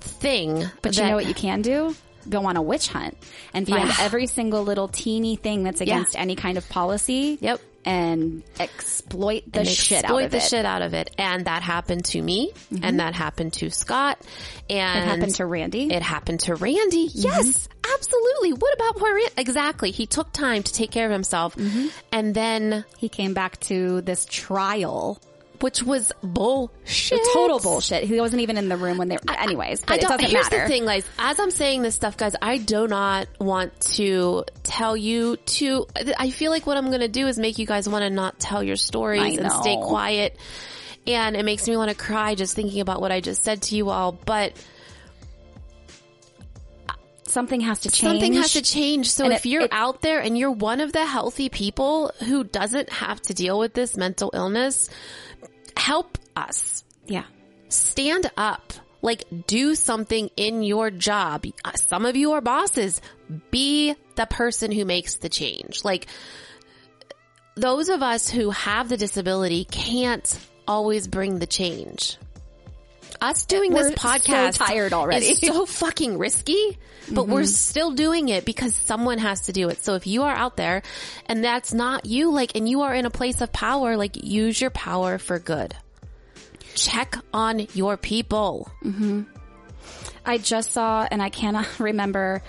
thing. 0.00 0.64
But 0.82 0.96
you 0.96 1.04
know 1.04 1.14
what 1.16 1.26
you 1.26 1.34
can 1.34 1.62
do? 1.62 1.94
Go 2.28 2.44
on 2.44 2.56
a 2.56 2.62
witch 2.62 2.88
hunt 2.88 3.16
and 3.54 3.66
find 3.66 3.88
Yeah. 3.88 3.96
every 4.00 4.26
single 4.26 4.62
little 4.62 4.88
teeny 4.88 5.36
thing 5.36 5.62
that's 5.62 5.80
against 5.80 6.18
any 6.18 6.36
kind 6.36 6.58
of 6.58 6.68
policy. 6.68 7.38
Yep. 7.40 7.60
And 7.84 8.42
exploit 8.60 9.44
the 9.50 9.60
and 9.60 9.68
shit 9.68 10.00
exploit 10.00 10.18
out 10.18 10.24
of 10.24 10.30
the 10.30 10.36
it. 10.36 10.42
shit 10.42 10.64
out 10.66 10.82
of 10.82 10.92
it. 10.92 11.10
And 11.16 11.46
that 11.46 11.62
happened 11.62 12.04
to 12.06 12.20
me 12.20 12.52
mm-hmm. 12.52 12.84
and 12.84 13.00
that 13.00 13.14
happened 13.14 13.54
to 13.54 13.70
Scott 13.70 14.18
and 14.68 15.04
It 15.04 15.08
happened 15.08 15.34
to 15.36 15.46
Randy. 15.46 15.90
It 15.90 16.02
happened 16.02 16.40
to 16.40 16.54
Randy. 16.54 17.08
Mm-hmm. 17.08 17.20
Yes, 17.20 17.68
absolutely. 17.90 18.52
What 18.52 18.74
about 18.74 18.96
poor 18.96 19.14
Randy? 19.14 19.32
Exactly. 19.38 19.90
He 19.90 20.06
took 20.06 20.32
time 20.32 20.62
to 20.62 20.72
take 20.72 20.90
care 20.90 21.06
of 21.06 21.12
himself 21.12 21.56
mm-hmm. 21.56 21.86
and 22.12 22.34
then, 22.34 22.84
he 22.98 23.08
came 23.08 23.32
back 23.32 23.58
to 23.60 24.02
this 24.02 24.26
trial. 24.26 25.20
Which 25.60 25.82
was 25.82 26.12
bullshit. 26.22 27.20
Total 27.32 27.58
bullshit. 27.58 28.04
He 28.04 28.20
wasn't 28.20 28.42
even 28.42 28.56
in 28.56 28.68
the 28.68 28.76
room 28.76 28.98
when 28.98 29.08
they. 29.08 29.16
Were, 29.16 29.34
Anyways, 29.38 29.80
but 29.82 29.92
I 29.92 29.94
it 29.96 30.00
don't, 30.02 30.10
doesn't 30.12 30.30
here's 30.30 30.50
matter. 30.50 30.62
the 30.64 30.68
thing, 30.68 30.84
guys. 30.84 31.04
As 31.18 31.38
I'm 31.40 31.50
saying 31.50 31.82
this 31.82 31.94
stuff, 31.94 32.16
guys, 32.16 32.34
I 32.40 32.58
do 32.58 32.86
not 32.88 33.28
want 33.40 33.78
to 33.96 34.44
tell 34.62 34.96
you 34.96 35.36
to. 35.36 35.86
I 36.18 36.30
feel 36.30 36.50
like 36.50 36.66
what 36.66 36.76
I'm 36.76 36.86
going 36.86 37.00
to 37.00 37.08
do 37.08 37.26
is 37.26 37.38
make 37.38 37.58
you 37.58 37.66
guys 37.66 37.88
want 37.88 38.02
to 38.02 38.10
not 38.10 38.38
tell 38.38 38.62
your 38.62 38.76
stories 38.76 39.38
and 39.38 39.50
stay 39.52 39.76
quiet. 39.76 40.36
And 41.06 41.36
it 41.36 41.44
makes 41.44 41.66
me 41.66 41.76
want 41.76 41.90
to 41.90 41.96
cry 41.96 42.34
just 42.34 42.54
thinking 42.54 42.80
about 42.80 43.00
what 43.00 43.10
I 43.12 43.20
just 43.20 43.42
said 43.42 43.62
to 43.62 43.76
you 43.76 43.88
all. 43.88 44.12
But 44.12 44.52
Something 47.24 47.60
has 47.60 47.80
to 47.80 47.90
change. 47.90 48.10
something 48.20 48.32
has 48.34 48.52
to 48.54 48.62
change. 48.62 49.10
So 49.10 49.24
And 49.24 49.34
if 49.34 49.44
it- 49.44 49.50
you're 49.50 49.62
it- 49.64 49.72
out 49.72 50.00
there 50.00 50.20
and 50.20 50.36
you're 50.36 50.50
one 50.50 50.80
of 50.80 50.92
the 50.94 51.04
healthy 51.04 51.50
people 51.50 52.10
who 52.26 52.42
doesn't 52.42 52.90
have 52.90 53.20
to 53.22 53.34
deal 53.34 53.58
with 53.58 53.74
this 53.74 53.96
mental 53.98 54.30
illness, 54.32 54.88
help 55.78 56.18
us. 56.36 56.84
Yeah. 57.06 57.24
stand 57.68 58.30
up. 58.36 58.72
Like 59.00 59.24
do 59.46 59.76
something 59.76 60.28
in 60.36 60.62
your 60.64 60.90
job. 60.90 61.46
Some 61.88 62.04
of 62.04 62.16
you 62.16 62.32
are 62.32 62.40
bosses. 62.40 63.00
Be 63.50 63.94
the 64.16 64.26
person 64.26 64.72
who 64.72 64.84
makes 64.84 65.18
the 65.18 65.28
change. 65.28 65.84
Like 65.84 66.08
those 67.54 67.88
of 67.88 68.02
us 68.02 68.28
who 68.28 68.50
have 68.50 68.88
the 68.88 68.96
disability 68.96 69.64
can't 69.64 70.38
always 70.66 71.06
bring 71.06 71.38
the 71.38 71.46
change. 71.46 72.18
Us 73.20 73.46
doing 73.46 73.72
We're 73.72 73.90
this 73.90 74.00
so 74.00 74.50
tired 74.52 74.92
already. 74.92 75.26
is 75.26 75.40
so 75.40 75.66
fucking 75.66 76.18
risky, 76.18 76.78
but 77.10 77.26
we're 77.26 77.40
mm-hmm. 77.40 77.46
still 77.46 77.90
doing 77.90 78.28
it 78.28 78.44
because 78.44 78.74
someone 78.74 79.18
has 79.18 79.42
to 79.42 79.52
do 79.52 79.68
it. 79.68 79.82
So 79.82 79.94
if 79.94 80.06
you 80.06 80.22
are 80.22 80.34
out 80.34 80.56
there 80.56 80.82
and 81.26 81.42
that's 81.42 81.74
not 81.74 82.06
you, 82.06 82.30
like, 82.30 82.56
and 82.56 82.68
you 82.68 82.82
are 82.82 82.94
in 82.94 83.06
a 83.06 83.10
place 83.10 83.40
of 83.40 83.52
power, 83.52 83.96
like 83.96 84.22
use 84.22 84.60
your 84.60 84.70
power 84.70 85.18
for 85.18 85.38
good 85.38 85.74
check 86.78 87.16
on 87.32 87.66
your 87.74 87.96
people. 87.96 88.70
Mm-hmm. 88.84 89.22
I 90.24 90.38
just 90.38 90.72
saw, 90.72 91.06
and 91.10 91.22
I 91.22 91.28
cannot 91.28 91.66
remember 91.80 92.42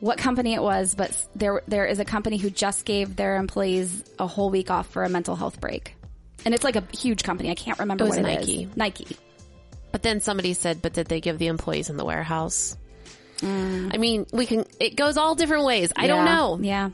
what 0.00 0.18
company 0.18 0.54
it 0.54 0.62
was, 0.62 0.94
but 0.94 1.10
there 1.34 1.62
there 1.66 1.86
is 1.86 1.98
a 1.98 2.04
company 2.04 2.36
who 2.36 2.50
just 2.50 2.84
gave 2.84 3.16
their 3.16 3.36
employees 3.36 4.04
a 4.18 4.26
whole 4.26 4.50
week 4.50 4.70
off 4.70 4.88
for 4.88 5.02
a 5.02 5.08
mental 5.08 5.34
health 5.34 5.60
break, 5.60 5.96
and 6.44 6.54
it's 6.54 6.62
like 6.62 6.76
a 6.76 6.84
huge 6.96 7.24
company. 7.24 7.50
I 7.50 7.54
can't 7.54 7.78
remember 7.78 8.04
It 8.04 8.08
was 8.08 8.16
what 8.18 8.26
it 8.26 8.38
Nike. 8.40 8.64
is. 8.64 8.76
Nike. 8.76 9.16
But 9.90 10.02
then 10.02 10.20
somebody 10.20 10.52
said, 10.54 10.82
but 10.82 10.92
did 10.92 11.06
they 11.06 11.20
give 11.20 11.38
the 11.38 11.46
employees 11.46 11.90
in 11.90 11.96
the 11.96 12.04
warehouse? 12.04 12.76
Mm. 13.38 13.94
I 13.94 13.98
mean, 13.98 14.26
we 14.32 14.46
can, 14.46 14.66
it 14.80 14.96
goes 14.96 15.16
all 15.16 15.34
different 15.34 15.64
ways. 15.64 15.92
I 15.96 16.06
don't 16.06 16.24
know. 16.24 16.58
Yeah. 16.60 16.90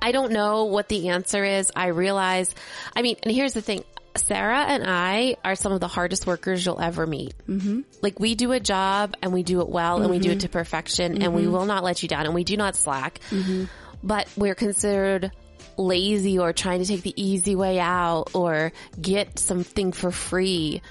I 0.00 0.12
don't 0.12 0.32
know 0.32 0.64
what 0.64 0.88
the 0.88 1.10
answer 1.10 1.44
is. 1.44 1.70
I 1.76 1.88
realize, 1.88 2.52
I 2.96 3.02
mean, 3.02 3.16
and 3.22 3.32
here's 3.32 3.52
the 3.52 3.62
thing. 3.62 3.84
Sarah 4.16 4.64
and 4.68 4.84
I 4.86 5.36
are 5.44 5.54
some 5.54 5.72
of 5.72 5.80
the 5.80 5.88
hardest 5.88 6.26
workers 6.26 6.64
you'll 6.64 6.80
ever 6.80 7.06
meet. 7.06 7.34
Mm-hmm. 7.48 7.80
Like 8.02 8.20
we 8.20 8.34
do 8.34 8.52
a 8.52 8.60
job 8.60 9.16
and 9.22 9.32
we 9.32 9.42
do 9.42 9.60
it 9.60 9.68
well 9.68 10.02
and 10.02 10.10
we 10.10 10.18
do 10.18 10.30
it 10.30 10.32
mm-hmm. 10.32 10.38
to 10.40 10.48
perfection 10.50 11.22
and 11.22 11.32
we 11.34 11.42
mm-hmm. 11.42 11.52
will 11.52 11.64
not 11.64 11.82
let 11.82 12.02
you 12.02 12.08
down 12.08 12.26
and 12.26 12.34
we 12.34 12.44
do 12.44 12.56
not 12.56 12.76
slack. 12.76 13.20
Mm-hmm. 13.30 13.64
But 14.02 14.28
we're 14.36 14.54
considered 14.54 15.30
lazy 15.78 16.38
or 16.38 16.52
trying 16.52 16.80
to 16.80 16.86
take 16.86 17.02
the 17.02 17.14
easy 17.16 17.54
way 17.56 17.78
out 17.80 18.30
or 18.34 18.72
get 19.00 19.38
something 19.38 19.92
for 19.92 20.10
free. 20.10 20.82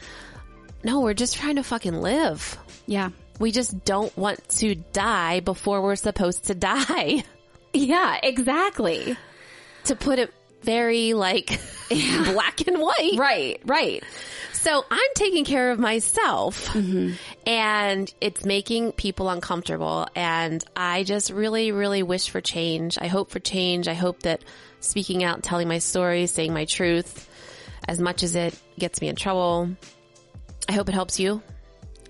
No, 0.84 1.02
we're 1.02 1.14
just 1.14 1.36
trying 1.38 1.58
to 1.58 1.64
fucking 1.64 2.02
live. 2.02 2.58
Yeah. 2.88 3.10
We 3.40 3.52
just 3.52 3.86
don't 3.86 4.16
want 4.18 4.48
to 4.58 4.76
die 4.76 5.40
before 5.40 5.82
we're 5.82 5.96
supposed 5.96 6.46
to 6.46 6.56
die. 6.56 7.24
Yeah. 7.74 8.20
Exactly. 8.22 9.16
to 9.86 9.96
put 9.96 10.20
it 10.20 10.34
very 10.62 11.14
like 11.14 11.58
black 11.90 12.68
and 12.68 12.80
white. 12.82 13.16
Right. 13.18 13.62
Right. 13.66 14.04
So 14.52 14.84
I'm 14.92 15.10
taking 15.16 15.46
care 15.46 15.72
of 15.72 15.80
myself 15.80 16.68
mm-hmm. 16.68 17.14
and 17.48 18.14
it's 18.20 18.46
making 18.46 18.92
people 18.92 19.30
uncomfortable. 19.30 20.06
And 20.16 20.62
I 20.76 21.04
just 21.04 21.32
really, 21.32 21.72
really 21.72 22.04
wish 22.04 22.30
for 22.30 22.42
change. 22.42 22.98
I 23.00 23.08
hope 23.08 23.32
for 23.32 23.40
change. 23.40 23.88
I 23.88 23.94
hope 23.94 24.24
that 24.24 24.44
speaking 24.82 25.24
out, 25.24 25.42
telling 25.42 25.68
my 25.68 25.80
story, 25.80 26.28
saying 26.28 26.54
my 26.54 26.66
truth, 26.66 27.28
as 27.88 28.00
much 28.00 28.22
as 28.22 28.36
it 28.36 28.60
gets 28.78 29.02
me 29.02 29.08
in 29.08 29.16
trouble, 29.16 29.70
I 30.70 30.74
hope 30.74 30.90
it 30.90 30.94
helps 30.94 31.20
you. 31.20 31.42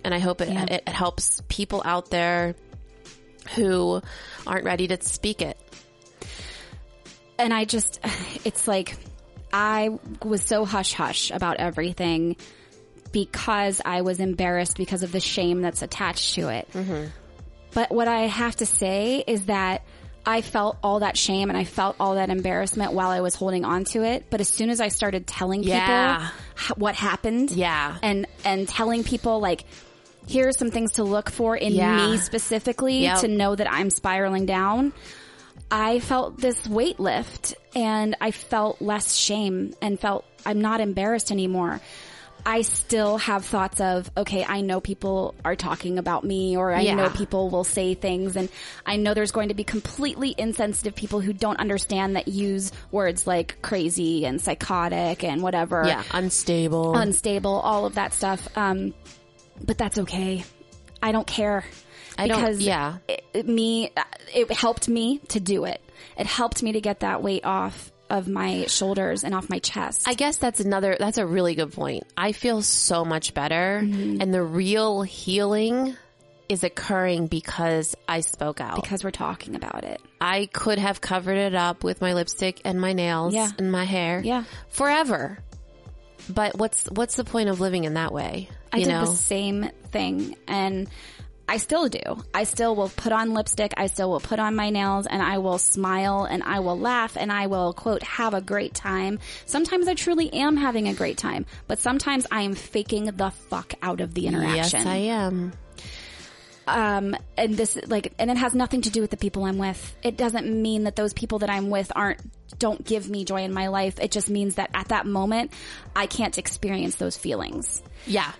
And 0.03 0.13
I 0.13 0.19
hope 0.19 0.41
it, 0.41 0.49
Yeah. 0.49 0.63
it, 0.63 0.83
it 0.87 0.89
helps 0.89 1.41
people 1.47 1.81
out 1.85 2.09
there 2.09 2.55
who 3.55 4.01
aren't 4.47 4.65
ready 4.65 4.87
to 4.87 5.01
speak 5.01 5.41
it. 5.41 5.57
and 7.37 7.53
I 7.53 7.65
just, 7.65 7.99
it's 8.45 8.67
like, 8.67 8.95
I 9.53 9.97
was 10.23 10.41
so 10.43 10.63
hush 10.65 10.93
hush 10.93 11.31
about 11.31 11.57
everything 11.57 12.35
because 13.11 13.81
I 13.83 14.01
was 14.01 14.19
embarrassed 14.19 14.77
because 14.77 15.03
of 15.03 15.11
the 15.11 15.19
shame 15.19 15.61
that's 15.61 15.81
attached 15.81 16.35
to 16.35 16.49
it. 16.49 16.67
Mm-hmm. 16.73 17.07
But 17.73 17.91
what 17.91 18.07
I 18.07 18.21
have 18.21 18.55
to 18.57 18.65
say 18.65 19.23
is 19.25 19.45
that 19.47 19.83
I 20.25 20.41
felt 20.41 20.77
all 20.83 20.99
that 20.99 21.17
shame 21.17 21.49
and 21.49 21.57
I 21.57 21.63
felt 21.63 21.95
all 21.99 22.15
that 22.15 22.29
embarrassment 22.29 22.93
while 22.93 23.09
I 23.09 23.21
was 23.21 23.33
holding 23.35 23.65
on 23.65 23.85
to 23.85 24.03
it. 24.03 24.25
But 24.29 24.39
as 24.41 24.49
soon 24.49 24.69
as 24.69 24.79
I 24.79 24.89
started 24.89 25.25
telling 25.27 25.63
Yeah. 25.63 26.29
people 26.57 26.75
what 26.77 26.95
happened, 26.95 27.51
Yeah. 27.51 27.97
and 28.03 28.27
and 28.45 28.67
telling 28.67 29.03
people 29.03 29.39
like, 29.39 29.63
here 30.27 30.47
are 30.47 30.51
some 30.53 30.69
things 30.69 30.93
to 30.93 31.03
look 31.03 31.29
for 31.31 31.55
in 31.57 31.73
Yeah. 31.73 31.95
me 32.11 32.17
specifically 32.17 32.99
Yep. 33.03 33.21
to 33.21 33.27
know 33.27 33.55
that 33.55 33.71
I'm 33.71 33.89
spiraling 33.89 34.45
down. 34.45 34.93
I 35.71 35.99
felt 35.99 36.39
this 36.39 36.67
weight 36.67 36.99
lift 36.99 37.55
and 37.75 38.15
I 38.21 38.31
felt 38.31 38.81
less 38.81 39.15
shame 39.15 39.73
and 39.81 39.99
felt 39.99 40.25
I'm 40.45 40.61
not 40.61 40.81
embarrassed 40.81 41.31
anymore. 41.31 41.79
I 42.45 42.61
still 42.63 43.17
have 43.17 43.45
thoughts 43.45 43.79
of, 43.79 44.09
okay, 44.17 44.43
I 44.43 44.61
know 44.61 44.81
people 44.81 45.35
are 45.45 45.55
talking 45.55 45.97
about 45.99 46.23
me 46.23 46.57
or 46.57 46.71
I 46.71 46.81
Yeah. 46.81 46.95
know 46.95 47.09
people 47.09 47.49
will 47.49 47.63
say 47.63 47.93
things 47.93 48.35
and 48.35 48.49
I 48.85 48.95
know 48.97 49.13
there's 49.13 49.31
going 49.31 49.49
to 49.49 49.53
be 49.55 49.63
completely 49.63 50.33
insensitive 50.37 50.95
people 50.95 51.19
who 51.19 51.33
don't 51.33 51.59
understand 51.59 52.15
that 52.15 52.27
use 52.27 52.71
words 52.91 53.27
like 53.27 53.61
crazy 53.61 54.25
and 54.25 54.41
psychotic 54.41 55.23
and 55.23 55.41
whatever 55.41 55.83
Yeah, 55.85 56.03
unstable. 56.11 56.95
unstable, 56.95 57.59
all 57.59 57.85
of 57.85 57.95
that 57.95 58.13
stuff. 58.13 58.47
Um, 58.57 58.93
but 59.63 59.77
that's 59.77 59.97
okay. 59.99 60.43
I 61.03 61.11
don't 61.11 61.27
care. 61.27 61.63
I 62.17 62.27
don't- 62.27 62.37
because 62.39 62.59
yeah. 62.61 62.97
it, 63.07 63.23
it- 63.33 63.47
me, 63.47 63.91
it 64.33 64.51
helped 64.51 64.87
me 64.89 65.19
to 65.29 65.39
do 65.39 65.65
it. 65.65 65.81
It 66.17 66.25
helped 66.25 66.61
me 66.63 66.71
to 66.73 66.81
get 66.81 67.01
that 67.01 67.21
weight 67.23 67.45
off 67.45 67.90
of 68.11 68.27
my 68.27 68.65
shoulders 68.67 69.23
and 69.23 69.33
off 69.33 69.49
my 69.49 69.59
chest. 69.59 70.07
I 70.07 70.13
guess 70.13 70.37
that's 70.37 70.59
another, 70.59 70.95
that's 70.99 71.17
a 71.17 71.25
really 71.25 71.55
good 71.55 71.73
point. 71.73 72.03
I 72.17 72.31
feel 72.33 72.61
so 72.61 73.03
much 73.05 73.33
better 73.33 73.81
Mm-hmm. 73.83 74.21
and 74.21 74.33
the 74.33 74.43
real 74.43 75.01
healing 75.01 75.95
is 76.49 76.63
occurring 76.65 77.27
because 77.27 77.95
I 78.07 78.19
spoke 78.19 78.59
out. 78.59 78.75
because 78.75 79.03
we're 79.03 79.11
talking 79.11 79.55
about 79.55 79.85
it. 79.85 80.01
I 80.19 80.47
could 80.51 80.77
have 80.79 80.99
covered 80.99 81.37
it 81.37 81.55
up 81.55 81.83
with 81.83 82.01
my 82.01 82.13
lipstick 82.13 82.61
and 82.65 82.79
my 82.81 82.91
nails 82.93 83.33
Yeah. 83.33 83.49
and 83.57 83.71
my 83.71 83.85
hair. 83.85 84.21
Yeah. 84.23 84.43
Forever. 84.69 85.39
But 86.29 86.57
what's, 86.57 86.85
what's 86.87 87.15
the 87.15 87.23
point 87.23 87.49
of 87.49 87.59
living 87.61 87.85
in 87.85 87.93
that 87.95 88.11
way? 88.11 88.49
I 88.71 88.79
did 88.79 88.89
know? 88.89 89.01
the 89.05 89.07
same 89.15 89.69
thing 89.91 90.35
and 90.47 90.89
I 91.51 91.57
still 91.57 91.89
do. 91.89 91.99
I 92.33 92.45
still 92.45 92.75
will 92.77 92.87
put 92.87 93.11
on 93.11 93.33
lipstick. 93.33 93.73
I 93.75 93.87
still 93.87 94.09
will 94.09 94.21
put 94.21 94.39
on 94.39 94.55
my 94.55 94.69
nails 94.69 95.05
and 95.05 95.21
I 95.21 95.39
will 95.39 95.57
smile 95.57 96.23
and 96.23 96.41
I 96.43 96.61
will 96.61 96.79
laugh 96.79 97.17
and 97.17 97.29
I 97.29 97.47
will 97.47 97.73
quote, 97.73 98.03
have 98.03 98.33
a 98.33 98.39
great 98.39 98.73
time. 98.73 99.19
Sometimes 99.45 99.89
I 99.89 99.93
truly 99.95 100.31
am 100.33 100.55
having 100.55 100.87
a 100.87 100.93
great 100.93 101.17
time, 101.17 101.45
but 101.67 101.77
sometimes 101.79 102.25
I 102.31 102.43
am 102.43 102.55
faking 102.55 103.05
the 103.05 103.31
fuck 103.31 103.73
out 103.81 103.99
of 103.99 104.13
the 104.13 104.27
interaction. 104.27 104.79
Yes, 104.79 104.87
I 104.87 104.95
am. 104.95 105.51
um 106.67 107.15
and 107.37 107.57
this 107.57 107.77
like 107.87 108.13
and 108.17 108.29
it 108.31 108.37
has 108.37 108.53
nothing 108.53 108.81
to 108.83 108.89
do 108.91 109.01
with 109.01 109.09
the 109.09 109.17
people 109.17 109.45
i'm 109.45 109.57
with 109.57 109.81
it 110.03 110.15
doesn't 110.15 110.45
mean 110.47 110.83
that 110.83 110.95
those 110.95 111.11
people 111.11 111.39
that 111.39 111.49
i'm 111.49 111.71
with 111.71 111.91
aren't 111.95 112.21
don't 112.59 112.85
give 112.85 113.09
me 113.09 113.25
joy 113.25 113.41
in 113.41 113.51
my 113.51 113.67
life 113.69 113.99
it 113.99 114.11
just 114.11 114.29
means 114.29 114.55
that 114.55 114.69
at 114.75 114.89
that 114.89 115.07
moment 115.07 115.51
i 115.95 116.05
can't 116.05 116.37
experience 116.37 116.95
those 116.97 117.17
feelings 117.17 117.81
Yeah. 118.05 118.31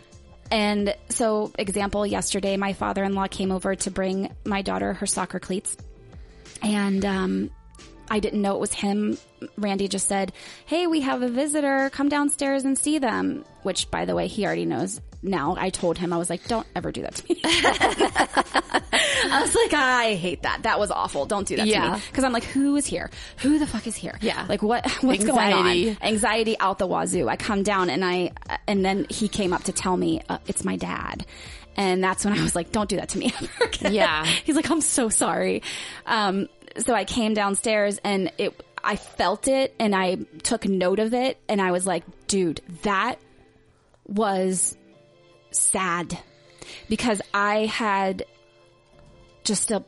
And 0.52 0.96
so 1.10 1.52
example 1.58 2.06
yesterday 2.06 2.58
my 2.58 2.74
father-in-law 2.74 3.28
came 3.28 3.52
over 3.52 3.76
to 3.76 3.90
bring 3.90 4.32
my 4.46 4.62
daughter 4.62 4.94
her 4.94 5.06
soccer 5.06 5.40
cleats 5.40 5.78
and 6.62 7.04
um 7.06 7.50
I 8.10 8.20
didn't 8.20 8.42
know 8.42 8.56
it 8.56 8.60
was 8.60 8.74
him. 8.74 9.18
Randy 9.56 9.88
just 9.88 10.10
said, 10.10 10.34
Hey, 10.66 10.86
we 10.86 11.00
have 11.00 11.22
a 11.22 11.30
visitor. 11.30 11.90
Come 11.92 12.10
downstairs 12.10 12.66
and 12.66 12.78
see 12.78 13.00
them. 13.00 13.46
Which, 13.64 13.90
by 13.90 14.04
the 14.04 14.14
way, 14.16 14.28
he 14.28 14.46
already 14.46 14.66
knows 14.66 15.00
now. 15.24 15.56
I 15.58 15.70
told 15.70 15.98
him, 15.98 16.12
I 16.14 16.18
was 16.18 16.30
like, 16.30 16.48
don't 16.48 16.68
ever 16.76 16.92
do 16.92 17.02
that 17.04 17.16
to 17.16 17.26
me. 17.34 17.42
I 19.24 19.42
was 19.42 19.56
like, 19.56 19.74
I 19.74 20.16
hate 20.16 20.44
that. 20.44 20.64
That 20.64 20.80
was 20.80 20.92
awful. 20.92 21.26
Don't 21.26 21.48
do 21.48 21.56
that 21.58 21.64
to 21.66 21.70
Yeah. 21.70 21.96
me. 21.96 22.02
Cause 22.14 22.24
I'm 22.24 22.34
like, 22.34 22.44
who 22.44 22.76
is 22.76 22.86
here? 22.86 23.10
Who 23.38 23.60
the 23.60 23.68
fuck 23.68 23.88
is 23.88 23.96
here? 23.96 24.18
Yeah. 24.22 24.46
Like 24.50 24.62
what, 24.62 24.86
what's 25.02 25.22
Anxiety. 25.22 25.84
going 25.86 25.90
on? 25.96 26.04
Anxiety 26.04 26.60
out 26.60 26.78
the 26.80 26.88
wazoo. 26.88 27.28
I 27.30 27.36
come 27.36 27.64
down 27.64 27.90
and 27.90 28.04
I, 28.04 28.32
and 28.68 28.84
then 28.84 29.06
he 29.10 29.28
came 29.28 29.54
up 29.54 29.64
to 29.66 29.72
tell 29.72 29.96
me, 29.96 30.22
uh, 30.30 30.40
it's 30.48 30.64
my 30.64 30.76
dad. 30.76 31.26
And 31.78 32.04
that's 32.04 32.26
when 32.26 32.38
I 32.38 32.42
was 32.44 32.56
like, 32.56 32.72
don't 32.72 32.90
do 32.90 32.98
that 32.98 33.10
to 33.10 33.18
me. 33.18 33.34
Yeah. 33.90 34.26
He's 34.26 34.56
like, 34.56 34.70
I'm 34.70 34.82
so 34.82 35.10
sorry. 35.10 35.64
Um, 36.06 36.48
so 36.78 36.94
I 36.94 37.04
came 37.06 37.34
downstairs 37.34 38.00
and 38.04 38.32
it, 38.38 38.60
I 38.84 38.96
felt 38.96 39.48
it 39.48 39.74
and 39.80 39.96
I 39.96 40.18
took 40.44 40.66
note 40.68 41.00
of 41.00 41.14
it 41.14 41.40
and 41.50 41.60
I 41.62 41.72
was 41.72 41.88
like, 41.88 42.04
dude, 42.28 42.62
that 42.84 43.16
was 44.08 44.78
sad 45.52 46.18
because 46.90 47.22
I 47.34 47.66
had 47.66 48.26
just 49.44 49.72
a 49.72 49.84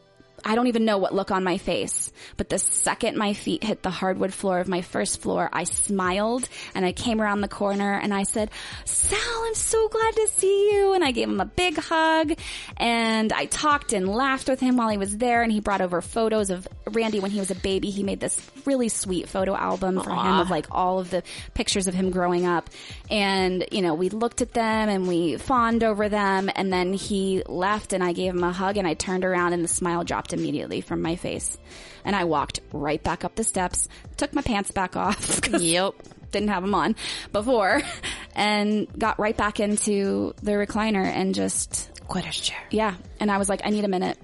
I 0.45 0.55
don't 0.55 0.67
even 0.67 0.85
know 0.85 0.97
what 0.97 1.13
look 1.13 1.31
on 1.31 1.43
my 1.43 1.57
face, 1.57 2.11
but 2.37 2.49
the 2.49 2.59
second 2.59 3.17
my 3.17 3.33
feet 3.33 3.63
hit 3.63 3.81
the 3.81 3.89
hardwood 3.89 4.33
floor 4.33 4.59
of 4.59 4.67
my 4.67 4.81
first 4.81 5.21
floor, 5.21 5.49
I 5.53 5.63
smiled 5.63 6.49
and 6.75 6.85
I 6.85 6.91
came 6.91 7.21
around 7.21 7.41
the 7.41 7.47
corner 7.47 7.93
and 7.93 8.13
I 8.13 8.23
said, 8.23 8.51
Sal, 8.85 9.19
I'm 9.45 9.55
so 9.55 9.87
glad 9.87 10.15
to 10.15 10.27
see 10.27 10.71
you. 10.71 10.93
And 10.93 11.03
I 11.03 11.11
gave 11.11 11.29
him 11.29 11.39
a 11.39 11.45
big 11.45 11.77
hug 11.77 12.33
and 12.77 13.31
I 13.31 13.45
talked 13.45 13.93
and 13.93 14.07
laughed 14.07 14.49
with 14.49 14.59
him 14.59 14.75
while 14.75 14.89
he 14.89 14.97
was 14.97 15.17
there 15.17 15.43
and 15.43 15.51
he 15.51 15.61
brought 15.61 15.81
over 15.81 16.01
photos 16.01 16.49
of 16.49 16.67
Randy 16.91 17.19
when 17.19 17.31
he 17.31 17.39
was 17.39 17.51
a 17.51 17.55
baby. 17.55 17.89
He 17.89 18.03
made 18.03 18.19
this 18.19 18.39
really 18.65 18.89
sweet 18.89 19.29
photo 19.29 19.55
album 19.55 20.01
for 20.01 20.09
him 20.09 20.39
of 20.39 20.49
like 20.49 20.67
all 20.71 20.99
of 20.99 21.09
the 21.09 21.23
pictures 21.53 21.87
of 21.87 21.93
him 21.93 22.11
growing 22.11 22.45
up. 22.45 22.69
And, 23.09 23.65
you 23.71 23.81
know, 23.81 23.93
we 23.93 24.09
looked 24.09 24.41
at 24.41 24.53
them 24.53 24.89
and 24.89 25.07
we 25.07 25.37
fawned 25.37 25.83
over 25.83 26.09
them 26.09 26.49
and 26.53 26.71
then 26.71 26.93
he 26.93 27.43
left 27.47 27.93
and 27.93 28.03
I 28.03 28.11
gave 28.13 28.33
him 28.33 28.43
a 28.43 28.51
hug 28.51 28.77
and 28.77 28.87
I 28.87 28.93
turned 28.93 29.23
around 29.23 29.53
and 29.53 29.63
the 29.63 29.69
smile 29.69 30.03
dropped 30.03 30.32
immediately 30.33 30.81
from 30.81 31.01
my 31.01 31.15
face. 31.15 31.57
And 32.03 32.15
I 32.15 32.25
walked 32.25 32.59
right 32.73 33.01
back 33.01 33.23
up 33.23 33.35
the 33.35 33.43
steps, 33.43 33.87
took 34.17 34.33
my 34.33 34.41
pants 34.41 34.71
back 34.71 34.95
off. 34.95 35.39
Yep. 35.49 35.93
didn't 36.31 36.49
have 36.49 36.63
them 36.63 36.73
on 36.75 36.95
before 37.31 37.81
and 38.35 38.87
got 38.97 39.19
right 39.19 39.37
back 39.37 39.59
into 39.59 40.33
the 40.41 40.51
recliner 40.53 41.05
and 41.05 41.33
just, 41.35 41.89
Quitter's 42.07 42.39
chair. 42.39 42.59
yeah. 42.71 42.95
And 43.19 43.31
I 43.31 43.37
was 43.37 43.47
like, 43.47 43.61
I 43.63 43.69
need 43.69 43.85
a 43.85 43.87
minute. 43.87 44.17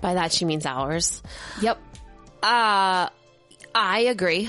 By 0.00 0.14
that 0.14 0.32
she 0.32 0.44
means 0.44 0.64
hours. 0.66 1.22
Yep. 1.60 1.78
Uh, 2.42 3.08
I 3.74 3.98
agree. 4.08 4.48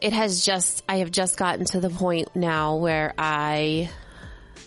It 0.00 0.12
has 0.12 0.44
just, 0.44 0.82
I 0.88 0.96
have 0.98 1.10
just 1.10 1.36
gotten 1.36 1.64
to 1.66 1.80
the 1.80 1.90
point 1.90 2.34
now 2.34 2.76
where 2.76 3.14
I 3.18 3.90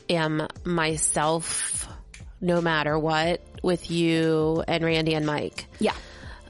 am 0.10 0.48
myself 0.64 1.81
no 2.42 2.62
matter 2.62 2.98
what 2.98 3.42
with 3.64 3.90
you 3.92 4.64
and 4.68 4.84
Randy 4.84 5.14
and 5.14 5.26
Mike. 5.26 5.66
Yeah. 5.80 5.94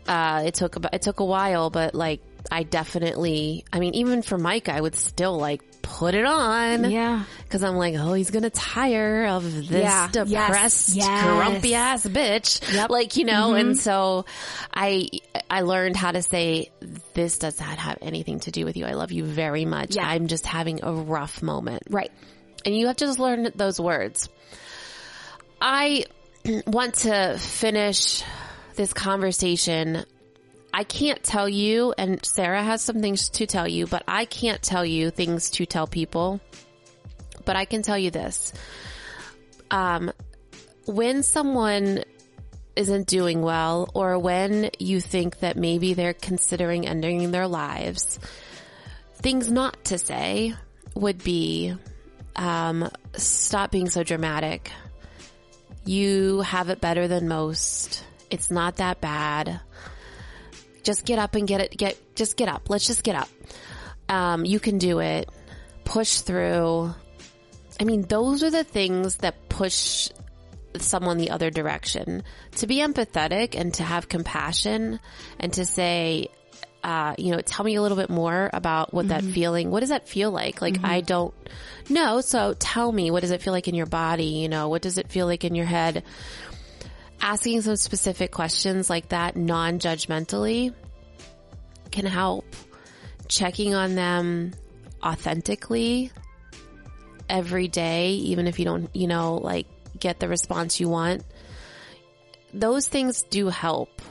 Uh, 0.08 0.44
it 0.48 0.56
took 0.56 0.78
it 0.92 1.02
took 1.02 1.20
a 1.20 1.26
while, 1.26 1.70
but 1.70 1.94
like, 1.94 2.22
I 2.52 2.64
definitely, 2.64 3.66
I 3.72 3.80
mean, 3.80 3.94
even 3.96 4.24
for 4.24 4.38
Mike, 4.38 4.68
I 4.68 4.82
would 4.82 4.96
still 4.96 5.38
like 5.38 5.62
put 5.84 6.16
it 6.16 6.26
on. 6.26 6.90
Yeah. 6.90 7.24
Cause 7.50 7.64
I'm 7.64 7.76
like, 7.76 7.94
oh, 7.98 8.14
he's 8.14 8.32
gonna 8.32 8.50
tire 8.50 9.26
of 9.28 9.44
this 9.44 9.70
Yeah. 9.70 10.10
Depressed, 10.12 10.96
Yes. 10.96 11.24
grumpy 11.24 11.76
ass 11.76 12.06
bitch. 12.06 12.74
Yep. 12.74 12.90
Like, 12.90 13.16
you 13.16 13.26
know, 13.26 13.54
and 13.54 13.78
so 13.78 14.26
I, 14.74 15.08
I 15.50 15.62
learned 15.62 15.96
how 15.96 16.12
to 16.12 16.24
say, 16.24 16.72
this 17.14 17.38
does 17.38 17.60
not 17.60 17.78
have 17.78 18.00
anything 18.02 18.40
to 18.42 18.52
do 18.52 18.66
with 18.66 18.78
you. 18.78 18.86
I 18.86 18.94
love 18.94 19.12
you 19.12 19.24
very 19.24 19.66
much. 19.66 19.96
Yeah. 19.96 20.08
I'm 20.08 20.28
just 20.28 20.46
having 20.46 20.84
a 20.84 20.92
rough 20.94 21.44
moment. 21.44 21.84
Right. 21.90 22.12
And 22.66 22.76
you 22.76 22.88
have 22.88 22.98
to 22.98 23.06
just 23.06 23.20
learn 23.20 23.50
those 23.56 23.80
words. 23.80 24.30
I 25.62 26.06
want 26.66 26.96
to 26.96 27.38
finish 27.38 28.24
this 28.76 28.94
conversation. 28.94 30.06
I 30.74 30.84
can't 30.84 31.22
tell 31.22 31.48
you, 31.48 31.94
and 31.96 32.26
Sarah 32.26 32.64
has 32.64 32.82
some 32.82 33.00
things 33.00 33.30
to 33.30 33.46
tell 33.46 33.68
you, 33.68 33.86
but 33.86 34.04
I 34.08 34.26
can't 34.26 34.62
tell 34.62 34.84
you 34.84 35.12
things 35.12 35.52
to 35.52 35.68
tell 35.68 35.86
people. 35.86 36.42
But 37.46 37.58
I 37.58 37.66
can 37.66 37.84
tell 37.84 37.98
you 37.98 38.10
this. 38.10 38.54
Um, 39.70 40.12
when 40.86 41.22
someone 41.22 42.04
isn't 42.76 43.08
doing 43.08 43.42
well, 43.42 43.92
or 43.94 44.18
when 44.18 44.72
you 44.80 45.00
think 45.00 45.40
that 45.40 45.58
maybe 45.58 45.94
they're 45.94 46.14
considering 46.14 46.88
ending 46.88 47.30
their 47.30 47.48
lives, 47.48 48.20
things 49.16 49.52
not 49.52 49.86
to 49.86 49.98
say 50.00 50.56
would 50.96 51.24
be, 51.24 51.76
um, 52.36 52.90
stop 53.14 53.70
being 53.72 53.90
so 53.90 54.04
dramatic. 54.04 54.72
You 55.86 56.42
have 56.42 56.70
it 56.70 56.80
better 56.82 57.08
than 57.08 57.28
most. 57.28 58.04
It's 58.30 58.52
not 58.52 58.78
that 58.78 59.02
bad. 59.02 59.60
Just 60.84 61.06
get 61.06 61.20
up 61.20 61.36
and 61.36 61.48
get 61.48 61.62
it, 61.62 61.78
get, 61.78 61.98
just 62.16 62.38
get 62.38 62.50
up. 62.50 62.70
Let's 62.70 62.88
just 62.88 63.04
get 63.04 63.16
up. 63.16 63.30
Um, 64.10 64.46
you 64.46 64.60
can 64.60 64.78
do 64.78 65.00
it. 65.00 65.30
Push 65.84 66.22
through. 66.22 66.94
I 67.80 67.84
mean, 67.84 68.04
those 68.04 68.44
are 68.44 68.52
the 68.52 68.64
things 68.64 69.18
that 69.18 69.50
push 69.50 70.10
someone 70.78 71.18
the 71.18 71.32
other 71.32 71.50
direction. 71.50 72.24
To 72.58 72.68
be 72.68 72.78
empathetic 72.78 73.60
and 73.60 73.74
to 73.76 73.84
have 73.84 74.08
compassion 74.08 75.00
and 75.40 75.54
to 75.54 75.66
say, 75.66 76.30
uh, 76.84 77.16
you 77.18 77.32
know, 77.32 77.42
tell 77.42 77.64
me 77.64 77.76
a 77.76 77.82
little 77.82 77.98
bit 77.98 78.10
more 78.10 78.50
about 78.54 78.94
what 78.94 79.10
that 79.10 79.24
feeling, 79.24 79.70
what 79.70 79.82
does 79.82 79.90
that 79.90 80.08
feel 80.08 80.32
like? 80.32 80.62
Like, 80.62 80.84
I 80.84 81.02
don't 81.02 81.34
know. 81.90 82.22
So 82.22 82.56
tell 82.58 82.92
me, 82.92 83.12
what 83.12 83.22
does 83.22 83.32
it 83.32 83.42
feel 83.42 83.54
like 83.54 83.68
in 83.68 83.76
your 83.76 83.86
body? 83.86 84.26
You 84.26 84.50
know, 84.50 84.70
what 84.70 84.82
does 84.82 84.98
it 84.98 85.10
feel 85.10 85.26
like 85.26 85.44
in 85.44 85.56
your 85.56 85.66
head? 85.66 86.04
Asking 87.20 87.62
some 87.62 87.76
specific 87.76 88.32
questions 88.32 88.90
like 88.90 89.10
that 89.10 89.36
non-judgmentally 89.36 90.74
can 91.92 92.06
help. 92.06 92.46
Checking 93.28 93.76
on 93.76 93.96
them 93.96 94.54
authentically 95.04 96.12
every 97.30 97.68
day, 97.68 98.12
even 98.12 98.48
if 98.48 98.60
you 98.60 98.66
don't, 98.66 98.90
you 98.96 99.08
know, 99.08 99.36
like 99.36 99.68
get 100.00 100.20
the 100.20 100.28
response 100.28 100.80
you 100.80 100.90
want. 100.90 101.24
Those 102.54 102.88
things 102.88 103.22
do 103.24 103.48
help. 103.50 104.02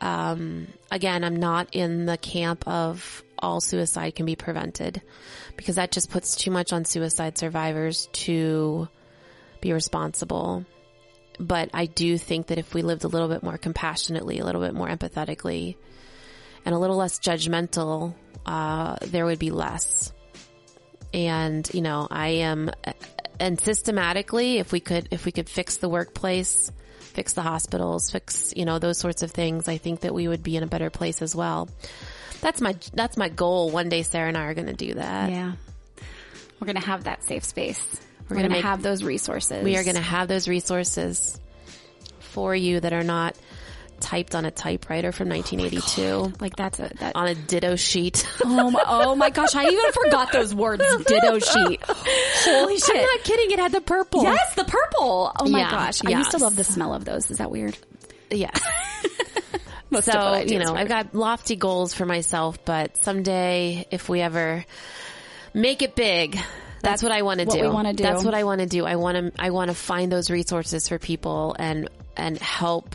Um, 0.00 0.68
again, 0.90 1.24
I'm 1.24 1.36
not 1.36 1.68
in 1.72 2.06
the 2.06 2.18
camp 2.18 2.66
of 2.68 3.22
all 3.38 3.60
suicide 3.60 4.14
can 4.14 4.26
be 4.26 4.36
prevented 4.36 5.02
because 5.56 5.76
that 5.76 5.92
just 5.92 6.10
puts 6.10 6.36
too 6.36 6.50
much 6.50 6.72
on 6.72 6.84
suicide 6.84 7.38
survivors 7.38 8.08
to 8.12 8.88
be 9.60 9.72
responsible. 9.72 10.64
But 11.38 11.70
I 11.74 11.86
do 11.86 12.16
think 12.16 12.46
that 12.46 12.58
if 12.58 12.72
we 12.72 12.82
lived 12.82 13.04
a 13.04 13.08
little 13.08 13.28
bit 13.28 13.42
more 13.42 13.58
compassionately, 13.58 14.38
a 14.38 14.44
little 14.44 14.62
bit 14.62 14.74
more 14.74 14.88
empathetically, 14.88 15.76
and 16.64 16.74
a 16.74 16.78
little 16.78 16.96
less 16.96 17.18
judgmental, 17.18 18.14
uh, 18.44 18.96
there 19.02 19.24
would 19.24 19.38
be 19.38 19.50
less. 19.50 20.12
And, 21.12 21.68
you 21.72 21.82
know, 21.82 22.08
I 22.10 22.28
am, 22.28 22.70
and 23.38 23.60
systematically, 23.60 24.58
if 24.58 24.72
we 24.72 24.80
could, 24.80 25.08
if 25.10 25.24
we 25.24 25.32
could 25.32 25.48
fix 25.48 25.76
the 25.76 25.88
workplace, 25.88 26.70
fix 27.16 27.32
the 27.32 27.42
hospitals, 27.42 28.10
fix, 28.10 28.52
you 28.54 28.66
know, 28.66 28.78
those 28.78 28.98
sorts 28.98 29.22
of 29.22 29.30
things, 29.30 29.68
I 29.68 29.78
think 29.78 30.00
that 30.00 30.12
we 30.12 30.28
would 30.28 30.42
be 30.42 30.56
in 30.56 30.62
a 30.62 30.66
better 30.66 30.90
place 30.90 31.22
as 31.22 31.34
well. 31.34 31.68
That's 32.42 32.60
my, 32.60 32.76
that's 32.92 33.16
my 33.16 33.30
goal. 33.30 33.70
One 33.70 33.88
day 33.88 34.02
Sarah 34.02 34.28
and 34.28 34.36
I 34.36 34.44
are 34.44 34.54
going 34.54 34.66
to 34.66 34.74
do 34.74 34.94
that. 34.94 35.30
Yeah. 35.30 35.52
We're 36.60 36.66
going 36.66 36.76
to 36.80 36.86
have 36.86 37.04
that 37.04 37.24
safe 37.24 37.42
space. 37.42 37.82
We're, 38.28 38.36
gonna 38.36 38.48
going 38.50 38.60
to 38.60 38.68
have 38.68 38.82
those 38.82 39.02
resources. 39.02 39.64
We 39.64 39.78
are 39.78 39.84
going 39.84 39.96
to 39.96 40.02
have 40.02 40.28
those 40.28 40.46
resources 40.46 41.40
for 42.18 42.54
you 42.54 42.80
that 42.80 42.92
are 42.92 43.02
not 43.02 43.34
typed 44.00 44.34
on 44.34 44.44
a 44.44 44.50
typewriter 44.50 45.12
from 45.12 45.28
1982 45.28 46.34
like 46.40 46.56
that's 46.56 46.78
a 46.78 46.90
that. 47.00 47.16
on 47.16 47.28
a 47.28 47.34
ditto 47.34 47.76
sheet. 47.76 48.26
Oh 48.44 48.70
my, 48.70 48.82
oh 48.86 49.14
my 49.16 49.30
gosh! 49.30 49.54
I 49.54 49.64
even 49.64 49.92
forgot 49.92 50.32
those 50.32 50.54
words. 50.54 50.82
Ditto 51.06 51.38
sheet. 51.38 51.80
Holy 51.84 52.78
shit! 52.78 52.96
I'm 52.96 53.02
not 53.02 53.24
kidding. 53.24 53.50
It 53.50 53.58
had 53.58 53.72
the 53.72 53.80
purple. 53.80 54.22
Yes, 54.22 54.54
the 54.54 54.64
purple. 54.64 55.32
Oh 55.38 55.48
my 55.48 55.60
Yeah, 55.60 55.70
gosh! 55.70 56.04
I 56.04 56.10
used 56.10 56.30
to 56.32 56.38
love 56.38 56.56
the 56.56 56.64
smell 56.64 56.94
of 56.94 57.04
those. 57.04 57.30
Is 57.30 57.38
that 57.38 57.50
weird? 57.50 57.76
Yes. 58.30 58.60
Most 59.90 60.06
so, 60.06 60.36
you 60.38 60.58
know. 60.58 60.74
I've 60.74 60.88
got 60.88 61.14
lofty 61.14 61.56
goals 61.56 61.94
for 61.94 62.06
myself, 62.06 62.64
but 62.64 63.02
someday 63.04 63.86
if 63.90 64.08
we 64.08 64.20
ever 64.20 64.64
make 65.54 65.82
it 65.82 65.94
big, 65.94 66.38
that's, 66.82 67.02
what 67.02 67.12
I 67.12 67.22
want 67.22 67.40
to 67.40 67.46
do. 67.46 67.62
we 67.62 67.68
wanna 67.68 67.92
do. 67.92 68.02
That's 68.02 68.24
what 68.24 68.34
I 68.34 68.44
want 68.44 68.60
to 68.60 68.66
do. 68.66 68.84
I 68.84 68.96
want 68.96 69.34
to 69.34 69.42
I 69.42 69.50
want 69.50 69.70
to 69.70 69.74
find 69.74 70.10
those 70.10 70.30
resources 70.30 70.88
for 70.88 70.98
people 70.98 71.56
and 71.58 71.88
and 72.16 72.38
help 72.38 72.94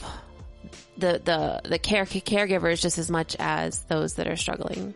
the 1.02 1.22
the 1.24 1.70
the 1.70 1.80
care 1.80 2.06
caregivers 2.06 2.82
just 2.82 2.98
as 2.98 3.12
much 3.12 3.36
as 3.40 3.82
those 3.84 4.14
that 4.14 4.28
are 4.28 4.38
struggling. 4.38 4.94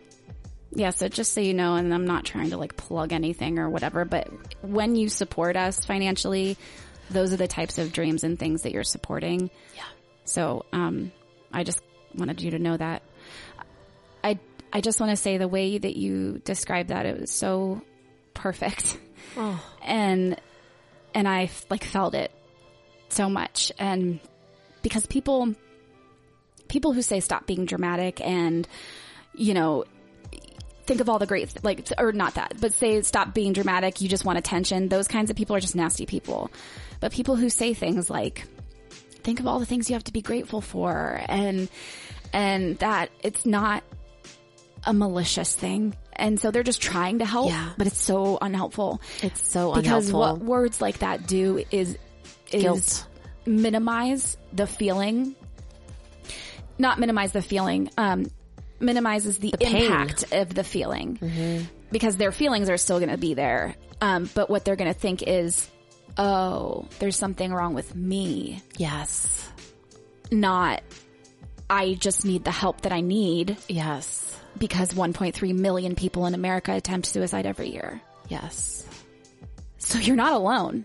Yeah, 0.74 0.90
so 0.90 1.08
just 1.08 1.32
so 1.32 1.40
you 1.40 1.54
know, 1.54 1.74
and 1.76 1.92
I'm 1.92 2.06
not 2.06 2.24
trying 2.24 2.50
to 2.50 2.58
like 2.58 2.76
plug 2.76 3.12
anything 3.12 3.58
or 3.58 3.70
whatever, 3.70 4.04
but 4.04 4.28
when 4.62 4.94
you 4.94 5.08
support 5.08 5.56
us 5.56 5.84
financially, 5.84 6.56
those 7.10 7.32
are 7.32 7.36
the 7.36 7.48
types 7.48 7.78
of 7.78 7.92
dreams 7.92 8.24
and 8.24 8.38
things 8.38 8.62
that 8.62 8.72
you're 8.72 8.84
supporting. 8.84 9.50
Yeah. 9.74 9.84
So, 10.24 10.66
um, 10.72 11.12
I 11.52 11.64
just 11.64 11.80
wanted 12.14 12.42
you 12.42 12.50
to 12.50 12.58
know 12.58 12.76
that. 12.76 13.02
I, 14.22 14.38
I 14.72 14.80
just 14.80 15.00
want 15.00 15.10
to 15.10 15.16
say 15.16 15.38
the 15.38 15.48
way 15.48 15.78
that 15.78 15.96
you 15.96 16.42
described 16.44 16.90
that, 16.90 17.06
it 17.06 17.20
was 17.20 17.30
so 17.30 17.80
perfect. 18.34 18.98
Oh. 19.36 19.62
And, 19.82 20.40
and 21.14 21.28
I 21.28 21.50
like 21.70 21.84
felt 21.84 22.14
it 22.14 22.32
so 23.08 23.30
much. 23.30 23.72
And 23.78 24.20
because 24.82 25.06
people, 25.06 25.54
people 26.68 26.92
who 26.92 27.02
say 27.02 27.20
stop 27.20 27.46
being 27.46 27.64
dramatic 27.64 28.20
and, 28.20 28.66
you 29.34 29.54
know, 29.54 29.84
think 30.86 31.00
of 31.00 31.08
all 31.08 31.18
the 31.18 31.26
great, 31.26 31.64
like, 31.64 31.88
or 31.98 32.12
not 32.12 32.34
that, 32.34 32.54
but 32.60 32.72
say 32.72 33.02
stop 33.02 33.34
being 33.34 33.52
dramatic. 33.52 34.00
You 34.00 34.08
just 34.08 34.24
want 34.24 34.38
attention. 34.38 34.88
Those 34.88 35.08
kinds 35.08 35.30
of 35.30 35.36
people 35.36 35.56
are 35.56 35.60
just 35.60 35.74
nasty 35.76 36.06
people. 36.06 36.50
But 37.00 37.12
people 37.12 37.36
who 37.36 37.50
say 37.50 37.74
things 37.74 38.08
like, 38.08 38.44
think 39.22 39.40
of 39.40 39.46
all 39.46 39.58
the 39.58 39.66
things 39.66 39.90
you 39.90 39.94
have 39.94 40.04
to 40.04 40.12
be 40.12 40.22
grateful 40.22 40.60
for 40.60 41.20
and, 41.28 41.68
and 42.32 42.78
that 42.78 43.10
it's 43.22 43.44
not 43.44 43.82
a 44.84 44.92
malicious 44.92 45.54
thing. 45.56 45.96
And 46.12 46.40
so 46.40 46.50
they're 46.52 46.62
just 46.62 46.80
trying 46.80 47.18
to 47.18 47.24
help, 47.26 47.50
Yeah. 47.50 47.72
but 47.76 47.88
it's 47.88 48.00
so 48.00 48.38
unhelpful. 48.40 49.00
It's 49.22 49.46
so 49.46 49.74
because 49.74 50.08
unhelpful. 50.08 50.36
what 50.38 50.46
words 50.48 50.80
like 50.80 50.98
that 50.98 51.26
do 51.26 51.62
is, 51.72 51.98
is 52.52 52.62
Guilt. 52.62 53.06
minimize 53.44 54.36
the 54.52 54.66
feeling, 54.68 55.34
not 56.78 56.98
minimize 56.98 57.32
the 57.32 57.42
feeling, 57.42 57.90
um, 57.96 58.26
minimizes 58.80 59.38
the, 59.38 59.54
pain. 59.58 59.84
impact 59.84 60.32
of 60.32 60.54
the 60.54 60.64
feeling 60.64 61.66
because 61.90 62.16
their 62.16 62.32
feelings 62.32 62.68
are 62.68 62.76
still 62.76 62.98
going 62.98 63.10
to 63.10 63.18
be 63.18 63.34
there. 63.34 63.74
Um, 64.00 64.28
but 64.34 64.50
what 64.50 64.64
they're 64.64 64.76
going 64.76 64.92
to 64.92 64.98
think 64.98 65.22
is, 65.22 65.68
oh, 66.18 66.86
there's 66.98 67.16
something 67.16 67.52
wrong 67.52 67.74
with 67.74 67.94
me, 67.94 68.62
yes. 68.76 69.48
not 70.30 70.82
I 71.68 71.94
just 71.94 72.24
need 72.24 72.44
the 72.44 72.50
help 72.52 72.82
that 72.82 72.92
I 72.92 73.00
need 73.00 73.56
Yes. 73.68 74.38
because 74.56 74.92
1.3 74.94 75.54
million 75.54 75.94
people 75.96 76.26
in 76.26 76.34
America 76.34 76.72
attempt 76.72 77.06
suicide 77.08 77.44
every 77.46 77.70
year. 77.70 78.00
Yes. 78.28 78.86
So 79.78 79.98
you're 79.98 80.16
not 80.16 80.32
alone. 80.34 80.84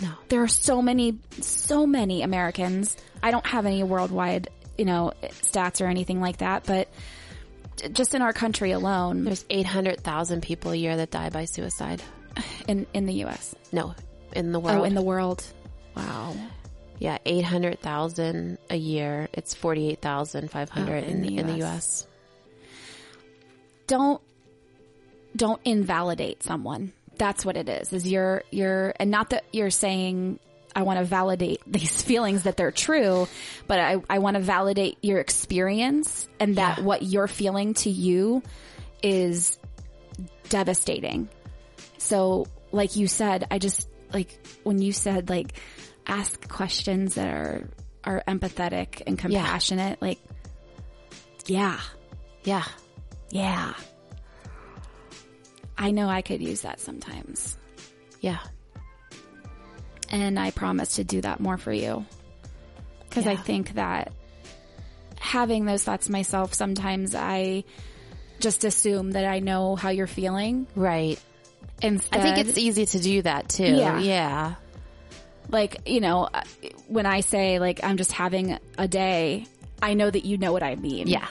No. 0.00 0.10
There 0.28 0.42
are 0.42 0.48
so 0.48 0.82
many, 0.82 1.18
so 1.40 1.86
many 1.86 2.22
Americans. 2.22 2.96
I 3.22 3.30
don't 3.30 3.46
have 3.46 3.66
any 3.66 3.82
worldwide, 3.82 4.48
you 4.78 4.84
know, 4.84 5.12
stats 5.42 5.80
or 5.80 5.86
anything 5.86 6.20
like 6.20 6.38
that, 6.38 6.64
but 6.66 6.88
just 7.92 8.14
in 8.14 8.22
our 8.22 8.32
country 8.32 8.70
alone, 8.72 9.24
There's 9.24 9.44
800,000 9.50 10.42
people 10.42 10.72
a 10.72 10.76
year 10.76 10.96
that 10.96 11.10
die 11.10 11.30
by 11.30 11.44
suicide. 11.44 12.02
in, 12.68 12.86
in 12.94 13.06
the 13.06 13.14
U.S. 13.14 13.54
No, 13.72 13.94
in 14.32 14.52
the 14.52 14.60
world. 14.60 14.78
Oh, 14.78 14.84
in 14.84 14.94
the 14.94 15.02
world. 15.02 15.44
Wow. 15.96 16.34
yeah, 16.98 17.18
800,000 17.24 18.58
a 18.70 18.76
year. 18.76 19.28
It's 19.32 19.54
48,500 19.54 20.92
Oh, 20.92 20.96
in, 20.96 21.04
in 21.04 21.22
the 21.22 21.36
in 21.38 21.46
the 21.46 21.64
US. 21.64 21.64
US. 21.64 22.06
Don't, 23.86 24.20
don't 25.34 25.60
invalidate 25.64 26.42
someone. 26.42 26.92
That's 27.18 27.44
what 27.44 27.56
it 27.56 27.68
is, 27.68 27.92
is 27.92 28.06
you're, 28.06 28.42
you're, 28.50 28.92
and 28.98 29.10
not 29.10 29.30
that 29.30 29.44
you're 29.52 29.70
saying, 29.70 30.38
I 30.76 30.82
want 30.82 30.98
to 31.00 31.04
validate 31.04 31.62
these 31.66 32.02
feelings 32.02 32.44
that 32.44 32.56
they're 32.56 32.70
true, 32.70 33.26
but 33.66 33.80
I, 33.80 33.96
I 34.08 34.18
want 34.20 34.36
to 34.36 34.42
validate 34.42 34.98
your 35.02 35.18
experience 35.18 36.28
and 36.38 36.56
that 36.56 36.78
Yeah. 36.78 36.84
what 36.84 37.02
you're 37.02 37.26
feeling 37.28 37.74
to 37.74 37.90
you 37.90 38.42
is 39.02 39.58
devastating. 40.50 41.28
So, 41.98 42.46
like 42.72 42.94
you 42.96 43.08
said, 43.08 43.46
I 43.50 43.58
just, 43.58 43.88
like, 44.12 44.38
when 44.62 44.80
you 44.80 44.92
said, 44.92 45.30
like, 45.30 45.54
ask 46.06 46.48
questions 46.48 47.14
that 47.14 47.26
are, 47.28 47.68
are 48.04 48.22
empathetic 48.28 49.02
and 49.06 49.18
compassionate, 49.18 50.00
like, 50.02 50.18
yeah, 51.46 51.80
Yeah. 52.44 52.64
yeah. 53.30 53.74
I 55.78 55.90
know 55.90 56.08
I 56.08 56.22
could 56.22 56.42
use 56.42 56.62
that 56.62 56.80
sometimes. 56.80 57.56
Yeah. 58.20 58.38
And 60.10 60.38
I 60.38 60.50
promise 60.50 60.96
to 60.96 61.04
do 61.04 61.20
that 61.20 61.40
more 61.40 61.58
for 61.58 61.72
you. 61.72 62.04
Cause 63.10 63.26
I 63.26 63.36
think 63.36 63.74
that 63.74 64.12
having 65.18 65.64
those 65.64 65.82
thoughts 65.82 66.08
myself, 66.08 66.52
sometimes 66.52 67.14
I 67.14 67.64
just 68.40 68.64
assume 68.64 69.12
that 69.12 69.24
I 69.24 69.38
know 69.38 69.74
how 69.74 69.88
you're 69.88 70.06
feeling. 70.06 70.66
Right. 70.74 71.18
Instead, 71.80 72.20
I 72.20 72.22
think 72.22 72.46
it's 72.46 72.58
easy 72.58 72.84
to 72.86 72.98
do 72.98 73.22
that 73.22 73.48
too. 73.48 73.64
Yeah. 73.64 73.98
Yeah. 73.98 74.54
like, 75.48 75.88
you 75.88 76.00
know, 76.00 76.28
uh, 76.32 76.42
when 76.88 77.06
I 77.06 77.20
say 77.20 77.58
like, 77.58 77.82
I'm 77.82 77.96
just 77.96 78.12
having 78.12 78.58
a 78.76 78.86
day, 78.86 79.46
I 79.80 79.94
know 79.94 80.10
that 80.10 80.24
you 80.24 80.36
know 80.38 80.52
what 80.52 80.62
I 80.62 80.76
mean. 80.76 81.06
Yeah. 81.08 81.26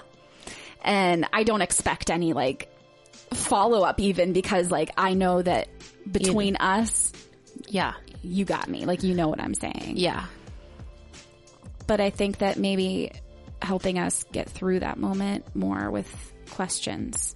And 0.84 1.28
I 1.34 1.44
don't 1.44 1.62
expect 1.62 2.10
any 2.10 2.34
like 2.34 2.72
follow 3.34 3.84
up 3.84 4.00
even 4.00 4.34
because 4.34 4.72
like 4.72 4.92
I 4.98 5.14
know 5.14 5.42
that 5.42 5.68
between 6.12 6.56
us, 6.56 7.12
Yeah. 7.68 7.94
You 8.26 8.46
got 8.46 8.68
me. 8.68 8.86
Like, 8.86 9.04
you 9.04 9.14
know 9.14 9.28
what 9.28 9.40
I'm 9.40 9.54
saying. 9.54 9.94
Yeah. 9.96 10.26
But 11.88 12.02
I 12.02 12.10
think 12.10 12.40
that 12.40 12.58
maybe 12.58 13.12
helping 13.62 14.00
us 14.00 14.26
get 14.32 14.50
through 14.50 14.80
that 14.80 14.98
moment 14.98 15.56
more 15.56 15.92
with 15.92 16.34
questions. 16.52 17.36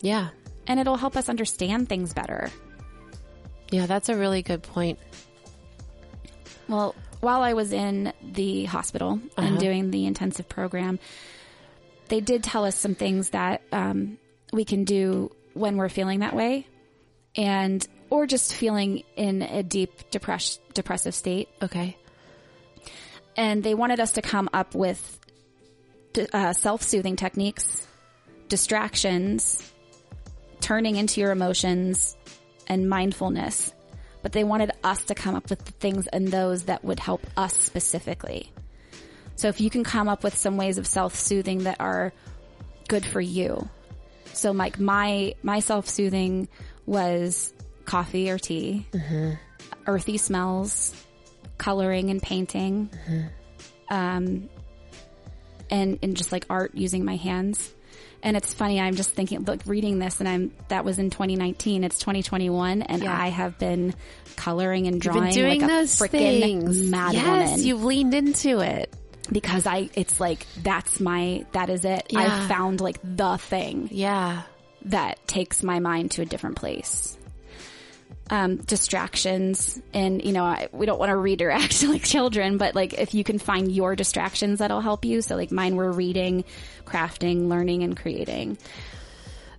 Yeah. 0.00 0.30
And 0.66 0.80
it'll 0.80 0.96
help 0.96 1.16
us 1.16 1.28
understand 1.28 1.88
things 1.88 2.14
better. 2.14 2.50
Yeah. 3.70 3.86
That's 3.86 4.08
a 4.08 4.16
really 4.16 4.42
good 4.42 4.62
point. 4.62 4.98
Well, 6.68 6.94
while 7.20 7.42
I 7.42 7.54
was 7.54 7.72
in 7.72 8.12
the 8.22 8.64
hospital 8.64 9.20
and 9.36 9.58
doing 9.58 9.90
the 9.90 10.06
intensive 10.06 10.48
program, 10.48 10.98
they 12.08 12.20
did 12.20 12.44
tell 12.44 12.64
us 12.64 12.76
some 12.76 12.94
things 12.94 13.30
that 13.30 13.62
um, 13.72 14.18
we 14.52 14.64
can 14.64 14.84
do 14.84 15.30
when 15.54 15.76
we're 15.76 15.88
feeling 15.88 16.20
that 16.20 16.34
way, 16.34 16.66
and 17.36 17.86
or 18.14 18.28
just 18.28 18.54
feeling 18.54 19.02
in 19.16 19.42
a 19.42 19.64
deep 19.64 20.08
depress- 20.12 20.60
depressive 20.72 21.16
state. 21.16 21.48
Okay. 21.60 21.96
And 23.36 23.60
they 23.64 23.74
wanted 23.74 23.98
us 23.98 24.12
to 24.12 24.22
come 24.22 24.48
up 24.52 24.76
with 24.76 25.18
d- 26.12 26.28
uh, 26.32 26.52
self-soothing 26.52 27.16
techniques, 27.16 27.88
distractions, 28.48 29.68
turning 30.60 30.94
into 30.94 31.20
your 31.20 31.32
emotions, 31.32 32.16
and 32.68 32.88
mindfulness. 32.88 33.74
But 34.22 34.30
they 34.30 34.44
wanted 34.44 34.70
us 34.84 35.02
to 35.06 35.16
come 35.16 35.34
up 35.34 35.50
with 35.50 35.64
the 35.64 35.72
things 35.72 36.06
and 36.06 36.28
those 36.28 36.66
that 36.66 36.84
would 36.84 37.00
help 37.00 37.26
us 37.36 37.58
specifically. 37.58 38.52
So 39.34 39.48
if 39.48 39.60
you 39.60 39.70
can 39.70 39.82
come 39.82 40.08
up 40.08 40.22
with 40.22 40.36
some 40.36 40.56
ways 40.56 40.78
of 40.78 40.86
self-soothing 40.86 41.64
that 41.64 41.80
are 41.80 42.12
good 42.86 43.04
for 43.04 43.20
you. 43.20 43.68
So 44.34 44.52
like 44.52 44.78
my, 44.78 45.34
my 45.42 45.58
self-soothing 45.58 46.46
was 46.86 47.53
coffee 47.84 48.30
or 48.30 48.38
tea, 48.38 48.86
earthy 49.86 50.16
smells, 50.18 50.94
coloring 51.58 52.10
and 52.10 52.22
painting, 52.22 52.90
um, 53.90 54.48
and, 55.70 55.98
and 56.02 56.16
just 56.16 56.32
like 56.32 56.46
art 56.50 56.74
using 56.74 57.04
my 57.04 57.16
hands. 57.16 57.72
And 58.22 58.38
it's 58.38 58.54
funny, 58.54 58.80
I'm 58.80 58.94
just 58.94 59.10
thinking, 59.10 59.44
look, 59.44 59.60
reading 59.66 59.98
this 59.98 60.18
and 60.20 60.26
I'm, 60.28 60.52
that 60.68 60.82
was 60.84 60.98
in 60.98 61.10
2019, 61.10 61.84
it's 61.84 61.98
2021 61.98 62.80
and 62.80 63.02
Yeah. 63.02 63.14
I 63.14 63.28
have 63.28 63.58
been 63.58 63.94
coloring 64.36 64.86
and 64.86 64.98
drawing 64.98 65.30
doing 65.34 65.60
like 65.60 65.70
a 65.70 65.72
those 65.74 65.98
freaking 65.98 66.88
mad 66.88 67.12
yes, 67.12 67.26
woman 67.26 67.66
you've 67.66 67.84
leaned 67.84 68.14
into 68.14 68.60
it. 68.60 68.94
because 69.30 69.66
I, 69.66 69.90
it's 69.94 70.20
like, 70.20 70.46
that's 70.62 71.00
my, 71.00 71.44
that 71.52 71.68
is 71.68 71.84
it. 71.84 72.06
Yeah. 72.08 72.20
I 72.44 72.48
found 72.48 72.80
like 72.80 72.98
the 73.02 73.36
thing 73.36 73.88
Yeah. 73.92 74.42
that 74.86 75.26
takes 75.28 75.62
my 75.62 75.80
mind 75.80 76.12
to 76.12 76.22
a 76.22 76.24
different 76.24 76.56
place. 76.56 77.18
Um, 78.30 78.56
distractions 78.56 79.78
and, 79.92 80.24
you 80.24 80.32
know, 80.32 80.44
I, 80.44 80.68
we 80.72 80.86
don't 80.86 80.98
want 80.98 81.10
to 81.10 81.16
redirect 81.16 81.82
like 81.86 82.02
children, 82.02 82.56
but 82.56 82.74
like 82.74 82.94
if 82.94 83.12
you 83.12 83.22
can 83.22 83.38
find 83.38 83.70
your 83.70 83.94
distractions 83.94 84.60
that'll 84.60 84.80
help 84.80 85.04
you. 85.04 85.20
So 85.20 85.36
like 85.36 85.52
mine 85.52 85.76
were 85.76 85.92
reading, 85.92 86.44
crafting, 86.86 87.48
learning 87.48 87.82
and 87.82 87.94
creating. 87.94 88.56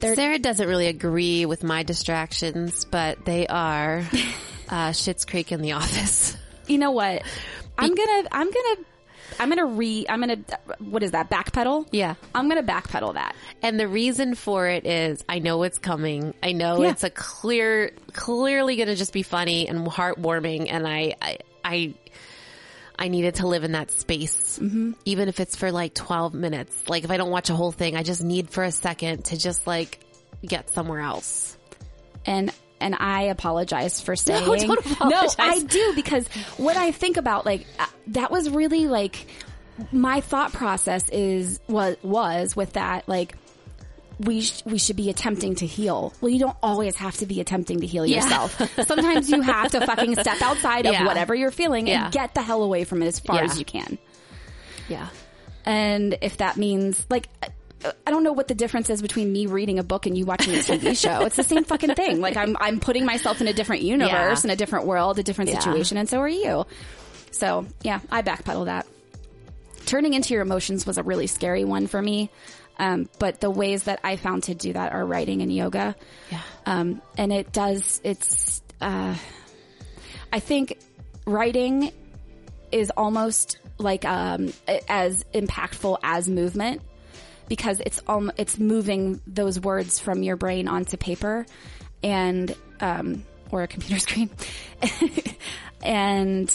Sarah 0.01 0.39
doesn't 0.39 0.67
really 0.67 0.87
agree 0.87 1.45
with 1.45 1.63
my 1.63 1.83
distractions, 1.83 2.85
but 2.85 3.23
they 3.25 3.47
are 3.47 3.99
uh, 4.69 4.89
Schitt's 4.89 5.25
Creek 5.25 5.51
in 5.51 5.61
the 5.61 5.73
office. 5.73 6.35
You 6.67 6.77
know 6.77 6.91
what? 6.91 7.21
I'm 7.77 7.93
gonna, 7.93 8.27
I'm 8.31 8.51
gonna, 8.51 8.85
I'm 9.39 9.49
gonna 9.49 9.65
re, 9.65 10.05
I'm 10.07 10.19
gonna, 10.19 10.37
what 10.79 11.03
is 11.03 11.11
that? 11.11 11.29
Backpedal? 11.29 11.87
Yeah. 11.91 12.15
I'm 12.33 12.47
gonna 12.47 12.63
backpedal 12.63 13.13
that. 13.15 13.35
And 13.61 13.79
the 13.79 13.87
reason 13.87 14.35
for 14.35 14.67
it 14.67 14.85
is 14.85 15.23
I 15.27 15.39
know 15.39 15.63
it's 15.63 15.77
coming. 15.79 16.33
I 16.41 16.51
know 16.53 16.81
Yeah. 16.83 16.91
it's 16.91 17.03
a 17.03 17.09
clear, 17.09 17.91
clearly 18.13 18.77
to 18.77 18.95
just 18.95 19.13
be 19.13 19.23
funny 19.23 19.67
and 19.67 19.87
heartwarming. 19.87 20.71
And 20.71 20.87
I, 20.87 21.15
I, 21.21 21.37
I, 21.63 21.93
I 22.97 23.07
needed 23.09 23.35
to 23.35 23.47
live 23.47 23.63
in 23.65 23.73
that 23.73 23.91
space, 23.91 24.57
mm-hmm. 24.61 24.91
even 25.03 25.27
if 25.27 25.39
it's 25.41 25.55
for 25.57 25.71
like 25.71 25.93
12 25.93 26.33
minutes. 26.33 26.87
Like 26.87 27.03
if 27.03 27.11
I 27.11 27.17
don't 27.17 27.31
watch 27.31 27.49
a 27.49 27.55
whole 27.55 27.71
thing, 27.73 27.95
I 27.97 28.03
just 28.03 28.23
need 28.23 28.49
for 28.49 28.63
a 28.63 28.71
second 28.71 29.25
to 29.25 29.37
just 29.37 29.67
like 29.67 29.99
get 30.45 30.69
somewhere 30.73 31.01
else. 31.01 31.57
and 32.25 32.51
and 32.85 32.95
I 32.97 33.23
apologize 33.23 33.99
for 33.99 34.15
saying 34.25 34.45
don't 34.45 34.79
apologize. 34.85 35.37
No, 35.39 35.43
I 35.43 35.59
do 35.63 35.93
because 35.95 36.27
what 36.57 36.77
I 36.77 36.91
think 36.91 37.17
about 37.17 37.45
like 37.45 37.65
uh, 37.79 37.85
that 38.07 38.29
was 38.31 38.49
really 38.49 38.87
like 38.87 39.25
my 39.91 40.21
thought 40.21 40.53
process 40.53 41.09
is 41.09 41.59
was 41.67 41.97
was 42.03 42.55
with 42.55 42.73
that 42.73 43.09
like 43.09 43.35
we 44.19 44.41
sh- 44.41 44.61
we 44.65 44.77
should 44.77 44.95
be 44.95 45.09
attempting 45.09 45.55
to 45.55 45.65
heal. 45.65 46.13
Well, 46.21 46.29
you 46.29 46.39
don't 46.39 46.55
always 46.63 46.95
have 46.97 47.17
to 47.17 47.25
be 47.25 47.41
attempting 47.41 47.81
to 47.81 47.85
heal 47.87 48.05
Yeah. 48.05 48.23
yourself. 48.23 48.87
Sometimes 48.87 49.29
you 49.29 49.41
have 49.41 49.71
to 49.71 49.85
fucking 49.85 50.15
step 50.15 50.41
outside 50.41 50.85
of 50.85 50.95
whatever 51.05 51.35
you're 51.35 51.51
feeling 51.51 51.87
Yeah. 51.87 52.05
and 52.05 52.13
get 52.13 52.33
the 52.33 52.41
hell 52.41 52.63
away 52.63 52.85
from 52.85 53.01
it 53.01 53.07
as 53.07 53.19
far 53.19 53.37
Yeah. 53.37 53.43
as 53.43 53.59
you 53.59 53.65
can. 53.65 53.97
Yeah. 54.87 55.07
And 55.65 56.17
if 56.21 56.37
that 56.37 56.55
means 56.55 57.05
like 57.09 57.27
I 57.83 58.11
don't 58.11 58.23
know 58.23 58.31
what 58.33 58.47
the 58.47 58.55
difference 58.55 58.89
is 58.89 59.01
between 59.01 59.31
me 59.31 59.45
reading 59.45 59.77
a 59.79 59.83
book 59.83 60.05
and 60.05 60.17
you 60.17 60.25
watching 60.25 60.53
a 60.55 60.57
TV 60.57 60.97
show. 60.99 61.25
It's 61.25 61.35
the 61.35 61.43
same 61.43 61.63
fucking 61.65 61.93
thing. 61.95 62.19
Like 62.21 62.35
I'm 62.37 62.55
I'm 62.59 62.79
putting 62.79 63.05
myself 63.05 63.41
in 63.41 63.47
a 63.47 63.53
different 63.53 63.83
universe, 63.83 64.11
Yeah. 64.11 64.47
in 64.47 64.49
a 64.49 64.55
different 64.55 64.85
world, 64.87 65.19
a 65.19 65.23
different 65.23 65.51
Yeah. 65.51 65.59
situation, 65.59 65.97
and 65.97 66.09
so 66.09 66.19
are 66.21 66.27
you. 66.29 66.65
So 67.31 67.65
yeah, 67.83 67.99
I 68.11 68.21
backpedal 68.21 68.65
that. 68.65 68.87
Turning 69.85 70.13
into 70.13 70.33
your 70.33 70.41
emotions 70.41 70.85
was 70.87 70.97
a 70.97 71.03
really 71.03 71.27
scary 71.27 71.63
one 71.63 71.85
for 71.87 72.01
me. 72.01 72.31
Um, 72.77 73.07
but 73.19 73.39
the 73.39 73.49
ways 73.51 73.83
that 73.83 73.99
I 74.03 74.15
found 74.17 74.43
to 74.43 74.55
do 74.55 74.73
that 74.73 74.91
are 74.91 75.05
writing 75.05 75.41
and 75.41 75.53
yoga. 75.53 75.95
Yeah. 76.31 76.41
Um, 76.65 77.01
and 77.17 77.31
it 77.31 77.53
does, 77.53 78.01
it's, 78.03 78.61
uh, 78.81 79.15
I 80.33 80.39
think 80.39 80.77
writing 81.25 81.91
is 82.73 82.91
almost 82.97 83.59
like, 83.77 84.03
um, 84.03 84.51
as 84.89 85.23
impactful 85.33 85.99
as 86.03 86.27
movement 86.27 86.81
because 87.47 87.79
it's, 87.79 88.01
um, 88.07 88.31
it's 88.37 88.57
moving 88.57 89.21
those 89.27 89.59
words 89.59 89.99
from 89.99 90.23
your 90.23 90.35
brain 90.35 90.67
onto 90.67 90.97
paper 90.97 91.45
and, 92.03 92.55
um, 92.79 93.23
or 93.51 93.63
a 93.63 93.67
computer 93.67 93.99
screen 94.07 94.29
and 95.83 96.51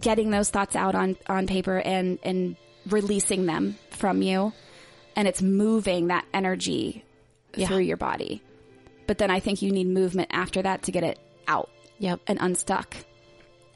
getting 0.00 0.30
those 0.30 0.50
thoughts 0.50 0.74
out 0.76 0.94
on, 0.94 1.16
on 1.28 1.46
paper 1.46 1.78
and, 1.78 2.18
and 2.22 2.56
releasing 2.88 3.46
them 3.46 3.76
from 3.90 4.22
you. 4.22 4.52
And 5.14 5.28
it's 5.28 5.42
moving 5.42 6.08
that 6.08 6.24
energy 6.32 7.04
Yeah. 7.54 7.68
through 7.68 7.80
your 7.80 7.98
body. 7.98 8.42
But 9.06 9.18
then 9.18 9.30
I 9.30 9.40
think 9.40 9.62
you 9.62 9.70
need 9.70 9.86
movement 9.86 10.30
after 10.32 10.62
that 10.62 10.84
to 10.84 10.92
get 10.92 11.04
it 11.04 11.18
out 11.46 11.70
Yep. 11.98 12.20
and 12.26 12.38
unstuck. 12.40 12.96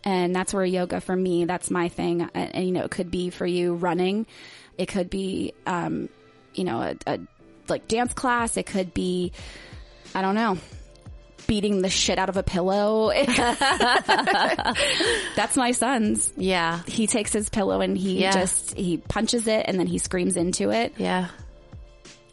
And 0.02 0.34
that's 0.34 0.54
where 0.54 0.64
yoga 0.64 1.00
for 1.00 1.14
me, 1.14 1.44
that's 1.44 1.70
my 1.70 1.88
thing. 1.88 2.22
And, 2.32 2.54
and, 2.54 2.64
you 2.64 2.72
know, 2.72 2.84
it 2.84 2.90
could 2.90 3.10
be 3.10 3.28
for 3.30 3.44
you 3.44 3.74
running. 3.74 4.26
It 4.78 4.86
could 4.86 5.10
be, 5.10 5.52
um, 5.66 6.08
you 6.56 6.64
know, 6.64 6.80
a, 6.80 6.96
a 7.06 7.18
like 7.68 7.86
dance 7.88 8.12
class. 8.14 8.56
It 8.56 8.66
could 8.66 8.92
be, 8.94 9.32
I 10.14 10.22
don't 10.22 10.34
know, 10.34 10.58
beating 11.46 11.82
the 11.82 11.90
shit 11.90 12.18
out 12.18 12.28
of 12.28 12.36
a 12.36 12.42
pillow. 12.42 13.10
that's 15.36 15.56
my 15.56 15.72
son's. 15.72 16.32
Yeah. 16.36 16.82
He 16.86 17.06
takes 17.06 17.32
his 17.32 17.48
pillow 17.48 17.80
and 17.80 17.96
he 17.96 18.20
Yeah. 18.20 18.32
just, 18.32 18.74
he 18.76 18.96
punches 18.98 19.46
it 19.46 19.64
and 19.68 19.78
then 19.78 19.86
he 19.86 19.98
screams 19.98 20.36
into 20.36 20.70
it 20.70 20.94
Yeah. 20.96 21.28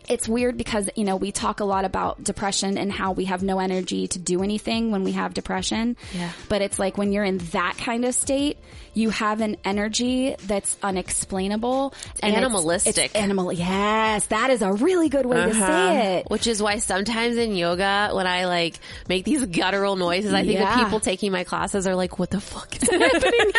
It's 0.10 0.28
weird 0.28 0.58
because 0.58 0.90
you 0.96 1.04
know 1.04 1.16
we 1.16 1.32
talk 1.32 1.60
a 1.60 1.64
lot 1.66 1.86
about 1.86 2.24
depression 2.24 2.78
and 2.78 2.92
how 2.92 3.12
we 3.14 3.26
have 3.26 3.42
no 3.44 3.60
energy 3.60 4.08
to 4.08 4.20
do 4.20 4.44
anything 4.44 4.92
when 4.92 5.04
we 5.04 5.14
have 5.14 5.34
depression 5.34 5.96
Yeah. 6.14 6.32
but 6.50 6.62
it's 6.62 6.78
like 6.80 6.98
when 6.98 7.12
you're 7.14 7.24
in 7.24 7.38
that 7.52 7.78
kind 7.78 8.04
of 8.06 8.14
state 8.14 8.58
you 8.96 9.10
have 9.10 9.42
an 9.42 9.58
energy 9.66 10.36
that's 10.46 10.78
unexplainable 10.84 11.94
and 12.22 12.36
animalistic. 12.36 12.98
it's 13.06 13.16
animal 13.16 13.52
yes 13.54 14.26
that 14.28 14.50
is 14.50 14.62
a 14.62 14.72
really 14.74 15.10
good 15.10 15.26
way 15.26 15.38
to 15.38 15.50
Uh-huh. 15.52 15.68
say 15.68 16.18
it 16.20 16.26
Which 16.30 16.48
is 16.48 16.62
why 16.62 16.78
sometimes 16.80 17.38
in 17.38 17.56
yoga, 17.56 18.10
when 18.14 18.28
I 18.28 18.46
like 18.46 18.80
make 19.08 19.24
these 19.26 19.46
guttural 19.46 19.96
noises, 19.96 20.34
I 20.34 20.44
think 20.44 20.60
Yeah. 20.60 20.76
the 20.78 20.84
people 20.84 21.00
taking 21.00 21.32
my 21.32 21.44
classes 21.44 21.88
are 21.88 21.96
like, 21.96 22.20
what 22.20 22.30
the 22.30 22.42
fuck 22.42 22.76
is 22.82 22.90
happening? 22.90 23.52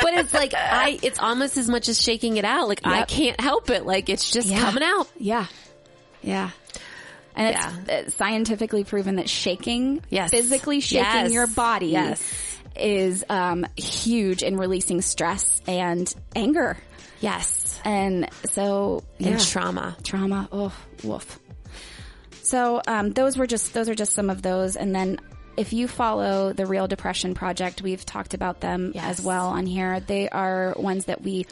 but 0.00 0.14
it's 0.14 0.34
like, 0.34 0.52
I, 0.54 0.98
it's 1.02 1.18
almost 1.18 1.56
as 1.56 1.68
much 1.68 1.88
as 1.88 2.00
shaking 2.00 2.36
it 2.36 2.44
out. 2.44 2.68
Like 2.68 2.80
I 2.86 3.02
can't 3.04 3.40
help 3.40 3.70
it. 3.70 3.86
Like 3.86 4.08
it's 4.08 4.30
just 4.30 4.48
Yeah. 4.48 4.60
coming 4.60 4.82
out. 4.82 5.08
yeah 5.18 5.46
yeah 6.26 6.50
and 7.34 7.54
it's 7.54 7.88
Yeah. 7.88 7.94
uh, 8.06 8.10
scientifically 8.10 8.82
proven 8.84 9.16
that 9.16 9.28
shaking, 9.28 10.02
Yes. 10.10 10.30
physically 10.30 10.80
shaking 10.80 11.04
Yes. 11.04 11.32
your 11.32 11.46
body, 11.46 11.88
Yes. 11.88 12.22
is 12.74 13.22
um, 13.28 13.66
huge 13.76 14.42
in 14.42 14.56
releasing 14.56 15.02
stress 15.02 15.60
and 15.66 16.12
anger. 16.34 16.78
Yes. 17.20 17.78
And 17.84 18.28
so, 18.46 19.04
yeah. 19.18 19.32
And 19.32 19.40
trauma. 19.40 19.96
trauma. 20.02 20.48
Oh, 20.50 20.72
woof. 21.04 21.38
So, 22.42 22.80
um, 22.86 23.10
those 23.10 23.36
were 23.36 23.46
just, 23.46 23.74
those 23.74 23.88
are 23.90 23.94
just 23.94 24.12
some 24.14 24.30
of 24.30 24.40
those. 24.42 24.76
And 24.76 24.94
then 24.94 25.18
if 25.58 25.72
you 25.72 25.88
follow 25.88 26.52
the 26.54 26.64
Real 26.66 26.86
Depression 26.86 27.34
Project, 27.34 27.82
we've 27.82 28.04
talked 28.04 28.32
about 28.34 28.60
them 28.60 28.92
Yes. 28.94 29.18
as 29.18 29.24
well 29.24 29.48
on 29.48 29.66
here. 29.66 30.00
They 30.00 30.28
are 30.28 30.74
ones 30.78 31.06
that 31.06 31.22
we 31.22 31.46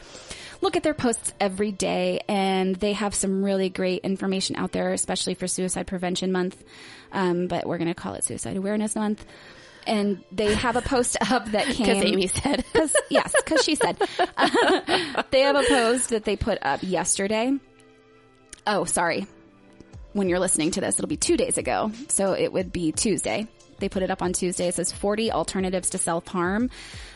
look 0.65 0.77
at 0.77 0.83
their 0.83 0.95
posts 0.95 1.33
every 1.39 1.71
day 1.71 2.21
and 2.27 2.75
they 2.75 2.95
have 2.95 3.15
some 3.15 3.45
really 3.45 3.69
great 3.69 4.03
information 4.03 4.57
out 4.57 4.73
there, 4.73 4.93
especially 4.93 5.35
for 5.35 5.47
Suicide 5.47 5.87
Prevention 5.87 6.33
Month. 6.33 6.65
Um, 7.13 7.47
but 7.47 7.67
we're 7.67 7.79
going 7.79 7.89
to 7.89 7.95
call 7.95 8.15
it 8.15 8.25
Suicide 8.25 8.57
Awareness 8.57 8.97
Month. 8.97 9.25
And 9.87 10.25
they 10.33 10.55
have 10.55 10.77
a 10.77 10.83
post 10.83 11.19
up 11.31 11.51
that 11.53 11.67
came. 11.75 11.87
Because 11.87 12.05
Amy 12.05 12.27
said. 12.27 12.65
Cause, 12.73 12.97
yes, 13.11 13.33
because 13.45 13.63
she 13.63 13.75
said. 13.75 13.97
they 15.31 15.41
have 15.41 15.57
a 15.57 15.65
post 15.69 16.09
that 16.09 16.25
they 16.25 16.37
put 16.37 16.59
up 16.63 16.81
yesterday. 16.83 17.53
Oh, 18.67 18.87
sorry. 18.87 19.27
When 20.15 20.29
you're 20.29 20.41
listening 20.41 20.71
to 20.73 20.81
this, 20.81 20.99
it'll 20.99 21.09
be 21.09 21.19
two 21.19 21.37
days 21.37 21.59
ago. 21.59 21.93
So 22.09 22.33
it 22.33 22.53
would 22.53 22.73
be 22.73 22.93
Tuesday. 22.93 23.47
They 23.79 23.89
put 23.89 24.03
it 24.03 24.11
up 24.11 24.23
on 24.23 24.33
Tuesday. 24.33 24.69
It 24.69 24.75
says 24.75 24.93
40 24.93 25.33
alternatives 25.33 25.91
to 25.91 25.99
self-harm. 25.99 26.71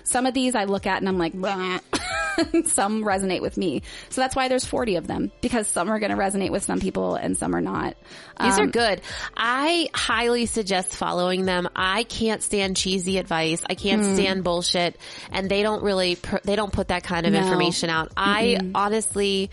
Some 0.04 0.26
of 0.26 0.34
these 0.34 0.54
I 0.54 0.64
look 0.64 0.86
at 0.86 0.98
and 0.98 1.08
I'm 1.08 1.18
like, 1.18 1.32
some 2.66 3.02
resonate 3.04 3.40
with 3.42 3.56
me. 3.56 3.82
So 4.10 4.20
that's 4.20 4.34
why 4.36 4.48
there's 4.48 4.64
40 4.64 4.96
of 4.96 5.06
them 5.06 5.30
because 5.40 5.66
some 5.66 5.90
are 5.90 5.98
going 5.98 6.10
to 6.12 6.16
resonate 6.16 6.50
with 6.50 6.62
some 6.62 6.80
people 6.80 7.14
and 7.14 7.36
some 7.36 7.54
are 7.54 7.60
not. 7.60 7.96
These 8.40 8.58
Um, 8.58 8.64
are 8.68 8.70
good. 8.70 9.00
I 9.36 9.88
highly 9.92 10.46
suggest 10.46 10.94
following 10.94 11.44
them. 11.44 11.68
I 11.74 12.04
can't 12.04 12.42
stand 12.42 12.76
cheesy 12.76 13.18
advice. 13.18 13.62
I 13.68 13.74
can't 13.74 14.02
Hmm. 14.04 14.14
stand 14.14 14.44
bullshit, 14.44 14.96
and 15.32 15.50
they 15.50 15.62
don't 15.62 15.82
really 15.82 16.16
pr- 16.16 16.36
they 16.44 16.56
don't 16.56 16.72
put 16.72 16.88
that 16.88 17.02
kind 17.02 17.26
of 17.26 17.32
No. 17.32 17.40
information 17.40 17.90
out. 17.90 18.12
I 18.16 18.58
honestly 18.74 19.50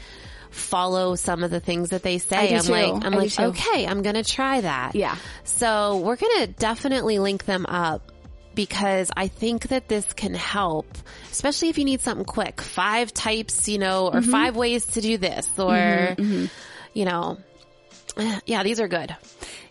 follow 0.56 1.15
some 1.15 1.44
of 1.44 1.52
the 1.52 1.60
things 1.60 1.90
that 1.90 2.02
they 2.02 2.18
say. 2.18 2.38
I 2.38 2.48
do 2.48 2.56
am 2.56 2.64
too. 2.64 2.72
like 2.72 3.06
I'm 3.06 3.14
I 3.14 3.18
like 3.18 3.40
okay, 3.40 3.86
I'm 3.86 4.02
gonna 4.02 4.23
try 4.23 4.61
that. 4.61 4.95
Yeah. 4.95 5.15
So 5.44 5.98
we're 5.98 6.15
gonna 6.15 6.48
definitely 6.48 7.19
link 7.19 7.45
them 7.45 7.65
up 7.65 8.11
because 8.56 9.11
I 9.15 9.27
think 9.27 9.68
that 9.68 9.88
this 9.90 10.11
can 10.14 10.34
help, 10.34 10.88
especially 11.32 11.69
if 11.69 11.77
you 11.77 11.86
need 11.86 12.02
something 12.02 12.26
quick. 12.26 12.61
Five 12.61 13.14
types, 13.14 13.68
you 13.68 13.77
know, 13.77 14.07
or 14.07 14.22
mm-hmm. 14.22 14.32
five 14.32 14.56
ways 14.56 14.86
to 14.88 15.02
do 15.02 15.18
this, 15.18 15.48
or, 15.60 15.73
mm-hmm, 15.73 16.22
mm-hmm. 16.22 16.45
you 16.94 17.06
know, 17.06 17.38
yeah, 18.45 18.64
these 18.64 18.80
are 18.80 18.88
good. 18.88 19.15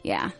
Yeah. 0.02 0.30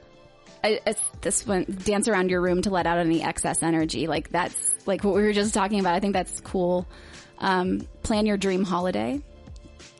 I, 0.62 0.80
it's 0.86 1.02
this 1.20 1.46
one, 1.46 1.66
dance 1.84 2.08
around 2.08 2.30
your 2.30 2.40
room 2.40 2.62
to 2.62 2.70
let 2.70 2.86
out 2.86 2.98
any 2.98 3.22
excess 3.22 3.62
energy. 3.62 4.06
Like 4.06 4.30
that's 4.30 4.74
like 4.86 5.04
what 5.04 5.14
we 5.14 5.22
were 5.22 5.32
just 5.32 5.52
talking 5.52 5.80
about. 5.80 5.94
I 5.94 6.00
think 6.00 6.14
that's 6.14 6.40
cool. 6.40 6.86
Um, 7.38 7.86
plan 8.02 8.26
your 8.26 8.36
dream 8.36 8.64
holiday. 8.64 9.22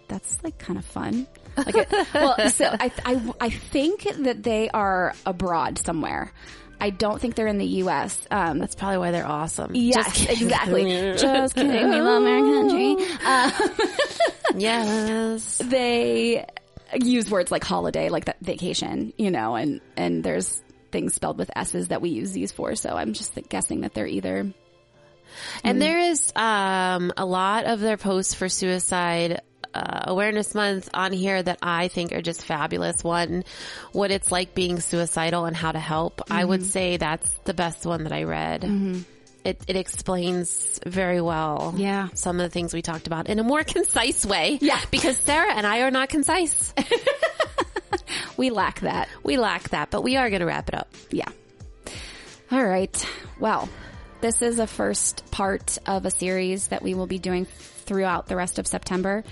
That's 0.09 0.43
like 0.45 0.59
kind 0.59 0.79
of 0.79 0.85
fun. 0.85 1.27
Like, 1.57 1.75
it, 1.75 1.89
well, 2.15 2.49
so 2.51 2.67
I, 2.67 2.91
I, 3.05 3.33
I 3.41 3.51
think 3.51 4.05
that 4.19 4.43
they 4.43 4.69
are 4.71 5.15
abroad 5.25 5.79
somewhere. 5.79 6.33
I 6.81 6.91
don't 6.91 7.21
think 7.21 7.35
they're 7.35 7.47
in 7.47 7.59
the 7.59 7.67
U.S. 7.67 8.19
Um, 8.31 8.59
That's 8.59 8.75
probably 8.75 8.99
why 8.99 9.11
they're 9.13 9.27
awesome. 9.27 9.75
yes, 9.75 10.27
exactly. 10.29 10.85
Just 11.17 11.55
kidding. 11.55 11.89
We 11.89 12.01
love 12.01 12.23
our 12.23 12.41
country. 12.41 12.97
Uh, 13.25 13.69
yes. 14.57 15.59
they 15.65 16.45
use 16.95 17.31
words 17.31 17.51
like 17.51 17.65
holiday, 17.65 18.09
like 18.09 18.27
that 18.27 18.41
vacation, 18.41 19.13
you 19.17 19.31
know, 19.31 19.55
and, 19.55 19.81
and 19.97 20.23
there's 20.23 20.63
things 20.93 21.15
spelled 21.15 21.39
with 21.39 21.51
S's 21.57 21.89
that 21.89 22.03
we 22.03 22.11
use 22.11 22.33
these 22.33 22.53
for. 22.53 22.75
So 22.75 22.91
I'm 22.91 23.15
just 23.15 23.39
guessing 23.49 23.83
that 23.83 23.95
they're 23.95 24.07
either, 24.07 24.53
And 25.63 25.81
there 25.81 25.99
is 25.99 26.33
um, 26.37 27.13
a 27.17 27.25
lot 27.25 27.65
of 27.65 27.81
their 27.81 27.97
posts 27.97 28.35
for 28.35 28.49
suicide 28.49 29.41
uh, 29.75 30.05
awareness 30.05 30.55
month 30.55 30.89
on 30.95 31.13
here 31.13 31.43
that 31.43 31.59
I 31.63 31.89
think 31.89 32.13
are 32.13 32.23
just 32.23 32.45
fabulous. 32.45 33.03
One, 33.03 33.45
what 33.93 34.11
it's 34.11 34.31
like 34.31 34.55
being 34.55 34.81
suicidal 34.81 35.45
and 35.47 35.57
how 35.57 35.73
to 35.73 35.81
help. 35.81 36.23
I 36.31 36.45
would 36.45 36.65
say 36.65 36.97
that's 36.97 37.29
the 37.45 37.55
best 37.55 37.85
one 37.85 38.05
that 38.05 38.13
I 38.13 38.23
read. 38.23 38.65
It, 39.45 39.61
it 39.69 39.77
explains 39.77 40.81
very 40.87 41.21
well 41.21 41.75
Yeah. 41.77 42.09
some 42.15 42.41
of 42.41 42.45
the 42.45 42.49
things 42.51 42.73
we 42.73 42.81
talked 42.81 43.07
about 43.07 43.29
in 43.29 43.39
a 43.39 43.43
more 43.43 43.63
concise 43.65 44.25
way. 44.25 44.59
Yeah. 44.63 44.81
Because 44.91 45.19
Sarah 45.19 45.53
and 45.53 45.67
I 45.67 45.81
are 45.83 45.91
not 45.91 46.09
concise. 46.09 46.73
we 48.37 48.51
lack 48.51 48.81
that. 48.81 49.09
we 49.23 49.37
lack 49.37 49.69
that, 49.71 49.91
but 49.91 50.03
we 50.03 50.17
are 50.17 50.31
going 50.31 50.41
to 50.41 50.47
wrap 50.47 50.69
it 50.69 50.75
up. 50.75 50.89
Yeah. 51.11 51.29
All 52.51 52.65
right. 52.65 53.07
Well, 53.41 53.69
this 54.21 54.41
is 54.43 54.59
a 54.59 54.67
first 54.67 55.31
part 55.31 55.79
of 55.87 56.07
a 56.07 56.11
series 56.11 56.69
that 56.69 56.83
we 56.83 56.95
will 56.95 57.07
be 57.07 57.19
doing 57.19 57.45
throughout 57.45 58.27
the 58.27 58.37
rest 58.37 58.59
of 58.59 58.67
September. 58.67 59.25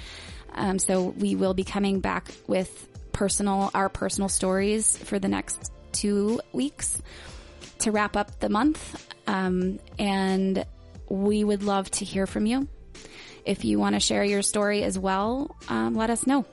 Um, 0.54 0.78
so 0.78 1.02
we 1.02 1.34
will 1.34 1.54
be 1.54 1.64
coming 1.64 2.00
back 2.00 2.28
with 2.46 2.88
personal, 3.12 3.70
our 3.74 3.88
personal 3.88 4.28
stories 4.28 4.96
for 4.96 5.18
the 5.18 5.28
next 5.28 5.72
two 5.92 6.40
weeks 6.52 7.00
to 7.80 7.90
wrap 7.90 8.16
up 8.16 8.40
the 8.40 8.48
month. 8.48 9.12
Um, 9.26 9.78
and 9.98 10.64
we 11.08 11.44
would 11.44 11.62
love 11.62 11.90
to 11.92 12.04
hear 12.04 12.26
from 12.26 12.46
you. 12.46 12.68
If 13.44 13.64
you 13.64 13.78
want 13.78 13.94
to 13.94 14.00
share 14.00 14.24
your 14.24 14.42
story 14.42 14.82
as 14.82 14.98
well, 14.98 15.56
um, 15.68 15.94
let 15.94 16.10
us 16.10 16.26
know. 16.26 16.44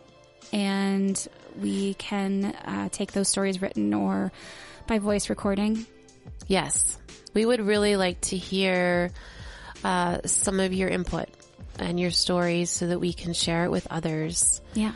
And 0.51 1.27
we 1.59 1.93
can 1.95 2.45
uh, 2.45 2.89
take 2.91 3.11
those 3.11 3.30
stories 3.30 3.61
written 3.61 3.93
or 3.93 4.31
by 4.88 4.99
voice 4.99 5.30
recording. 5.30 5.85
Yes. 6.47 6.97
We 7.34 7.45
would 7.45 7.61
really 7.61 7.95
like 7.95 8.21
to 8.21 8.38
hear 8.38 9.11
uh, 9.84 10.19
some 10.26 10.59
of 10.59 10.73
your 10.73 10.89
input 10.89 11.30
and 11.81 11.99
your 11.99 12.11
stories 12.11 12.69
so 12.69 12.88
that 12.88 12.99
we 12.99 13.14
can 13.14 13.34
share 13.34 13.65
it 13.65 13.72
with 13.72 13.88
others. 13.89 14.61
Yeah. 14.73 14.93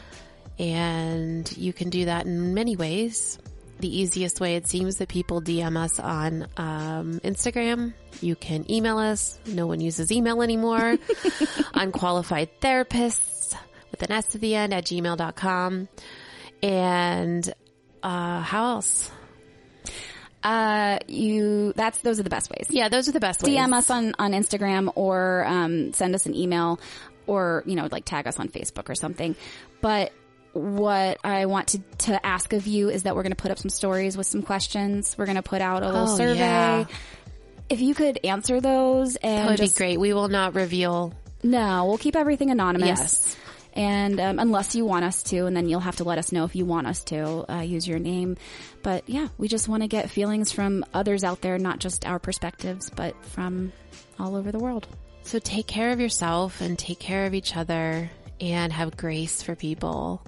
And 0.60 1.52
you 1.58 1.74
can 1.74 1.90
do 1.90 2.06
that 2.06 2.26
in 2.26 2.54
many 2.54 2.76
ways. 2.76 3.40
The 3.80 4.02
easiest 4.02 4.40
way 4.40 4.56
it 4.56 4.68
seems 4.68 4.98
that 4.98 5.10
people 5.10 5.42
DM 5.42 5.76
us 5.78 6.00
on 6.00 6.48
um, 6.58 7.20
Instagram. 7.22 7.94
You 8.22 8.36
can 8.36 8.70
email 8.72 8.98
us. 8.98 9.40
No 9.46 9.68
one 9.68 9.82
uses 9.82 10.12
email 10.12 10.42
anymore. 10.42 10.98
Unqualified 11.74 12.62
therapists 12.62 13.56
with 13.92 14.04
an 14.04 14.12
S 14.12 14.36
at 14.36 14.42
the 14.42 14.56
end 14.56 14.74
at 14.74 14.86
gmail.com. 14.86 15.90
And 16.62 17.54
uh, 18.02 18.42
how 18.42 18.66
else? 18.76 19.12
Uh, 20.44 21.00
you, 21.08 21.72
that's, 21.76 22.00
those 22.00 22.20
are 22.20 22.24
the 22.24 22.30
best 22.30 22.50
ways. 22.50 22.68
Yeah, 22.70 22.90
those 22.90 23.08
are 23.08 23.12
the 23.14 23.20
best 23.20 23.42
ways. 23.44 23.56
DM 23.58 23.74
us 23.74 23.90
on, 23.90 24.14
on 24.20 24.32
Instagram 24.34 24.92
or, 24.96 25.46
um, 25.48 25.94
send 25.94 26.14
us 26.16 26.26
an 26.26 26.36
email 26.36 26.80
or, 27.28 27.64
you 27.66 27.76
know, 27.76 27.88
like 27.92 28.04
tag 28.06 28.28
us 28.28 28.40
on 28.40 28.50
Facebook 28.50 28.90
or 28.90 28.96
something. 28.96 29.36
But 29.80 30.12
what 30.52 31.18
I 31.24 31.46
want 31.46 31.70
to, 31.70 31.80
to 32.00 32.26
ask 32.26 32.52
of 32.54 32.68
you 32.68 32.90
is 32.90 33.04
that 33.04 33.16
we're 33.16 33.24
going 33.24 33.32
to 33.32 33.42
put 33.42 33.52
up 33.52 33.58
some 33.58 33.70
stories 33.70 34.18
with 34.18 34.28
some 34.28 34.42
questions. 34.44 35.16
We're 35.18 35.26
going 35.26 35.36
to 35.38 35.42
put 35.44 35.62
out 35.62 35.82
a 35.84 35.88
little 35.88 36.10
Oh, 36.10 36.18
survey. 36.18 36.38
yeah. 36.40 36.86
If 37.70 37.80
you 37.80 37.96
could 37.96 38.20
answer 38.24 38.60
those 38.60 39.16
and 39.16 39.48
That 39.48 39.50
would 39.52 39.58
just, 39.58 39.76
be 39.76 39.78
great. 39.78 40.00
We 40.00 40.14
will 40.14 40.28
not 40.28 40.54
reveal. 40.54 41.14
no, 41.42 41.86
we'll 41.86 41.98
keep 41.98 42.16
everything 42.16 42.52
anonymous. 42.52 42.88
Yes. 43.00 43.38
And 43.74 44.20
um, 44.20 44.40
unless 44.40 44.76
you 44.76 44.86
want 44.86 45.04
us 45.04 45.24
to, 45.24 45.46
and 45.46 45.58
then 45.58 45.68
you'll 45.68 45.80
have 45.80 45.96
to 45.98 46.04
let 46.04 46.20
us 46.20 46.32
know 46.32 46.44
if 46.44 46.56
you 46.56 46.66
want 46.66 46.88
us 46.88 47.04
to 47.06 47.52
uh, 47.52 47.62
use 47.62 47.88
your 47.88 48.00
name. 48.00 48.38
But 48.84 49.10
yeah, 49.10 49.30
we 49.38 49.48
just 49.48 49.68
want 49.68 49.82
to 49.82 49.88
get 49.88 50.10
feelings 50.10 50.52
from 50.52 50.86
others 50.94 51.24
out 51.24 51.42
there, 51.42 51.58
not 51.58 51.80
just 51.80 52.06
our 52.06 52.20
perspectives, 52.20 52.90
but 52.90 53.16
from 53.26 53.72
all 54.20 54.36
over 54.36 54.52
the 54.52 54.60
world. 54.60 54.88
So 55.24 55.40
take 55.40 55.68
care 55.68 55.92
of 55.92 56.00
yourself 56.00 56.62
and 56.62 56.78
take 56.78 57.00
care 57.00 57.26
of 57.26 57.34
each 57.34 57.56
other 57.56 58.12
and 58.40 58.72
have 58.74 58.98
grace 58.98 59.42
for 59.42 59.56
people 59.56 60.22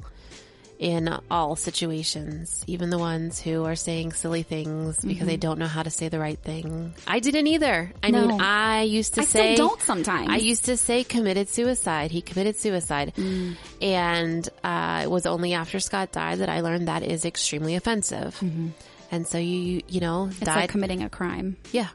in 0.78 1.08
all 1.32 1.56
situations, 1.56 2.64
even 2.68 2.90
the 2.90 2.98
ones 2.98 3.40
who 3.40 3.64
are 3.64 3.76
saying 3.76 4.12
silly 4.12 4.44
things 4.44 4.98
because 5.00 5.26
they 5.26 5.34
mm-hmm. 5.34 5.40
don't 5.40 5.60
know 5.60 5.68
how 5.68 5.84
to 5.84 5.90
say 5.90 6.10
the 6.10 6.20
right 6.20 6.38
thing. 6.40 6.94
I 7.08 7.20
didn't 7.20 7.48
either. 7.48 7.94
I 8.04 8.12
No. 8.12 8.28
mean, 8.28 8.42
I 8.42 8.82
used 8.82 9.14
to 9.16 9.22
I 9.22 9.26
say 9.26 9.56
don't 9.56 9.82
sometimes. 9.82 10.30
I 10.30 10.36
used 10.38 10.66
to 10.66 10.76
say 10.76 11.04
committed 11.06 11.48
suicide. 11.50 12.12
He 12.12 12.22
committed 12.22 12.58
suicide. 12.58 13.14
Mm. 13.16 13.56
And 13.82 14.50
uh, 14.64 15.02
it 15.06 15.10
was 15.10 15.26
only 15.26 15.54
after 15.54 15.80
Scott 15.80 16.12
died 16.12 16.40
that 16.40 16.50
I 16.50 16.60
learned 16.62 16.88
that 16.90 17.04
is 17.04 17.24
extremely 17.26 17.76
offensive. 17.76 18.36
Mm-hmm. 18.42 18.70
And 19.12 19.26
so 19.26 19.38
you, 19.38 19.82
you 19.88 20.02
know, 20.02 20.28
It's 20.28 20.40
died 20.40 20.56
like 20.56 20.70
committing 20.72 21.04
a 21.04 21.10
crime. 21.10 21.56
yeah. 21.72 21.88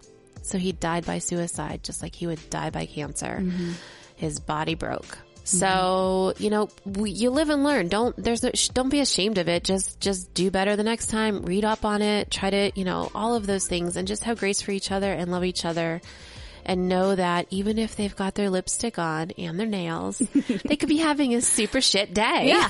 So 0.42 0.56
he 0.56 0.72
died 0.72 1.04
by 1.04 1.18
suicide, 1.18 1.84
just 1.84 2.00
like 2.02 2.14
he 2.14 2.26
would 2.26 2.40
die 2.48 2.70
by 2.70 2.86
cancer. 2.86 3.40
Mm-hmm. 3.42 3.72
His 4.16 4.40
body 4.40 4.74
broke. 4.74 5.18
So 5.50 6.34
you 6.38 6.50
know, 6.50 6.68
we, 6.84 7.10
you 7.10 7.30
live 7.30 7.50
and 7.50 7.64
learn. 7.64 7.88
Don't 7.88 8.16
there's 8.16 8.42
no, 8.42 8.50
sh- 8.54 8.68
don't 8.68 8.88
be 8.88 9.00
ashamed 9.00 9.38
of 9.38 9.48
it. 9.48 9.64
Just 9.64 10.00
just 10.00 10.32
do 10.32 10.50
better 10.50 10.76
the 10.76 10.84
next 10.84 11.08
time. 11.08 11.42
Read 11.42 11.64
up 11.64 11.84
on 11.84 12.02
it. 12.02 12.30
Try 12.30 12.50
to 12.50 12.72
you 12.74 12.84
know 12.84 13.10
all 13.14 13.34
of 13.34 13.46
those 13.46 13.66
things, 13.66 13.96
and 13.96 14.06
just 14.06 14.24
have 14.24 14.38
grace 14.38 14.62
for 14.62 14.70
each 14.70 14.90
other 14.92 15.12
and 15.12 15.30
love 15.30 15.44
each 15.44 15.64
other. 15.64 16.00
And 16.64 16.88
know 16.88 17.16
that 17.16 17.46
even 17.50 17.78
if 17.78 17.96
they've 17.96 18.14
got 18.14 18.34
their 18.34 18.50
lipstick 18.50 18.98
on 18.98 19.30
and 19.32 19.58
their 19.58 19.66
nails, 19.66 20.18
they 20.64 20.76
could 20.76 20.90
be 20.90 20.98
having 20.98 21.34
a 21.34 21.40
super 21.40 21.80
shit 21.80 22.12
day. 22.12 22.48
Yeah. 22.48 22.68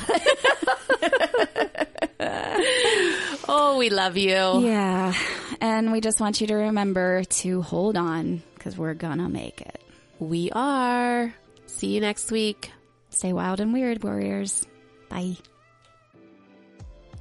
oh, 3.48 3.76
we 3.78 3.90
love 3.90 4.16
you. 4.16 4.30
Yeah. 4.60 5.12
And 5.60 5.92
we 5.92 6.00
just 6.00 6.20
want 6.20 6.40
you 6.40 6.46
to 6.46 6.54
remember 6.54 7.24
to 7.24 7.62
hold 7.62 7.96
on 7.96 8.42
because 8.54 8.78
we're 8.78 8.94
gonna 8.94 9.28
make 9.28 9.60
it. 9.60 9.80
We 10.18 10.50
are. 10.52 11.34
See 11.70 11.94
you 11.94 12.00
next 12.00 12.30
week. 12.30 12.70
Stay 13.08 13.32
wild 13.32 13.58
and 13.60 13.72
weird, 13.72 14.04
warriors. 14.04 14.66
Bye. 15.08 15.36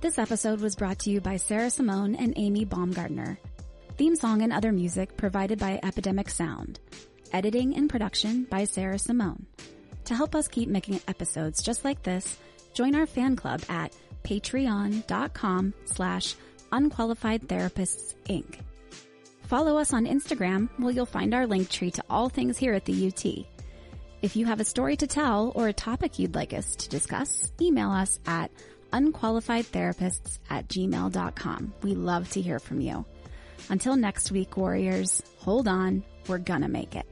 This 0.02 0.20
episode 0.20 0.60
was 0.60 0.76
brought 0.76 1.00
to 1.00 1.10
you 1.10 1.22
by 1.22 1.38
Sarah 1.38 1.70
Simone 1.70 2.16
and 2.16 2.34
Amy 2.36 2.66
Baumgartner. 2.66 3.40
Theme 3.98 4.16
song 4.16 4.42
and 4.42 4.52
other 4.52 4.72
music 4.72 5.16
provided 5.16 5.60
by 5.60 5.80
Epidemic 5.82 6.30
Sound. 6.30 6.80
Editing 7.32 7.76
and 7.76 7.90
production 7.90 8.46
by 8.50 8.66
Sarah 8.66 9.00
Simone. 9.00 9.46
To 10.06 10.16
help 10.16 10.36
us 10.36 10.48
keep 10.48 10.68
making 10.68 11.00
episodes 11.08 11.64
just 11.64 11.86
like 11.86 12.04
this, 12.04 12.38
join 12.74 12.96
our 12.96 13.06
fan 13.06 13.36
club 13.36 13.62
at 13.70 13.96
patreon.com 14.24 15.74
slash 15.86 16.36
unqualified 16.72 17.48
therapists. 17.48 18.16
Follow 19.44 19.78
us 19.78 19.94
on 19.94 20.06
Instagram 20.06 20.70
where 20.78 20.92
you'll 20.92 21.06
find 21.06 21.34
our 21.34 21.48
link 21.48 21.70
tree 21.70 21.92
to 21.92 22.04
all 22.10 22.30
things 22.30 22.58
here 22.58 22.74
at 22.74 22.86
the 22.86 23.08
UT. 23.08 23.59
If 24.22 24.36
you 24.36 24.46
have 24.48 24.60
a 24.60 24.66
story 24.66 24.98
to 24.98 25.08
tell 25.08 25.54
or 25.56 25.68
a 25.68 25.74
topic 25.74 26.20
you'd 26.20 26.36
like 26.36 26.54
us 26.54 26.76
to 26.76 26.90
discuss, 26.90 27.52
email 27.62 27.90
us 27.90 28.20
at 28.26 28.52
unqualifiedtherapists 28.92 30.40
at 30.50 30.68
gmail.com. 30.68 31.74
We 31.84 31.96
love 31.96 32.30
to 32.32 32.42
hear 32.42 32.60
from 32.60 32.82
you. 32.82 33.06
Until 33.70 33.96
next 33.96 34.32
week, 34.32 34.58
warriors, 34.58 35.24
hold 35.38 35.68
on. 35.68 36.04
We're 36.28 36.40
gonna 36.40 36.68
make 36.68 36.96
it. 36.96 37.06